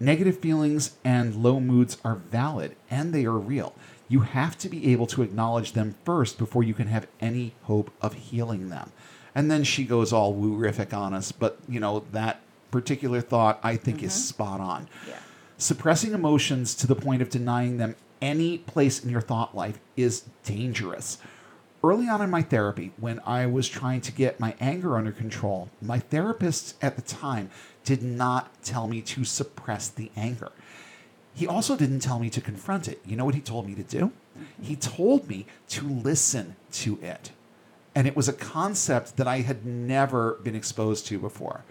Negative 0.00 0.38
feelings 0.38 0.96
and 1.04 1.42
low 1.42 1.58
moods 1.58 1.98
are 2.04 2.14
valid 2.14 2.76
and 2.90 3.12
they 3.12 3.24
are 3.24 3.38
real. 3.38 3.74
You 4.08 4.20
have 4.20 4.56
to 4.58 4.68
be 4.68 4.92
able 4.92 5.06
to 5.08 5.22
acknowledge 5.22 5.72
them 5.72 5.96
first 6.04 6.38
before 6.38 6.62
you 6.62 6.74
can 6.74 6.86
have 6.86 7.08
any 7.20 7.54
hope 7.64 7.90
of 8.00 8.14
healing 8.14 8.68
them. 8.68 8.92
And 9.34 9.50
then 9.50 9.64
she 9.64 9.84
goes 9.84 10.12
all 10.12 10.32
woo-rific 10.32 10.92
on 10.92 11.14
us, 11.14 11.32
but 11.32 11.58
you 11.68 11.80
know, 11.80 12.04
that 12.12 12.40
particular 12.70 13.20
thought 13.20 13.60
I 13.62 13.76
think 13.76 14.02
is 14.02 14.12
mm-hmm. 14.12 14.20
spot 14.20 14.60
on. 14.60 14.88
Yeah. 15.06 15.18
Suppressing 15.58 16.12
emotions 16.12 16.74
to 16.76 16.86
the 16.86 16.94
point 16.94 17.20
of 17.20 17.28
denying 17.28 17.76
them 17.78 17.96
any 18.22 18.58
place 18.58 19.02
in 19.02 19.10
your 19.10 19.20
thought 19.20 19.56
life 19.56 19.78
is 19.96 20.24
dangerous. 20.44 21.18
Early 21.82 22.08
on 22.08 22.20
in 22.20 22.30
my 22.30 22.42
therapy, 22.42 22.92
when 22.96 23.20
I 23.24 23.46
was 23.46 23.68
trying 23.68 24.00
to 24.00 24.12
get 24.12 24.40
my 24.40 24.56
anger 24.60 24.96
under 24.96 25.12
control, 25.12 25.68
my 25.80 26.00
therapist 26.00 26.74
at 26.82 26.96
the 26.96 27.02
time 27.02 27.50
did 27.88 28.02
not 28.02 28.62
tell 28.62 28.86
me 28.86 29.00
to 29.00 29.24
suppress 29.24 29.88
the 29.88 30.10
anger. 30.14 30.52
He 31.34 31.46
also 31.46 31.74
didn't 31.74 32.00
tell 32.00 32.18
me 32.18 32.28
to 32.28 32.40
confront 32.42 32.86
it. 32.86 33.00
You 33.06 33.16
know 33.16 33.24
what 33.24 33.34
he 33.34 33.40
told 33.40 33.66
me 33.66 33.74
to 33.76 33.82
do? 33.82 34.12
He 34.60 34.76
told 34.76 35.26
me 35.26 35.46
to 35.70 35.88
listen 35.88 36.56
to 36.72 36.98
it. 37.00 37.30
And 37.94 38.06
it 38.06 38.14
was 38.14 38.28
a 38.28 38.34
concept 38.34 39.16
that 39.16 39.26
I 39.26 39.38
had 39.38 39.64
never 39.64 40.34
been 40.42 40.54
exposed 40.54 41.06
to 41.06 41.18
before. 41.18 41.64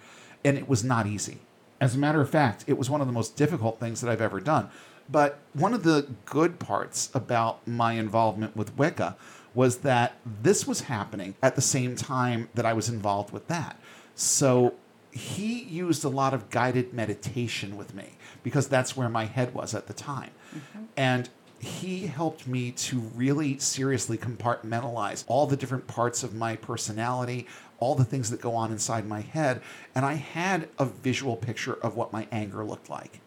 And 0.43 0.57
it 0.57 0.68
was 0.68 0.84
not 0.84 1.05
easy. 1.05 1.38
As 1.80 1.93
a 1.93 1.99
matter 1.99 2.20
of 2.20 2.32
fact, 2.32 2.63
it 2.65 2.80
was 2.80 2.89
one 2.89 2.99
of 2.99 3.05
the 3.05 3.13
most 3.13 3.36
difficult 3.36 3.80
things 3.80 4.01
that 4.01 4.09
I've 4.09 4.20
ever 4.20 4.39
done. 4.39 4.72
But 5.07 5.38
one 5.53 5.76
of 5.76 5.84
the 5.84 6.07
good 6.26 6.57
parts 6.57 7.11
about 7.13 7.65
my 7.68 7.93
involvement 7.93 8.55
with 8.55 8.76
Wicca 8.76 9.15
was 9.53 9.78
that 9.80 10.15
this 10.26 10.65
was 10.65 10.82
happening 10.82 11.36
at 11.43 11.55
the 11.55 11.61
same 11.61 11.95
time 11.95 12.49
that 12.55 12.65
I 12.65 12.74
was 12.74 12.89
involved 12.89 13.32
with 13.32 13.47
that. 13.49 13.80
So 14.15 14.74
he 15.12 15.64
used 15.64 16.03
a 16.03 16.10
lot 16.10 16.34
of 16.34 16.49
guided 16.49 16.93
meditation 16.93 17.78
with 17.78 17.93
me 17.93 18.18
because 18.43 18.68
that's 18.68 18.95
where 18.95 19.10
my 19.10 19.26
head 19.26 19.53
was 19.53 19.74
at 19.74 19.88
the 19.88 19.93
time. 19.93 20.32
Mm-hmm. 20.55 20.84
And 20.95 21.30
he 21.60 22.08
helped 22.08 22.47
me 22.47 22.72
to 22.72 22.99
really 22.99 23.58
seriously 23.58 24.18
compartmentalize 24.18 25.24
all 25.28 25.47
the 25.47 25.58
different 25.58 25.88
parts 25.88 26.24
of 26.24 26.36
my 26.36 26.55
personality, 26.55 27.47
all 27.80 27.95
the 27.95 28.03
things 28.03 28.30
that 28.30 28.41
go 28.41 28.53
on 28.53 28.72
inside 28.72 29.08
my 29.08 29.22
head. 29.22 29.62
And 29.95 30.05
I 30.05 30.14
had 30.14 30.70
a 30.78 30.86
visual 30.86 31.36
picture 31.36 31.74
of 31.74 31.95
what 31.95 32.14
my 32.14 32.28
anger 32.32 32.64
looked 32.64 32.89
like. 32.89 33.20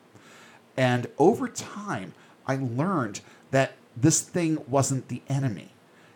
And 0.77 1.09
over 1.19 1.49
time, 1.49 2.15
I 2.47 2.57
learned 2.57 3.21
that 3.51 3.73
this 3.97 4.21
thing 4.21 4.63
wasn't 4.69 5.09
the 5.09 5.23
enemy. 5.29 5.73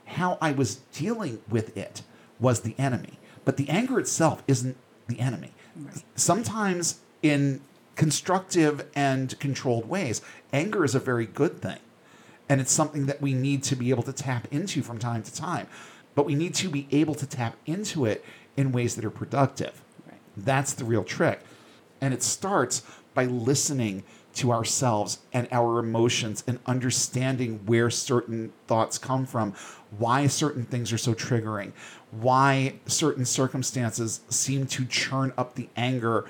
How 0.07 0.39
I 0.41 0.53
was 0.53 0.77
dealing 0.93 1.41
with 1.49 1.77
it 1.77 2.03
was 2.39 2.61
the 2.61 2.75
enemy. 2.79 3.19
But 3.45 3.57
the 3.57 3.69
anger 3.69 3.99
itself 3.99 4.43
isn't 4.47 4.77
the 5.09 5.21
enemy. 5.21 5.53
Sometimes, 6.15 7.01
in 7.23 7.61
constructive 7.97 8.87
and 8.95 9.39
controlled 9.39 9.89
ways, 9.89 10.21
anger 10.53 10.85
is 10.85 10.95
a 10.95 11.01
very 11.01 11.27
good 11.27 11.61
thing. 11.61 11.79
And 12.49 12.61
it's 12.61 12.73
something 12.73 13.07
that 13.07 13.23
we 13.23 13.33
need 13.33 13.63
to 13.65 13.77
be 13.77 13.91
able 13.91 14.03
to 14.03 14.13
tap 14.13 14.47
into 14.51 14.83
from 14.83 14.99
time 14.99 15.23
to 15.23 15.35
time. 15.35 15.67
But 16.15 16.27
we 16.27 16.35
need 16.35 16.55
to 16.57 16.69
be 16.69 16.87
able 16.93 17.15
to 17.17 17.27
tap 17.27 17.57
into 17.67 18.05
it 18.05 18.25
in 18.57 18.71
ways 18.71 18.95
that 18.97 19.05
are 19.05 19.11
productive. 19.11 19.83
Right. 20.07 20.21
That's 20.37 20.75
the 20.75 20.85
real 20.85 21.05
trick. 21.05 21.41
And 22.01 22.13
it 22.13 22.23
starts 22.23 22.83
by 23.15 23.25
listening 23.25 24.05
to 24.35 24.53
ourselves 24.53 25.19
and 25.33 25.49
our 25.53 25.79
emotions 25.79 26.43
and 26.47 26.59
understanding 26.67 27.61
where 27.67 27.91
certain 27.91 28.53
thoughts 28.67 28.99
come 28.99 29.27
from, 29.27 29.55
why 29.97 30.27
certain 30.27 30.65
things 30.65 30.93
are 30.93 30.99
so 30.99 31.15
triggering, 31.15 31.73
why 32.11 32.75
certain 32.87 33.25
circumstances 33.25 34.21
seem 34.29 34.67
to 34.67 34.85
churn 34.87 35.33
up 35.39 35.55
the 35.55 35.69
anger 35.77 36.27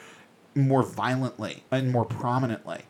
more 0.55 0.83
violently 0.83 1.65
and 1.71 1.91
more 1.91 2.05
prominently. 2.05 2.83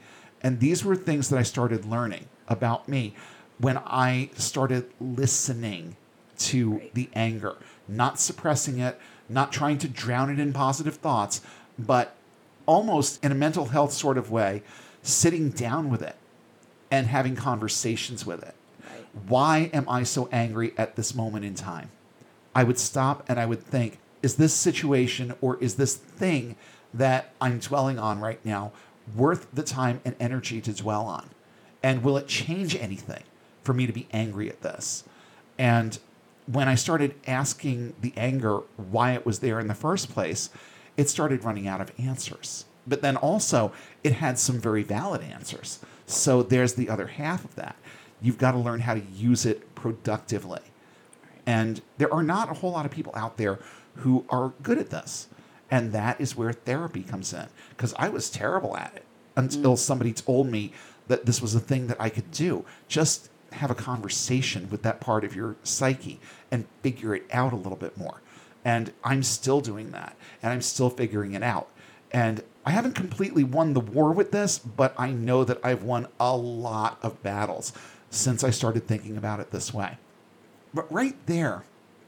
And 0.42 0.60
these 0.60 0.84
were 0.84 0.96
things 0.96 1.28
that 1.30 1.38
I 1.38 1.42
started 1.42 1.86
learning 1.86 2.26
about 2.48 2.88
me 2.88 3.14
when 3.58 3.78
I 3.78 4.30
started 4.34 4.90
listening 5.00 5.96
to 6.36 6.82
the 6.92 7.08
anger, 7.14 7.56
not 7.88 8.18
suppressing 8.18 8.78
it, 8.78 9.00
not 9.28 9.52
trying 9.52 9.78
to 9.78 9.88
drown 9.88 10.30
it 10.30 10.38
in 10.38 10.52
positive 10.52 10.96
thoughts, 10.96 11.40
but 11.78 12.16
almost 12.66 13.24
in 13.24 13.32
a 13.32 13.34
mental 13.34 13.66
health 13.66 13.92
sort 13.92 14.18
of 14.18 14.30
way, 14.30 14.62
sitting 15.05 15.50
down 15.50 15.90
with 15.90 16.02
it 16.02 16.16
and 16.90 17.07
having 17.07 17.36
conversations 17.36 18.26
with 18.26 18.42
it. 18.42 18.55
Right. 18.82 19.07
Why 19.28 19.70
am 19.72 19.88
I 19.88 20.02
so 20.02 20.28
angry 20.32 20.72
at 20.76 20.96
this 20.96 21.14
moment 21.14 21.44
in 21.44 21.55
time? 21.55 21.90
I 22.55 22.64
would 22.64 22.78
stop 22.78 23.24
and 23.28 23.38
I 23.38 23.46
would 23.46 23.62
think, 23.62 23.98
is 24.22 24.36
this 24.36 24.55
situation 24.55 25.34
or 25.40 25.59
is 25.61 25.76
this 25.76 25.94
thing 25.94 26.57
that 26.92 27.32
I'm 27.40 27.59
dwelling 27.59 27.98
on 27.98 28.20
right 28.20 28.42
now 28.44 28.72
worth 29.14 29.46
the 29.52 29.62
time 29.62 30.00
and 30.05 30.16
energy 30.18 30.61
to 30.62 30.72
dwell 30.72 31.05
on? 31.05 31.30
And 31.82 32.02
will 32.02 32.16
it 32.16 32.26
change 32.26 32.74
anything 32.74 33.22
for 33.62 33.74
me 33.74 33.86
to 33.86 33.92
be 33.92 34.09
angry 34.12 34.48
at 34.48 34.62
this? 34.62 35.05
And 35.59 35.98
when 36.46 36.68
I 36.68 36.74
started 36.74 37.14
asking 37.26 37.94
the 38.00 38.14
anger 38.16 38.61
why 38.76 39.12
it 39.12 39.26
was 39.26 39.40
there 39.40 39.61
in 39.61 39.66
the 39.66 39.74
first 39.74 40.11
place, 40.11 40.50
it 40.96 41.09
started 41.11 41.44
running 41.44 41.66
out 41.66 41.80
of 41.80 41.92
answers. 41.98 42.64
But 42.86 43.02
then 43.02 43.16
also, 43.16 43.72
it 44.05 44.12
had 44.12 44.38
some 44.38 44.61
very 44.61 44.82
valid 44.82 45.22
answers. 45.22 45.80
So 46.07 46.42
there's 46.42 46.74
the 46.74 46.90
other 46.90 47.07
half 47.07 47.44
of 47.44 47.55
that. 47.57 47.76
You've 48.20 48.38
got 48.38 48.52
to 48.52 48.59
learn 48.59 48.80
how 48.80 48.94
to 48.94 49.00
use 49.00 49.46
it 49.46 49.74
productively. 49.74 50.61
And 51.46 51.80
there 51.98 52.12
are 52.12 52.22
not 52.22 52.50
a 52.50 52.55
whole 52.55 52.72
lot 52.72 52.86
of 52.86 52.92
people 52.92 53.12
out 53.16 53.38
there 53.38 53.59
who 53.96 54.24
are 54.28 54.52
good 54.62 54.78
at 54.78 54.90
this. 54.90 55.28
And 55.70 55.92
that 55.92 56.20
is 56.20 56.36
where 56.36 56.52
therapy 56.52 57.02
comes 57.02 57.32
in. 57.32 57.46
Because 57.70 57.94
I 57.98 58.09
was 58.09 58.30
terrible 58.30 58.76
at 58.76 58.92
it 58.94 59.05
until 59.36 59.76
somebody 59.76 60.12
told 60.12 60.46
me 60.46 60.72
that 61.09 61.26
this 61.26 61.42
was 61.42 61.55
a 61.55 61.61
thing 61.61 61.86
that 61.88 62.00
I 62.00 62.09
could 62.09 62.30
do. 62.30 62.64
Just 62.88 63.30
have 63.52 63.70
a 63.70 63.74
conversation 63.74 64.68
with 64.70 64.82
that 64.82 65.00
part 65.00 65.24
of 65.24 65.34
your 65.34 65.57
psyche 65.62 66.20
and 66.50 66.66
figure 66.82 67.14
it 67.14 67.24
out 67.32 67.52
a 67.52 67.57
little 67.57 67.76
bit 67.76 67.96
more. 67.96 68.20
And 68.64 68.92
I'm 69.02 69.22
still 69.22 69.61
doing 69.61 69.90
that. 69.90 70.16
And 70.42 70.52
I'm 70.52 70.62
still 70.62 70.90
figuring 70.90 71.32
it 71.32 71.42
out. 71.42 71.68
And 72.12 72.42
I 72.66 72.70
haven't 72.70 72.94
completely 72.94 73.44
won 73.44 73.74
the 73.74 73.80
war 73.80 74.12
with 74.12 74.32
this, 74.32 74.58
but 74.58 74.94
I 74.98 75.10
know 75.10 75.44
that 75.44 75.60
I've 75.62 75.82
won 75.82 76.08
a 76.18 76.36
lot 76.36 76.98
of 77.02 77.22
battles 77.22 77.72
since 78.10 78.42
I 78.42 78.50
started 78.50 78.86
thinking 78.86 79.16
about 79.16 79.40
it 79.40 79.50
this 79.50 79.74
way. 79.74 79.98
But 80.72 80.90
right 80.92 81.16
there, 81.26 81.64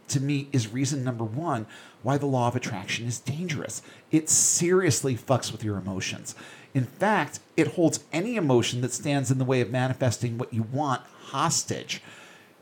to 0.08 0.20
me, 0.20 0.48
is 0.52 0.72
reason 0.72 1.04
number 1.04 1.24
one 1.24 1.66
why 2.02 2.16
the 2.16 2.26
law 2.26 2.48
of 2.48 2.56
attraction 2.56 3.06
is 3.06 3.18
dangerous. 3.18 3.82
It 4.10 4.30
seriously 4.30 5.16
fucks 5.16 5.52
with 5.52 5.64
your 5.64 5.76
emotions. 5.76 6.34
In 6.72 6.84
fact, 6.84 7.40
it 7.56 7.74
holds 7.74 8.04
any 8.12 8.36
emotion 8.36 8.80
that 8.80 8.92
stands 8.92 9.30
in 9.30 9.38
the 9.38 9.44
way 9.44 9.60
of 9.60 9.70
manifesting 9.70 10.38
what 10.38 10.54
you 10.54 10.62
want 10.62 11.02
hostage. 11.26 12.00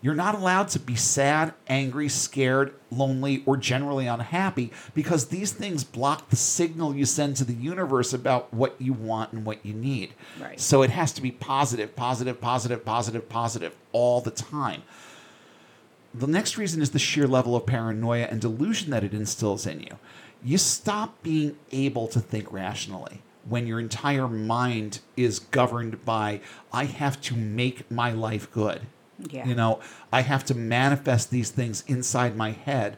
You're 0.04 0.14
not 0.14 0.34
allowed 0.34 0.68
to 0.68 0.78
be 0.78 0.96
sad, 0.96 1.54
angry, 1.66 2.10
scared, 2.10 2.74
lonely, 2.90 3.42
or 3.46 3.56
generally 3.56 4.06
unhappy 4.06 4.70
because 4.92 5.28
these 5.28 5.50
things 5.50 5.82
block 5.82 6.28
the 6.28 6.36
signal 6.36 6.94
you 6.94 7.06
send 7.06 7.36
to 7.36 7.44
the 7.44 7.54
universe 7.54 8.12
about 8.12 8.52
what 8.52 8.78
you 8.78 8.92
want 8.92 9.32
and 9.32 9.46
what 9.46 9.64
you 9.64 9.72
need. 9.72 10.12
Right. 10.38 10.60
So 10.60 10.82
it 10.82 10.90
has 10.90 11.10
to 11.12 11.22
be 11.22 11.30
positive, 11.30 11.96
positive, 11.96 12.38
positive, 12.38 12.84
positive, 12.84 13.30
positive 13.30 13.74
all 13.92 14.20
the 14.20 14.30
time. 14.30 14.82
The 16.12 16.26
next 16.26 16.58
reason 16.58 16.82
is 16.82 16.90
the 16.90 16.98
sheer 16.98 17.26
level 17.26 17.56
of 17.56 17.64
paranoia 17.64 18.24
and 18.24 18.42
delusion 18.42 18.90
that 18.90 19.04
it 19.04 19.14
instills 19.14 19.66
in 19.66 19.80
you. 19.80 19.98
You 20.44 20.58
stop 20.58 21.22
being 21.22 21.56
able 21.72 22.08
to 22.08 22.20
think 22.20 22.52
rationally 22.52 23.22
when 23.48 23.66
your 23.66 23.80
entire 23.80 24.28
mind 24.28 25.00
is 25.16 25.38
governed 25.38 26.04
by, 26.04 26.42
I 26.74 26.84
have 26.84 27.22
to 27.22 27.36
make 27.36 27.90
my 27.90 28.12
life 28.12 28.52
good. 28.52 28.82
Yeah. 29.18 29.46
You 29.46 29.54
know, 29.54 29.80
I 30.12 30.22
have 30.22 30.44
to 30.46 30.54
manifest 30.54 31.30
these 31.30 31.50
things 31.50 31.84
inside 31.86 32.36
my 32.36 32.50
head, 32.50 32.96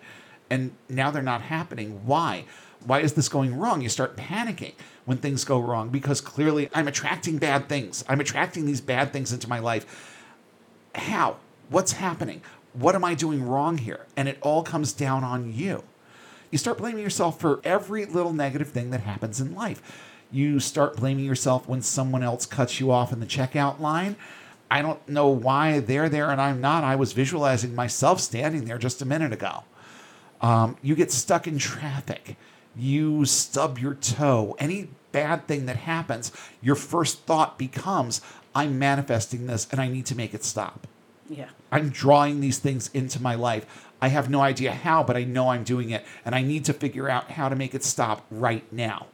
and 0.51 0.73
now 0.89 1.11
they're 1.11 1.23
not 1.23 1.43
happening. 1.43 2.01
Why? 2.07 2.45
Why 2.85 3.01
is 3.01 3.15
this 3.15 3.29
going 3.29 3.59
wrong? 3.59 3.83
You 3.83 3.89
start 3.89 4.17
panicking 4.17 4.75
when 5.05 5.19
things 5.19 5.45
go 5.45 5.59
wrong 5.59 5.89
because 5.89 6.21
clearly 6.21 6.69
I'm 6.73 6.87
attracting 6.87 7.39
bad 7.39 7.69
things. 7.69 8.05
I'm 8.09 8.21
attracting 8.21 8.67
these 8.67 8.81
bad 8.81 9.13
things 9.13 9.33
into 9.33 9.49
my 9.49 9.59
life 9.59 10.15
how? 10.97 11.37
What's 11.69 11.93
happening? 11.93 12.43
What 12.73 12.95
am 12.95 13.05
I 13.05 13.15
doing 13.15 13.47
wrong 13.47 13.79
here? 13.79 14.07
And 14.17 14.29
it 14.29 14.39
all 14.41 14.63
comes 14.63 14.93
down 14.93 15.25
on 15.25 15.53
you. 15.53 15.85
You 16.51 16.59
start 16.59 16.79
blaming 16.79 17.03
yourself 17.03 17.41
for 17.41 17.61
every 17.65 18.07
little 18.07 18.33
negative 18.33 18.71
thing 18.71 18.91
that 18.91 19.01
happens 19.01 19.41
in 19.41 19.55
life. 19.55 19.83
You 20.31 20.61
start 20.61 20.97
blaming 20.97 21.25
yourself 21.25 21.69
when 21.69 21.83
someone 21.83 22.23
else 22.23 22.47
cuts 22.47 22.81
you 22.81 22.91
off 22.91 23.13
in 23.13 23.21
the 23.21 23.27
checkout 23.27 23.81
line. 23.81 24.17
I 24.71 24.83
don't 24.83 25.07
know 25.09 25.29
why 25.29 25.79
they're 25.81 26.09
there 26.09 26.31
and 26.31 26.41
I'm 26.41 26.61
not. 26.61 26.83
I 26.85 26.97
was 26.97 27.13
visualizing 27.13 27.75
myself 27.75 28.21
standing 28.21 28.65
there 28.65 28.79
just 28.79 29.01
a 29.03 29.07
minute 29.07 29.33
ago. 29.33 29.65
Um, 30.41 30.77
you 30.83 30.95
get 30.95 31.11
stuck 31.13 31.47
in 31.47 31.59
traffic. 31.59 32.37
You 32.77 33.25
stub 33.25 33.79
your 33.79 33.95
toe. 33.95 34.57
Any 34.59 34.89
bad 35.13 35.47
thing 35.47 35.67
that 35.67 35.77
happens, 35.77 36.33
your 36.61 36.75
first 36.75 37.21
thought 37.23 37.59
becomes, 37.59 38.21
I'm 38.55 38.79
manifesting 38.79 39.47
this 39.47 39.67
and 39.71 39.81
I 39.81 39.89
need 39.89 40.07
to 40.07 40.17
make 40.17 40.35
it 40.35 40.45
stop. 40.45 40.87
Yeah. 41.29 41.49
I'm 41.73 41.89
drawing 41.91 42.41
these 42.41 42.59
things 42.59 42.91
into 42.93 43.21
my 43.23 43.35
life. 43.35 43.65
I 44.03 44.09
have 44.09 44.29
no 44.29 44.41
idea 44.43 44.73
how, 44.73 45.03
but 45.03 45.17
I 45.17 45.25
know 45.25 45.49
I'm 45.49 45.65
doing 45.65 45.91
it 45.91 46.05
and 46.25 46.35
I 46.35 46.43
need 46.43 46.65
to 46.67 46.73
figure 46.73 47.09
out 47.09 47.31
how 47.33 47.49
to 47.49 47.57
make 47.57 47.75
it 47.75 47.83
stop 47.83 48.27
right 48.31 48.71
now. 48.73 49.07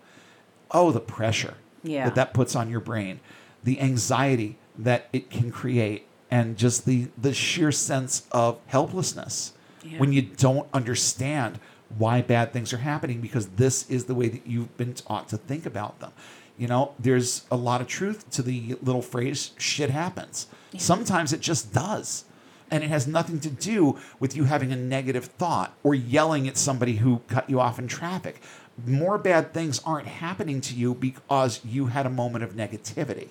Oh, 0.70 0.90
the 0.90 1.00
pressure 1.00 1.54
Yeah. 1.84 2.06
that 2.06 2.14
that 2.16 2.34
puts 2.34 2.56
on 2.56 2.68
your 2.70 2.80
brain, 2.80 3.20
the 3.62 3.80
anxiety 3.80 4.56
that 4.78 5.08
it 5.12 5.30
can 5.30 5.50
create, 5.50 6.06
and 6.30 6.56
just 6.56 6.86
the, 6.86 7.08
the 7.18 7.34
sheer 7.34 7.70
sense 7.72 8.26
of 8.32 8.58
helplessness 8.66 9.52
Yeah. 9.84 9.98
when 9.98 10.12
you 10.12 10.22
don't 10.22 10.68
understand 10.72 11.58
why 11.98 12.22
bad 12.22 12.52
things 12.52 12.72
are 12.72 12.78
happening 12.78 13.20
because 13.20 13.48
this 13.48 13.88
is 13.90 14.04
the 14.06 14.14
way 14.14 14.28
that 14.28 14.46
you've 14.46 14.74
been 14.78 14.94
taught 14.94 15.28
to 15.28 15.36
think 15.36 15.66
about 15.66 16.00
them. 16.00 16.12
You 16.56 16.68
know, 16.68 16.92
there's 16.98 17.44
a 17.50 17.56
lot 17.56 17.80
of 17.80 17.86
truth 17.86 18.30
to 18.30 18.42
the 18.42 18.76
little 18.82 19.02
phrase 19.02 19.50
shit 19.58 19.90
happens. 19.90 20.46
Sometimes 20.78 21.32
it 21.32 21.40
just 21.40 21.72
does. 21.72 22.24
And 22.70 22.82
it 22.82 22.88
has 22.88 23.06
nothing 23.06 23.38
to 23.40 23.50
do 23.50 23.98
with 24.18 24.34
you 24.34 24.44
having 24.44 24.72
a 24.72 24.76
negative 24.76 25.26
thought 25.26 25.74
or 25.82 25.94
yelling 25.94 26.48
at 26.48 26.56
somebody 26.56 26.96
who 26.96 27.20
cut 27.28 27.50
you 27.50 27.60
off 27.60 27.78
in 27.78 27.86
traffic. 27.88 28.40
More 28.86 29.18
bad 29.18 29.52
things 29.52 29.82
aren't 29.84 30.08
happening 30.08 30.62
to 30.62 30.74
you 30.74 30.94
because 30.94 31.60
you 31.62 31.86
had 31.88 32.06
a 32.06 32.10
moment 32.10 32.44
of 32.44 32.54
negativity 32.54 33.28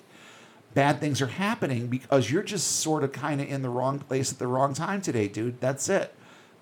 bad 0.74 1.00
things 1.00 1.20
are 1.20 1.26
happening 1.26 1.86
because 1.86 2.30
you're 2.30 2.42
just 2.42 2.80
sort 2.80 3.04
of 3.04 3.12
kind 3.12 3.40
of 3.40 3.48
in 3.48 3.62
the 3.62 3.68
wrong 3.68 3.98
place 3.98 4.32
at 4.32 4.38
the 4.38 4.46
wrong 4.46 4.74
time 4.74 5.00
today, 5.00 5.28
dude. 5.28 5.60
That's 5.60 5.88
it. 5.88 6.14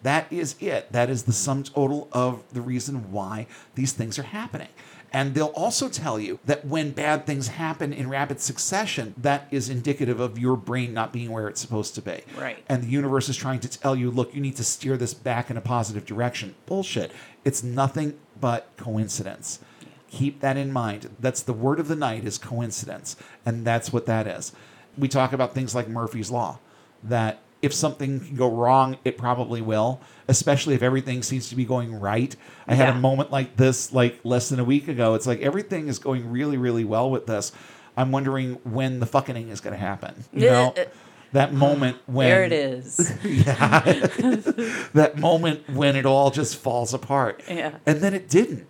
That 0.03 0.33
is 0.33 0.57
it. 0.61 0.91
That 0.93 1.11
is 1.11 1.25
the 1.25 1.33
sum 1.33 1.63
total 1.63 2.09
of 2.13 2.43
the 2.53 2.61
reason 2.61 3.13
why 3.13 3.47
these 3.75 3.93
things 3.93 4.19
are 4.19 4.25
happening. 4.25 4.69
And 5.13 5.35
they'll 5.35 5.47
also 5.47 5.89
tell 5.89 6.21
you 6.21 6.39
that 6.45 6.65
when 6.65 6.93
bad 6.93 7.27
things 7.27 7.49
happen 7.49 7.93
in 7.93 8.09
rapid 8.09 8.41
succession, 8.41 9.15
that 9.19 9.49
is 9.51 9.69
indicative 9.69 10.21
of 10.21 10.39
your 10.39 10.57
brain 10.57 10.95
not 10.95 11.13
being 11.13 11.33
where 11.33 11.49
it's 11.49 11.61
supposed 11.61 11.97
to 11.97 12.03
be. 12.03 12.23
Right. 12.39 12.63
And 12.69 12.85
the 12.85 12.89
universe 12.89 13.29
is 13.29 13.37
trying 13.37 13.61
to 13.61 13.69
tell 13.69 13.97
you, 13.97 14.11
look, 14.11 14.35
you 14.35 14.41
need 14.41 14.57
to 14.57 14.65
steer 14.65 14.97
this 14.97 15.13
back 15.13 15.51
in 15.51 15.57
a 15.57 15.61
positive 15.61 16.07
direction. 16.07 16.55
Bullshit. 16.67 17.11
It's 17.45 17.63
nothing 17.63 18.19
but 18.41 18.69
coincidence. 18.77 19.59
Keep 20.11 20.41
that 20.41 20.57
in 20.57 20.73
mind. 20.73 21.09
That's 21.21 21.43
the 21.43 21.53
word 21.53 21.79
of 21.81 21.89
the 21.89 21.97
night 21.97 22.25
is 22.25 22.37
coincidence. 22.39 23.17
And 23.47 23.65
that's 23.65 23.93
what 23.93 24.07
that 24.07 24.27
is. 24.27 24.53
We 24.99 25.09
talk 25.09 25.33
about 25.33 25.55
things 25.55 25.75
like 25.75 25.89
Murphy's 25.89 26.31
Law, 26.31 26.59
that 27.05 27.41
if 27.63 27.73
something 27.73 28.21
can 28.21 28.37
go 28.37 28.51
wrong, 28.51 28.99
it 29.05 29.17
probably 29.19 29.61
will, 29.61 30.01
especially 30.29 30.75
if 30.75 30.83
everything 30.83 31.23
seems 31.23 31.49
to 31.51 31.55
be 31.55 31.65
going 31.65 31.95
right. 31.95 32.35
I 32.67 32.75
had 32.75 32.89
Yeah. 32.89 32.97
a 32.97 33.01
moment 33.01 33.31
like 33.31 33.57
this 33.57 33.93
like 33.93 34.19
less 34.25 34.49
than 34.49 34.59
a 34.59 34.65
week 34.65 34.89
ago. 34.89 35.15
It's 35.15 35.27
like 35.27 35.41
everything 35.43 35.87
is 35.89 35.99
going 35.99 36.31
really, 36.31 36.57
really 36.57 36.85
well 36.85 37.11
with 37.11 37.27
this. 37.27 37.53
I'm 37.97 38.11
wondering 38.13 38.55
when 38.65 38.99
the 39.01 39.07
fucking 39.07 39.37
is 39.49 39.61
going 39.61 39.75
to 39.75 39.81
happen. 39.81 40.25
You 40.33 40.47
know, 40.47 40.75
that 41.33 41.53
moment 41.53 41.99
when 42.07 42.29
there 42.29 42.45
it 42.45 42.53
is. 42.53 43.13
yeah. 43.25 43.81
that 44.95 45.19
moment 45.19 45.69
when 45.71 45.97
it 45.97 46.07
all 46.07 46.31
just 46.31 46.57
falls 46.57 46.95
apart. 46.95 47.43
Yeah. 47.49 47.77
And 47.87 48.01
then 48.01 48.15
it 48.15 48.29
didn't. 48.29 48.67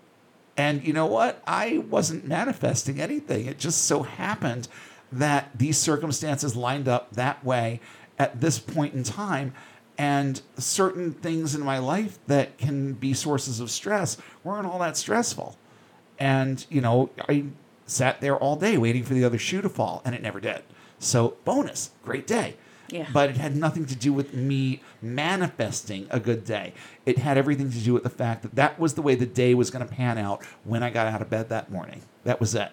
And 0.57 0.85
you 0.87 0.93
know 0.93 1.07
what? 1.07 1.43
I 1.47 1.79
wasn't 1.79 2.27
manifesting 2.27 3.01
anything. 3.01 3.47
It 3.47 3.59
just 3.59 3.85
so 3.85 4.03
happened 4.03 4.69
that 5.13 5.51
these 5.59 5.79
circumstances 5.79 6.55
lined 6.55 6.89
up 6.89 7.13
that 7.13 7.45
way 7.45 7.81
at 8.19 8.41
this 8.41 8.59
point 8.59 8.95
in 8.95 9.03
time. 9.03 9.55
And 9.99 10.41
certain 10.57 11.13
things 11.13 11.55
in 11.55 11.63
my 11.63 11.79
life 11.79 12.19
that 12.27 12.57
can 12.59 12.95
be 12.95 13.13
sources 13.13 13.61
of 13.61 13.71
stress 13.71 14.17
weren't 14.45 14.67
all 14.67 14.79
that 14.79 14.97
stressful. 14.97 15.57
And, 16.19 16.65
you 16.71 16.81
know, 16.81 17.11
I 17.29 17.47
sat 17.87 18.21
there 18.21 18.37
all 18.37 18.57
day 18.57 18.79
waiting 18.79 19.05
for 19.05 19.15
the 19.15 19.25
other 19.25 19.39
shoe 19.39 19.61
to 19.63 19.69
fall, 19.69 20.01
and 20.05 20.15
it 20.15 20.23
never 20.23 20.41
did. 20.41 20.63
So, 20.99 21.37
bonus, 21.45 21.91
great 22.05 22.27
day. 22.27 22.57
Yeah. 22.91 23.07
But 23.13 23.31
it 23.31 23.37
had 23.37 23.57
nothing 23.57 23.87
to 23.87 23.95
do 23.95 24.13
with 24.13 24.35
me 24.35 24.83
manifesting 25.01 26.07
a 26.11 26.21
good 26.21 26.45
day. 26.45 26.75
It 27.07 27.19
had 27.19 27.39
everything 27.39 27.71
to 27.71 27.79
do 27.79 27.93
with 27.95 28.03
the 28.03 28.11
fact 28.11 28.43
that 28.43 28.55
that 28.57 28.79
was 28.79 28.95
the 28.95 29.03
way 29.03 29.15
the 29.15 29.27
day 29.27 29.55
was 29.55 29.71
going 29.71 29.87
to 29.87 29.93
pan 29.93 30.19
out 30.19 30.45
when 30.65 30.83
I 30.83 30.91
got 30.91 31.07
out 31.07 31.23
of 31.23 31.31
bed 31.31 31.49
that 31.49 31.71
morning. 31.71 32.03
That 32.25 32.41
was 32.41 32.55
it. 32.55 32.73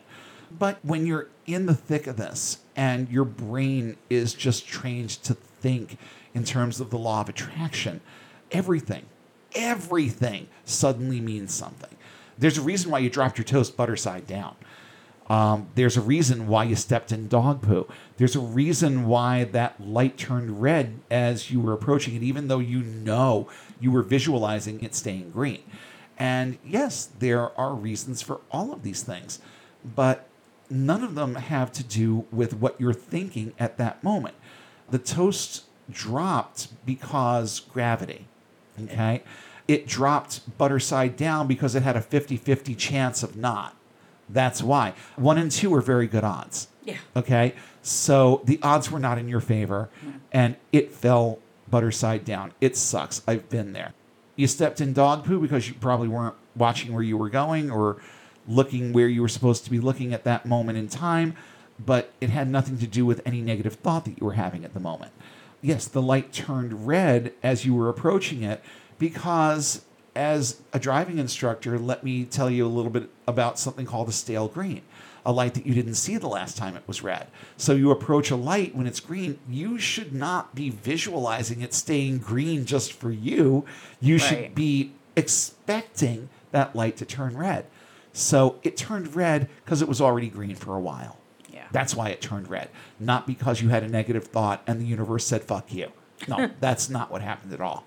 But 0.51 0.79
when 0.83 1.05
you're 1.05 1.27
in 1.45 1.65
the 1.65 1.73
thick 1.73 2.07
of 2.07 2.17
this 2.17 2.59
and 2.75 3.09
your 3.09 3.25
brain 3.25 3.97
is 4.09 4.33
just 4.33 4.67
trained 4.67 5.09
to 5.23 5.33
think 5.33 5.97
in 6.33 6.43
terms 6.43 6.79
of 6.79 6.89
the 6.89 6.97
law 6.97 7.21
of 7.21 7.29
attraction, 7.29 8.01
everything, 8.51 9.05
everything 9.55 10.47
suddenly 10.65 11.19
means 11.19 11.53
something. 11.53 11.89
There's 12.37 12.57
a 12.57 12.61
reason 12.61 12.91
why 12.91 12.99
you 12.99 13.09
dropped 13.09 13.37
your 13.37 13.45
toast 13.45 13.75
butter 13.75 13.95
side 13.95 14.27
down. 14.27 14.55
Um, 15.29 15.67
there's 15.75 15.97
a 15.97 16.01
reason 16.01 16.47
why 16.47 16.63
you 16.63 16.75
stepped 16.75 17.11
in 17.11 17.27
dog 17.27 17.61
poo. 17.61 17.87
There's 18.15 18.35
a 18.35 18.39
reason 18.41 19.05
why 19.07 19.43
that 19.45 19.79
light 19.79 20.17
turned 20.17 20.61
red 20.61 20.99
as 21.11 21.51
you 21.51 21.59
were 21.59 21.73
approaching 21.73 22.15
it, 22.15 22.23
even 22.23 22.47
though 22.47 22.59
you 22.59 22.79
know 22.79 23.49
you 23.79 23.91
were 23.91 24.03
visualizing 24.03 24.81
it 24.81 24.95
staying 24.95 25.31
green. 25.31 25.63
And 26.17 26.57
yes, 26.65 27.09
there 27.19 27.57
are 27.59 27.73
reasons 27.73 28.21
for 28.21 28.41
all 28.51 28.73
of 28.73 28.83
these 28.83 29.03
things, 29.03 29.39
but 29.83 30.27
none 30.69 31.03
of 31.03 31.15
them 31.15 31.35
have 31.35 31.71
to 31.73 31.83
do 31.83 32.25
with 32.31 32.55
what 32.55 32.79
you're 32.79 32.93
thinking 32.93 33.53
at 33.59 33.77
that 33.77 34.03
moment. 34.03 34.35
The 34.89 34.97
toast 34.97 35.65
dropped 35.89 36.69
because 36.85 37.59
gravity. 37.59 38.27
Okay. 38.81 39.23
It 39.67 39.85
dropped 39.85 40.57
butter 40.57 40.79
side 40.79 41.17
down 41.17 41.47
because 41.47 41.75
it 41.75 41.83
had 41.83 41.97
a 41.97 42.01
50 42.01 42.37
50 42.37 42.73
chance 42.75 43.21
of 43.21 43.35
not. 43.35 43.76
That's 44.29 44.61
why. 44.61 44.93
One 45.15 45.37
and 45.37 45.51
two 45.51 45.73
are 45.73 45.81
very 45.81 46.07
good 46.07 46.23
odds. 46.23 46.67
Yeah. 46.83 46.97
Okay. 47.15 47.53
So 47.81 48.41
the 48.45 48.59
odds 48.61 48.91
were 48.91 48.99
not 48.99 49.17
in 49.17 49.27
your 49.27 49.39
favor 49.39 49.89
mm-hmm. 49.99 50.17
and 50.31 50.55
it 50.71 50.91
fell 50.91 51.39
butter 51.69 51.91
side 51.91 52.25
down. 52.25 52.53
It 52.61 52.75
sucks. 52.75 53.21
I've 53.27 53.49
been 53.49 53.73
there. 53.73 53.93
You 54.35 54.47
stepped 54.47 54.81
in 54.81 54.93
dog 54.93 55.25
poo 55.25 55.39
because 55.39 55.67
you 55.67 55.73
probably 55.73 56.07
weren't 56.07 56.35
watching 56.55 56.93
where 56.93 57.03
you 57.03 57.17
were 57.17 57.29
going 57.29 57.71
or 57.71 57.97
looking 58.47 58.93
where 58.93 59.07
you 59.07 59.21
were 59.21 59.27
supposed 59.27 59.65
to 59.65 59.71
be 59.71 59.79
looking 59.79 60.13
at 60.13 60.23
that 60.23 60.45
moment 60.45 60.77
in 60.77 60.87
time, 60.87 61.35
but 61.83 62.11
it 62.21 62.29
had 62.29 62.49
nothing 62.49 62.77
to 62.77 62.87
do 62.87 63.05
with 63.05 63.21
any 63.25 63.41
negative 63.41 63.75
thought 63.75 64.05
that 64.05 64.19
you 64.19 64.25
were 64.25 64.33
having 64.33 64.63
at 64.63 64.73
the 64.73 64.79
moment. 64.79 65.11
Yes, 65.61 65.87
the 65.87 66.01
light 66.01 66.31
turned 66.31 66.87
red 66.87 67.33
as 67.43 67.65
you 67.65 67.73
were 67.73 67.89
approaching 67.89 68.43
it 68.43 68.63
because 68.99 69.81
as 70.17 70.59
a 70.73 70.79
driving 70.79 71.19
instructor, 71.19 71.77
let 71.77 72.03
me 72.03 72.25
tell 72.25 72.49
you 72.49 72.65
a 72.65 72.67
little 72.67 72.89
bit 72.89 73.09
about 73.27 73.59
something 73.59 73.85
called 73.85 74.09
a 74.09 74.11
stale 74.11 74.47
green, 74.47 74.81
a 75.23 75.31
light 75.31 75.53
that 75.53 75.67
you 75.67 75.75
didn't 75.75 75.93
see 75.93 76.17
the 76.17 76.27
last 76.27 76.57
time 76.57 76.75
it 76.75 76.81
was 76.87 77.03
red. 77.03 77.27
So 77.55 77.73
you 77.73 77.91
approach 77.91 78.31
a 78.31 78.35
light 78.35 78.75
when 78.75 78.87
it's 78.87 78.99
green, 78.99 79.37
you 79.47 79.77
should 79.77 80.13
not 80.13 80.55
be 80.55 80.71
visualizing 80.71 81.61
it 81.61 81.71
staying 81.75 82.17
green 82.17 82.65
just 82.65 82.93
for 82.93 83.11
you. 83.11 83.63
You 84.01 84.17
should 84.17 84.55
be 84.55 84.91
expecting 85.15 86.29
that 86.51 86.75
light 86.75 86.97
to 86.97 87.05
turn 87.05 87.37
red. 87.37 87.67
So 88.11 88.55
it 88.63 88.75
turned 88.75 89.15
red 89.15 89.47
because 89.63 89.83
it 89.83 89.87
was 89.87 90.01
already 90.01 90.29
green 90.29 90.55
for 90.55 90.75
a 90.75 90.79
while. 90.79 91.19
Yeah. 91.53 91.67
That's 91.71 91.93
why 91.93 92.09
it 92.09 92.21
turned 92.21 92.49
red, 92.49 92.69
not 92.99 93.27
because 93.27 93.61
you 93.61 93.69
had 93.69 93.83
a 93.83 93.87
negative 93.87 94.25
thought 94.25 94.63
and 94.65 94.81
the 94.81 94.85
universe 94.85 95.27
said, 95.27 95.43
fuck 95.43 95.71
you. 95.71 95.91
No, 96.27 96.49
that's 96.59 96.89
not 96.89 97.11
what 97.11 97.21
happened 97.21 97.53
at 97.53 97.61
all. 97.61 97.85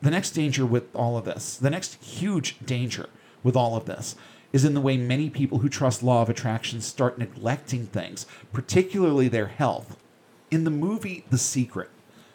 The 0.00 0.10
next 0.10 0.30
danger 0.30 0.64
with 0.64 0.94
all 0.94 1.16
of 1.16 1.24
this, 1.24 1.56
the 1.56 1.70
next 1.70 2.02
huge 2.02 2.56
danger 2.64 3.08
with 3.42 3.56
all 3.56 3.76
of 3.76 3.86
this, 3.86 4.14
is 4.52 4.64
in 4.64 4.74
the 4.74 4.80
way 4.80 4.96
many 4.96 5.28
people 5.28 5.58
who 5.58 5.68
trust 5.68 6.02
law 6.02 6.22
of 6.22 6.30
attraction 6.30 6.80
start 6.80 7.18
neglecting 7.18 7.86
things, 7.86 8.24
particularly 8.52 9.28
their 9.28 9.48
health. 9.48 9.96
In 10.50 10.64
the 10.64 10.70
movie 10.70 11.24
The 11.30 11.38
Secret, 11.38 11.90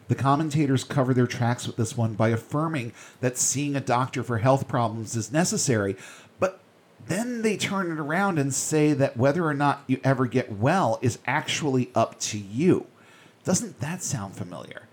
the 0.09 0.15
commentators 0.15 0.83
cover 0.83 1.13
their 1.13 1.25
tracks 1.25 1.65
with 1.65 1.77
this 1.77 1.97
one 1.97 2.13
by 2.13 2.29
affirming 2.29 2.91
that 3.21 3.37
seeing 3.37 3.75
a 3.75 3.81
doctor 3.81 4.21
for 4.23 4.39
health 4.39 4.67
problems 4.67 5.15
is 5.15 5.31
necessary, 5.31 5.95
but 6.39 6.59
then 7.07 7.41
they 7.41 7.57
turn 7.57 7.91
it 7.91 7.99
around 7.99 8.37
and 8.37 8.53
say 8.53 8.93
that 8.93 9.17
whether 9.17 9.45
or 9.45 9.53
not 9.53 9.83
you 9.87 9.99
ever 10.03 10.25
get 10.27 10.51
well 10.51 10.99
is 11.01 11.19
actually 11.25 11.89
up 11.95 12.19
to 12.19 12.37
you. 12.37 12.87
Doesn't 13.43 13.79
that 13.79 14.03
sound 14.03 14.35
familiar? 14.35 14.83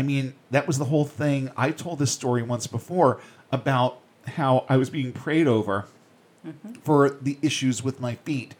I 0.00 0.02
mean, 0.02 0.32
that 0.50 0.66
was 0.66 0.78
the 0.78 0.86
whole 0.86 1.04
thing. 1.04 1.50
I 1.58 1.72
told 1.72 1.98
this 1.98 2.10
story 2.10 2.42
once 2.42 2.66
before 2.66 3.20
about 3.52 3.98
how 4.28 4.64
I 4.66 4.78
was 4.78 4.88
being 4.88 5.12
prayed 5.12 5.46
over 5.46 5.84
mm-hmm. 6.46 6.72
for 6.80 7.10
the 7.10 7.36
issues 7.42 7.84
with 7.84 8.00
my 8.00 8.14
feet 8.14 8.54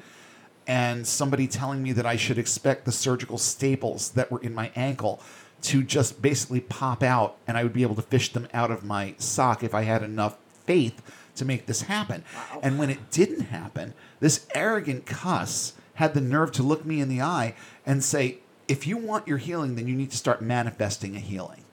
and 0.67 1.07
somebody 1.07 1.49
telling 1.49 1.83
me 1.83 1.93
that 1.93 2.05
I 2.05 2.17
should 2.17 2.37
expect 2.37 2.85
the 2.85 2.93
surgical 2.93 3.39
staples 3.39 4.11
that 4.11 4.31
were 4.31 4.43
in 4.43 4.55
my 4.55 4.71
ankle 4.77 5.23
to 5.63 5.83
just 5.83 6.21
basically 6.21 6.61
pop 6.61 7.03
out 7.03 7.39
and 7.49 7.57
I 7.57 7.63
would 7.63 7.73
be 7.73 7.85
able 7.85 7.95
to 7.95 8.03
fish 8.03 8.35
them 8.35 8.47
out 8.53 8.71
of 8.71 8.85
my 8.85 9.15
sock 9.17 9.65
if 9.65 9.75
I 9.75 9.85
had 9.85 10.03
enough 10.03 10.37
faith 10.67 11.01
to 11.37 11.47
make 11.47 11.65
this 11.65 11.83
happen. 11.83 12.23
And 12.63 12.79
when 12.79 12.91
it 12.91 13.11
didn't 13.11 13.47
happen, 13.47 13.95
this 14.21 14.47
arrogant 14.55 15.07
cuss 15.07 15.73
had 15.95 16.13
the 16.13 16.21
nerve 16.21 16.53
to 16.53 16.63
look 16.63 16.85
me 16.85 17.01
in 17.01 17.09
the 17.09 17.23
eye 17.23 17.55
and 17.87 18.05
say, 18.05 18.41
if 18.71 18.87
you 18.87 18.97
want 18.97 19.27
your 19.27 19.39
healing, 19.39 19.75
then 19.75 19.89
you 19.89 19.97
need 19.97 20.13
to 20.13 20.17
start 20.17 20.41
manifesting 20.41 21.17
a 21.17 21.19
healing. 21.19 21.65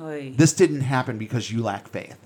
Oy. 0.00 0.32
This 0.36 0.52
didn't 0.52 0.82
happen 0.82 1.18
because 1.18 1.50
you 1.50 1.60
lack 1.60 1.88
faith. 1.88 2.18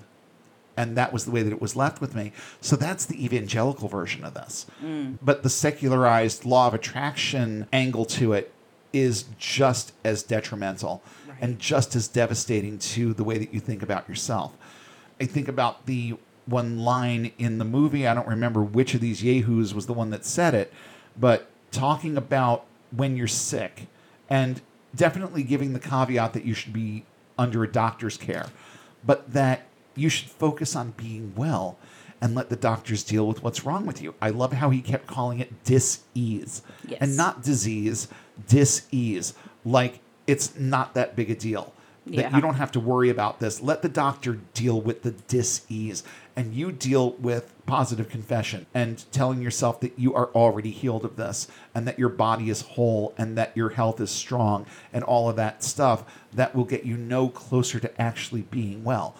And 0.77 0.95
that 0.95 1.11
was 1.11 1.25
the 1.25 1.31
way 1.31 1.41
that 1.41 1.51
it 1.51 1.59
was 1.59 1.75
left 1.75 1.99
with 1.99 2.15
me. 2.15 2.31
So 2.61 2.75
that's 2.75 3.05
the 3.05 3.23
evangelical 3.23 3.87
version 3.89 4.23
of 4.23 4.35
this. 4.35 4.67
Mm. 4.83 5.17
But 5.21 5.41
the 5.41 5.49
secularized 5.49 6.45
law 6.45 6.67
of 6.67 6.75
attraction 6.75 7.67
angle 7.73 8.05
to 8.05 8.33
it 8.33 8.53
is 8.93 9.25
just 9.39 9.93
as 10.05 10.23
detrimental 10.23 11.01
and 11.41 11.59
just 11.59 11.95
as 11.95 12.07
devastating 12.07 12.77
to 12.79 13.13
the 13.13 13.23
way 13.23 13.39
that 13.39 13.53
you 13.53 13.59
think 13.59 13.81
about 13.81 14.07
yourself. 14.07 14.55
I 15.19 15.25
think 15.25 15.47
about 15.47 15.85
the 15.85 16.17
one 16.45 16.79
line 16.79 17.31
in 17.37 17.57
the 17.57 17.65
movie. 17.65 18.07
I 18.07 18.13
don't 18.13 18.27
remember 18.27 18.61
which 18.61 18.93
of 18.93 19.01
these 19.01 19.23
yahoos 19.23 19.73
was 19.73 19.87
the 19.87 19.93
one 19.93 20.11
that 20.11 20.23
said 20.23 20.53
it, 20.53 20.71
but 21.19 21.49
talking 21.71 22.15
about 22.15 22.65
when 22.91 23.17
you're 23.17 23.27
sick 23.27 23.87
and 24.29 24.61
definitely 24.95 25.43
giving 25.43 25.73
the 25.73 25.79
caveat 25.79 26.33
that 26.33 26.45
you 26.45 26.53
should 26.53 26.73
be 26.73 27.05
under 27.37 27.63
a 27.63 27.71
doctor's 27.71 28.17
care, 28.17 28.47
but 29.05 29.31
that 29.33 29.63
you 29.95 30.09
should 30.09 30.29
focus 30.29 30.75
on 30.75 30.91
being 30.97 31.33
well 31.35 31.77
and 32.21 32.35
let 32.35 32.49
the 32.49 32.55
doctors 32.55 33.03
deal 33.03 33.25
with 33.27 33.41
what's 33.43 33.63
wrong 33.65 33.85
with 33.85 34.01
you. 34.01 34.13
I 34.21 34.29
love 34.29 34.53
how 34.53 34.69
he 34.71 34.81
kept 34.81 35.07
calling 35.07 35.39
it 35.39 35.63
dis-ease 35.63 36.61
Yes. 36.85 36.97
and 37.01 37.15
not 37.15 37.43
disease, 37.43 38.07
dis-ease. 38.47 39.33
Like 39.65 39.99
it's 40.27 40.57
not 40.57 40.93
that 40.95 41.15
big 41.15 41.29
a 41.31 41.35
deal. 41.35 41.73
That 42.09 42.15
Yeah. 42.31 42.35
you 42.35 42.41
don't 42.41 42.55
have 42.55 42.71
to 42.73 42.79
worry 42.79 43.09
about 43.09 43.39
this. 43.39 43.61
Let 43.61 43.81
the 43.81 43.89
doctor 43.89 44.39
deal 44.53 44.81
with 44.81 45.03
the 45.03 45.11
dis-ease 45.11 46.03
and 46.35 46.53
you 46.53 46.71
deal 46.71 47.11
with 47.13 47.53
positive 47.65 48.09
confession 48.09 48.65
and 48.73 49.03
telling 49.11 49.41
yourself 49.41 49.79
that 49.81 49.93
you 49.97 50.13
are 50.15 50.27
already 50.33 50.71
healed 50.71 51.05
of 51.05 51.17
this 51.17 51.47
and 51.75 51.87
that 51.87 51.99
your 51.99 52.09
body 52.09 52.49
is 52.49 52.61
whole 52.61 53.13
and 53.17 53.37
that 53.37 53.55
your 53.55 53.69
health 53.69 53.99
is 54.01 54.09
strong 54.09 54.65
and 54.91 55.03
all 55.03 55.29
of 55.29 55.35
that 55.35 55.63
stuff 55.63 56.03
that 56.33 56.55
will 56.55 56.63
get 56.63 56.83
you 56.83 56.97
no 56.97 57.29
closer 57.29 57.79
to 57.79 58.01
actually 58.01 58.41
being 58.41 58.83
well. 58.83 59.15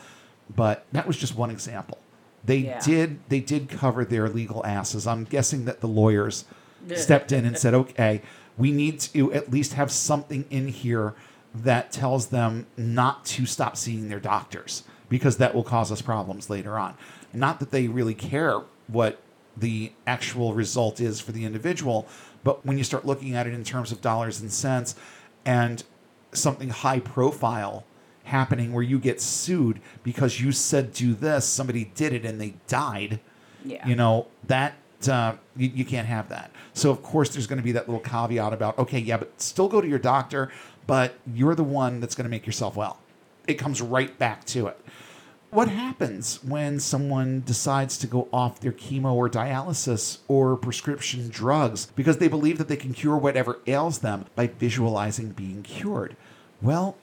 But 0.56 0.86
that 0.92 1.06
was 1.06 1.18
just 1.18 1.36
one 1.36 1.52
example. 1.52 2.00
They 2.44 2.58
Yeah. 2.58 2.80
did 2.80 3.20
they 3.30 3.40
did 3.42 3.70
cover 3.70 4.04
their 4.04 4.30
legal 4.30 4.66
asses. 4.66 5.06
I'm 5.06 5.26
guessing 5.26 5.66
that 5.66 5.82
the 5.82 5.88
lawyers 5.88 6.46
stepped 6.96 7.32
in 7.32 7.46
and 7.46 7.58
said, 7.58 7.74
"Okay, 7.76 8.22
we 8.58 8.72
need 8.72 9.00
to 9.02 9.32
at 9.34 9.52
least 9.52 9.74
have 9.74 9.92
something 9.92 10.46
in 10.50 10.70
here 10.70 11.14
that 11.54 11.92
tells 11.92 12.28
them 12.28 12.68
not 12.78 13.26
to 13.26 13.46
stop 13.46 13.76
seeing 13.76 14.10
their 14.10 14.20
doctors 14.20 14.84
because 15.10 15.38
that 15.38 15.56
will 15.56 15.64
cause 15.64 15.92
us 15.92 16.02
problems 16.02 16.50
later 16.50 16.78
on." 16.78 16.96
Not 17.34 17.60
that 17.60 17.72
they 17.72 17.88
really 17.88 18.16
care 18.16 18.62
what 18.88 19.22
the 19.56 19.92
actual 20.08 20.54
result 20.54 21.00
is 21.00 21.20
for 21.20 21.32
the 21.32 21.46
individual, 21.46 22.08
but 22.44 22.66
when 22.66 22.78
you 22.78 22.84
start 22.84 23.06
looking 23.06 23.36
at 23.36 23.48
it 23.48 23.54
in 23.54 23.64
terms 23.64 23.92
of 23.92 24.02
dollars 24.02 24.40
and 24.42 24.52
cents 24.52 24.96
and 25.46 25.84
something 26.32 26.70
high 26.70 27.00
profile 27.00 27.86
happening 28.26 28.72
where 28.72 28.84
you 28.84 29.00
get 29.00 29.20
sued 29.20 29.82
because 30.04 30.40
you 30.40 30.52
said 30.52 30.94
do 30.94 31.14
this, 31.14 31.46
somebody 31.46 31.92
did 31.96 32.14
it 32.14 32.26
and 32.26 32.40
they 32.40 32.56
died. 32.68 33.20
Yeah. 33.66 33.86
You 33.88 33.96
know, 33.96 34.28
that 34.48 34.76
uh, 35.08 35.34
you, 35.56 35.70
you 35.74 35.86
can't 35.86 36.08
have 36.08 36.30
that. 36.30 36.52
So 36.74 36.92
of 36.92 37.04
course 37.04 37.30
there's 37.30 37.48
going 37.48 37.58
to 37.58 37.64
be 37.64 37.72
that 37.74 37.88
little 37.90 38.02
caveat 38.02 38.54
about 38.54 38.78
okay, 38.78 39.00
yeah, 39.00 39.18
but 39.18 39.42
still 39.42 39.68
go 39.68 39.82
to 39.82 39.88
your 39.88 40.00
doctor, 40.00 40.52
but 40.90 41.14
you're 41.36 41.54
the 41.54 41.64
one 41.64 42.00
that's 42.00 42.16
going 42.16 42.24
to 42.24 42.32
make 42.32 42.48
yourself 42.48 42.76
well. 42.76 42.98
It 43.48 43.54
comes 43.60 43.80
right 43.80 44.18
back 44.18 44.44
to 44.46 44.66
it. 44.66 44.80
What 45.52 45.68
happens 45.68 46.44
when 46.44 46.80
someone 46.80 47.44
decides 47.46 47.96
to 48.00 48.08
go 48.08 48.28
off 48.34 48.60
their 48.60 48.72
chemo 48.72 49.14
or 49.14 49.30
dialysis 49.30 50.18
or 50.28 50.56
prescription 50.56 51.30
drugs 51.30 51.88
because 51.96 52.18
they 52.18 52.28
believe 52.28 52.58
that 52.58 52.68
they 52.68 52.76
can 52.76 52.94
cure 52.94 53.18
whatever 53.18 53.60
ails 53.68 54.00
them 54.00 54.26
by 54.36 54.48
visualizing 54.48 55.30
being 55.30 55.62
cured? 55.62 56.18
Well, 56.60 56.98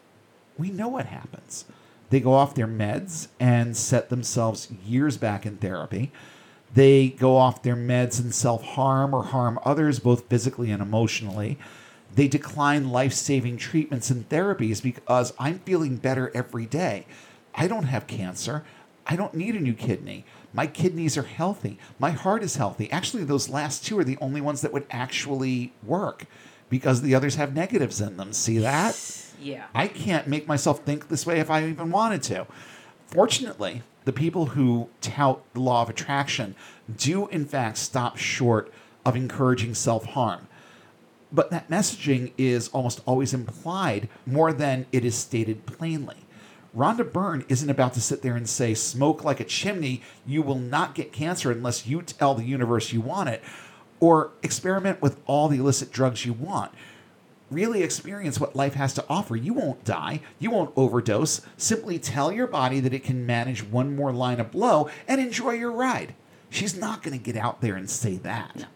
we 0.58 0.70
know 0.70 0.88
what 0.88 1.06
happens. 1.06 1.64
They 2.10 2.18
go 2.18 2.32
off 2.34 2.56
their 2.56 2.66
meds 2.66 3.28
and 3.38 3.76
set 3.76 4.08
themselves 4.08 4.68
years 4.84 5.16
back 5.16 5.46
in 5.46 5.58
therapy. 5.58 6.10
They 6.74 7.10
go 7.10 7.36
off 7.36 7.62
their 7.62 7.76
meds 7.76 8.20
and 8.20 8.34
self 8.34 8.64
harm 8.64 9.14
or 9.14 9.24
harm 9.24 9.60
others, 9.64 10.00
both 10.00 10.28
physically 10.28 10.72
and 10.72 10.82
emotionally. 10.82 11.56
They 12.14 12.28
decline 12.28 12.90
life 12.90 13.12
saving 13.12 13.58
treatments 13.58 14.10
and 14.10 14.28
therapies 14.28 14.82
because 14.82 15.32
I'm 15.38 15.58
feeling 15.60 15.96
better 15.96 16.30
every 16.34 16.66
day. 16.66 17.06
I 17.54 17.66
don't 17.68 17.84
have 17.84 18.06
cancer. 18.06 18.64
I 19.06 19.16
don't 19.16 19.34
need 19.34 19.54
a 19.54 19.60
new 19.60 19.74
kidney. 19.74 20.24
My 20.52 20.66
kidneys 20.66 21.16
are 21.16 21.22
healthy. 21.22 21.78
My 21.98 22.10
heart 22.10 22.42
is 22.42 22.56
healthy. 22.56 22.90
Actually, 22.90 23.24
those 23.24 23.48
last 23.48 23.84
two 23.84 23.98
are 23.98 24.04
the 24.04 24.18
only 24.20 24.40
ones 24.40 24.62
that 24.62 24.72
would 24.72 24.86
actually 24.90 25.72
work 25.82 26.24
because 26.68 27.02
the 27.02 27.14
others 27.14 27.36
have 27.36 27.54
negatives 27.54 28.00
in 28.00 28.16
them. 28.16 28.32
See 28.32 28.58
that? 28.58 28.98
Yeah. 29.40 29.66
I 29.74 29.88
can't 29.88 30.26
make 30.26 30.48
myself 30.48 30.84
think 30.84 31.08
this 31.08 31.26
way 31.26 31.40
if 31.40 31.50
I 31.50 31.66
even 31.66 31.90
wanted 31.90 32.22
to. 32.24 32.46
Fortunately, 33.06 33.82
the 34.04 34.12
people 34.12 34.46
who 34.46 34.88
tout 35.00 35.42
the 35.52 35.60
law 35.60 35.82
of 35.82 35.90
attraction 35.90 36.54
do, 36.96 37.28
in 37.28 37.44
fact, 37.44 37.78
stop 37.78 38.16
short 38.16 38.72
of 39.04 39.14
encouraging 39.14 39.74
self 39.74 40.04
harm. 40.06 40.45
But 41.32 41.50
that 41.50 41.68
messaging 41.68 42.32
is 42.38 42.68
almost 42.68 43.00
always 43.06 43.34
implied 43.34 44.08
more 44.24 44.52
than 44.52 44.86
it 44.92 45.04
is 45.04 45.14
stated 45.14 45.66
plainly. 45.66 46.16
Rhonda 46.76 47.10
Byrne 47.10 47.44
isn't 47.48 47.70
about 47.70 47.94
to 47.94 48.00
sit 48.00 48.22
there 48.22 48.36
and 48.36 48.48
say, 48.48 48.74
smoke 48.74 49.24
like 49.24 49.40
a 49.40 49.44
chimney, 49.44 50.02
you 50.26 50.42
will 50.42 50.58
not 50.58 50.94
get 50.94 51.12
cancer 51.12 51.50
unless 51.50 51.86
you 51.86 52.02
tell 52.02 52.34
the 52.34 52.44
universe 52.44 52.92
you 52.92 53.00
want 53.00 53.30
it, 53.30 53.42
or 53.98 54.30
experiment 54.42 55.00
with 55.00 55.18
all 55.26 55.48
the 55.48 55.58
illicit 55.58 55.90
drugs 55.90 56.26
you 56.26 56.34
want 56.34 56.72
really 57.50 57.82
experience 57.82 58.40
what 58.40 58.56
life 58.56 58.74
has 58.74 58.92
to 58.94 59.04
offer. 59.08 59.36
You 59.36 59.54
won't 59.54 59.84
die. 59.84 60.20
You 60.38 60.50
won't 60.50 60.72
overdose. 60.76 61.42
Simply 61.56 61.98
tell 61.98 62.32
your 62.32 62.46
body 62.46 62.80
that 62.80 62.94
it 62.94 63.04
can 63.04 63.26
manage 63.26 63.64
one 63.64 63.94
more 63.94 64.12
line 64.12 64.40
of 64.40 64.50
blow 64.50 64.90
and 65.06 65.20
enjoy 65.20 65.52
your 65.52 65.72
ride. 65.72 66.14
She's 66.50 66.76
not 66.76 67.02
going 67.02 67.16
to 67.16 67.24
get 67.24 67.36
out 67.36 67.60
there 67.60 67.76
and 67.76 67.88
say 67.88 68.16
that. 68.18 68.66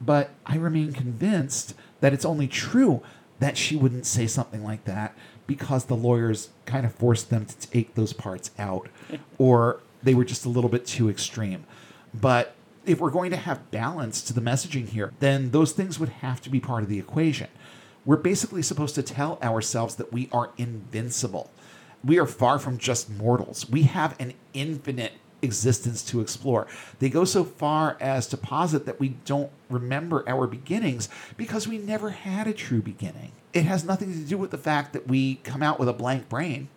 But 0.00 0.30
I 0.46 0.56
remain 0.56 0.92
convinced 0.92 1.74
that 2.00 2.12
it's 2.12 2.24
only 2.24 2.46
true 2.46 3.02
that 3.40 3.56
she 3.56 3.76
wouldn't 3.76 4.06
say 4.06 4.26
something 4.26 4.64
like 4.64 4.84
that 4.84 5.16
because 5.46 5.86
the 5.86 5.96
lawyers 5.96 6.50
kind 6.66 6.84
of 6.84 6.94
forced 6.94 7.30
them 7.30 7.46
to 7.46 7.56
take 7.68 7.94
those 7.94 8.12
parts 8.12 8.50
out 8.58 8.88
or 9.38 9.80
they 10.02 10.14
were 10.14 10.24
just 10.24 10.44
a 10.44 10.48
little 10.48 10.70
bit 10.70 10.86
too 10.86 11.08
extreme. 11.08 11.64
But 12.14 12.54
if 12.86 13.00
we're 13.00 13.10
going 13.10 13.30
to 13.30 13.36
have 13.36 13.70
balance 13.70 14.22
to 14.22 14.32
the 14.32 14.40
messaging 14.40 14.88
here, 14.88 15.12
then 15.20 15.50
those 15.50 15.72
things 15.72 15.98
would 15.98 16.08
have 16.08 16.40
to 16.42 16.50
be 16.50 16.60
part 16.60 16.82
of 16.82 16.88
the 16.88 16.98
equation. 16.98 17.48
We're 18.04 18.16
basically 18.16 18.62
supposed 18.62 18.94
to 18.94 19.02
tell 19.02 19.38
ourselves 19.42 19.96
that 19.96 20.12
we 20.12 20.28
are 20.32 20.50
invincible. 20.56 21.50
We 22.02 22.18
are 22.18 22.26
far 22.26 22.58
from 22.58 22.78
just 22.78 23.10
mortals. 23.10 23.68
We 23.68 23.82
have 23.82 24.16
an 24.18 24.34
infinite 24.54 25.12
existence 25.42 26.02
to 26.04 26.20
explore. 26.20 26.66
They 26.98 27.08
go 27.08 27.24
so 27.24 27.44
far 27.44 27.96
as 28.00 28.26
to 28.28 28.36
posit 28.36 28.86
that 28.86 29.00
we 29.00 29.10
don't 29.24 29.50
remember 29.68 30.28
our 30.28 30.46
beginnings 30.46 31.08
because 31.36 31.68
we 31.68 31.78
never 31.78 32.10
had 32.10 32.46
a 32.46 32.52
true 32.52 32.82
beginning. 32.82 33.32
It 33.52 33.64
has 33.64 33.84
nothing 33.84 34.12
to 34.12 34.20
do 34.20 34.38
with 34.38 34.50
the 34.50 34.58
fact 34.58 34.92
that 34.92 35.06
we 35.06 35.36
come 35.36 35.62
out 35.62 35.78
with 35.78 35.88
a 35.88 35.92
blank 35.92 36.28
brain 36.28 36.68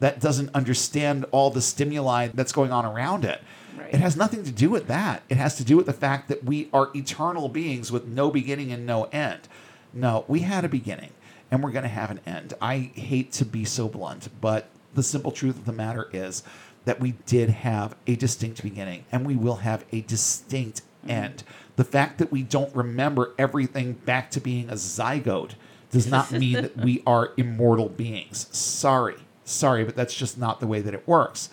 that 0.00 0.20
doesn't 0.20 0.54
understand 0.54 1.24
all 1.30 1.50
the 1.50 1.62
stimuli 1.62 2.28
that's 2.34 2.52
going 2.52 2.72
on 2.72 2.84
around 2.84 3.24
it. 3.24 3.40
Right. 3.78 3.94
It 3.94 4.00
has 4.00 4.16
nothing 4.16 4.42
to 4.44 4.50
do 4.50 4.68
with 4.68 4.88
that. 4.88 5.22
It 5.28 5.36
has 5.36 5.56
to 5.56 5.64
do 5.64 5.76
with 5.76 5.86
the 5.86 5.92
fact 5.92 6.28
that 6.28 6.44
we 6.44 6.68
are 6.72 6.90
eternal 6.94 7.48
beings 7.48 7.92
with 7.92 8.06
no 8.06 8.30
beginning 8.30 8.72
and 8.72 8.84
no 8.84 9.04
end. 9.04 9.48
No, 9.92 10.24
we 10.26 10.40
had 10.40 10.64
a 10.64 10.68
beginning 10.68 11.12
and 11.52 11.62
we're 11.62 11.70
going 11.70 11.84
to 11.84 11.88
have 11.88 12.10
an 12.10 12.20
end. 12.26 12.54
I 12.60 12.90
hate 12.94 13.30
to 13.32 13.44
be 13.44 13.64
so 13.64 13.86
blunt, 13.86 14.28
but 14.40 14.70
the 14.94 15.02
simple 15.02 15.30
truth 15.30 15.58
of 15.58 15.66
the 15.66 15.72
matter 15.72 16.08
is 16.12 16.42
that 16.84 17.00
we 17.00 17.12
did 17.26 17.48
have 17.50 17.94
a 18.06 18.16
distinct 18.16 18.62
beginning 18.62 19.04
and 19.12 19.26
we 19.26 19.36
will 19.36 19.56
have 19.56 19.84
a 19.92 20.00
distinct 20.02 20.82
mm-hmm. 21.02 21.10
end. 21.10 21.42
The 21.76 21.84
fact 21.84 22.18
that 22.18 22.32
we 22.32 22.42
don't 22.42 22.74
remember 22.74 23.32
everything 23.38 23.94
back 23.94 24.30
to 24.32 24.40
being 24.40 24.68
a 24.68 24.74
zygote 24.74 25.52
does 25.90 26.06
not 26.06 26.30
mean 26.32 26.54
that 26.54 26.76
we 26.76 27.02
are 27.06 27.32
immortal 27.36 27.88
beings. 27.88 28.48
Sorry. 28.50 29.16
Sorry, 29.44 29.84
but 29.84 29.96
that's 29.96 30.14
just 30.14 30.38
not 30.38 30.60
the 30.60 30.66
way 30.66 30.80
that 30.80 30.94
it 30.94 31.06
works. 31.06 31.50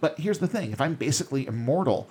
But 0.00 0.18
here's 0.18 0.38
the 0.38 0.48
thing 0.48 0.72
if 0.72 0.80
I'm 0.80 0.94
basically 0.94 1.46
immortal 1.46 2.08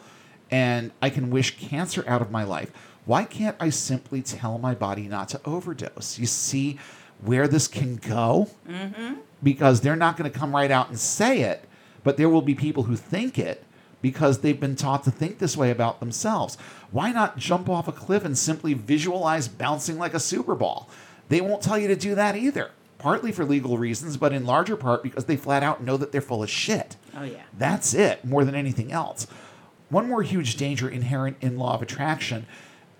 and 0.51 0.91
I 1.01 1.09
can 1.09 1.29
wish 1.29 1.57
cancer 1.57 2.03
out 2.07 2.21
of 2.21 2.31
my 2.31 2.43
life, 2.43 2.71
why 3.05 3.23
can't 3.23 3.55
I 3.59 3.69
simply 3.69 4.21
tell 4.21 4.57
my 4.57 4.75
body 4.75 5.07
not 5.07 5.29
to 5.29 5.41
overdose? 5.45 6.19
You 6.19 6.25
see 6.25 6.79
where 7.21 7.47
this 7.47 7.67
can 7.67 7.97
go? 7.97 8.49
Mm-hmm. 8.67 9.15
Because 9.41 9.81
they're 9.81 9.95
not 9.95 10.17
going 10.17 10.29
to 10.29 10.37
come 10.37 10.53
right 10.53 10.69
out 10.69 10.89
and 10.89 10.99
say 10.99 11.41
it, 11.41 11.65
but 12.03 12.17
there 12.17 12.29
will 12.29 12.41
be 12.41 12.55
people 12.55 12.83
who 12.83 12.95
think 12.95 13.37
it 13.37 13.63
because 14.01 14.39
they've 14.39 14.59
been 14.59 14.75
taught 14.75 15.03
to 15.03 15.11
think 15.11 15.39
this 15.39 15.57
way 15.57 15.71
about 15.71 15.99
themselves. 15.99 16.57
Why 16.91 17.11
not 17.11 17.37
jump 17.37 17.69
off 17.69 17.87
a 17.87 17.91
cliff 17.91 18.23
and 18.23 18.37
simply 18.37 18.73
visualize 18.73 19.47
bouncing 19.47 19.97
like 19.97 20.13
a 20.13 20.19
Super 20.19 20.55
Ball? 20.55 20.89
They 21.27 21.41
won't 21.41 21.61
tell 21.61 21.77
you 21.77 21.87
to 21.89 21.95
do 21.95 22.15
that 22.15 22.35
either, 22.35 22.71
partly 22.97 23.31
for 23.31 23.45
legal 23.45 23.77
reasons, 23.77 24.17
but 24.17 24.33
in 24.33 24.45
larger 24.45 24.75
part 24.75 25.03
because 25.03 25.25
they 25.25 25.35
flat 25.35 25.63
out 25.63 25.83
know 25.83 25.97
that 25.97 26.11
they're 26.11 26.21
full 26.21 26.41
of 26.43 26.49
shit. 26.49 26.95
Oh, 27.15 27.23
yeah. 27.23 27.43
That's 27.57 27.93
it, 27.93 28.23
more 28.23 28.45
than 28.45 28.55
anything 28.55 28.91
else. 28.91 29.27
One 29.89 30.07
more 30.07 30.21
huge 30.21 30.55
danger 30.55 30.87
inherent 30.87 31.37
in 31.41 31.57
law 31.57 31.73
of 31.73 31.81
attraction 31.81 32.45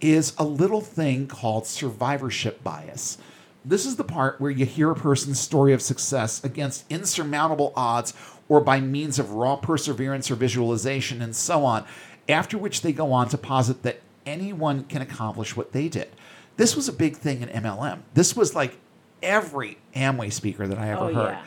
is 0.02 0.34
a 0.38 0.44
little 0.44 0.82
thing 0.82 1.28
called 1.28 1.66
survivorship 1.66 2.64
bias. 2.64 3.18
This 3.66 3.86
is 3.86 3.98
the 3.98 4.04
part 4.04 4.40
where 4.40 4.52
you 4.52 4.66
hear 4.66 4.90
a 4.92 4.96
person's 4.96 5.40
story 5.40 5.74
of 5.74 5.82
success 5.82 6.44
against 6.44 6.86
insurmountable 6.90 7.74
odds 7.76 8.14
or 8.48 8.62
by 8.62 8.80
means 8.80 9.20
of 9.20 9.32
raw 9.32 9.56
perseverance 9.58 10.32
or 10.32 10.36
visualization 10.36 11.22
and 11.22 11.36
so 11.36 11.66
on, 11.66 11.86
after 12.28 12.58
which 12.58 12.82
they 12.82 12.92
go 12.94 13.12
on 13.12 13.28
to 13.30 13.38
posit 13.38 13.84
that 13.84 14.00
anyone 14.26 14.84
can 14.86 15.02
accomplish 15.02 15.56
what 15.58 15.72
they 15.72 15.88
did. 15.90 16.10
This 16.58 16.76
was 16.76 16.88
a 16.88 16.94
big 16.94 17.16
thing 17.18 17.42
in 17.42 17.50
MLM. 17.50 18.00
This 18.14 18.36
was 18.36 18.56
like 18.56 18.78
every 19.22 19.78
Amway 19.96 20.32
speaker 20.32 20.68
that 20.68 20.78
I 20.78 20.90
ever 20.90 21.02
Oh, 21.06 21.14
heard. 21.14 21.32
yeah. 21.32 21.44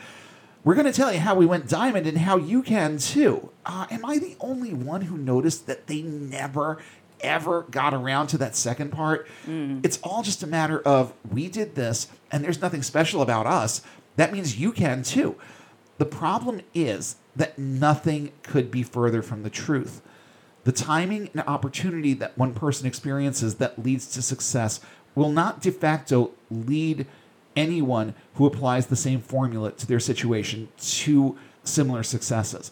We're 0.63 0.75
going 0.75 0.85
to 0.85 0.93
tell 0.93 1.11
you 1.11 1.19
how 1.19 1.35
we 1.35 1.45
went 1.45 1.67
diamond 1.67 2.07
and 2.07 2.17
how 2.19 2.37
you 2.37 2.63
can 2.63 2.97
too. 2.97 3.49
Uh, 3.65 3.85
am 3.91 4.05
I 4.05 4.17
the 4.17 4.37
only 4.39 4.73
one 4.73 5.01
who 5.01 5.17
noticed 5.17 5.67
that 5.67 5.87
they 5.87 6.01
never, 6.03 6.77
ever 7.23 7.63
got 7.63 7.93
around 7.93 8.27
to 8.27 8.37
that 8.39 8.55
second 8.55 8.91
part? 8.91 9.27
Mm. 9.47 9.85
It's 9.85 9.99
all 10.03 10.21
just 10.21 10.43
a 10.43 10.47
matter 10.47 10.79
of 10.81 11.13
we 11.29 11.47
did 11.47 11.75
this 11.75 12.07
and 12.31 12.43
there's 12.43 12.61
nothing 12.61 12.83
special 12.83 13.21
about 13.21 13.47
us. 13.47 13.81
That 14.15 14.33
means 14.33 14.59
you 14.59 14.71
can 14.71 15.03
too. 15.03 15.35
The 15.97 16.05
problem 16.05 16.61
is 16.73 17.15
that 17.35 17.57
nothing 17.57 18.31
could 18.43 18.69
be 18.69 18.83
further 18.83 19.21
from 19.21 19.43
the 19.43 19.49
truth. 19.49 20.01
The 20.63 20.71
timing 20.71 21.29
and 21.33 21.43
opportunity 21.47 22.13
that 22.15 22.37
one 22.37 22.53
person 22.53 22.87
experiences 22.87 23.55
that 23.55 23.83
leads 23.83 24.07
to 24.13 24.21
success 24.21 24.79
will 25.15 25.29
not 25.29 25.61
de 25.61 25.71
facto 25.71 26.31
lead 26.49 27.05
anyone 27.55 28.15
who 28.35 28.45
applies 28.45 28.87
the 28.87 28.95
same 28.95 29.19
formula 29.19 29.71
to 29.71 29.85
their 29.85 29.99
situation 29.99 30.69
to 30.79 31.37
similar 31.63 32.03
successes. 32.03 32.71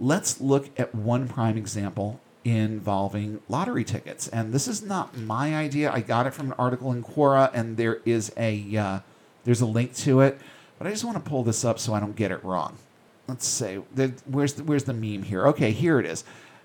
Let's 0.00 0.40
look 0.40 0.70
at 0.78 0.94
one 0.94 1.28
prime 1.28 1.56
example 1.56 2.20
involving 2.44 3.40
lottery 3.48 3.84
tickets. 3.84 4.28
And 4.28 4.52
this 4.52 4.66
is 4.66 4.82
not 4.82 5.16
my 5.16 5.56
idea. 5.56 5.92
I 5.92 6.00
got 6.00 6.26
it 6.26 6.34
from 6.34 6.48
an 6.48 6.54
article 6.58 6.92
in 6.92 7.02
Quora, 7.02 7.50
and 7.54 7.76
there 7.76 8.00
is 8.04 8.32
a 8.36 8.76
uh, 8.76 9.00
there's 9.44 9.60
a 9.60 9.66
link 9.66 9.94
to 9.96 10.20
it. 10.20 10.40
But 10.78 10.86
I 10.86 10.90
just 10.90 11.04
want 11.04 11.22
to 11.22 11.30
pull 11.30 11.44
this 11.44 11.64
up 11.64 11.78
so 11.78 11.94
I 11.94 12.00
don't 12.00 12.16
get 12.16 12.32
it 12.32 12.42
wrong. 12.44 12.76
Let's 13.28 13.46
say 13.46 13.76
where's 14.26 14.54
the, 14.54 14.64
where's 14.64 14.84
the 14.84 14.92
meme 14.92 15.22
here? 15.22 15.46
Okay, 15.48 15.70
here 15.70 16.00
it 16.00 16.06
is. 16.06 16.24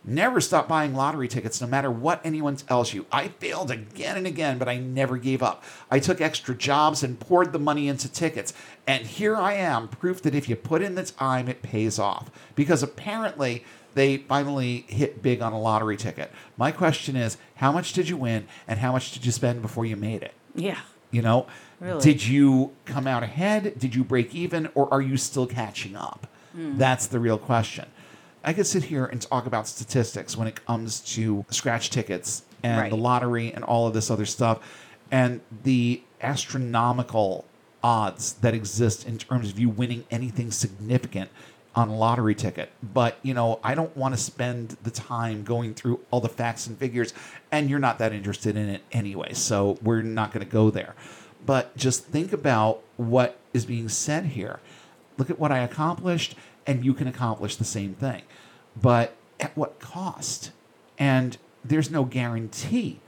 Never 0.10 0.40
stop 0.40 0.70
buying 0.70 0.96
lottery 0.96 1.28
tickets 1.28 1.60
no 1.60 1.68
matter 1.68 1.92
what 1.92 2.22
anyone 2.24 2.56
tells 2.56 2.94
you. 2.94 3.06
I 3.12 3.28
failed 3.28 3.72
again 3.72 4.16
and 4.16 4.26
again, 4.26 4.58
but 4.58 4.70
I 4.70 4.78
never 4.78 5.18
gave 5.18 5.44
up. 5.44 5.66
I 5.92 6.00
took 6.00 6.22
extra 6.22 6.56
jobs 6.56 7.04
and 7.04 7.20
poured 7.20 7.52
the 7.52 7.60
money 7.60 7.90
into 7.90 8.10
tickets. 8.10 8.54
And 8.88 9.06
here 9.06 9.36
I 9.36 9.56
am, 9.56 9.90
proof 9.90 10.22
that 10.22 10.34
if 10.34 10.48
you 10.48 10.56
put 10.56 10.82
in 10.82 10.96
the 10.96 11.04
time, 11.04 11.50
it 11.50 11.62
pays 11.62 12.00
off. 12.00 12.32
Because 12.56 12.82
apparently 12.82 13.66
they 13.98 14.18
finally 14.18 14.86
hit 14.88 15.22
big 15.22 15.42
on 15.42 15.52
a 15.54 15.60
lottery 15.60 15.98
ticket. 15.98 16.32
My 16.56 16.72
question 16.72 17.16
is 17.16 17.38
how 17.56 17.72
much 17.72 17.94
did 17.94 18.08
you 18.08 18.16
win 18.16 18.48
and 18.68 18.80
how 18.80 18.92
much 18.92 19.12
did 19.12 19.26
you 19.26 19.32
spend 19.32 19.62
before 19.62 19.86
you 19.86 19.96
made 19.96 20.22
it? 20.24 20.34
Yeah. 20.56 20.78
You 21.12 21.22
know, 21.22 21.48
Really? 21.80 22.02
did 22.02 22.26
you 22.26 22.72
come 22.86 23.08
out 23.08 23.24
ahead? 23.24 23.78
Did 23.80 23.96
you 23.96 24.04
break 24.04 24.36
even? 24.36 24.70
Or 24.76 24.94
are 24.94 25.02
you 25.02 25.18
still 25.18 25.48
catching 25.48 25.96
up? 25.96 26.28
Hmm. 26.54 26.78
That's 26.78 27.08
the 27.08 27.20
real 27.20 27.38
question. 27.38 27.86
I 28.44 28.54
could 28.54 28.68
sit 28.68 28.84
here 28.86 29.06
and 29.06 29.22
talk 29.22 29.46
about 29.48 29.68
statistics 29.68 30.38
when 30.38 30.48
it 30.48 30.64
comes 30.66 31.00
to 31.16 31.44
scratch 31.50 31.90
tickets 31.90 32.44
and 32.64 32.80
Right. 32.80 32.90
the 32.90 32.98
lottery 32.98 33.52
and 33.54 33.64
all 33.64 33.88
of 33.88 33.94
this 33.94 34.10
other 34.12 34.26
stuff 34.26 34.60
and 35.12 35.42
the 35.64 36.02
astronomical 36.22 37.46
odds 37.84 38.34
that 38.42 38.54
exist 38.54 39.08
in 39.08 39.18
terms 39.18 39.50
of 39.50 39.60
you 39.60 39.70
winning 39.70 40.04
anything 40.12 40.52
significant 40.52 41.30
on 41.78 41.90
a 41.90 41.96
lottery 41.96 42.34
ticket. 42.34 42.72
But, 42.82 43.20
you 43.22 43.36
know, 43.36 43.60
I 43.64 43.76
don't 43.76 43.96
want 43.96 44.16
to 44.16 44.20
spend 44.20 44.78
the 44.82 44.90
time 44.90 45.44
going 45.44 45.76
through 45.76 46.00
all 46.10 46.20
the 46.20 46.28
facts 46.28 46.66
and 46.66 46.76
figures, 46.76 47.14
and 47.52 47.70
you're 47.70 47.78
not 47.78 48.00
that 48.00 48.12
interested 48.12 48.58
in 48.58 48.68
it 48.68 48.82
anyway. 48.92 49.34
So 49.34 49.78
we're 49.84 50.02
not 50.02 50.34
going 50.34 50.44
to 50.44 50.52
go 50.52 50.72
there. 50.72 50.96
But 51.46 51.78
just 51.78 52.06
think 52.06 52.34
about 52.34 52.82
what 52.98 53.38
is 53.54 53.68
being 53.68 53.90
said 53.90 54.26
here. 54.26 54.60
Look 55.20 55.30
at 55.30 55.38
what 55.38 55.52
I 55.52 55.60
accomplished, 55.60 56.34
and 56.66 56.84
you 56.84 56.96
can 56.96 57.08
accomplish 57.08 57.56
the 57.56 57.64
same 57.64 57.94
thing. 57.94 58.24
But 58.76 59.16
at 59.40 59.56
what 59.56 59.80
cost? 59.80 60.52
And 60.98 61.38
there's 61.64 61.92
no 61.92 62.06
guarantee 62.06 63.02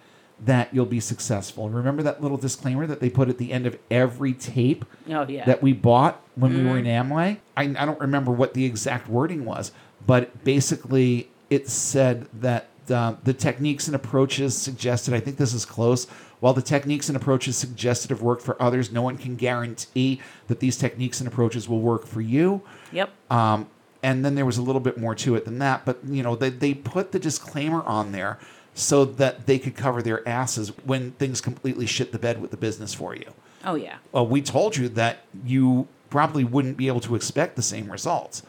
that 0.45 0.73
you'll 0.73 0.85
be 0.85 0.99
successful. 0.99 1.69
Remember 1.69 2.01
that 2.03 2.21
little 2.21 2.37
disclaimer 2.37 2.87
that 2.87 2.99
they 3.01 3.09
put 3.09 3.27
at 3.29 3.37
the 3.37 3.51
end 3.51 3.65
of 3.65 3.77
every 3.91 4.33
tape 4.33 4.85
Oh, 5.09 5.25
yeah. 5.27 5.45
that 5.45 5.61
we 5.61 5.73
bought 5.73 6.21
when 6.35 6.53
we 6.57 6.63
were 6.69 6.77
in 6.77 6.85
Amway. 6.85 7.37
I, 7.57 7.63
I 7.63 7.85
don't 7.85 7.99
remember 7.99 8.31
what 8.31 8.53
the 8.53 8.63
exact 8.65 9.09
wording 9.09 9.43
was, 9.45 9.71
but 10.07 10.43
basically 10.45 11.29
it 11.49 11.67
said 11.67 12.27
that 12.33 12.67
uh, 12.89 13.15
the 13.23 13.33
techniques 13.33 13.87
and 13.87 13.95
approaches 13.95 14.57
suggested, 14.57 15.13
I 15.13 15.19
think 15.19 15.37
this 15.37 15.53
is 15.53 15.65
close, 15.65 16.05
while 16.39 16.53
the 16.53 16.61
techniques 16.61 17.09
and 17.09 17.15
approaches 17.17 17.57
suggested 17.57 18.09
have 18.11 18.21
worked 18.21 18.41
for 18.41 18.59
others, 18.61 18.91
no 18.91 19.01
one 19.01 19.17
can 19.17 19.35
guarantee 19.35 20.21
that 20.47 20.59
these 20.61 20.77
techniques 20.77 21.19
and 21.19 21.27
approaches 21.27 21.67
will 21.67 21.81
work 21.81 22.07
for 22.07 22.21
you. 22.21 22.61
Yep. 22.93 23.09
Um, 23.29 23.67
and 24.01 24.23
then 24.23 24.35
there 24.35 24.45
was 24.45 24.57
a 24.57 24.61
little 24.61 24.79
bit 24.79 24.97
more 24.97 25.13
to 25.15 25.35
it 25.35 25.43
than 25.43 25.59
that, 25.59 25.83
but 25.83 25.99
you 26.07 26.23
know 26.23 26.33
they 26.35 26.49
they 26.49 26.73
put 26.73 27.11
the 27.11 27.19
disclaimer 27.19 27.83
on 27.83 28.13
there 28.13 28.39
so 28.79 29.03
that 29.03 29.45
they 29.45 29.59
could 29.59 29.75
cover 29.75 30.01
their 30.01 30.27
asses 30.27 30.69
when 30.85 31.11
things 31.11 31.41
completely 31.41 31.85
shit 31.85 32.13
the 32.13 32.19
bed 32.19 32.41
with 32.41 32.49
the 32.49 32.57
business 32.57 32.93
for 32.93 33.13
you. 33.13 33.33
oh, 33.65 33.75
yeah. 33.75 33.97
Well, 34.13 34.25
we 34.25 34.41
told 34.41 34.77
you 34.77 34.87
that 34.89 35.25
you 35.43 35.87
probably 36.09 36.45
wouldn't 36.45 36.77
be 36.77 36.87
able 36.87 37.01
to 37.01 37.15
expect 37.15 37.57
the 37.57 37.61
same 37.61 37.91
results, 37.91 38.41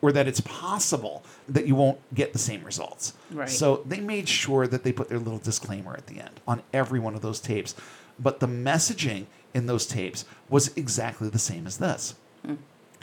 or 0.00 0.12
that 0.12 0.28
it's 0.28 0.40
possible 0.40 1.24
that 1.48 1.66
you 1.66 1.74
won't 1.74 1.98
get 2.14 2.32
the 2.32 2.38
same 2.38 2.62
results. 2.62 3.14
Right. 3.32 3.48
So 3.48 3.82
they 3.84 3.98
made 3.98 4.28
sure 4.28 4.68
that 4.68 4.84
they 4.84 4.92
put 4.92 5.08
their 5.08 5.18
little 5.18 5.40
disclaimer 5.40 5.94
at 5.94 6.06
the 6.06 6.20
end 6.20 6.40
on 6.46 6.62
every 6.72 7.00
one 7.00 7.16
of 7.16 7.20
those 7.20 7.40
tapes. 7.40 7.74
But 8.20 8.38
the 8.38 8.46
messaging 8.46 9.26
in 9.52 9.66
those 9.66 9.84
tapes 9.84 10.24
was 10.48 10.72
exactly 10.76 11.28
the 11.28 11.40
same 11.40 11.66
as 11.66 11.78
this. 11.78 12.14
Hmm. 12.46 12.54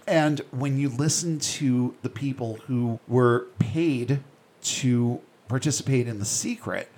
And 0.08 0.42
when 0.52 0.78
you 0.78 0.88
listen 0.88 1.40
to 1.40 1.94
the 2.04 2.10
people 2.10 2.58
who 2.68 3.00
were 3.08 3.48
paid 3.60 4.22
to 4.62 5.22
participate 5.50 6.08
in 6.08 6.20
the 6.20 6.26
secret, 6.26 6.90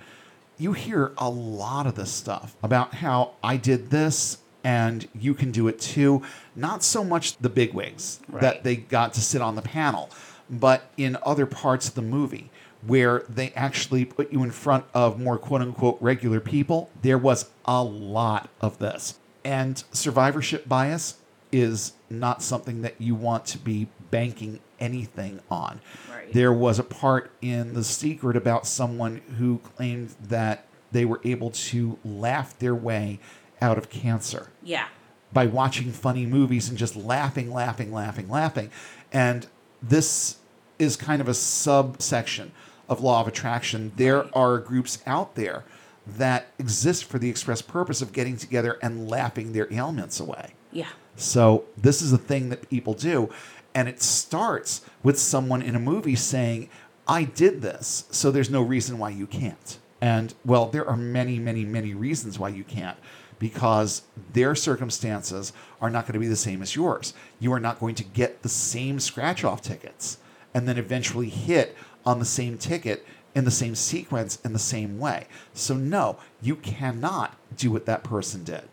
you 0.58 0.74
hear 0.74 1.12
a 1.18 1.28
lot 1.28 1.88
of 1.88 1.96
this 1.96 2.12
stuff 2.12 2.54
about 2.62 2.94
how 2.94 3.32
I 3.42 3.56
did 3.56 3.90
this 3.90 4.38
and 4.62 5.08
you 5.18 5.34
can 5.34 5.50
do 5.50 5.66
it 5.66 5.80
too. 5.80 6.22
Not 6.54 6.84
so 6.84 7.02
much 7.02 7.36
the 7.38 7.48
bigwigs 7.48 8.20
that 8.32 8.62
they 8.62 8.76
got 8.76 9.12
to 9.14 9.20
sit 9.20 9.42
on 9.42 9.56
the 9.56 9.62
panel, 9.62 10.08
but 10.48 10.90
in 10.96 11.16
other 11.24 11.46
parts 11.46 11.88
of 11.88 11.94
the 11.94 12.02
movie 12.02 12.50
where 12.86 13.24
they 13.28 13.50
actually 13.52 14.04
put 14.04 14.32
you 14.32 14.42
in 14.42 14.50
front 14.50 14.84
of 14.94 15.18
more 15.18 15.38
quote 15.38 15.62
unquote 15.62 15.98
regular 16.00 16.38
people, 16.38 16.90
there 17.00 17.18
was 17.18 17.50
a 17.64 17.82
lot 17.82 18.48
of 18.60 18.78
this. 18.78 19.18
And 19.44 19.82
survivorship 19.92 20.68
bias 20.68 21.16
is 21.50 21.92
not 22.08 22.42
something 22.42 22.82
that 22.82 23.00
you 23.00 23.14
want 23.14 23.44
to 23.46 23.58
be 23.58 23.88
banking 24.10 24.60
anything 24.82 25.40
on. 25.50 25.80
Right. 26.10 26.30
There 26.32 26.52
was 26.52 26.78
a 26.78 26.82
part 26.84 27.30
in 27.40 27.72
The 27.74 27.84
Secret 27.84 28.36
about 28.36 28.66
someone 28.66 29.22
who 29.38 29.58
claimed 29.58 30.14
that 30.20 30.66
they 30.90 31.04
were 31.06 31.20
able 31.24 31.50
to 31.50 31.98
laugh 32.04 32.58
their 32.58 32.74
way 32.74 33.18
out 33.62 33.78
of 33.78 33.88
cancer 33.88 34.48
Yeah. 34.62 34.88
by 35.32 35.46
watching 35.46 35.92
funny 35.92 36.26
movies 36.26 36.68
and 36.68 36.76
just 36.76 36.96
laughing, 36.96 37.50
laughing, 37.52 37.92
laughing, 37.92 38.28
laughing. 38.28 38.70
And 39.12 39.46
this 39.80 40.36
is 40.78 40.96
kind 40.96 41.22
of 41.22 41.28
a 41.28 41.34
subsection 41.34 42.50
of 42.88 43.00
law 43.00 43.20
of 43.20 43.28
attraction. 43.28 43.92
There 43.96 44.26
are 44.36 44.58
groups 44.58 44.98
out 45.06 45.34
there 45.36 45.64
that 46.06 46.48
exist 46.58 47.04
for 47.04 47.18
the 47.18 47.30
express 47.30 47.62
purpose 47.62 48.02
of 48.02 48.12
getting 48.12 48.36
together 48.36 48.78
and 48.82 49.08
laughing 49.08 49.52
their 49.52 49.72
ailments 49.72 50.18
away. 50.18 50.54
Yeah. 50.72 50.88
So 51.14 51.64
this 51.76 52.02
is 52.02 52.12
a 52.12 52.18
thing 52.18 52.48
that 52.48 52.68
people 52.68 52.94
do. 52.94 53.30
And 53.74 53.88
it 53.88 54.02
starts 54.02 54.82
with 55.02 55.18
someone 55.18 55.62
in 55.62 55.74
a 55.74 55.80
movie 55.80 56.16
saying, 56.16 56.68
I 57.08 57.24
did 57.24 57.62
this, 57.62 58.04
so 58.10 58.30
there's 58.30 58.50
no 58.50 58.62
reason 58.62 58.98
why 58.98 59.10
you 59.10 59.26
can't. 59.26 59.78
And 60.00 60.34
well, 60.44 60.66
there 60.66 60.86
are 60.86 60.96
many, 60.96 61.38
many, 61.38 61.64
many 61.64 61.94
reasons 61.94 62.38
why 62.38 62.48
you 62.48 62.64
can't 62.64 62.98
because 63.38 64.02
their 64.32 64.54
circumstances 64.54 65.52
are 65.80 65.90
not 65.90 66.04
going 66.04 66.12
to 66.12 66.20
be 66.20 66.28
the 66.28 66.36
same 66.36 66.62
as 66.62 66.76
yours. 66.76 67.12
You 67.40 67.52
are 67.52 67.60
not 67.60 67.80
going 67.80 67.96
to 67.96 68.04
get 68.04 68.42
the 68.42 68.48
same 68.48 69.00
scratch 69.00 69.42
off 69.42 69.62
tickets 69.62 70.18
and 70.54 70.68
then 70.68 70.78
eventually 70.78 71.28
hit 71.28 71.76
on 72.04 72.18
the 72.18 72.24
same 72.24 72.56
ticket 72.56 73.04
in 73.34 73.44
the 73.44 73.50
same 73.50 73.74
sequence 73.74 74.38
in 74.44 74.52
the 74.52 74.58
same 74.58 74.98
way. 74.98 75.26
So, 75.54 75.74
no, 75.74 76.18
you 76.40 76.54
cannot 76.56 77.36
do 77.56 77.70
what 77.70 77.86
that 77.86 78.04
person 78.04 78.44
did 78.44 78.68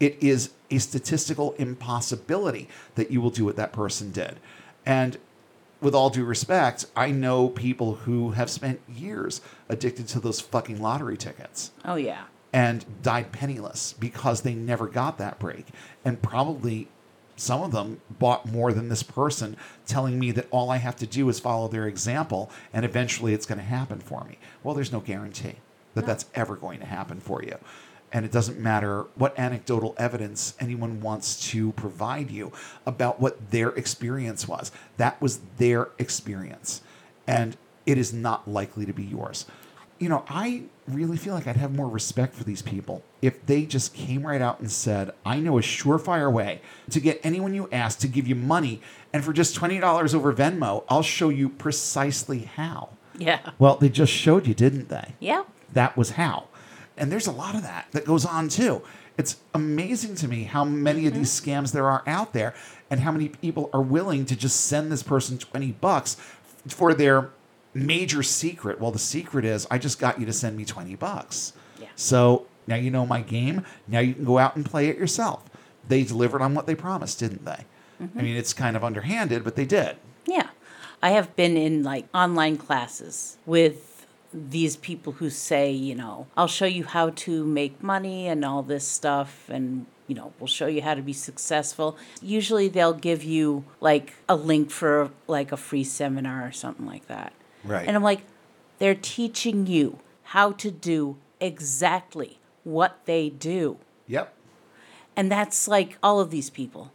it 0.00 0.16
is 0.22 0.50
a 0.70 0.78
statistical 0.78 1.52
impossibility 1.58 2.68
that 2.94 3.10
you 3.10 3.20
will 3.20 3.30
do 3.30 3.44
what 3.44 3.56
that 3.56 3.72
person 3.72 4.10
did. 4.10 4.36
And 4.84 5.18
with 5.80 5.94
all 5.94 6.10
due 6.10 6.24
respect, 6.24 6.86
I 6.96 7.10
know 7.10 7.48
people 7.48 7.94
who 7.94 8.32
have 8.32 8.50
spent 8.50 8.80
years 8.88 9.40
addicted 9.68 10.08
to 10.08 10.20
those 10.20 10.40
fucking 10.40 10.80
lottery 10.82 11.16
tickets 11.16 11.70
Oh, 11.84 11.94
yeah. 11.94 12.24
and 12.52 12.84
died 13.02 13.32
penniless 13.32 13.94
because 13.98 14.42
they 14.42 14.54
never 14.54 14.86
got 14.88 15.18
that 15.18 15.38
break. 15.38 15.66
And 16.04 16.20
probably 16.20 16.88
some 17.36 17.62
of 17.62 17.70
them 17.70 18.00
bought 18.10 18.46
more 18.50 18.72
than 18.72 18.88
this 18.88 19.04
person 19.04 19.56
telling 19.86 20.18
me 20.18 20.32
that 20.32 20.48
all 20.50 20.70
I 20.70 20.78
have 20.78 20.96
to 20.96 21.06
do 21.06 21.28
is 21.28 21.38
follow 21.38 21.68
their 21.68 21.86
example 21.86 22.50
and 22.72 22.84
eventually 22.84 23.32
it's 23.32 23.46
going 23.46 23.58
to 23.58 23.64
happen 23.64 24.00
for 24.00 24.24
me. 24.24 24.38
Well, 24.64 24.74
there's 24.74 24.92
no 24.92 25.00
guarantee 25.00 25.54
that 25.94 26.00
No. 26.02 26.06
that's 26.08 26.26
ever 26.34 26.56
going 26.56 26.80
to 26.80 26.86
happen 26.86 27.20
for 27.20 27.42
you. 27.44 27.56
And 28.12 28.24
it 28.24 28.32
doesn't 28.32 28.58
matter 28.58 29.06
what 29.16 29.38
anecdotal 29.38 29.94
evidence 29.98 30.54
anyone 30.58 31.00
wants 31.00 31.50
to 31.50 31.72
provide 31.72 32.30
you 32.30 32.52
about 32.86 33.20
what 33.20 33.50
their 33.50 33.70
experience 33.70 34.48
was. 34.48 34.72
That 34.96 35.20
was 35.20 35.40
their 35.58 35.88
experience. 35.98 36.80
And 37.26 37.56
it 37.84 37.98
is 37.98 38.12
not 38.12 38.48
likely 38.48 38.86
to 38.86 38.92
be 38.92 39.04
yours. 39.04 39.44
You 39.98 40.08
know, 40.08 40.24
I 40.28 40.62
really 40.86 41.16
feel 41.16 41.34
like 41.34 41.46
I'd 41.46 41.56
have 41.56 41.74
more 41.74 41.88
respect 41.88 42.34
for 42.34 42.44
these 42.44 42.62
people 42.62 43.02
if 43.20 43.44
they 43.46 43.64
just 43.64 43.94
came 43.94 44.26
right 44.26 44.40
out 44.40 44.60
and 44.60 44.70
said, 44.70 45.10
I 45.26 45.40
know 45.40 45.58
a 45.58 45.60
surefire 45.60 46.32
way 46.32 46.60
to 46.90 47.00
get 47.00 47.20
anyone 47.24 47.52
you 47.52 47.68
ask 47.72 47.98
to 48.00 48.08
give 48.08 48.28
you 48.28 48.36
money. 48.36 48.80
And 49.12 49.24
for 49.24 49.32
just 49.32 49.58
$20 49.58 50.14
over 50.14 50.32
Venmo, 50.32 50.84
I'll 50.88 51.02
show 51.02 51.30
you 51.30 51.48
precisely 51.48 52.40
how. 52.40 52.90
Yeah. 53.18 53.50
Well, 53.58 53.76
they 53.76 53.88
just 53.88 54.12
showed 54.12 54.46
you, 54.46 54.54
didn't 54.54 54.88
they? 54.88 55.14
Yeah. 55.18 55.44
That 55.72 55.96
was 55.96 56.10
how. 56.10 56.44
And 56.98 57.10
there's 57.10 57.26
a 57.26 57.32
lot 57.32 57.54
of 57.54 57.62
that 57.62 57.88
that 57.92 58.04
goes 58.04 58.24
on 58.24 58.48
too. 58.48 58.82
It's 59.16 59.36
amazing 59.54 60.14
to 60.16 60.28
me 60.28 60.44
how 60.44 60.64
many 60.64 61.06
of 61.06 61.14
these 61.14 61.40
mm-hmm. 61.40 61.50
scams 61.50 61.72
there 61.72 61.88
are 61.90 62.02
out 62.06 62.32
there 62.32 62.54
and 62.90 63.00
how 63.00 63.10
many 63.10 63.28
people 63.28 63.68
are 63.72 63.82
willing 63.82 64.24
to 64.26 64.36
just 64.36 64.66
send 64.66 64.92
this 64.92 65.02
person 65.02 65.38
20 65.38 65.72
bucks 65.72 66.16
for 66.68 66.94
their 66.94 67.30
major 67.74 68.22
secret. 68.22 68.80
Well, 68.80 68.90
the 68.92 68.98
secret 68.98 69.44
is 69.44 69.66
I 69.70 69.78
just 69.78 69.98
got 69.98 70.20
you 70.20 70.26
to 70.26 70.32
send 70.32 70.56
me 70.56 70.64
20 70.64 70.94
bucks. 70.96 71.52
Yeah. 71.80 71.88
So 71.96 72.46
now 72.66 72.76
you 72.76 72.90
know 72.90 73.06
my 73.06 73.22
game. 73.22 73.64
Now 73.86 74.00
you 74.00 74.14
can 74.14 74.24
go 74.24 74.38
out 74.38 74.56
and 74.56 74.64
play 74.64 74.88
it 74.88 74.96
yourself. 74.98 75.44
They 75.88 76.04
delivered 76.04 76.42
on 76.42 76.54
what 76.54 76.66
they 76.66 76.74
promised, 76.74 77.18
didn't 77.18 77.44
they? 77.44 77.64
I 78.00 78.04
mm-hmm. 78.04 78.22
mean, 78.22 78.36
it's 78.36 78.52
kind 78.52 78.76
of 78.76 78.84
underhanded, 78.84 79.42
but 79.42 79.56
they 79.56 79.64
did. 79.64 79.96
Yeah. 80.26 80.48
I 81.02 81.10
have 81.10 81.34
been 81.34 81.56
in 81.56 81.82
like 81.82 82.06
online 82.14 82.56
classes 82.56 83.36
with 83.46 83.87
these 84.32 84.76
people 84.76 85.14
who 85.14 85.30
say, 85.30 85.70
you 85.70 85.94
know, 85.94 86.26
I'll 86.36 86.46
show 86.46 86.66
you 86.66 86.84
how 86.84 87.10
to 87.10 87.44
make 87.44 87.82
money 87.82 88.28
and 88.28 88.44
all 88.44 88.62
this 88.62 88.86
stuff 88.86 89.48
and 89.48 89.86
you 90.08 90.14
know, 90.14 90.32
we'll 90.40 90.48
show 90.48 90.66
you 90.66 90.80
how 90.82 90.94
to 90.94 91.02
be 91.02 91.12
successful. 91.12 91.96
Usually 92.22 92.66
they'll 92.68 92.94
give 92.94 93.22
you 93.22 93.64
like 93.80 94.14
a 94.28 94.34
link 94.34 94.70
for 94.70 95.10
like 95.26 95.52
a 95.52 95.56
free 95.56 95.84
seminar 95.84 96.46
or 96.46 96.50
something 96.50 96.86
like 96.86 97.06
that. 97.08 97.34
Right. 97.62 97.86
And 97.86 97.94
I'm 97.94 98.02
like, 98.02 98.22
they're 98.78 98.94
teaching 98.94 99.66
you 99.66 99.98
how 100.24 100.52
to 100.52 100.70
do 100.70 101.18
exactly 101.40 102.38
what 102.64 102.98
they 103.04 103.28
do. 103.28 103.76
Yep. 104.06 104.34
And 105.14 105.30
that's 105.30 105.68
like 105.68 105.98
all 106.02 106.20
of 106.20 106.30
these 106.30 106.48
people. 106.48 106.92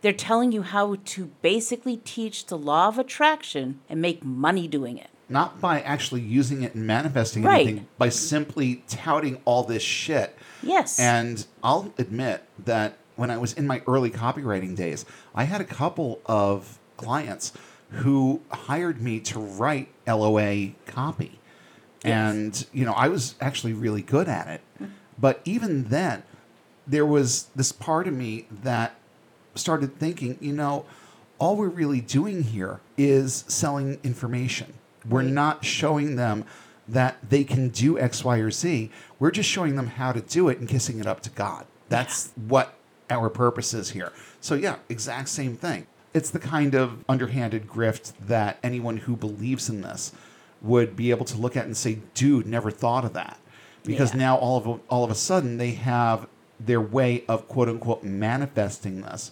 They're 0.00 0.12
telling 0.12 0.52
you 0.52 0.62
how 0.62 0.96
to 1.04 1.26
basically 1.42 1.98
teach 1.98 2.46
the 2.46 2.56
law 2.56 2.88
of 2.88 2.98
attraction 2.98 3.80
and 3.88 4.00
make 4.00 4.24
money 4.24 4.66
doing 4.66 4.98
it. 4.98 5.10
Not 5.28 5.60
by 5.60 5.80
actually 5.80 6.20
using 6.20 6.62
it 6.62 6.74
and 6.74 6.86
manifesting 6.86 7.42
Right. 7.42 7.66
anything, 7.66 7.86
by 7.98 8.08
simply 8.10 8.84
touting 8.88 9.40
all 9.44 9.64
this 9.64 9.82
shit. 9.82 10.36
Yes. 10.62 10.98
And 11.00 11.44
I'll 11.64 11.92
admit 11.98 12.44
that 12.64 12.96
when 13.16 13.30
I 13.30 13.38
was 13.38 13.52
in 13.52 13.66
my 13.66 13.82
early 13.86 14.10
copywriting 14.10 14.76
days, 14.76 15.04
I 15.34 15.44
had 15.44 15.60
a 15.60 15.64
couple 15.64 16.20
of 16.26 16.78
clients 16.96 17.52
who 17.90 18.42
hired 18.50 19.00
me 19.00 19.20
to 19.20 19.38
write 19.38 19.88
LOA 20.06 20.72
copy. 20.86 21.38
And, 22.04 22.64
you 22.72 22.84
know, 22.84 22.92
I 22.92 23.08
was 23.08 23.34
actually 23.40 23.72
really 23.72 24.02
good 24.02 24.28
at 24.28 24.46
it. 24.46 24.60
But 25.18 25.40
even 25.44 25.84
then, 25.84 26.22
there 26.86 27.06
was 27.06 27.46
this 27.56 27.72
part 27.72 28.06
of 28.06 28.14
me 28.14 28.46
that 28.50 28.94
started 29.54 29.98
thinking, 29.98 30.38
you 30.40 30.52
know, 30.52 30.84
all 31.38 31.56
we're 31.56 31.68
really 31.68 32.00
doing 32.00 32.44
here 32.44 32.80
is 32.96 33.44
selling 33.48 33.98
information. 34.04 34.74
We're 35.08 35.22
not 35.22 35.64
showing 35.64 36.16
them 36.16 36.44
that 36.88 37.16
they 37.28 37.44
can 37.44 37.68
do 37.70 37.98
X, 37.98 38.24
Y, 38.24 38.38
or 38.38 38.50
Z. 38.50 38.90
We're 39.18 39.30
just 39.30 39.48
showing 39.48 39.76
them 39.76 39.86
how 39.88 40.12
to 40.12 40.20
do 40.20 40.48
it 40.48 40.58
and 40.58 40.68
kissing 40.68 40.98
it 41.00 41.06
up 41.06 41.20
to 41.22 41.30
God. 41.30 41.66
That's 41.88 42.32
what 42.34 42.74
our 43.10 43.28
purpose 43.28 43.74
is 43.74 43.90
here. 43.90 44.12
So, 44.40 44.54
yeah, 44.54 44.76
exact 44.88 45.28
same 45.28 45.56
thing. 45.56 45.86
It's 46.14 46.30
the 46.30 46.38
kind 46.38 46.74
of 46.74 47.04
underhanded 47.08 47.66
grift 47.66 48.12
that 48.20 48.58
anyone 48.62 48.98
who 48.98 49.16
believes 49.16 49.68
in 49.68 49.82
this 49.82 50.12
would 50.62 50.96
be 50.96 51.10
able 51.10 51.26
to 51.26 51.36
look 51.36 51.56
at 51.56 51.66
and 51.66 51.76
say, 51.76 51.98
dude, 52.14 52.46
never 52.46 52.70
thought 52.70 53.04
of 53.04 53.12
that. 53.12 53.38
Because 53.84 54.12
Yeah. 54.12 54.20
now 54.20 54.36
all 54.36 54.56
of 54.56 54.66
a, 54.66 54.80
all 54.88 55.04
of 55.04 55.10
a 55.10 55.14
sudden 55.14 55.58
they 55.58 55.72
have 55.72 56.26
their 56.58 56.80
way 56.80 57.24
of 57.28 57.46
quote 57.48 57.68
unquote 57.68 58.02
manifesting 58.02 59.02
this. 59.02 59.30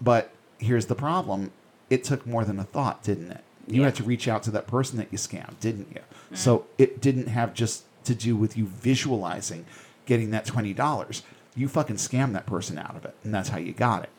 But 0.00 0.32
here's 0.58 0.86
the 0.86 0.94
problem 0.94 1.52
it 1.88 2.04
took 2.04 2.26
more 2.26 2.44
than 2.44 2.58
a 2.58 2.64
thought, 2.64 3.02
didn't 3.02 3.30
it? 3.30 3.44
You 3.68 3.80
Yeah. 3.80 3.86
had 3.86 3.94
to 3.96 4.02
reach 4.04 4.28
out 4.28 4.42
to 4.44 4.50
that 4.52 4.66
person 4.66 4.96
that 4.98 5.08
you 5.10 5.18
scammed, 5.18 5.58
didn't 5.60 5.88
you? 5.94 6.00
So 6.34 6.66
it 6.78 7.00
didn't 7.00 7.28
have 7.28 7.54
just 7.54 7.84
to 8.04 8.14
do 8.14 8.36
with 8.36 8.56
you 8.56 8.66
visualizing 8.66 9.66
getting 10.06 10.30
that 10.30 10.46
$20. 10.46 11.22
You 11.54 11.68
fucking 11.68 11.96
scammed 11.96 12.32
that 12.32 12.46
person 12.46 12.78
out 12.78 12.96
of 12.96 13.04
it, 13.04 13.14
and 13.24 13.34
that's 13.34 13.48
how 13.50 13.58
you 13.58 13.72
got 13.72 14.04
it. 14.04 14.10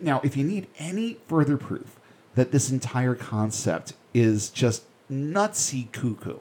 Now, 0.00 0.20
if 0.24 0.36
you 0.36 0.44
need 0.44 0.66
any 0.78 1.18
further 1.28 1.56
proof 1.56 1.98
that 2.34 2.50
this 2.50 2.70
entire 2.70 3.14
concept 3.14 3.92
is 4.12 4.50
just 4.50 4.82
nutsy 5.10 5.90
cuckoo, 5.92 6.38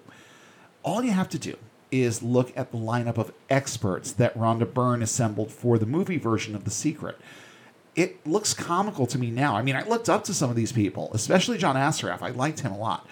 all 0.83 1.03
you 1.03 1.11
have 1.11 1.29
to 1.29 1.39
do 1.39 1.55
is 1.91 2.21
look 2.23 2.51
at 2.55 2.71
the 2.71 2.77
lineup 2.77 3.17
of 3.17 3.31
experts 3.49 4.11
that 4.13 4.37
Rhonda 4.37 4.71
Byrne 4.71 5.01
assembled 5.01 5.51
for 5.51 5.77
the 5.77 5.85
movie 5.85 6.17
version 6.17 6.55
of 6.55 6.63
The 6.63 6.71
Secret. 6.71 7.19
It 7.99 8.25
looks 8.25 8.53
comical 8.53 9.05
to 9.07 9.19
me 9.19 9.29
now. 9.29 9.57
I 9.57 9.61
mean, 9.61 9.75
I 9.75 9.85
looked 9.85 10.07
up 10.07 10.23
to 10.23 10.33
some 10.33 10.49
of 10.49 10.55
these 10.55 10.71
people, 10.71 11.11
especially 11.13 11.57
John 11.57 11.75
Assaraf. 11.75 12.21
I 12.21 12.29
liked 12.29 12.61
him 12.61 12.71
a 12.71 12.77
lot. 12.77 13.05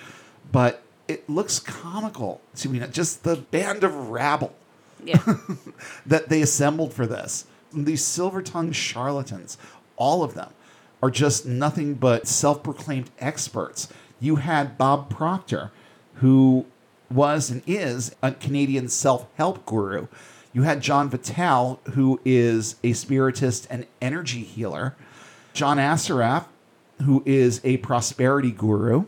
But 0.49 0.81
it 1.09 1.29
looks 1.29 1.59
comical 1.59 2.39
to 2.55 2.69
me, 2.69 2.79
just 2.89 3.25
the 3.25 3.35
band 3.35 3.83
of 3.83 3.93
rabble 4.09 4.55
yeah. 5.03 5.21
that 6.05 6.29
they 6.29 6.41
assembled 6.41 6.93
for 6.93 7.05
this. 7.05 7.47
These 7.73 8.05
silver 8.05 8.41
tongued 8.41 8.77
charlatans, 8.77 9.57
all 9.97 10.23
of 10.23 10.35
them, 10.35 10.51
are 11.03 11.11
just 11.11 11.45
nothing 11.45 11.95
but 11.95 12.25
self 12.25 12.63
proclaimed 12.63 13.09
experts. 13.19 13.89
You 14.21 14.37
had 14.37 14.77
Bob 14.77 15.09
Proctor, 15.09 15.71
who 16.15 16.65
was 17.11 17.49
and 17.49 17.61
is 17.67 18.15
a 18.23 18.31
Canadian 18.31 18.87
self 18.87 19.27
help 19.35 19.65
guru. 19.65 20.07
You 20.57 20.63
had 20.63 20.81
John 20.81 21.07
Vitale, 21.07 21.79
who 21.93 22.19
is 22.25 22.77
a 22.83 22.93
spiritist 22.93 23.67
and 23.69 23.85
energy 24.01 24.41
healer. 24.41 24.95
John 25.53 25.77
Assaraf, 25.77 26.45
who 27.03 27.21
is 27.27 27.61
a 27.63 27.77
prosperity 27.77 28.49
guru. 28.49 29.05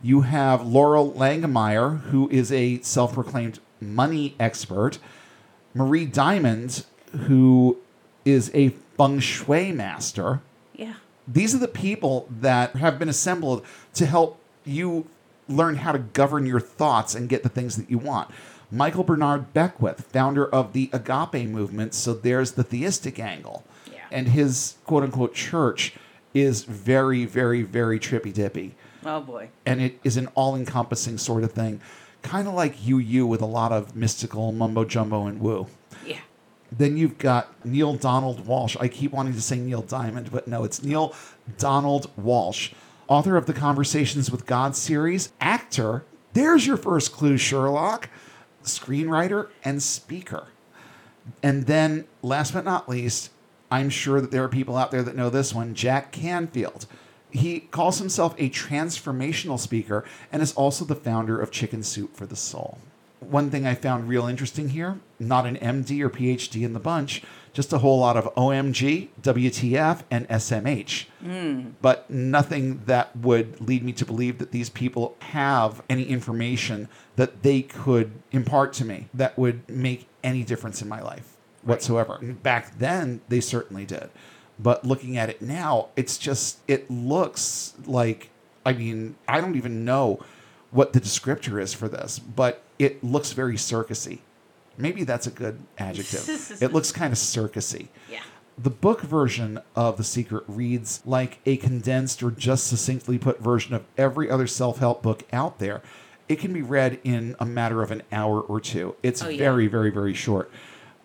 You 0.00 0.20
have 0.20 0.60
Loral 0.60 1.12
Langemeier, 1.12 2.02
who 2.02 2.28
is 2.30 2.52
a 2.52 2.80
self 2.82 3.14
proclaimed 3.14 3.58
money 3.80 4.36
expert. 4.38 5.00
Marie 5.74 6.06
Diamond, 6.06 6.84
who 7.10 7.78
is 8.24 8.52
a 8.54 8.68
feng 8.96 9.18
shui 9.18 9.72
master. 9.72 10.40
Yeah. 10.72 10.94
These 11.26 11.52
are 11.52 11.58
the 11.58 11.66
people 11.66 12.28
that 12.30 12.76
have 12.76 12.96
been 12.96 13.08
assembled 13.08 13.66
to 13.94 14.06
help 14.06 14.38
you 14.64 15.08
learn 15.48 15.78
how 15.78 15.90
to 15.90 15.98
govern 15.98 16.46
your 16.46 16.60
thoughts 16.60 17.16
and 17.16 17.28
get 17.28 17.42
the 17.42 17.48
things 17.48 17.74
that 17.74 17.90
you 17.90 17.98
want. 17.98 18.30
Michael 18.70 19.04
Bernard 19.04 19.52
Beckwith, 19.52 20.00
founder 20.12 20.46
of 20.46 20.72
the 20.72 20.90
Agape 20.92 21.48
movement, 21.48 21.94
so 21.94 22.14
there's 22.14 22.52
the 22.52 22.64
theistic 22.64 23.18
angle. 23.18 23.64
Yeah. 23.92 24.00
And 24.10 24.28
his 24.28 24.76
quote 24.84 25.02
unquote 25.04 25.34
church 25.34 25.94
is 26.34 26.64
very, 26.64 27.24
very, 27.24 27.62
very 27.62 27.98
trippy 27.98 28.32
dippy 28.32 28.74
Oh 29.04 29.20
boy. 29.20 29.48
and 29.64 29.80
it 29.80 29.98
is 30.04 30.16
an 30.16 30.26
all-encompassing 30.34 31.16
sort 31.18 31.44
of 31.44 31.52
thing, 31.52 31.80
kind 32.22 32.46
of 32.48 32.54
like 32.54 32.84
Yu 32.86 32.98
Yu 32.98 33.26
with 33.26 33.40
a 33.40 33.46
lot 33.46 33.72
of 33.72 33.94
mystical 33.96 34.52
mumbo 34.52 34.84
jumbo 34.84 35.26
and 35.26 35.40
woo. 35.40 35.68
Yeah. 36.04 36.18
Then 36.72 36.96
you've 36.96 37.16
got 37.18 37.64
Neale 37.64 37.94
Donald 37.94 38.44
Walsch. 38.46 38.76
I 38.80 38.88
keep 38.88 39.12
wanting 39.12 39.34
to 39.34 39.40
say 39.40 39.56
Neil 39.58 39.82
Diamond, 39.82 40.32
but 40.32 40.48
no, 40.48 40.64
it's 40.64 40.82
Neale 40.82 41.14
Donald 41.56 42.10
Walsch, 42.20 42.72
author 43.06 43.36
of 43.36 43.46
the 43.46 43.52
Conversations 43.54 44.30
with 44.30 44.44
God 44.44 44.74
series, 44.74 45.32
actor. 45.40 46.04
There's 46.32 46.66
your 46.66 46.76
first 46.76 47.12
clue, 47.12 47.36
Sherlock, 47.38 48.10
screenwriter 48.66 49.48
and 49.64 49.82
speaker. 49.82 50.48
And 51.42 51.66
then, 51.66 52.06
last 52.22 52.52
but 52.52 52.64
not 52.64 52.88
least, 52.88 53.30
I'm 53.70 53.90
sure 53.90 54.20
that 54.20 54.30
there 54.30 54.44
are 54.44 54.48
people 54.48 54.76
out 54.76 54.90
there 54.90 55.02
that 55.02 55.16
know 55.16 55.30
this 55.30 55.54
one 55.54 55.74
Jack 55.74 56.12
Canfield. 56.12 56.86
He 57.30 57.60
calls 57.60 57.98
himself 57.98 58.34
a 58.38 58.48
transformational 58.48 59.58
speaker 59.58 60.04
and 60.30 60.40
is 60.40 60.54
also 60.54 60.84
the 60.84 60.94
founder 60.94 61.40
of 61.40 61.50
Chicken 61.50 61.82
Soup 61.82 62.14
for 62.16 62.26
the 62.26 62.36
Soul. 62.36 62.78
One 63.20 63.50
thing 63.50 63.66
I 63.66 63.74
found 63.74 64.08
real 64.08 64.26
interesting 64.26 64.70
here 64.70 65.00
not 65.18 65.46
an 65.46 65.56
MD 65.56 66.00
or 66.02 66.10
PhD 66.10 66.62
in 66.62 66.74
the 66.74 66.80
bunch, 66.80 67.22
just 67.56 67.72
a 67.72 67.78
whole 67.78 67.98
lot 67.98 68.18
of 68.18 68.26
OMG, 68.34 69.08
WTF, 69.22 70.02
and 70.10 70.28
SMH. 70.28 71.06
Hmm. 71.22 71.70
But 71.80 72.10
nothing 72.10 72.82
that 72.84 73.16
would 73.16 73.58
lead 73.66 73.82
me 73.82 73.94
to 73.94 74.04
believe 74.04 74.36
that 74.36 74.50
these 74.50 74.68
people 74.68 75.16
have 75.20 75.82
any 75.88 76.02
information 76.02 76.90
that 77.16 77.42
they 77.42 77.62
could 77.62 78.12
impart 78.30 78.74
to 78.74 78.84
me 78.84 79.08
that 79.14 79.38
would 79.38 79.66
make 79.70 80.06
any 80.22 80.42
difference 80.44 80.82
in 80.82 80.88
my 80.88 81.00
life 81.00 81.38
whatsoever. 81.62 82.18
Back 82.18 82.78
then, 82.78 83.22
they 83.30 83.40
certainly 83.40 83.86
did. 83.86 84.10
But 84.58 84.84
looking 84.84 85.16
at 85.16 85.30
it 85.30 85.40
now, 85.40 85.88
it's 85.96 86.18
just, 86.18 86.58
it 86.68 86.90
looks 86.90 87.72
like, 87.86 88.28
I 88.66 88.74
mean, 88.74 89.16
I 89.26 89.40
don't 89.40 89.56
even 89.56 89.82
know 89.82 90.20
what 90.72 90.92
the 90.92 91.00
descriptor 91.00 91.58
is 91.58 91.72
for 91.72 91.88
this, 91.88 92.18
but 92.18 92.60
it 92.78 93.02
looks 93.02 93.32
very 93.32 93.56
circusy. 93.56 94.18
Maybe 94.78 95.04
that's 95.04 95.26
a 95.26 95.30
good 95.30 95.60
adjective. 95.78 96.58
it 96.62 96.72
looks 96.72 96.92
kind 96.92 97.12
of 97.12 97.18
circusy. 97.18 97.88
Yeah. 98.10 98.20
The 98.58 98.70
book 98.70 99.02
version 99.02 99.60
of 99.74 99.96
The 99.98 100.04
Secret 100.04 100.44
reads 100.46 101.02
like 101.04 101.38
a 101.44 101.56
condensed 101.58 102.22
or 102.22 102.30
just 102.30 102.66
succinctly 102.66 103.18
put 103.18 103.40
version 103.40 103.74
of 103.74 103.84
every 103.98 104.30
other 104.30 104.46
self 104.46 104.78
help 104.78 105.02
book 105.02 105.24
out 105.32 105.58
there. 105.58 105.82
It 106.28 106.36
can 106.40 106.52
be 106.52 106.62
read 106.62 106.98
in 107.04 107.36
a 107.38 107.44
matter 107.46 107.82
of 107.82 107.90
an 107.90 108.02
hour 108.10 108.40
or 108.40 108.60
two. 108.60 108.96
It's 109.02 109.22
Oh, 109.22 109.28
yeah. 109.28 109.38
very, 109.38 109.66
very, 109.66 109.90
very 109.90 110.14
short. 110.14 110.50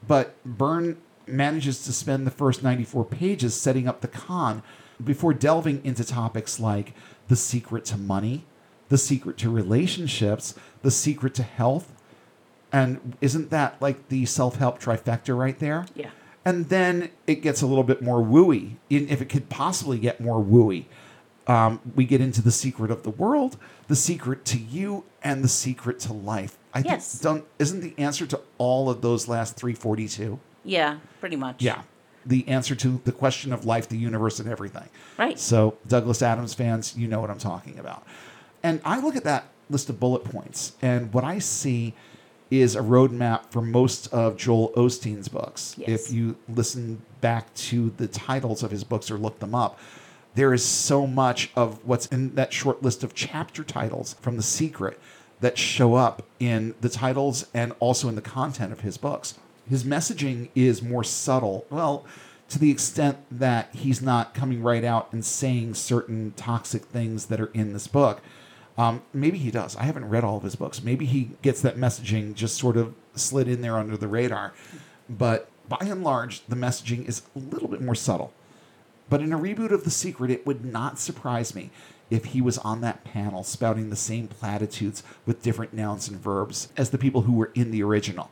But 0.08 0.36
Byrne 0.46 0.98
manages 1.28 1.84
to 1.84 1.94
spend 1.94 2.26
the 2.26 2.32
first 2.32 2.64
94 2.64 3.06
pages 3.06 3.54
setting 3.54 3.88
up 3.88 4.02
the 4.02 4.08
con 4.08 4.64
before 5.04 5.34
delving 5.34 5.84
into 5.86 6.04
topics 6.04 6.60
like 6.60 6.94
the 7.28 7.36
secret 7.36 7.86
to 7.86 7.98
money, 7.98 8.46
the 8.90 8.98
secret 8.98 9.38
to 9.40 9.50
relationships, 9.50 10.56
the 10.82 10.92
secret 10.92 11.34
to 11.36 11.44
health. 11.44 11.94
And 12.72 13.18
isn't 13.22 13.50
that 13.50 13.82
like 13.82 14.08
the 14.10 14.26
self 14.26 14.56
help 14.58 14.80
trifecta 14.80 15.38
right 15.38 15.58
there? 15.60 15.86
Yeah. 15.96 16.10
And 16.46 16.70
then 16.70 17.10
it 17.28 17.36
gets 17.36 17.62
a 17.62 17.68
little 17.68 17.84
bit 17.84 18.02
more 18.02 18.20
wooey, 18.24 18.76
in- 18.90 19.10
if 19.10 19.22
it 19.22 19.30
could 19.30 19.50
possibly 19.50 20.00
get 20.00 20.20
more 20.22 20.44
wooey. 20.44 20.86
Um, 21.48 21.80
we 21.96 22.06
get 22.06 22.22
into 22.22 22.42
the 22.42 22.52
secret 22.52 22.92
of 22.92 23.04
the 23.04 23.10
world, 23.10 23.58
the 23.88 23.96
secret 23.96 24.46
to 24.46 24.58
you, 24.60 25.04
and 25.24 25.44
the 25.44 25.48
secret 25.48 26.00
to 26.02 26.14
life. 26.14 26.58
I 26.74 26.80
Yes. 26.80 27.12
think 27.14 27.22
don't 27.24 27.46
isn't 27.60 27.82
the 27.82 27.94
answer 27.98 28.26
to 28.28 28.40
all 28.58 28.90
of 28.90 29.02
those 29.02 29.28
last 29.28 29.56
three 29.58 29.74
forty 29.74 30.08
two? 30.08 30.40
Yeah, 30.64 30.98
pretty 31.20 31.36
much. 31.36 31.62
Yeah, 31.62 31.82
the 32.26 32.48
answer 32.48 32.76
to 32.76 33.02
the 33.04 33.12
question 33.12 33.52
of 33.52 33.66
life, 33.66 33.90
the 33.90 33.98
universe, 33.98 34.40
and 34.40 34.48
everything. 34.48 34.88
Right. 35.18 35.38
So 35.38 35.76
Douglas 35.88 36.22
Adams 36.22 36.54
fans, 36.54 36.96
you 36.96 37.08
know 37.08 37.20
what 37.20 37.30
I'm 37.30 37.40
talking 37.40 37.78
about. 37.80 38.04
And 38.64 38.80
I 38.86 39.00
look 39.00 39.16
at 39.16 39.24
that 39.26 39.46
list 39.70 39.90
of 39.90 40.00
bullet 40.00 40.24
points, 40.24 40.74
and 40.82 41.12
what 41.14 41.24
I 41.24 41.40
see 41.40 41.94
is 42.52 42.76
a 42.76 42.82
roadmap 42.82 43.46
for 43.50 43.62
most 43.62 44.14
of 44.14 44.38
Joel 44.38 44.72
Osteen's 44.76 45.30
books. 45.30 45.76
Yes. 45.78 45.90
If 45.90 46.14
you 46.14 46.36
listen 46.50 47.02
back 47.22 47.54
to 47.56 47.92
the 47.92 48.08
titles 48.08 48.62
of 48.62 48.70
his 48.70 48.84
books 48.84 49.10
or 49.10 49.18
look 49.18 49.40
them 49.40 49.56
up, 49.56 49.80
there 50.36 50.54
is 50.54 50.64
so 50.64 51.08
much 51.08 51.50
of 51.56 51.84
what's 51.86 52.06
in 52.08 52.36
that 52.36 52.54
short 52.54 52.84
list 52.84 53.04
of 53.04 53.14
chapter 53.14 53.64
titles 53.64 54.16
from 54.22 54.38
The 54.38 54.44
Secret 54.44 55.00
that 55.40 55.58
show 55.58 55.96
up 55.96 56.24
in 56.40 56.76
the 56.82 56.90
titles 56.90 57.48
and 57.54 57.74
also 57.80 58.08
in 58.08 58.16
the 58.16 58.22
content 58.22 58.72
of 58.72 58.82
his 58.82 58.98
books. 58.98 59.38
His 59.68 59.84
messaging 59.84 60.50
is 60.54 60.82
more 60.82 61.04
subtle. 61.04 61.66
Well, 61.70 62.06
to 62.50 62.60
the 62.60 62.70
extent 62.70 63.18
that 63.32 63.70
he's 63.74 64.02
not 64.02 64.34
coming 64.34 64.62
right 64.62 64.84
out 64.84 65.12
and 65.14 65.24
saying 65.24 65.74
certain 65.76 66.34
toxic 66.36 66.84
things 66.84 67.28
that 67.28 67.40
are 67.40 67.52
in 67.54 67.72
this 67.72 67.88
book. 67.88 68.22
Um, 68.82 69.04
maybe 69.14 69.38
he 69.38 69.52
does. 69.52 69.76
I 69.76 69.84
haven't 69.84 70.10
read 70.10 70.24
all 70.24 70.38
of 70.38 70.44
his 70.44 70.56
books. 70.56 70.82
Maybe 70.82 71.06
he 71.06 71.30
gets 71.44 71.62
that 71.62 71.78
messaging 71.78 72.34
just 72.34 72.58
sort 72.58 72.78
of 72.78 72.96
slid 73.14 73.48
in 73.48 73.62
there 73.62 73.78
under 73.78 73.96
the 73.96 74.08
radar. 74.08 74.54
But 75.08 75.52
by 75.70 75.78
and 75.82 76.04
large, 76.04 76.44
the 76.48 76.56
messaging 76.56 77.08
is 77.08 77.22
a 77.36 77.40
little 77.40 77.68
bit 77.68 77.80
more 77.80 77.94
subtle. 77.94 78.34
But 79.08 79.22
in 79.22 79.34
a 79.34 79.38
reboot 79.38 79.70
of 79.70 79.84
The 79.84 79.92
Secret, 79.92 80.32
it 80.32 80.48
would 80.48 80.66
not 80.66 80.98
surprise 80.98 81.54
me 81.54 81.70
if 82.10 82.26
he 82.26 82.42
was 82.42 82.58
on 82.58 82.82
that 82.82 83.04
panel 83.04 83.44
spouting 83.44 83.92
the 83.92 83.96
same 83.96 84.28
platitudes 84.28 85.04
with 85.28 85.44
different 85.44 85.74
nouns 85.74 86.08
and 86.08 86.20
verbs 86.20 86.70
as 86.76 86.90
the 86.90 86.98
people 86.98 87.22
who 87.22 87.34
were 87.34 87.52
in 87.54 87.70
the 87.70 87.84
original. 87.84 88.32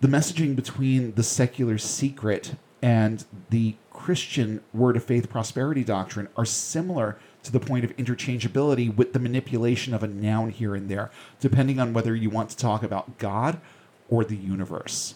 The 0.00 0.08
messaging 0.08 0.56
between 0.56 1.14
the 1.14 1.22
secular 1.22 1.78
secret 1.78 2.56
and 2.82 3.24
the 3.50 3.76
Christian 3.92 4.60
word 4.74 4.96
of 4.96 5.04
faith 5.04 5.30
prosperity 5.30 5.84
doctrine 5.84 6.26
are 6.36 6.44
similar 6.44 7.16
to 7.42 7.52
the 7.52 7.60
point 7.60 7.84
of 7.84 7.96
interchangeability 7.96 8.94
with 8.94 9.12
the 9.12 9.18
manipulation 9.18 9.94
of 9.94 10.02
a 10.02 10.08
noun 10.08 10.50
here 10.50 10.74
and 10.74 10.88
there, 10.88 11.10
depending 11.40 11.80
on 11.80 11.92
whether 11.92 12.14
you 12.14 12.30
want 12.30 12.50
to 12.50 12.56
talk 12.56 12.82
about 12.82 13.18
God 13.18 13.60
or 14.08 14.24
the 14.24 14.36
universe 14.36 15.14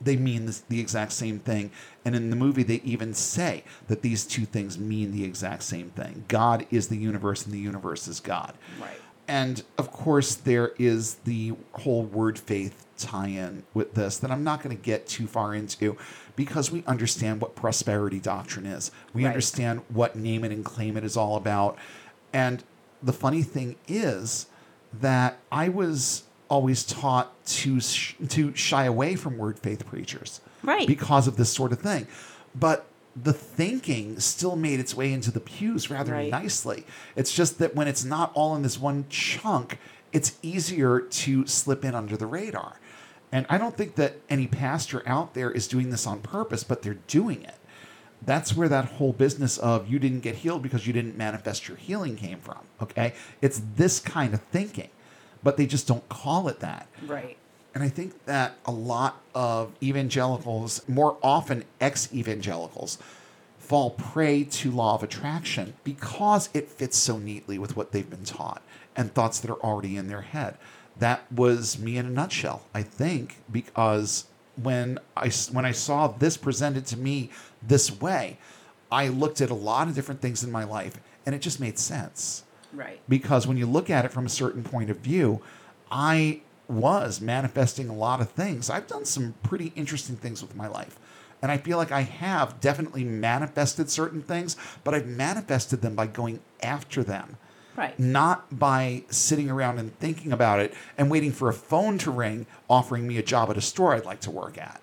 they 0.00 0.16
mean 0.16 0.46
this, 0.46 0.60
the 0.68 0.80
exact 0.80 1.12
same 1.12 1.38
thing. 1.38 1.70
And 2.04 2.16
in 2.16 2.30
the 2.30 2.36
movie, 2.36 2.62
they 2.62 2.80
even 2.84 3.12
say 3.14 3.64
that 3.88 4.02
these 4.02 4.24
two 4.24 4.46
things 4.46 4.78
mean 4.78 5.12
the 5.12 5.24
exact 5.24 5.62
same 5.62 5.90
thing. 5.90 6.24
God 6.28 6.66
is 6.70 6.88
the 6.88 6.96
universe, 6.96 7.44
and 7.44 7.52
the 7.52 7.58
universe 7.58 8.08
is 8.08 8.20
God. 8.20 8.54
Right. 8.80 9.00
And 9.30 9.62
of 9.78 9.92
course, 9.92 10.34
there 10.34 10.72
is 10.76 11.14
the 11.24 11.52
whole 11.74 12.02
word 12.02 12.36
faith 12.36 12.84
tie 12.98 13.28
in 13.28 13.62
with 13.74 13.94
this 13.94 14.18
that 14.18 14.30
I'm 14.32 14.42
not 14.42 14.60
going 14.60 14.76
to 14.76 14.82
get 14.82 15.06
too 15.06 15.28
far 15.28 15.54
into 15.54 15.96
because 16.34 16.72
we 16.72 16.82
understand 16.84 17.40
what 17.40 17.54
prosperity 17.54 18.18
doctrine 18.18 18.66
is. 18.66 18.90
We 19.14 19.22
Right. 19.22 19.28
understand 19.30 19.82
what 19.88 20.16
name 20.16 20.42
it 20.44 20.50
and 20.50 20.64
claim 20.64 20.96
it 20.96 21.04
is 21.04 21.16
all 21.16 21.36
about. 21.36 21.78
And 22.32 22.64
the 23.00 23.12
funny 23.12 23.44
thing 23.44 23.76
is 23.86 24.46
that 24.92 25.38
I 25.52 25.68
was 25.68 26.24
always 26.48 26.82
taught 26.82 27.32
to 27.46 27.80
sh- 27.80 28.16
to 28.30 28.52
shy 28.56 28.84
away 28.84 29.14
from 29.14 29.38
word 29.38 29.60
faith 29.60 29.86
preachers 29.86 30.40
Right. 30.64 30.88
because 30.88 31.28
of 31.28 31.36
this 31.36 31.52
sort 31.52 31.70
of 31.72 31.78
thing. 31.78 32.08
But 32.52 32.84
the 33.16 33.32
thinking 33.32 34.20
still 34.20 34.56
made 34.56 34.78
its 34.80 34.94
way 34.94 35.12
into 35.12 35.30
the 35.30 35.40
pews 35.40 35.90
rather 35.90 36.12
Right. 36.12 36.30
nicely. 36.30 36.84
It's 37.16 37.32
just 37.34 37.58
that 37.58 37.74
when 37.74 37.88
it's 37.88 38.04
not 38.04 38.30
all 38.34 38.54
in 38.54 38.62
this 38.62 38.78
one 38.78 39.04
chunk, 39.08 39.78
it's 40.12 40.32
easier 40.42 41.00
to 41.00 41.46
slip 41.46 41.84
in 41.84 41.94
under 41.94 42.16
the 42.16 42.26
radar. 42.26 42.76
And 43.32 43.46
I 43.48 43.58
don't 43.58 43.76
think 43.76 43.94
that 43.96 44.16
any 44.28 44.46
pastor 44.46 45.02
out 45.06 45.34
there 45.34 45.50
is 45.50 45.68
doing 45.68 45.90
this 45.90 46.06
on 46.06 46.20
purpose, 46.20 46.64
but 46.64 46.82
they're 46.82 46.98
doing 47.06 47.42
it. 47.42 47.54
That's 48.22 48.54
where 48.54 48.68
that 48.68 48.84
whole 48.86 49.12
business 49.12 49.56
of 49.58 49.88
you 49.88 49.98
didn't 49.98 50.20
get 50.20 50.36
healed 50.36 50.62
because 50.62 50.86
you 50.86 50.92
didn't 50.92 51.16
manifest 51.16 51.68
your 51.68 51.76
healing 51.76 52.16
came 52.16 52.38
from. 52.40 52.58
Okay. 52.82 53.14
It's 53.40 53.60
this 53.76 53.98
kind 53.98 54.34
of 54.34 54.42
thinking, 54.52 54.90
but 55.42 55.56
they 55.56 55.66
just 55.66 55.86
don't 55.86 56.06
call 56.08 56.48
it 56.48 56.60
that. 56.60 56.86
Right. 57.06 57.36
And 57.74 57.84
I 57.84 57.88
think 57.88 58.24
that 58.26 58.56
a 58.66 58.72
lot 58.72 59.20
of 59.34 59.72
evangelicals, 59.82 60.86
more 60.88 61.16
often 61.22 61.64
ex 61.80 62.12
evangelicals, 62.12 62.98
fall 63.58 63.90
prey 63.90 64.42
to 64.44 64.70
law 64.70 64.96
of 64.96 65.02
attraction 65.02 65.74
because 65.84 66.48
it 66.52 66.68
fits 66.68 66.96
so 66.96 67.18
neatly 67.18 67.58
with 67.58 67.76
what 67.76 67.92
they've 67.92 68.08
been 68.10 68.24
taught 68.24 68.62
and 68.96 69.14
thoughts 69.14 69.38
that 69.40 69.50
are 69.50 69.60
already 69.62 69.96
in 69.96 70.08
their 70.08 70.22
head. 70.22 70.56
That 70.98 71.30
was 71.32 71.78
me 71.78 71.96
in 71.96 72.06
a 72.06 72.10
nutshell, 72.10 72.62
I 72.74 72.82
think, 72.82 73.36
because 73.50 74.24
when 74.60 74.98
I, 75.16 75.30
when 75.52 75.64
I 75.64 75.70
saw 75.72 76.08
this 76.08 76.36
presented 76.36 76.84
to 76.86 76.96
me 76.96 77.30
this 77.62 78.00
way, 78.00 78.38
I 78.90 79.08
looked 79.08 79.40
at 79.40 79.50
a 79.50 79.54
lot 79.54 79.86
of 79.86 79.94
different 79.94 80.20
things 80.20 80.42
in 80.42 80.50
my 80.50 80.64
life 80.64 80.98
and 81.24 81.34
it 81.34 81.40
just 81.40 81.60
made 81.60 81.78
sense 81.78 82.42
Right. 82.72 83.00
because 83.08 83.46
when 83.46 83.56
you 83.56 83.66
look 83.66 83.88
at 83.90 84.04
it 84.04 84.12
from 84.12 84.26
a 84.26 84.28
certain 84.28 84.62
point 84.64 84.90
of 84.90 84.98
view, 84.98 85.40
I 85.90 86.40
was 86.70 87.20
manifesting 87.20 87.88
a 87.88 87.94
lot 87.94 88.20
of 88.20 88.30
things. 88.30 88.70
I've 88.70 88.86
done 88.86 89.04
some 89.04 89.34
pretty 89.42 89.72
interesting 89.76 90.16
things 90.16 90.42
with 90.42 90.56
my 90.56 90.66
life. 90.68 90.98
And 91.42 91.50
I 91.50 91.56
feel 91.56 91.78
like 91.78 91.90
I 91.92 92.02
have 92.02 92.60
definitely 92.60 93.02
manifested 93.04 93.90
certain 93.90 94.22
things, 94.22 94.56
but 94.84 94.94
I've 94.94 95.06
manifested 95.06 95.80
them 95.80 95.94
by 95.94 96.06
going 96.06 96.40
after 96.62 97.02
them, 97.02 97.38
Right. 97.76 97.98
not 97.98 98.58
by 98.58 99.04
sitting 99.08 99.48
around 99.48 99.78
and 99.78 99.98
thinking 99.98 100.32
about 100.32 100.60
it 100.60 100.74
and 100.98 101.10
waiting 101.10 101.32
for 101.32 101.48
a 101.48 101.54
phone 101.54 101.96
to 101.98 102.10
ring 102.10 102.46
offering 102.68 103.08
me 103.08 103.16
a 103.16 103.22
job 103.22 103.48
at 103.50 103.56
a 103.56 103.62
store 103.62 103.94
I'd 103.94 104.04
like 104.04 104.20
to 104.20 104.30
work 104.30 104.58
at. 104.58 104.80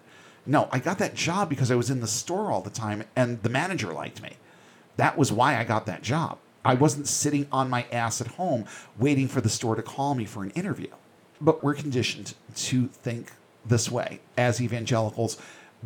No, 0.47 0.67
I 0.71 0.79
got 0.79 0.97
that 0.97 1.13
job 1.13 1.49
because 1.49 1.69
I 1.69 1.75
was 1.75 1.89
in 1.89 1.99
the 1.99 2.07
store 2.07 2.51
all 2.51 2.61
the 2.61 2.69
time 2.69 3.03
and 3.15 3.43
the 3.43 3.49
manager 3.49 3.93
liked 3.93 4.21
me. 4.21 4.37
That 4.95 5.17
was 5.17 5.31
why 5.31 5.57
I 5.59 5.63
got 5.63 5.85
that 5.85 6.01
job. 6.01 6.39
I 6.65 6.73
wasn't 6.73 7.07
sitting 7.07 7.47
on 7.51 7.69
my 7.69 7.85
ass 7.91 8.19
at 8.19 8.27
home 8.27 8.65
waiting 8.97 9.27
for 9.27 9.41
the 9.41 9.49
store 9.49 9.75
to 9.75 9.83
call 9.83 10.15
me 10.15 10.25
for 10.25 10.43
an 10.43 10.49
interview. 10.51 10.87
But 11.39 11.63
we're 11.63 11.75
conditioned 11.75 12.33
to 12.55 12.87
think 12.87 13.31
this 13.65 13.91
way 13.91 14.21
as 14.37 14.61
evangelicals, 14.61 15.37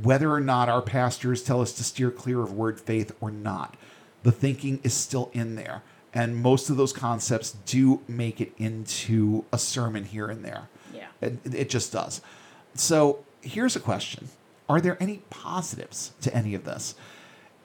whether 0.01 0.31
or 0.31 0.39
not 0.39 0.69
our 0.69 0.81
pastors 0.81 1.43
tell 1.43 1.61
us 1.61 1.73
to 1.73 1.83
steer 1.83 2.11
clear 2.11 2.41
of 2.41 2.53
word 2.53 2.79
faith 2.79 3.11
or 3.19 3.31
not. 3.31 3.75
The 4.23 4.31
thinking 4.31 4.79
is 4.83 4.93
still 4.93 5.29
in 5.33 5.55
there. 5.55 5.83
And 6.13 6.35
most 6.35 6.69
of 6.69 6.77
those 6.77 6.93
concepts 6.93 7.55
do 7.65 8.01
make 8.07 8.41
it 8.41 8.51
into 8.57 9.45
a 9.51 9.57
sermon 9.57 10.05
here 10.05 10.27
and 10.27 10.43
there. 10.43 10.67
Yeah. 10.93 11.07
It, 11.21 11.39
it 11.53 11.69
just 11.69 11.91
does. 11.93 12.21
So 12.73 13.23
here's 13.41 13.75
a 13.75 13.79
question 13.79 14.29
Are 14.67 14.81
there 14.81 14.97
any 14.99 15.21
positives 15.29 16.11
to 16.21 16.33
any 16.35 16.53
of 16.53 16.65
this? 16.65 16.95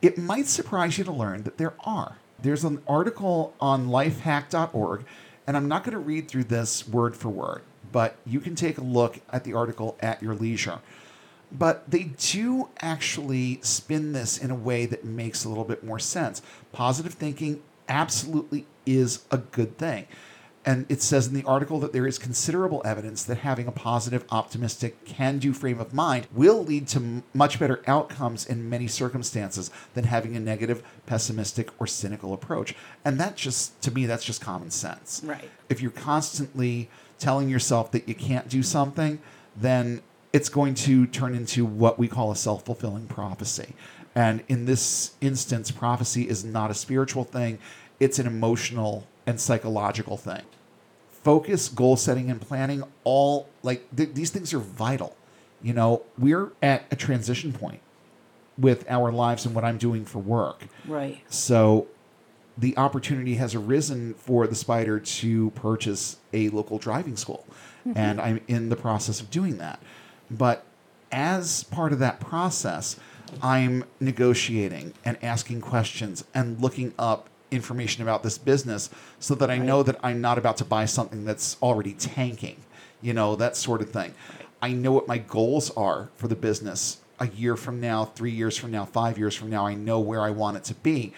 It 0.03 0.19
might 0.19 0.47
surprise 0.47 0.99
you 0.99 1.05
to 1.05 1.13
learn 1.13 1.43
that 1.45 1.59
there 1.59 1.75
are. 1.81 2.19
There's 2.41 2.65
an 2.65 2.83
article 2.87 3.55
on 3.61 3.89
lifehack.org, 3.89 5.05
and 5.47 5.57
I'm 5.57 5.69
not 5.69 5.85
going 5.85 5.95
to 5.95 5.99
read 5.99 6.29
through 6.29 6.45
this 6.45 6.87
word 6.87 7.17
for 7.17 7.31
word, 7.31 7.63
but 7.97 8.19
you 8.27 8.41
can 8.41 8.55
take 8.55 8.77
a 8.77 8.83
look 8.83 9.21
at 9.33 9.45
the 9.45 9.55
article 9.55 9.97
at 10.01 10.23
your 10.23 10.35
leisure. 10.35 10.81
But 11.51 11.91
they 11.91 12.11
do 12.19 12.69
actually 12.83 13.59
spin 13.63 14.13
this 14.13 14.37
in 14.37 14.51
a 14.51 14.55
way 14.55 14.85
that 14.85 15.03
makes 15.03 15.47
a 15.47 15.49
little 15.49 15.65
bit 15.65 15.83
more 15.83 15.99
sense. 15.99 16.43
Positive 16.73 17.15
thinking 17.15 17.63
absolutely 17.89 18.67
is 18.85 19.25
a 19.31 19.39
good 19.39 19.79
thing. 19.79 20.07
And 20.67 20.85
it 20.91 21.01
says 21.01 21.29
in 21.29 21.33
the 21.33 21.45
article 21.45 21.81
that 21.81 21.95
there 21.95 22.07
is 22.07 22.19
considerable 22.19 22.83
evidence 22.85 23.25
that 23.25 23.39
having 23.39 23.67
a 23.67 23.73
positive, 23.73 24.27
optimistic, 24.31 25.07
can 25.07 25.39
do 25.39 25.55
frame 25.55 25.81
of 25.81 25.95
mind 25.95 26.27
will 26.35 26.63
lead 26.63 26.89
to 26.89 26.99
m- 26.99 27.23
much 27.33 27.59
better 27.59 27.83
outcomes 27.87 28.45
in 28.45 28.69
many 28.69 28.89
circumstances 28.89 29.71
than 29.95 30.05
having 30.05 30.37
a 30.37 30.41
negative, 30.41 30.83
pessimistic, 31.07 31.71
or 31.81 31.87
cynical 31.87 32.35
approach. 32.35 32.75
And 33.07 33.19
that 33.21 33.37
just, 33.37 33.81
to 33.83 33.91
me, 33.91 34.05
that's 34.05 34.25
just 34.25 34.43
common 34.43 34.71
sense. 34.71 35.23
Right. 35.25 35.49
If 35.71 35.81
you're 35.81 35.93
constantly 35.93 36.91
telling 37.19 37.49
yourself 37.49 37.91
that 37.93 38.09
you 38.09 38.15
can't 38.15 38.49
do 38.49 38.63
something, 38.63 39.21
then 39.57 40.03
it's 40.33 40.49
going 40.49 40.75
to 40.75 41.07
turn 41.07 41.35
into 41.35 41.65
what 41.65 41.99
we 41.99 42.09
call 42.09 42.31
a 42.31 42.37
self 42.37 42.65
fulfilling 42.65 43.07
prophecy. 43.07 43.75
And 44.15 44.43
in 44.49 44.65
this 44.65 45.13
instance, 45.21 45.71
prophecy 45.71 46.29
is 46.29 46.45
not 46.45 46.71
a 46.71 46.75
spiritual 46.75 47.25
thing, 47.25 47.59
it's 48.01 48.19
an 48.19 48.27
emotional 48.27 49.07
and 49.27 49.41
psychological 49.41 50.17
thing. 50.17 50.43
Focus, 51.11 51.69
goal 51.69 51.97
setting, 51.97 52.31
and 52.31 52.41
planning 52.41 52.85
all 53.05 53.49
like 53.63 53.95
th- 53.97 54.15
these 54.15 54.31
things 54.31 54.55
are 54.55 54.59
vital. 54.59 55.17
You 55.63 55.73
know, 55.73 56.03
we're 56.19 56.53
at 56.63 56.85
a 56.91 56.97
transition 56.97 57.53
point 57.53 57.81
with 58.59 58.89
our 58.89 59.11
lives 59.11 59.45
and 59.45 59.55
what 59.55 59.65
I'm 59.65 59.79
doing 59.79 60.05
for 60.05 60.19
work. 60.19 60.65
Right. 60.87 61.21
So 61.29 61.89
the 62.59 62.77
opportunity 62.77 63.35
has 63.35 63.55
arisen 63.55 64.15
for 64.15 64.47
the 64.47 64.55
spider 64.55 64.99
to 64.99 65.51
purchase 65.51 66.17
a 66.33 66.49
local 66.51 66.79
driving 66.79 67.17
school. 67.17 67.47
Mm-hmm. 67.87 67.99
And 67.99 68.21
I'm 68.21 68.41
in 68.49 68.69
the 68.69 68.77
process 68.77 69.21
of 69.21 69.31
doing 69.31 69.59
that. 69.59 69.81
But 70.31 70.65
as 71.13 71.65
part 71.65 71.93
of 71.93 71.99
that 72.01 72.19
process, 72.19 72.99
I'm 73.43 73.85
negotiating 74.01 74.95
and 75.05 75.23
asking 75.23 75.61
questions 75.61 76.25
and 76.35 76.61
looking 76.61 76.95
up 76.99 77.29
information 77.51 78.03
about 78.03 78.23
this 78.23 78.39
business 78.39 78.91
so 79.21 79.35
that 79.37 79.51
I 79.51 79.59
know 79.59 79.83
that 79.83 79.99
I'm 80.03 80.21
not 80.21 80.39
about 80.39 80.57
to 80.59 80.65
buy 80.65 80.85
something 80.85 81.25
that's 81.25 81.57
already 81.63 81.93
tanking, 81.93 82.57
you 83.01 83.13
know, 83.13 83.37
that 83.37 83.57
sort 83.57 83.83
of 83.83 83.91
thing. 83.91 84.15
I 84.61 84.73
know 84.73 84.93
what 84.93 85.07
my 85.07 85.19
goals 85.19 85.71
are 85.77 86.09
for 86.17 86.29
the 86.29 86.35
business 86.35 86.99
a 87.21 87.29
year 87.29 87.57
from 87.57 87.81
now, 87.81 88.05
three 88.05 88.31
years 88.31 88.57
from 88.57 88.71
now, 88.71 88.85
five 88.85 89.17
years 89.19 89.35
from 89.35 89.49
now. 89.49 89.67
I 89.67 89.75
know 89.75 90.01
where 90.01 90.23
I 90.23 90.31
want 90.31 90.57
it 90.57 90.65
to 90.65 90.75
be 90.75 91.13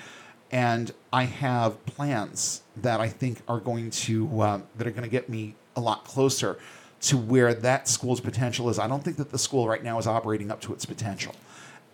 and 0.50 0.92
I 1.12 1.24
have 1.24 1.84
plans 1.86 2.62
that 2.76 3.00
I 3.00 3.08
think 3.08 3.42
are 3.48 3.60
going 3.60 3.90
to 3.90 4.40
uh, 4.40 4.60
that 4.76 4.86
are 4.86 4.90
going 4.90 5.02
to 5.04 5.10
get 5.10 5.28
me 5.28 5.54
a 5.76 5.80
lot 5.80 6.04
closer 6.04 6.58
to 7.00 7.16
where 7.16 7.54
that 7.54 7.86
school's 7.86 8.20
potential 8.20 8.68
is. 8.68 8.78
I 8.78 8.88
don't 8.88 9.04
think 9.04 9.16
that 9.18 9.30
the 9.30 9.38
school 9.38 9.68
right 9.68 9.84
now 9.84 9.98
is 9.98 10.06
operating 10.06 10.50
up 10.50 10.60
to 10.62 10.72
its 10.72 10.84
potential, 10.86 11.34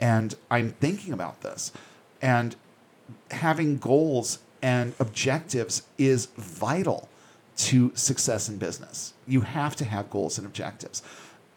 and 0.00 0.34
I'm 0.50 0.70
thinking 0.70 1.12
about 1.12 1.42
this, 1.42 1.72
and 2.22 2.56
having 3.30 3.78
goals 3.78 4.38
and 4.62 4.94
objectives 4.98 5.82
is 5.98 6.26
vital 6.36 7.08
to 7.56 7.92
success 7.94 8.48
in 8.48 8.56
business. 8.56 9.12
You 9.26 9.42
have 9.42 9.76
to 9.76 9.84
have 9.84 10.10
goals 10.10 10.38
and 10.38 10.46
objectives. 10.46 11.02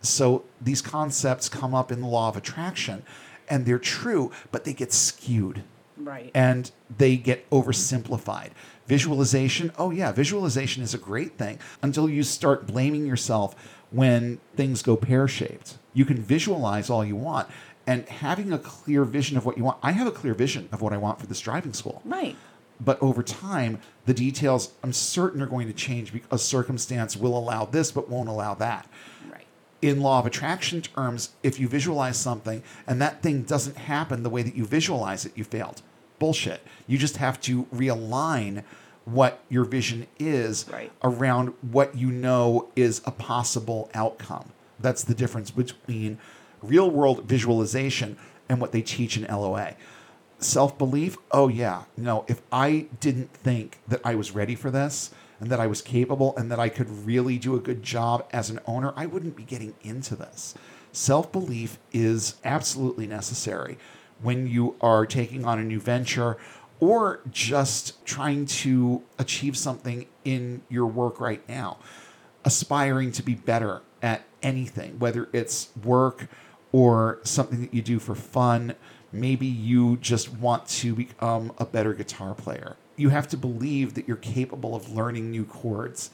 So 0.02 0.44
these 0.62 0.82
concepts 0.82 1.50
come 1.50 1.74
up 1.74 1.92
in 1.92 2.02
the 2.02 2.08
law 2.08 2.30
of 2.30 2.38
attraction, 2.38 3.04
and 3.50 3.66
they're 3.66 3.80
true, 3.80 4.32
but 4.52 4.64
they 4.64 4.74
get 4.74 4.94
skewed 4.94 5.64
Right. 6.00 6.32
and 6.34 6.72
they 6.98 7.18
get 7.18 7.50
oversimplified. 7.50 8.52
Visualization, 8.88 9.72
oh 9.78 9.92
yeah, 9.92 10.12
visualization 10.12 10.82
is 10.82 10.94
a 10.94 10.98
great 10.98 11.38
thing 11.38 11.60
until 11.82 12.10
you 12.10 12.24
start 12.24 12.66
blaming 12.68 13.06
yourself 13.06 13.56
when 13.92 14.40
things 14.56 14.82
go 14.82 14.96
pear 14.96 15.28
shaped. 15.28 15.78
You 15.94 16.06
can 16.06 16.18
visualize 16.22 16.90
all 16.90 17.04
you 17.06 17.16
want, 17.16 17.48
and 17.86 18.08
having 18.08 18.52
a 18.54 18.58
clear 18.60 19.04
vision 19.06 19.38
of 19.38 19.46
what 19.46 19.58
you 19.58 19.64
want. 19.64 19.78
I 19.84 19.92
have 19.94 20.08
a 20.08 20.12
clear 20.12 20.34
vision 20.34 20.68
of 20.72 20.82
what 20.82 20.94
I 20.94 20.98
want 20.98 21.20
for 21.20 21.28
this 21.28 21.40
driving 21.40 21.74
school. 21.74 22.02
right. 22.06 22.36
But 22.80 23.02
over 23.02 23.24
time, 23.24 23.80
the 24.06 24.14
details 24.14 24.72
I'm 24.84 24.94
certain 24.94 25.42
are 25.42 25.48
going 25.48 25.66
to 25.68 25.74
change 25.74 26.14
because 26.14 26.44
circumstance 26.46 27.18
will 27.18 27.36
allow 27.36 27.66
this 27.66 27.92
but 27.92 28.08
won't 28.08 28.30
allow 28.30 28.54
that 28.54 28.88
Right. 29.32 29.48
in 29.82 30.00
law 30.02 30.20
of 30.20 30.28
attraction 30.28 30.84
terms, 30.84 31.32
if 31.42 31.60
you 31.60 31.68
visualize 31.68 32.18
something 32.18 32.62
and 32.86 33.02
that 33.02 33.24
thing 33.24 33.42
doesn't 33.44 33.78
happen 33.78 34.22
the 34.22 34.30
way 34.30 34.44
that 34.44 34.54
you 34.56 34.64
visualize 34.66 35.26
it, 35.26 35.32
you 35.36 35.44
failed. 35.44 35.82
Bullshit. 36.20 36.62
You 36.88 36.98
just 36.98 37.18
have 37.18 37.40
to 37.42 37.64
realign 37.66 38.64
what 39.06 39.40
your 39.50 39.64
vision 39.64 40.08
is 40.20 40.66
Right. 40.72 40.92
around 41.04 41.54
what 41.62 41.96
you 41.96 42.12
know 42.12 42.68
is 42.76 43.02
a 43.06 43.12
possible 43.12 43.90
outcome. 43.94 44.52
That's 44.80 45.04
the 45.04 45.16
difference 45.16 45.50
between 45.52 46.18
real 46.62 46.90
world 46.92 47.24
visualization 47.26 48.18
and 48.50 48.60
what 48.60 48.72
they 48.72 48.82
teach 48.82 49.18
in 49.18 49.24
LOA. 49.24 49.76
Self 50.40 50.78
belief, 50.78 51.18
oh 51.32 51.48
yeah, 51.48 51.84
no, 51.96 52.26
if 52.28 52.42
I 52.52 52.88
didn't 53.00 53.32
think 53.34 53.80
that 53.88 54.02
I 54.04 54.14
was 54.16 54.32
ready 54.32 54.56
for 54.56 54.70
this 54.70 55.10
and 55.40 55.50
that 55.50 55.60
I 55.60 55.68
was 55.68 55.82
capable 55.82 56.36
and 56.38 56.52
that 56.52 56.60
I 56.60 56.70
could 56.70 57.06
really 57.06 57.38
do 57.38 57.56
a 57.56 57.60
good 57.60 57.82
job 57.84 58.28
as 58.32 58.50
an 58.50 58.60
owner, 58.68 58.94
I 58.96 59.06
wouldn't 59.08 59.36
be 59.36 59.44
getting 59.44 59.74
into 59.84 60.16
this. 60.16 60.54
Self 60.92 61.32
belief 61.32 61.80
is 61.92 62.36
absolutely 62.44 63.08
necessary 63.08 63.78
when 64.22 64.48
you 64.48 64.76
are 64.82 65.06
taking 65.06 65.46
on 65.46 65.60
a 65.60 65.64
new 65.64 65.80
venture 65.80 66.38
or 66.80 67.22
just 67.32 68.06
trying 68.06 68.46
to 68.46 69.04
achieve 69.18 69.58
something 69.58 70.06
in 70.24 70.62
your 70.70 70.86
work 70.86 71.20
right 71.20 71.48
now 71.50 71.78
aspiring 72.48 73.12
to 73.12 73.22
be 73.22 73.36
better 73.36 73.82
at 74.02 74.24
anything, 74.42 74.98
whether 75.00 75.28
it's 75.34 75.70
work 75.84 76.30
or 76.72 77.20
something 77.24 77.60
that 77.60 77.74
you 77.74 77.82
do 77.82 78.00
for 78.00 78.16
fun. 78.16 78.74
Maybe 79.12 79.46
you 79.46 79.98
just 79.98 80.32
want 80.32 80.66
to 80.68 80.96
become 80.96 81.52
a 81.58 81.66
better 81.66 81.94
guitar 81.94 82.34
player. 82.34 82.78
You 82.96 83.10
have 83.10 83.28
to 83.30 83.38
believe 83.38 83.96
that 83.96 84.08
you're 84.08 84.16
capable 84.16 84.76
of 84.76 84.90
learning 84.92 85.30
new 85.30 85.44
chords 85.44 86.10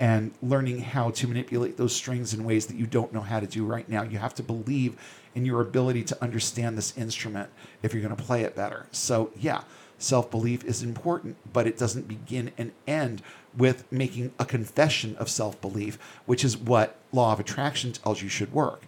and 0.00 0.32
learning 0.42 0.80
how 0.80 1.10
to 1.10 1.28
manipulate 1.28 1.76
those 1.76 1.94
strings 1.94 2.34
in 2.34 2.42
ways 2.42 2.66
that 2.66 2.76
you 2.76 2.86
don't 2.86 3.12
know 3.12 3.20
how 3.20 3.38
to 3.38 3.46
do 3.46 3.64
right 3.64 3.88
now. 3.88 4.02
You 4.02 4.18
have 4.18 4.34
to 4.34 4.42
believe 4.42 4.96
in 5.36 5.44
your 5.44 5.60
ability 5.60 6.02
to 6.02 6.20
understand 6.22 6.76
this 6.76 6.96
instrument 6.96 7.50
if 7.82 7.92
you're 7.92 8.02
going 8.02 8.16
to 8.16 8.22
play 8.22 8.42
it 8.42 8.56
better. 8.56 8.86
So, 8.90 9.30
yeah, 9.38 9.62
self 9.98 10.30
belief 10.30 10.64
is 10.64 10.82
important, 10.82 11.36
but 11.52 11.66
it 11.66 11.78
doesn't 11.78 12.08
begin 12.08 12.50
and 12.58 12.72
end 12.86 13.22
with 13.56 13.90
making 13.92 14.32
a 14.38 14.46
confession 14.46 15.14
of 15.16 15.28
self 15.28 15.60
belief, 15.60 15.98
which 16.24 16.42
is 16.42 16.56
what 16.56 16.96
law 17.12 17.32
of 17.32 17.38
attraction 17.38 17.92
tells 17.92 18.22
you 18.22 18.28
should 18.30 18.52
work. 18.52 18.82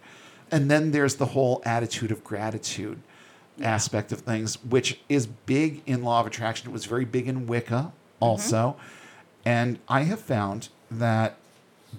And 0.51 0.69
then 0.69 0.91
there's 0.91 1.15
the 1.15 1.27
whole 1.27 1.61
attitude 1.63 2.11
of 2.11 2.23
gratitude 2.23 2.99
aspect 3.61 4.11
of 4.11 4.21
things, 4.21 4.55
which 4.63 4.99
is 5.07 5.27
big 5.27 5.83
in 5.85 6.03
law 6.03 6.19
of 6.19 6.27
attraction. 6.27 6.69
It 6.69 6.73
was 6.73 6.85
very 6.85 7.05
big 7.05 7.27
in 7.27 7.45
Wicca 7.45 7.73
mm-hmm. 7.73 7.91
also. 8.19 8.75
And 9.45 9.77
I 9.87 10.01
have 10.01 10.19
found 10.19 10.69
that 10.89 11.37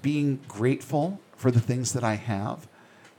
being 0.03 0.41
grateful 0.49 1.21
for 1.37 1.53
the 1.53 1.61
things 1.61 1.93
that 1.93 2.05
I 2.05 2.15
have 2.15 2.67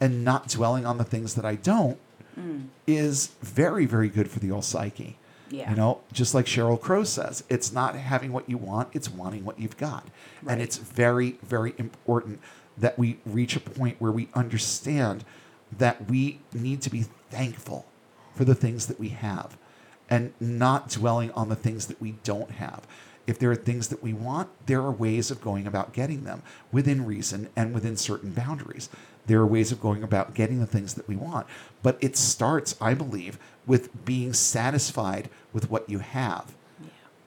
and 0.02 0.26
not 0.26 0.49
dwelling 0.49 0.86
on 0.86 0.98
the 0.98 1.03
things 1.06 1.36
that 1.36 1.45
I 1.45 1.56
don't 1.56 1.98
mm. 2.38 2.65
is 2.88 3.28
very, 3.41 3.86
very 3.86 4.10
good 4.10 4.30
for 4.30 4.40
the 4.40 4.52
old 4.52 4.65
psyche. 4.65 5.18
Yeah. 5.49 5.69
You 5.69 5.76
know, 5.76 6.02
just 6.11 6.34
like 6.34 6.45
Sheryl 6.45 6.80
Crow 6.80 7.03
says, 7.03 7.44
it's 7.49 7.72
not 7.72 7.95
having 7.95 8.34
what 8.34 8.49
you 8.49 8.57
want, 8.57 8.90
it's 8.94 9.10
wanting 9.10 9.45
what 9.45 9.60
you've 9.60 9.78
got. 9.78 10.07
Right. 10.41 10.53
And 10.53 10.61
it's 10.61 10.78
very, 10.78 11.38
very 11.44 11.73
important 11.78 12.40
that 12.78 12.98
we 12.98 13.19
reach 13.26 13.56
a 13.56 13.60
point 13.60 13.99
where 13.99 14.11
we 14.11 14.30
understand 14.34 15.23
that 15.78 16.10
we 16.10 16.40
need 16.53 16.82
to 16.82 16.90
be 16.90 17.06
thankful 17.30 17.86
for 18.34 18.45
the 18.45 18.56
things 18.56 18.88
that 18.88 18.99
we 18.99 19.10
have 19.10 19.57
and 20.10 20.34
not 20.40 20.90
dwelling 20.90 21.32
on 21.32 21.49
the 21.49 21.56
things 21.56 21.88
that 21.88 22.02
we 22.02 22.15
don't 22.23 22.52
have. 22.52 22.88
If 23.28 23.40
there 23.40 23.52
are 23.52 23.56
things 23.56 23.90
that 23.90 24.02
we 24.02 24.14
want, 24.14 24.49
there 24.65 24.82
are 24.82 24.91
ways 24.91 25.32
of 25.32 25.41
going 25.41 25.68
about 25.68 25.94
getting 25.94 26.23
them 26.23 26.44
within 26.72 27.06
reason 27.06 27.49
and 27.56 27.73
within 27.73 27.95
certain 27.95 28.32
boundaries. 28.32 28.90
There 29.27 29.39
are 29.39 29.45
ways 29.48 29.72
of 29.72 29.80
going 29.81 30.03
about 30.03 30.34
getting 30.34 30.60
the 30.60 30.65
things 30.68 30.95
that 30.95 31.07
we 31.07 31.15
want. 31.15 31.48
But 31.84 31.98
it 32.02 32.18
starts, 32.18 32.76
I 32.81 32.93
believe, 32.93 33.38
with 33.68 34.03
being 34.06 34.34
satisfied 34.34 35.30
with 35.53 35.69
what 35.69 35.89
you 35.89 35.99
have 35.99 36.53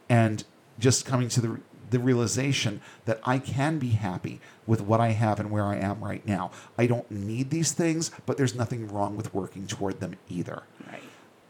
and 0.09 0.45
just 0.79 1.07
coming 1.07 1.29
to 1.31 1.41
the, 1.41 1.61
the 1.91 1.99
realization 1.99 2.81
that 3.05 3.21
I 3.25 3.39
can 3.39 3.79
be 3.79 3.91
happy 3.91 4.41
with 4.67 4.81
what 4.81 5.01
I 5.01 5.11
have 5.11 5.39
and 5.39 5.51
where 5.51 5.65
I 5.65 5.77
am 5.77 6.03
right 6.03 6.27
now. 6.27 6.51
I 6.77 6.87
don't 6.87 7.09
need 7.11 7.51
these 7.51 7.73
things, 7.73 8.11
but 8.27 8.37
there's 8.37 8.55
nothing 8.55 8.89
wrong 8.89 9.17
with 9.17 9.33
working 9.35 9.67
toward 9.67 10.01
them 10.01 10.17
either 10.29 10.63
Right. 10.91 11.03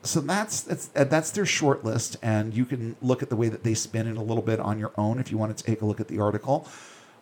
so 0.02 0.20
that's 0.20 0.60
that's 0.62 0.90
uh, 0.94 1.04
that's 1.04 1.30
their 1.30 1.46
short 1.46 1.84
list, 1.84 2.16
and 2.22 2.52
you 2.54 2.64
can 2.66 2.96
look 3.00 3.22
at 3.22 3.30
the 3.30 3.36
way 3.36 3.48
that 3.48 3.62
they 3.64 3.74
spin 3.74 4.06
it 4.06 4.16
a 4.16 4.22
little 4.22 4.42
bit 4.42 4.60
on 4.60 4.78
your 4.78 4.92
own 4.98 5.18
if 5.18 5.30
you 5.32 5.38
want 5.38 5.56
to 5.56 5.64
take 5.64 5.80
a 5.80 5.86
look 5.86 6.00
at 6.00 6.08
the 6.08 6.20
article. 6.20 6.68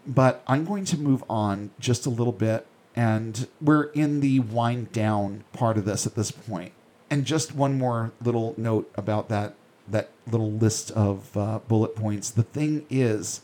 But 0.06 0.42
I'm 0.48 0.64
going 0.64 0.84
to 0.86 0.98
move 0.98 1.22
on 1.30 1.70
just 1.78 2.06
a 2.06 2.10
little 2.10 2.32
bit, 2.32 2.66
and 2.94 3.46
we're 3.60 3.84
in 3.84 4.20
the 4.20 4.40
wind 4.40 4.92
down 4.92 5.44
part 5.52 5.76
of 5.76 5.84
this 5.84 6.06
at 6.06 6.14
this 6.14 6.30
point. 6.30 6.72
And 7.10 7.24
just 7.24 7.54
one 7.54 7.76
more 7.76 8.12
little 8.22 8.54
note 8.56 8.90
about 8.94 9.28
that 9.28 9.54
that 9.88 10.10
little 10.30 10.52
list 10.52 10.90
of 10.92 11.36
uh, 11.36 11.58
bullet 11.66 11.96
points. 11.96 12.30
The 12.30 12.44
thing 12.44 12.86
is 12.88 13.40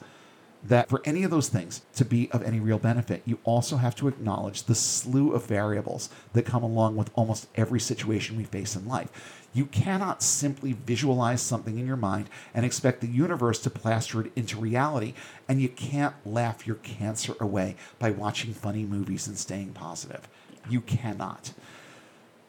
that 0.62 0.88
for 0.88 1.00
any 1.04 1.22
of 1.22 1.30
those 1.30 1.48
things 1.48 1.82
to 1.94 2.04
be 2.04 2.30
of 2.32 2.42
any 2.42 2.58
real 2.60 2.78
benefit, 2.78 3.22
you 3.24 3.38
also 3.44 3.76
have 3.76 3.94
to 3.96 4.08
acknowledge 4.08 4.64
the 4.64 4.74
slew 4.74 5.32
of 5.32 5.46
variables 5.46 6.10
that 6.32 6.44
come 6.44 6.62
along 6.62 6.96
with 6.96 7.10
almost 7.14 7.46
every 7.54 7.80
situation 7.80 8.36
we 8.36 8.44
face 8.44 8.74
in 8.74 8.86
life. 8.88 9.08
You 9.54 9.66
cannot 9.66 10.22
simply 10.22 10.72
visualize 10.72 11.40
something 11.40 11.78
in 11.78 11.86
your 11.86 11.96
mind 11.96 12.28
and 12.54 12.66
expect 12.66 13.00
the 13.00 13.06
universe 13.06 13.58
to 13.60 13.70
plaster 13.70 14.20
it 14.20 14.32
into 14.36 14.58
reality, 14.58 15.14
and 15.48 15.60
you 15.60 15.68
can't 15.68 16.14
laugh 16.26 16.66
your 16.66 16.76
cancer 16.76 17.34
away 17.40 17.76
by 17.98 18.10
watching 18.10 18.52
funny 18.52 18.84
movies 18.84 19.26
and 19.26 19.38
staying 19.38 19.72
positive. 19.72 20.28
You 20.68 20.80
cannot. 20.80 21.52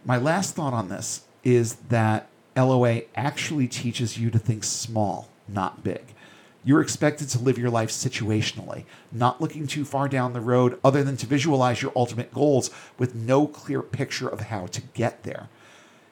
My 0.04 0.18
last 0.18 0.56
thought 0.56 0.74
on 0.74 0.90
this 0.90 1.22
is 1.44 1.76
that 1.90 2.28
LOA 2.56 3.02
actually 3.16 3.68
teaches 3.68 4.18
you 4.18 4.30
to 4.32 4.40
think 4.40 4.64
small, 4.64 5.30
not 5.48 5.84
big. 5.84 6.14
You're 6.64 6.82
expected 6.82 7.30
to 7.30 7.40
live 7.40 7.58
your 7.58 7.70
life 7.70 7.90
situationally, 7.90 8.84
not 9.12 9.40
looking 9.40 9.66
too 9.66 9.86
far 9.86 10.10
down 10.10 10.34
the 10.34 10.42
road 10.42 10.78
other 10.84 11.04
than 11.04 11.16
to 11.18 11.26
visualize 11.26 11.82
your 11.82 11.94
ultimate 11.96 12.34
goals 12.34 12.70
with 12.98 13.16
no 13.16 13.48
clear 13.48 13.82
picture 13.82 14.28
of 14.28 14.42
how 14.42 14.68
to 14.68 14.82
get 14.82 15.24
there. 15.24 15.48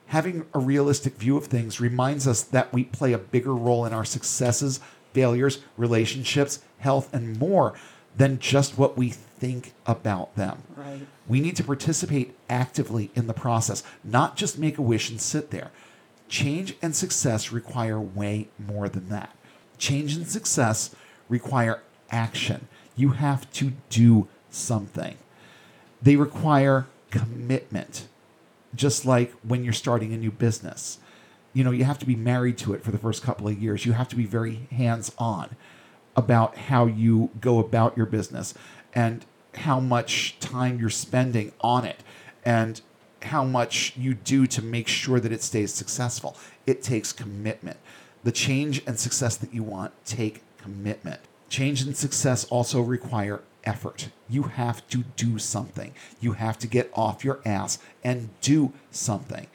Having 0.07 0.45
a 0.53 0.59
realistic 0.59 1.15
view 1.15 1.35
of 1.35 1.47
things 1.47 1.81
reminds 1.81 2.27
us 2.27 2.41
that 2.41 2.71
we 2.71 2.85
play 2.85 3.11
a 3.11 3.17
bigger 3.17 3.53
role 3.53 3.85
in 3.85 3.91
our 3.91 4.05
successes, 4.05 4.79
failures, 5.11 5.59
relationships, 5.75 6.59
health, 6.79 7.13
and 7.13 7.37
more 7.37 7.73
than 8.15 8.39
just 8.39 8.77
what 8.77 8.97
we 8.97 9.09
think 9.09 9.73
about 9.85 10.35
them. 10.35 10.63
Right. 10.75 11.05
We 11.27 11.41
need 11.41 11.57
to 11.57 11.63
participate 11.63 12.35
actively 12.49 13.11
in 13.15 13.27
the 13.27 13.33
process, 13.33 13.83
not 14.03 14.37
just 14.37 14.57
make 14.57 14.77
a 14.77 14.81
wish 14.81 15.09
and 15.09 15.19
sit 15.19 15.51
there. 15.51 15.71
Change 16.29 16.75
and 16.81 16.95
success 16.95 17.51
require 17.51 17.99
way 17.99 18.47
more 18.57 18.89
than 18.89 19.09
that. 19.09 19.36
Change 19.77 20.15
and 20.15 20.27
success 20.27 20.95
require 21.29 21.81
action. 22.09 22.67
You 22.95 23.09
have 23.09 23.51
to 23.53 23.73
do 23.89 24.27
something. 24.49 25.17
They 26.01 26.15
require 26.15 26.87
commitment, 27.11 28.07
just 28.75 29.05
like 29.05 29.31
when 29.43 29.63
you're 29.63 29.73
starting 29.73 30.13
a 30.13 30.17
new 30.17 30.31
business. 30.31 30.99
You 31.53 31.63
know, 31.63 31.71
you 31.71 31.85
have 31.85 31.99
to 31.99 32.05
be 32.05 32.15
married 32.15 32.57
to 32.59 32.73
it 32.73 32.83
for 32.83 32.91
the 32.91 32.97
first 32.97 33.23
couple 33.23 33.47
of 33.47 33.61
years. 33.61 33.85
You 33.85 33.93
have 33.93 34.09
to 34.09 34.15
be 34.15 34.25
very 34.25 34.67
hands 34.71 35.11
on 35.17 35.55
about 36.15 36.57
how 36.57 36.85
you 36.85 37.29
go 37.39 37.59
about 37.59 37.95
your 37.95 38.05
business 38.05 38.53
and 38.93 39.25
how 39.55 39.79
much 39.79 40.37
time 40.39 40.79
you're 40.79 40.89
spending 40.89 41.51
on 41.61 41.85
it 41.85 42.01
and 42.45 42.81
how 43.23 43.43
much 43.43 43.93
you 43.97 44.13
do 44.13 44.45
to 44.47 44.61
make 44.61 44.87
sure 44.87 45.19
that 45.19 45.31
it 45.31 45.41
stays 45.41 45.73
successful. 45.73 46.35
It 46.65 46.83
takes 46.83 47.11
commitment. 47.11 47.77
The 48.27 48.33
change 48.33 48.81
and 48.85 48.99
success 48.99 49.37
that 49.37 49.53
you 49.53 49.63
want 49.63 49.93
take 50.05 50.41
commitment. 50.57 51.21
Change 51.47 51.83
and 51.83 51.95
success 51.95 52.43
also 52.49 52.81
require 52.81 53.39
effort. 53.63 54.09
You 54.27 54.43
have 54.43 54.85
to 54.89 55.05
do 55.15 55.39
something. 55.39 55.93
You 56.19 56.33
have 56.33 56.59
to 56.59 56.67
get 56.67 56.91
off 56.93 57.23
your 57.23 57.39
ass 57.45 57.79
and 58.03 58.31
do 58.41 58.73
something. 58.91 59.47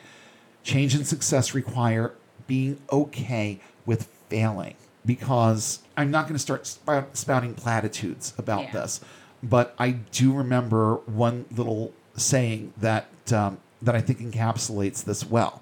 Change 0.64 0.94
and 0.94 1.06
success 1.06 1.52
require 1.52 2.14
being 2.46 2.80
okay 2.90 3.60
with 3.84 4.08
failing 4.30 4.76
because 5.04 5.80
I'm 5.98 6.10
not 6.10 6.22
going 6.22 6.36
to 6.36 6.38
start 6.38 6.66
spout- 6.66 7.14
spouting 7.14 7.52
platitudes 7.52 8.32
about 8.38 8.62
Yeah. 8.62 8.72
this, 8.72 9.02
but 9.42 9.74
I 9.78 9.90
do 9.90 10.32
remember 10.32 10.94
one 11.04 11.44
little 11.54 11.92
saying 12.16 12.72
that 12.78 13.06
um, 13.34 13.58
that 13.82 13.94
I 13.94 14.00
think 14.00 14.20
encapsulates 14.20 15.04
this 15.04 15.28
well. 15.28 15.60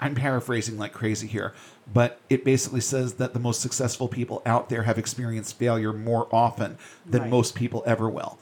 I'm 0.00 0.14
paraphrasing 0.14 0.76
like 0.76 0.92
crazy 0.92 1.26
here, 1.26 1.54
but 1.92 2.20
it 2.30 2.44
basically 2.44 2.80
says 2.80 3.14
that 3.14 3.32
the 3.34 3.38
most 3.38 3.60
successful 3.60 4.08
people 4.08 4.42
out 4.46 4.68
there 4.68 4.82
have 4.84 4.98
experienced 4.98 5.58
failure 5.58 5.92
more 5.92 6.28
often 6.32 6.78
than 7.04 7.22
Right. 7.22 7.30
most 7.30 7.54
people 7.54 7.82
ever 7.86 8.08
will. 8.08 8.38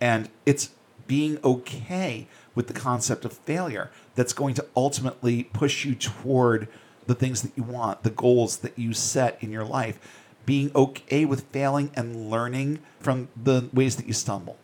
And 0.00 0.28
it's 0.46 0.70
being 1.06 1.38
okay 1.44 2.28
with 2.54 2.68
the 2.68 2.72
concept 2.72 3.24
of 3.24 3.32
failure 3.32 3.90
that's 4.14 4.32
going 4.32 4.54
to 4.54 4.66
ultimately 4.76 5.44
push 5.44 5.84
you 5.84 5.94
toward 5.94 6.68
the 7.06 7.14
things 7.14 7.42
that 7.42 7.52
you 7.56 7.62
want, 7.62 8.02
the 8.02 8.10
goals 8.10 8.58
that 8.58 8.78
you 8.78 8.92
set 8.92 9.36
in 9.42 9.50
your 9.50 9.64
life. 9.64 9.98
Being 10.46 10.70
okay 10.74 11.24
with 11.24 11.42
failing 11.52 11.90
and 11.94 12.30
learning 12.30 12.80
from 13.00 13.28
the 13.40 13.68
ways 13.72 13.96
that 13.96 14.06
you 14.06 14.12
stumble. 14.12 14.58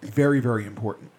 Very, 0.00 0.40
very 0.40 0.66
important. 0.66 1.10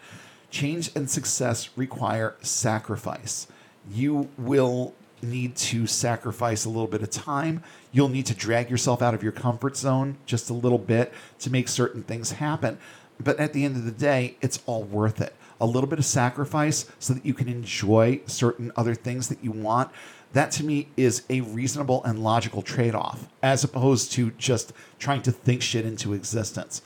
Change 0.49 0.91
and 0.95 1.09
success 1.09 1.69
require 1.75 2.35
sacrifice. 2.41 3.47
You 3.91 4.29
will 4.37 4.93
need 5.21 5.55
to 5.55 5.87
sacrifice 5.87 6.65
a 6.65 6.69
little 6.69 6.87
bit 6.87 7.01
of 7.01 7.09
time. 7.09 7.63
You'll 7.91 8.09
need 8.09 8.25
to 8.27 8.33
drag 8.33 8.69
yourself 8.69 9.01
out 9.01 9.13
of 9.13 9.23
your 9.23 9.31
comfort 9.31 9.77
zone 9.77 10.17
just 10.25 10.49
a 10.49 10.53
little 10.53 10.77
bit 10.77 11.13
to 11.39 11.49
make 11.49 11.67
certain 11.67 12.03
things 12.03 12.33
happen. 12.33 12.77
But 13.19 13.39
at 13.39 13.53
the 13.53 13.63
end 13.63 13.75
of 13.75 13.85
the 13.85 13.91
day, 13.91 14.37
it's 14.41 14.59
all 14.65 14.83
worth 14.83 15.21
it. 15.21 15.33
A 15.61 15.65
little 15.65 15.89
bit 15.89 15.99
of 15.99 16.05
sacrifice 16.05 16.89
so 16.99 17.13
that 17.13 17.25
you 17.25 17.33
can 17.33 17.47
enjoy 17.47 18.19
certain 18.25 18.71
other 18.75 18.93
things 18.93 19.29
that 19.29 19.43
you 19.43 19.51
want. 19.51 19.89
That 20.33 20.51
to 20.51 20.65
me 20.65 20.89
is 20.97 21.23
a 21.29 21.39
reasonable 21.41 22.03
and 22.03 22.21
logical 22.21 22.61
trade 22.61 22.93
off, 22.93 23.29
as 23.41 23.63
opposed 23.63 24.11
to 24.13 24.31
just 24.31 24.73
trying 24.99 25.21
to 25.21 25.31
think 25.31 25.61
shit 25.61 25.85
into 25.85 26.13
existence. 26.13 26.81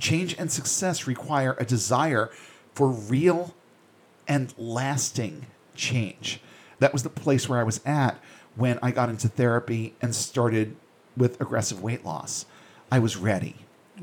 Change 0.00 0.34
and 0.36 0.50
success 0.50 1.06
require 1.06 1.54
a 1.60 1.64
desire 1.64 2.30
for 2.74 2.88
real 2.88 3.54
and 4.26 4.52
lasting 4.58 5.46
change. 5.76 6.40
That 6.82 6.92
was 6.92 7.04
the 7.04 7.10
place 7.10 7.48
where 7.48 7.60
I 7.60 7.62
was 7.62 7.80
at 7.86 8.18
when 8.56 8.78
I 8.82 8.90
got 8.90 9.08
into 9.08 9.28
therapy 9.28 9.94
and 10.02 10.14
started 10.14 10.74
with 11.16 11.40
aggressive 11.40 11.80
weight 11.80 12.04
loss. 12.04 12.44
I 12.90 12.98
was 12.98 13.16
ready 13.16 13.54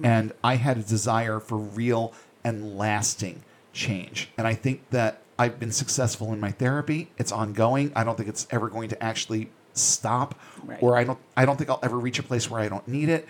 and 0.02 0.32
I 0.44 0.56
had 0.56 0.78
a 0.78 0.82
desire 0.82 1.42
for 1.42 1.58
real 1.58 2.14
and 2.44 2.78
lasting 2.78 3.44
change. 3.74 4.30
And 4.38 4.48
I 4.48 4.54
think 4.54 4.90
that 4.92 5.22
I've 5.38 5.60
been 5.60 5.74
successful 5.74 6.32
in 6.32 6.40
my 6.40 6.52
therapy. 6.52 7.12
It's 7.18 7.34
ongoing. 7.34 7.92
I 7.98 8.06
don't 8.06 8.16
think 8.16 8.30
it's 8.30 8.48
ever 8.50 8.70
going 8.70 8.88
to 8.90 9.04
actually 9.04 9.50
stop 9.74 10.36
Right. 10.64 10.82
or 10.82 10.98
I 10.98 11.04
don't 11.04 11.20
I 11.36 11.44
don't 11.46 11.58
think 11.58 11.70
I'll 11.70 11.80
ever 11.84 11.98
reach 12.00 12.18
a 12.20 12.24
place 12.24 12.50
where 12.50 12.62
I 12.62 12.70
don't 12.70 12.88
need 12.88 13.10
it. 13.10 13.28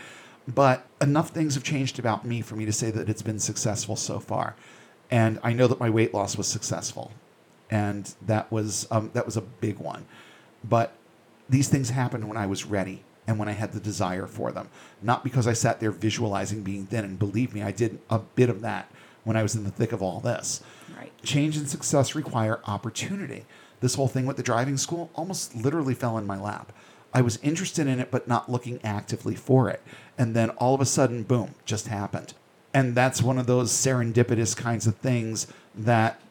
But 0.48 0.86
enough 1.02 1.30
things 1.30 1.56
have 1.56 1.64
changed 1.64 1.98
about 1.98 2.24
me 2.24 2.42
for 2.42 2.56
me 2.56 2.66
to 2.66 2.72
say 2.72 2.92
that 2.92 3.10
it's 3.10 3.22
been 3.24 3.40
successful 3.40 3.96
so 3.96 4.20
far. 4.20 4.56
And 5.12 5.40
I 5.44 5.54
know 5.54 5.68
that 5.68 5.80
my 5.80 5.90
weight 5.90 6.14
loss 6.14 6.38
was 6.38 6.48
successful. 6.48 7.12
And 7.70 8.14
that 8.26 8.52
was 8.52 8.88
um, 8.92 9.12
that 9.14 9.26
was 9.26 9.38
a 9.38 9.42
big 9.42 9.78
one. 9.78 10.06
But 10.64 10.94
these 11.48 11.70
things 11.70 11.90
happened 11.90 12.28
when 12.28 12.38
I 12.38 12.46
was 12.46 12.66
ready 12.66 13.04
and 13.28 13.38
when 13.38 13.48
I 13.48 13.54
had 13.54 13.74
the 13.74 13.80
desire 13.80 14.26
for 14.26 14.52
them. 14.52 14.70
Not 15.02 15.24
because 15.24 15.48
I 15.48 15.54
sat 15.54 15.80
there 15.80 15.92
visualizing 15.92 16.64
being 16.64 16.86
thin. 16.86 17.06
And 17.06 17.20
believe 17.20 17.54
me, 17.54 17.62
I 17.62 17.72
did 17.72 18.00
a 18.10 18.20
bit 18.20 18.50
of 18.50 18.62
that 18.62 18.92
when 19.24 19.38
I 19.38 19.44
was 19.44 19.56
in 19.56 19.64
the 19.64 19.72
thick 19.72 19.92
of 19.92 20.02
all 20.02 20.20
this. 20.20 20.64
Right. 20.98 21.12
Change 21.24 21.58
and 21.58 21.70
success 21.70 22.16
require 22.16 22.60
opportunity. 22.66 23.46
This 23.82 23.96
whole 23.96 24.08
thing 24.08 24.26
with 24.26 24.38
the 24.38 24.44
driving 24.44 24.78
school 24.78 25.10
almost 25.16 25.56
literally 25.56 25.94
fell 25.94 26.18
in 26.18 26.26
my 26.26 26.40
lap. 26.40 26.74
I 27.14 27.22
was 27.22 27.38
interested 27.38 27.88
in 27.88 28.00
it, 28.00 28.12
but 28.12 28.28
not 28.28 28.52
looking 28.52 28.80
actively 28.84 29.36
for 29.36 29.70
it. 29.70 29.82
And 30.18 30.36
then 30.36 30.50
all 30.52 30.76
of 30.76 30.82
a 30.82 30.86
sudden, 30.86 31.24
boom, 31.24 31.56
just 31.66 31.88
happened. 31.88 32.34
And 32.74 32.94
that's 32.94 33.22
one 33.22 33.38
of 33.38 33.48
those 33.48 33.72
serendipitous 33.72 34.56
kinds 34.56 34.86
of 34.86 34.96
things 34.98 35.48
that 35.74 36.22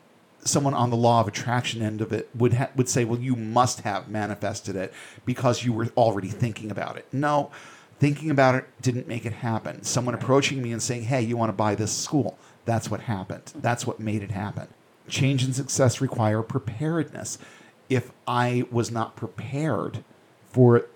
someone 0.45 0.75
on 0.75 0.91
the 0.91 0.97
law 0.97 1.21
of 1.21 1.29
attraction 1.29 1.83
end 1.83 2.01
of 2.01 2.13
it 2.13 2.29
would 2.35 2.55
ha- 2.55 2.71
would 2.77 2.89
say, 2.89 3.05
well, 3.05 3.19
you 3.19 3.37
must 3.37 3.81
have 3.81 4.09
manifested 4.09 4.77
it 4.77 4.93
because 5.25 5.65
you 5.65 5.73
were 5.73 5.89
already 5.97 6.29
thinking 6.29 6.71
about 6.71 6.97
it. 6.97 7.07
No, 7.13 7.51
thinking 7.99 8.31
about 8.31 8.55
it 8.55 8.67
didn't 8.81 9.09
make 9.09 9.27
it 9.27 9.33
happen. 9.33 9.83
Someone 9.83 10.15
approaching 10.15 10.63
me 10.63 10.73
and 10.73 10.83
saying, 10.83 11.05
hey, 11.05 11.23
you 11.23 11.37
want 11.37 11.51
to 11.51 11.55
buy 11.55 11.75
this 11.75 11.93
school? 11.93 12.39
That's 12.65 12.91
what 12.91 13.01
happened. 13.01 13.53
That's 13.57 13.87
what 13.87 14.01
made 14.01 14.23
it 14.23 14.31
happen. 14.31 14.69
Change 15.09 15.43
and 15.43 15.55
success 15.55 16.01
require 16.01 16.43
preparedness. 16.43 17.39
If 17.89 18.13
I 18.27 18.65
was 18.71 18.91
not 18.91 19.17
prepared 19.17 20.05
for 20.51 20.87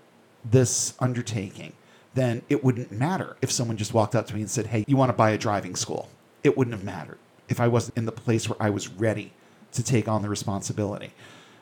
this 0.45 0.95
undertaking, 0.99 1.73
then 2.15 2.43
it 2.51 2.63
wouldn't 2.63 2.93
matter 2.93 3.37
if 3.41 3.51
someone 3.51 3.79
just 3.79 3.95
walked 3.95 4.15
up 4.15 4.27
to 4.27 4.35
me 4.35 4.43
and 4.43 4.51
said, 4.51 4.67
Hey, 4.67 4.85
you 4.87 4.97
want 4.99 5.09
to 5.09 5.15
buy 5.15 5.31
a 5.31 5.39
driving 5.39 5.75
school? 5.77 6.11
It 6.45 6.59
wouldn't 6.59 6.77
have 6.77 6.85
mattered 6.85 7.19
if 7.53 7.61
I 7.61 7.69
wasn't 7.69 7.97
in 7.97 8.07
the 8.07 8.13
place 8.13 8.49
where 8.49 8.61
I 8.61 8.71
was 8.71 8.89
ready 8.89 9.33
to 9.73 9.83
take 9.83 10.09
on 10.09 10.23
the 10.23 10.29
responsibility. 10.29 11.13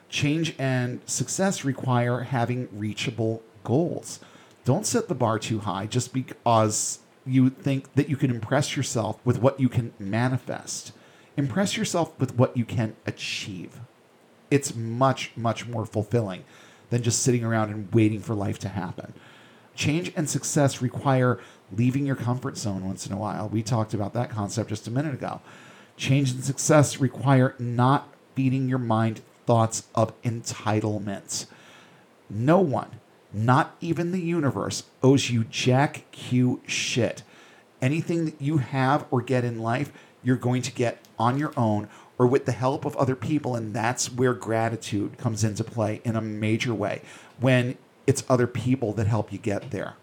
Change 0.08 0.54
and 0.58 1.00
success 1.04 1.64
require 1.64 2.20
having 2.20 2.68
reachable 2.72 3.42
goals. 3.62 4.20
Don't 4.64 4.86
set 4.86 5.08
the 5.08 5.14
bar 5.14 5.38
too 5.38 5.60
high 5.60 5.86
just 5.86 6.14
because 6.14 7.00
you 7.26 7.50
think 7.50 7.92
that 7.94 8.08
you 8.08 8.16
can 8.16 8.30
impress 8.30 8.76
yourself 8.76 9.20
with 9.24 9.40
what 9.40 9.60
you 9.60 9.68
can 9.68 9.92
manifest. 9.98 10.92
Impress 11.36 11.76
yourself 11.76 12.18
with 12.18 12.36
what 12.36 12.56
you 12.56 12.64
can 12.64 12.96
achieve 13.06 13.80
it's 14.50 14.74
much, 14.74 15.32
much 15.36 15.66
more 15.66 15.86
fulfilling 15.86 16.44
than 16.90 17.02
just 17.02 17.22
sitting 17.22 17.44
around 17.44 17.70
and 17.70 17.92
waiting 17.94 18.20
for 18.20 18.34
life 18.34 18.58
to 18.60 18.68
happen. 18.68 19.14
Change 19.74 20.12
and 20.16 20.28
success 20.28 20.82
require 20.82 21.38
leaving 21.72 22.04
your 22.04 22.16
comfort 22.16 22.56
zone 22.56 22.84
once 22.84 23.06
in 23.06 23.12
a 23.12 23.16
while. 23.16 23.48
We 23.48 23.62
talked 23.62 23.94
about 23.94 24.12
that 24.14 24.30
concept 24.30 24.68
just 24.68 24.88
a 24.88 24.90
minute 24.90 25.14
ago. 25.14 25.40
Change 26.00 26.30
and 26.30 26.42
success 26.42 26.98
require 26.98 27.54
not 27.58 28.08
feeding 28.34 28.70
your 28.70 28.78
mind 28.78 29.20
thoughts 29.44 29.82
of 29.94 30.18
entitlement. 30.22 31.44
No 32.30 32.58
one, 32.58 33.00
not 33.34 33.76
even 33.82 34.10
the 34.10 34.22
universe, 34.22 34.84
owes 35.02 35.28
you 35.28 35.44
jack 35.44 36.10
Q 36.10 36.62
shit. 36.66 37.22
Anything 37.82 38.24
that 38.24 38.40
you 38.40 38.56
have 38.58 39.04
or 39.10 39.20
get 39.20 39.44
in 39.44 39.58
life, 39.58 39.92
you're 40.22 40.36
going 40.36 40.62
to 40.62 40.72
get 40.72 41.04
on 41.18 41.38
your 41.38 41.52
own 41.54 41.86
or 42.16 42.26
with 42.26 42.46
the 42.46 42.52
help 42.52 42.86
of 42.86 42.96
other 42.96 43.14
people. 43.14 43.54
And 43.54 43.74
that's 43.74 44.10
where 44.10 44.32
gratitude 44.32 45.18
comes 45.18 45.44
into 45.44 45.64
play 45.64 46.00
in 46.02 46.16
a 46.16 46.22
major 46.22 46.72
way 46.72 47.02
when 47.38 47.76
it's 48.06 48.24
other 48.26 48.46
people 48.46 48.94
that 48.94 49.06
help 49.06 49.34
you 49.34 49.38
get 49.38 49.70
there. 49.70 49.96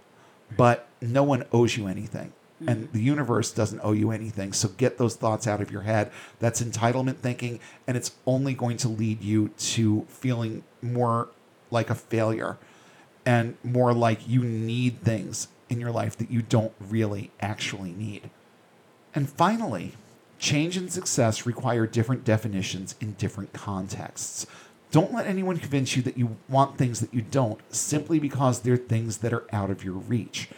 But 0.56 0.88
no 1.02 1.24
one 1.24 1.46
owes 1.52 1.76
you 1.76 1.88
anything. 1.88 2.34
And 2.66 2.92
the 2.92 3.02
universe 3.02 3.52
doesn't 3.52 3.82
owe 3.84 3.92
you 3.92 4.10
anything. 4.10 4.52
So 4.52 4.70
get 4.70 4.98
those 4.98 5.16
thoughts 5.16 5.46
out 5.46 5.62
of 5.62 5.70
your 5.70 5.82
head. 5.82 6.12
That's 6.40 6.62
entitlement 6.62 7.18
thinking. 7.18 7.60
And 7.86 7.96
it's 7.96 8.14
only 8.26 8.56
going 8.56 8.78
to 8.78 8.90
lead 8.90 9.22
you 9.22 9.50
to 9.50 10.06
feeling 10.10 10.64
more 10.82 11.30
like 11.70 11.90
a 11.92 11.96
failure 11.96 12.58
and 13.26 13.58
more 13.64 13.94
like 13.94 14.28
you 14.28 14.44
need 14.44 15.02
things 15.02 15.50
in 15.70 15.80
your 15.80 15.92
life 15.92 16.18
that 16.18 16.32
you 16.32 16.42
don't 16.42 16.74
really 16.80 17.30
actually 17.42 17.92
need. 17.92 18.30
And 19.14 19.30
finally, 19.30 19.94
change 20.40 20.78
and 20.78 20.92
success 20.92 21.46
require 21.46 21.86
different 21.86 22.24
definitions 22.24 22.96
in 23.00 23.14
different 23.14 23.54
contexts. 23.54 24.48
Don't 24.92 25.14
let 25.14 25.28
anyone 25.28 25.58
convince 25.58 25.96
you 25.96 26.02
that 26.04 26.18
you 26.18 26.38
want 26.48 26.78
things 26.78 27.02
that 27.02 27.14
you 27.14 27.22
don't 27.22 27.60
simply 27.74 28.20
because 28.20 28.62
they're 28.62 28.78
things 28.78 29.18
that 29.18 29.34
are 29.34 29.46
out 29.52 29.70
of 29.70 29.84
your 29.84 29.96
reach. 29.96 30.50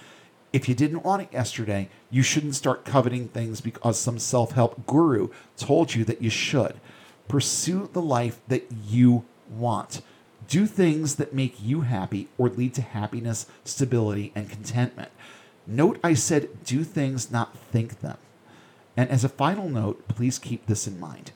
If 0.52 0.68
you 0.68 0.76
didn't 0.76 1.04
want 1.04 1.22
it 1.22 1.34
yesterday, 1.34 1.90
you 2.10 2.24
shouldn't 2.24 2.56
start 2.56 2.86
coveting 2.86 3.28
things 3.28 3.62
because 3.62 4.00
some 4.00 4.18
self 4.18 4.54
help 4.54 4.86
guru 4.88 5.30
told 5.58 5.94
you 5.94 6.04
that 6.06 6.22
you 6.22 6.30
should. 6.30 6.80
Pursue 7.28 7.90
the 7.94 8.02
life 8.02 8.40
that 8.48 8.68
you 8.88 9.26
want. 9.50 10.02
Do 10.48 10.66
things 10.66 11.18
that 11.18 11.34
make 11.34 11.62
you 11.62 11.82
happy 11.82 12.28
or 12.40 12.50
lead 12.50 12.74
to 12.76 12.82
happiness, 12.82 13.46
stability, 13.64 14.32
and 14.34 14.50
contentment. 14.50 15.12
Note 15.68 16.00
I 16.04 16.16
said 16.16 16.64
do 16.64 16.84
things, 16.84 17.30
not 17.30 17.56
think 17.56 18.00
them. 18.00 18.18
And 18.98 19.10
as 19.10 19.24
a 19.24 19.30
final 19.30 19.70
note, 19.70 20.08
please 20.08 20.40
keep 20.40 20.66
this 20.66 20.88
in 20.88 21.00
mind. 21.00 21.32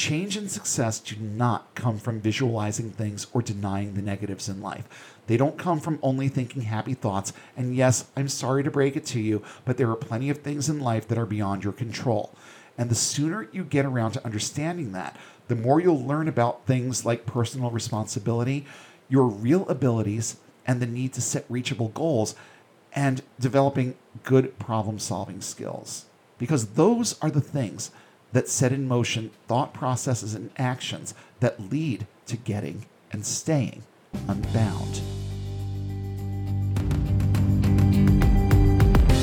Change 0.00 0.38
and 0.38 0.50
success 0.50 0.98
do 0.98 1.16
not 1.16 1.74
come 1.74 1.98
from 1.98 2.22
visualizing 2.22 2.90
things 2.90 3.26
or 3.34 3.42
denying 3.42 3.92
the 3.92 4.00
negatives 4.00 4.48
in 4.48 4.62
life. 4.62 4.88
They 5.26 5.36
don't 5.36 5.58
come 5.58 5.78
from 5.78 5.98
only 6.02 6.28
thinking 6.28 6.62
happy 6.62 6.94
thoughts. 6.94 7.34
And 7.54 7.76
yes, 7.76 8.06
I'm 8.16 8.30
sorry 8.30 8.62
to 8.62 8.70
break 8.70 8.96
it 8.96 9.04
to 9.04 9.20
you, 9.20 9.42
but 9.66 9.76
there 9.76 9.90
are 9.90 9.96
plenty 9.96 10.30
of 10.30 10.38
things 10.38 10.70
in 10.70 10.80
life 10.80 11.06
that 11.08 11.18
are 11.18 11.26
beyond 11.26 11.64
your 11.64 11.74
control. 11.74 12.34
And 12.78 12.88
the 12.88 12.94
sooner 12.94 13.46
you 13.52 13.62
get 13.62 13.84
around 13.84 14.12
to 14.12 14.24
understanding 14.24 14.92
that, 14.92 15.18
the 15.48 15.54
more 15.54 15.80
you'll 15.80 16.02
learn 16.02 16.28
about 16.28 16.64
things 16.64 17.04
like 17.04 17.26
personal 17.26 17.70
responsibility, 17.70 18.64
your 19.10 19.26
real 19.26 19.68
abilities, 19.68 20.38
and 20.66 20.80
the 20.80 20.86
need 20.86 21.12
to 21.12 21.20
set 21.20 21.44
reachable 21.50 21.88
goals, 21.88 22.34
and 22.94 23.20
developing 23.38 23.96
good 24.24 24.58
problem 24.58 24.98
solving 24.98 25.42
skills. 25.42 26.06
Because 26.38 26.68
those 26.68 27.20
are 27.20 27.30
the 27.30 27.42
things 27.42 27.90
that 28.32 28.48
set 28.48 28.72
in 28.72 28.86
motion 28.86 29.30
thought 29.48 29.74
processes 29.74 30.34
and 30.34 30.50
actions 30.56 31.14
that 31.40 31.70
lead 31.70 32.06
to 32.26 32.36
getting 32.36 32.86
and 33.12 33.26
staying 33.26 33.82
unbound. 34.28 35.00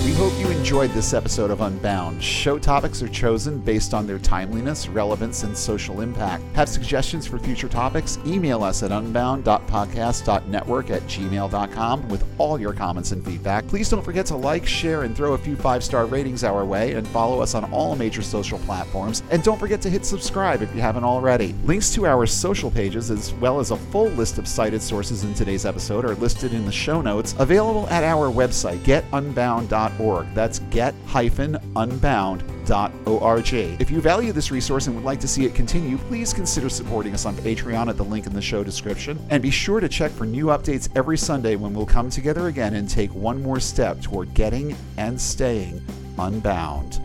We 0.06 0.14
hope 0.14 0.38
you 0.40 0.47
enjoyed 0.68 0.92
this 0.92 1.14
episode 1.14 1.50
of 1.50 1.62
Unbound. 1.62 2.22
Show 2.22 2.60
topics 2.60 3.02
are 3.02 3.08
chosen 3.08 3.58
based 3.58 3.94
on 3.94 4.06
their 4.06 4.20
timeliness, 4.20 4.90
relevance, 4.90 5.44
and 5.44 5.58
social 5.58 6.02
impact. 6.02 6.44
Have 6.58 6.68
suggestions 6.68 7.26
for 7.26 7.40
future 7.40 7.70
topics? 7.70 8.20
Email 8.26 8.66
us 8.66 8.84
at 8.84 8.92
unbound.podcast.network 8.92 10.90
at 10.90 11.04
gmail.com 11.04 12.10
with 12.10 12.26
all 12.38 12.60
your 12.60 12.74
comments 12.74 13.14
and 13.14 13.24
feedback. 13.24 13.66
Please 13.68 13.90
don't 13.90 14.04
forget 14.04 14.26
to 14.26 14.36
like, 14.36 14.68
share, 14.68 15.04
and 15.04 15.16
throw 15.16 15.36
a 15.36 15.38
few 15.38 15.56
five 15.56 15.86
star 15.86 16.06
ratings 16.06 16.44
our 16.44 16.66
way, 16.66 16.96
and 16.96 17.08
follow 17.08 17.40
us 17.40 17.56
on 17.56 17.64
all 17.72 17.96
major 17.96 18.22
social 18.22 18.60
platforms. 18.60 19.24
And 19.32 19.42
don't 19.44 19.58
forget 19.58 19.80
to 19.84 19.90
hit 19.90 20.06
subscribe 20.06 20.62
if 20.62 20.76
you 20.76 20.82
haven't 20.82 21.06
already. 21.06 21.56
Links 21.64 21.94
to 21.94 22.06
our 22.06 22.26
social 22.26 22.70
pages, 22.70 23.10
as 23.10 23.34
well 23.36 23.62
as 23.62 23.72
a 23.72 23.78
full 23.78 24.10
list 24.10 24.38
of 24.38 24.46
cited 24.46 24.82
sources 24.82 25.24
in 25.24 25.34
today's 25.34 25.66
episode, 25.66 26.04
are 26.04 26.16
listed 26.16 26.54
in 26.54 26.66
the 26.66 26.74
show 26.74 27.00
notes, 27.00 27.36
available 27.40 27.88
at 27.88 28.04
our 28.04 28.30
website, 28.30 28.80
getunbound.org. 28.80 30.28
That's 30.58 30.74
get-unbound.org. 30.74 33.54
If 33.54 33.92
you 33.92 34.02
value 34.02 34.32
this 34.32 34.50
resource 34.52 34.88
and 34.88 34.96
would 34.96 35.06
like 35.06 35.20
to 35.22 35.28
see 35.28 35.46
it 35.46 35.54
continue, 35.56 35.98
please 35.98 36.34
consider 36.34 36.70
supporting 36.70 37.14
us 37.14 37.26
on 37.26 37.36
Patreon 37.36 37.90
at 37.90 37.98
the 37.98 38.04
link 38.04 38.26
in 38.26 38.34
the 38.34 38.42
show 38.42 38.64
description. 38.64 39.20
And 39.30 39.44
be 39.44 39.52
sure 39.52 39.80
to 39.80 39.90
check 39.90 40.12
for 40.12 40.26
new 40.26 40.48
updates 40.48 40.90
every 40.96 41.18
Sunday 41.18 41.56
when 41.56 41.74
we'll 41.74 41.86
come 41.86 42.10
together 42.10 42.48
again 42.48 42.74
and 42.76 42.90
take 42.90 43.14
one 43.14 43.42
more 43.42 43.60
step 43.60 44.02
toward 44.02 44.34
getting 44.34 44.76
and 44.98 45.20
staying 45.20 45.82
unbound. 46.18 47.02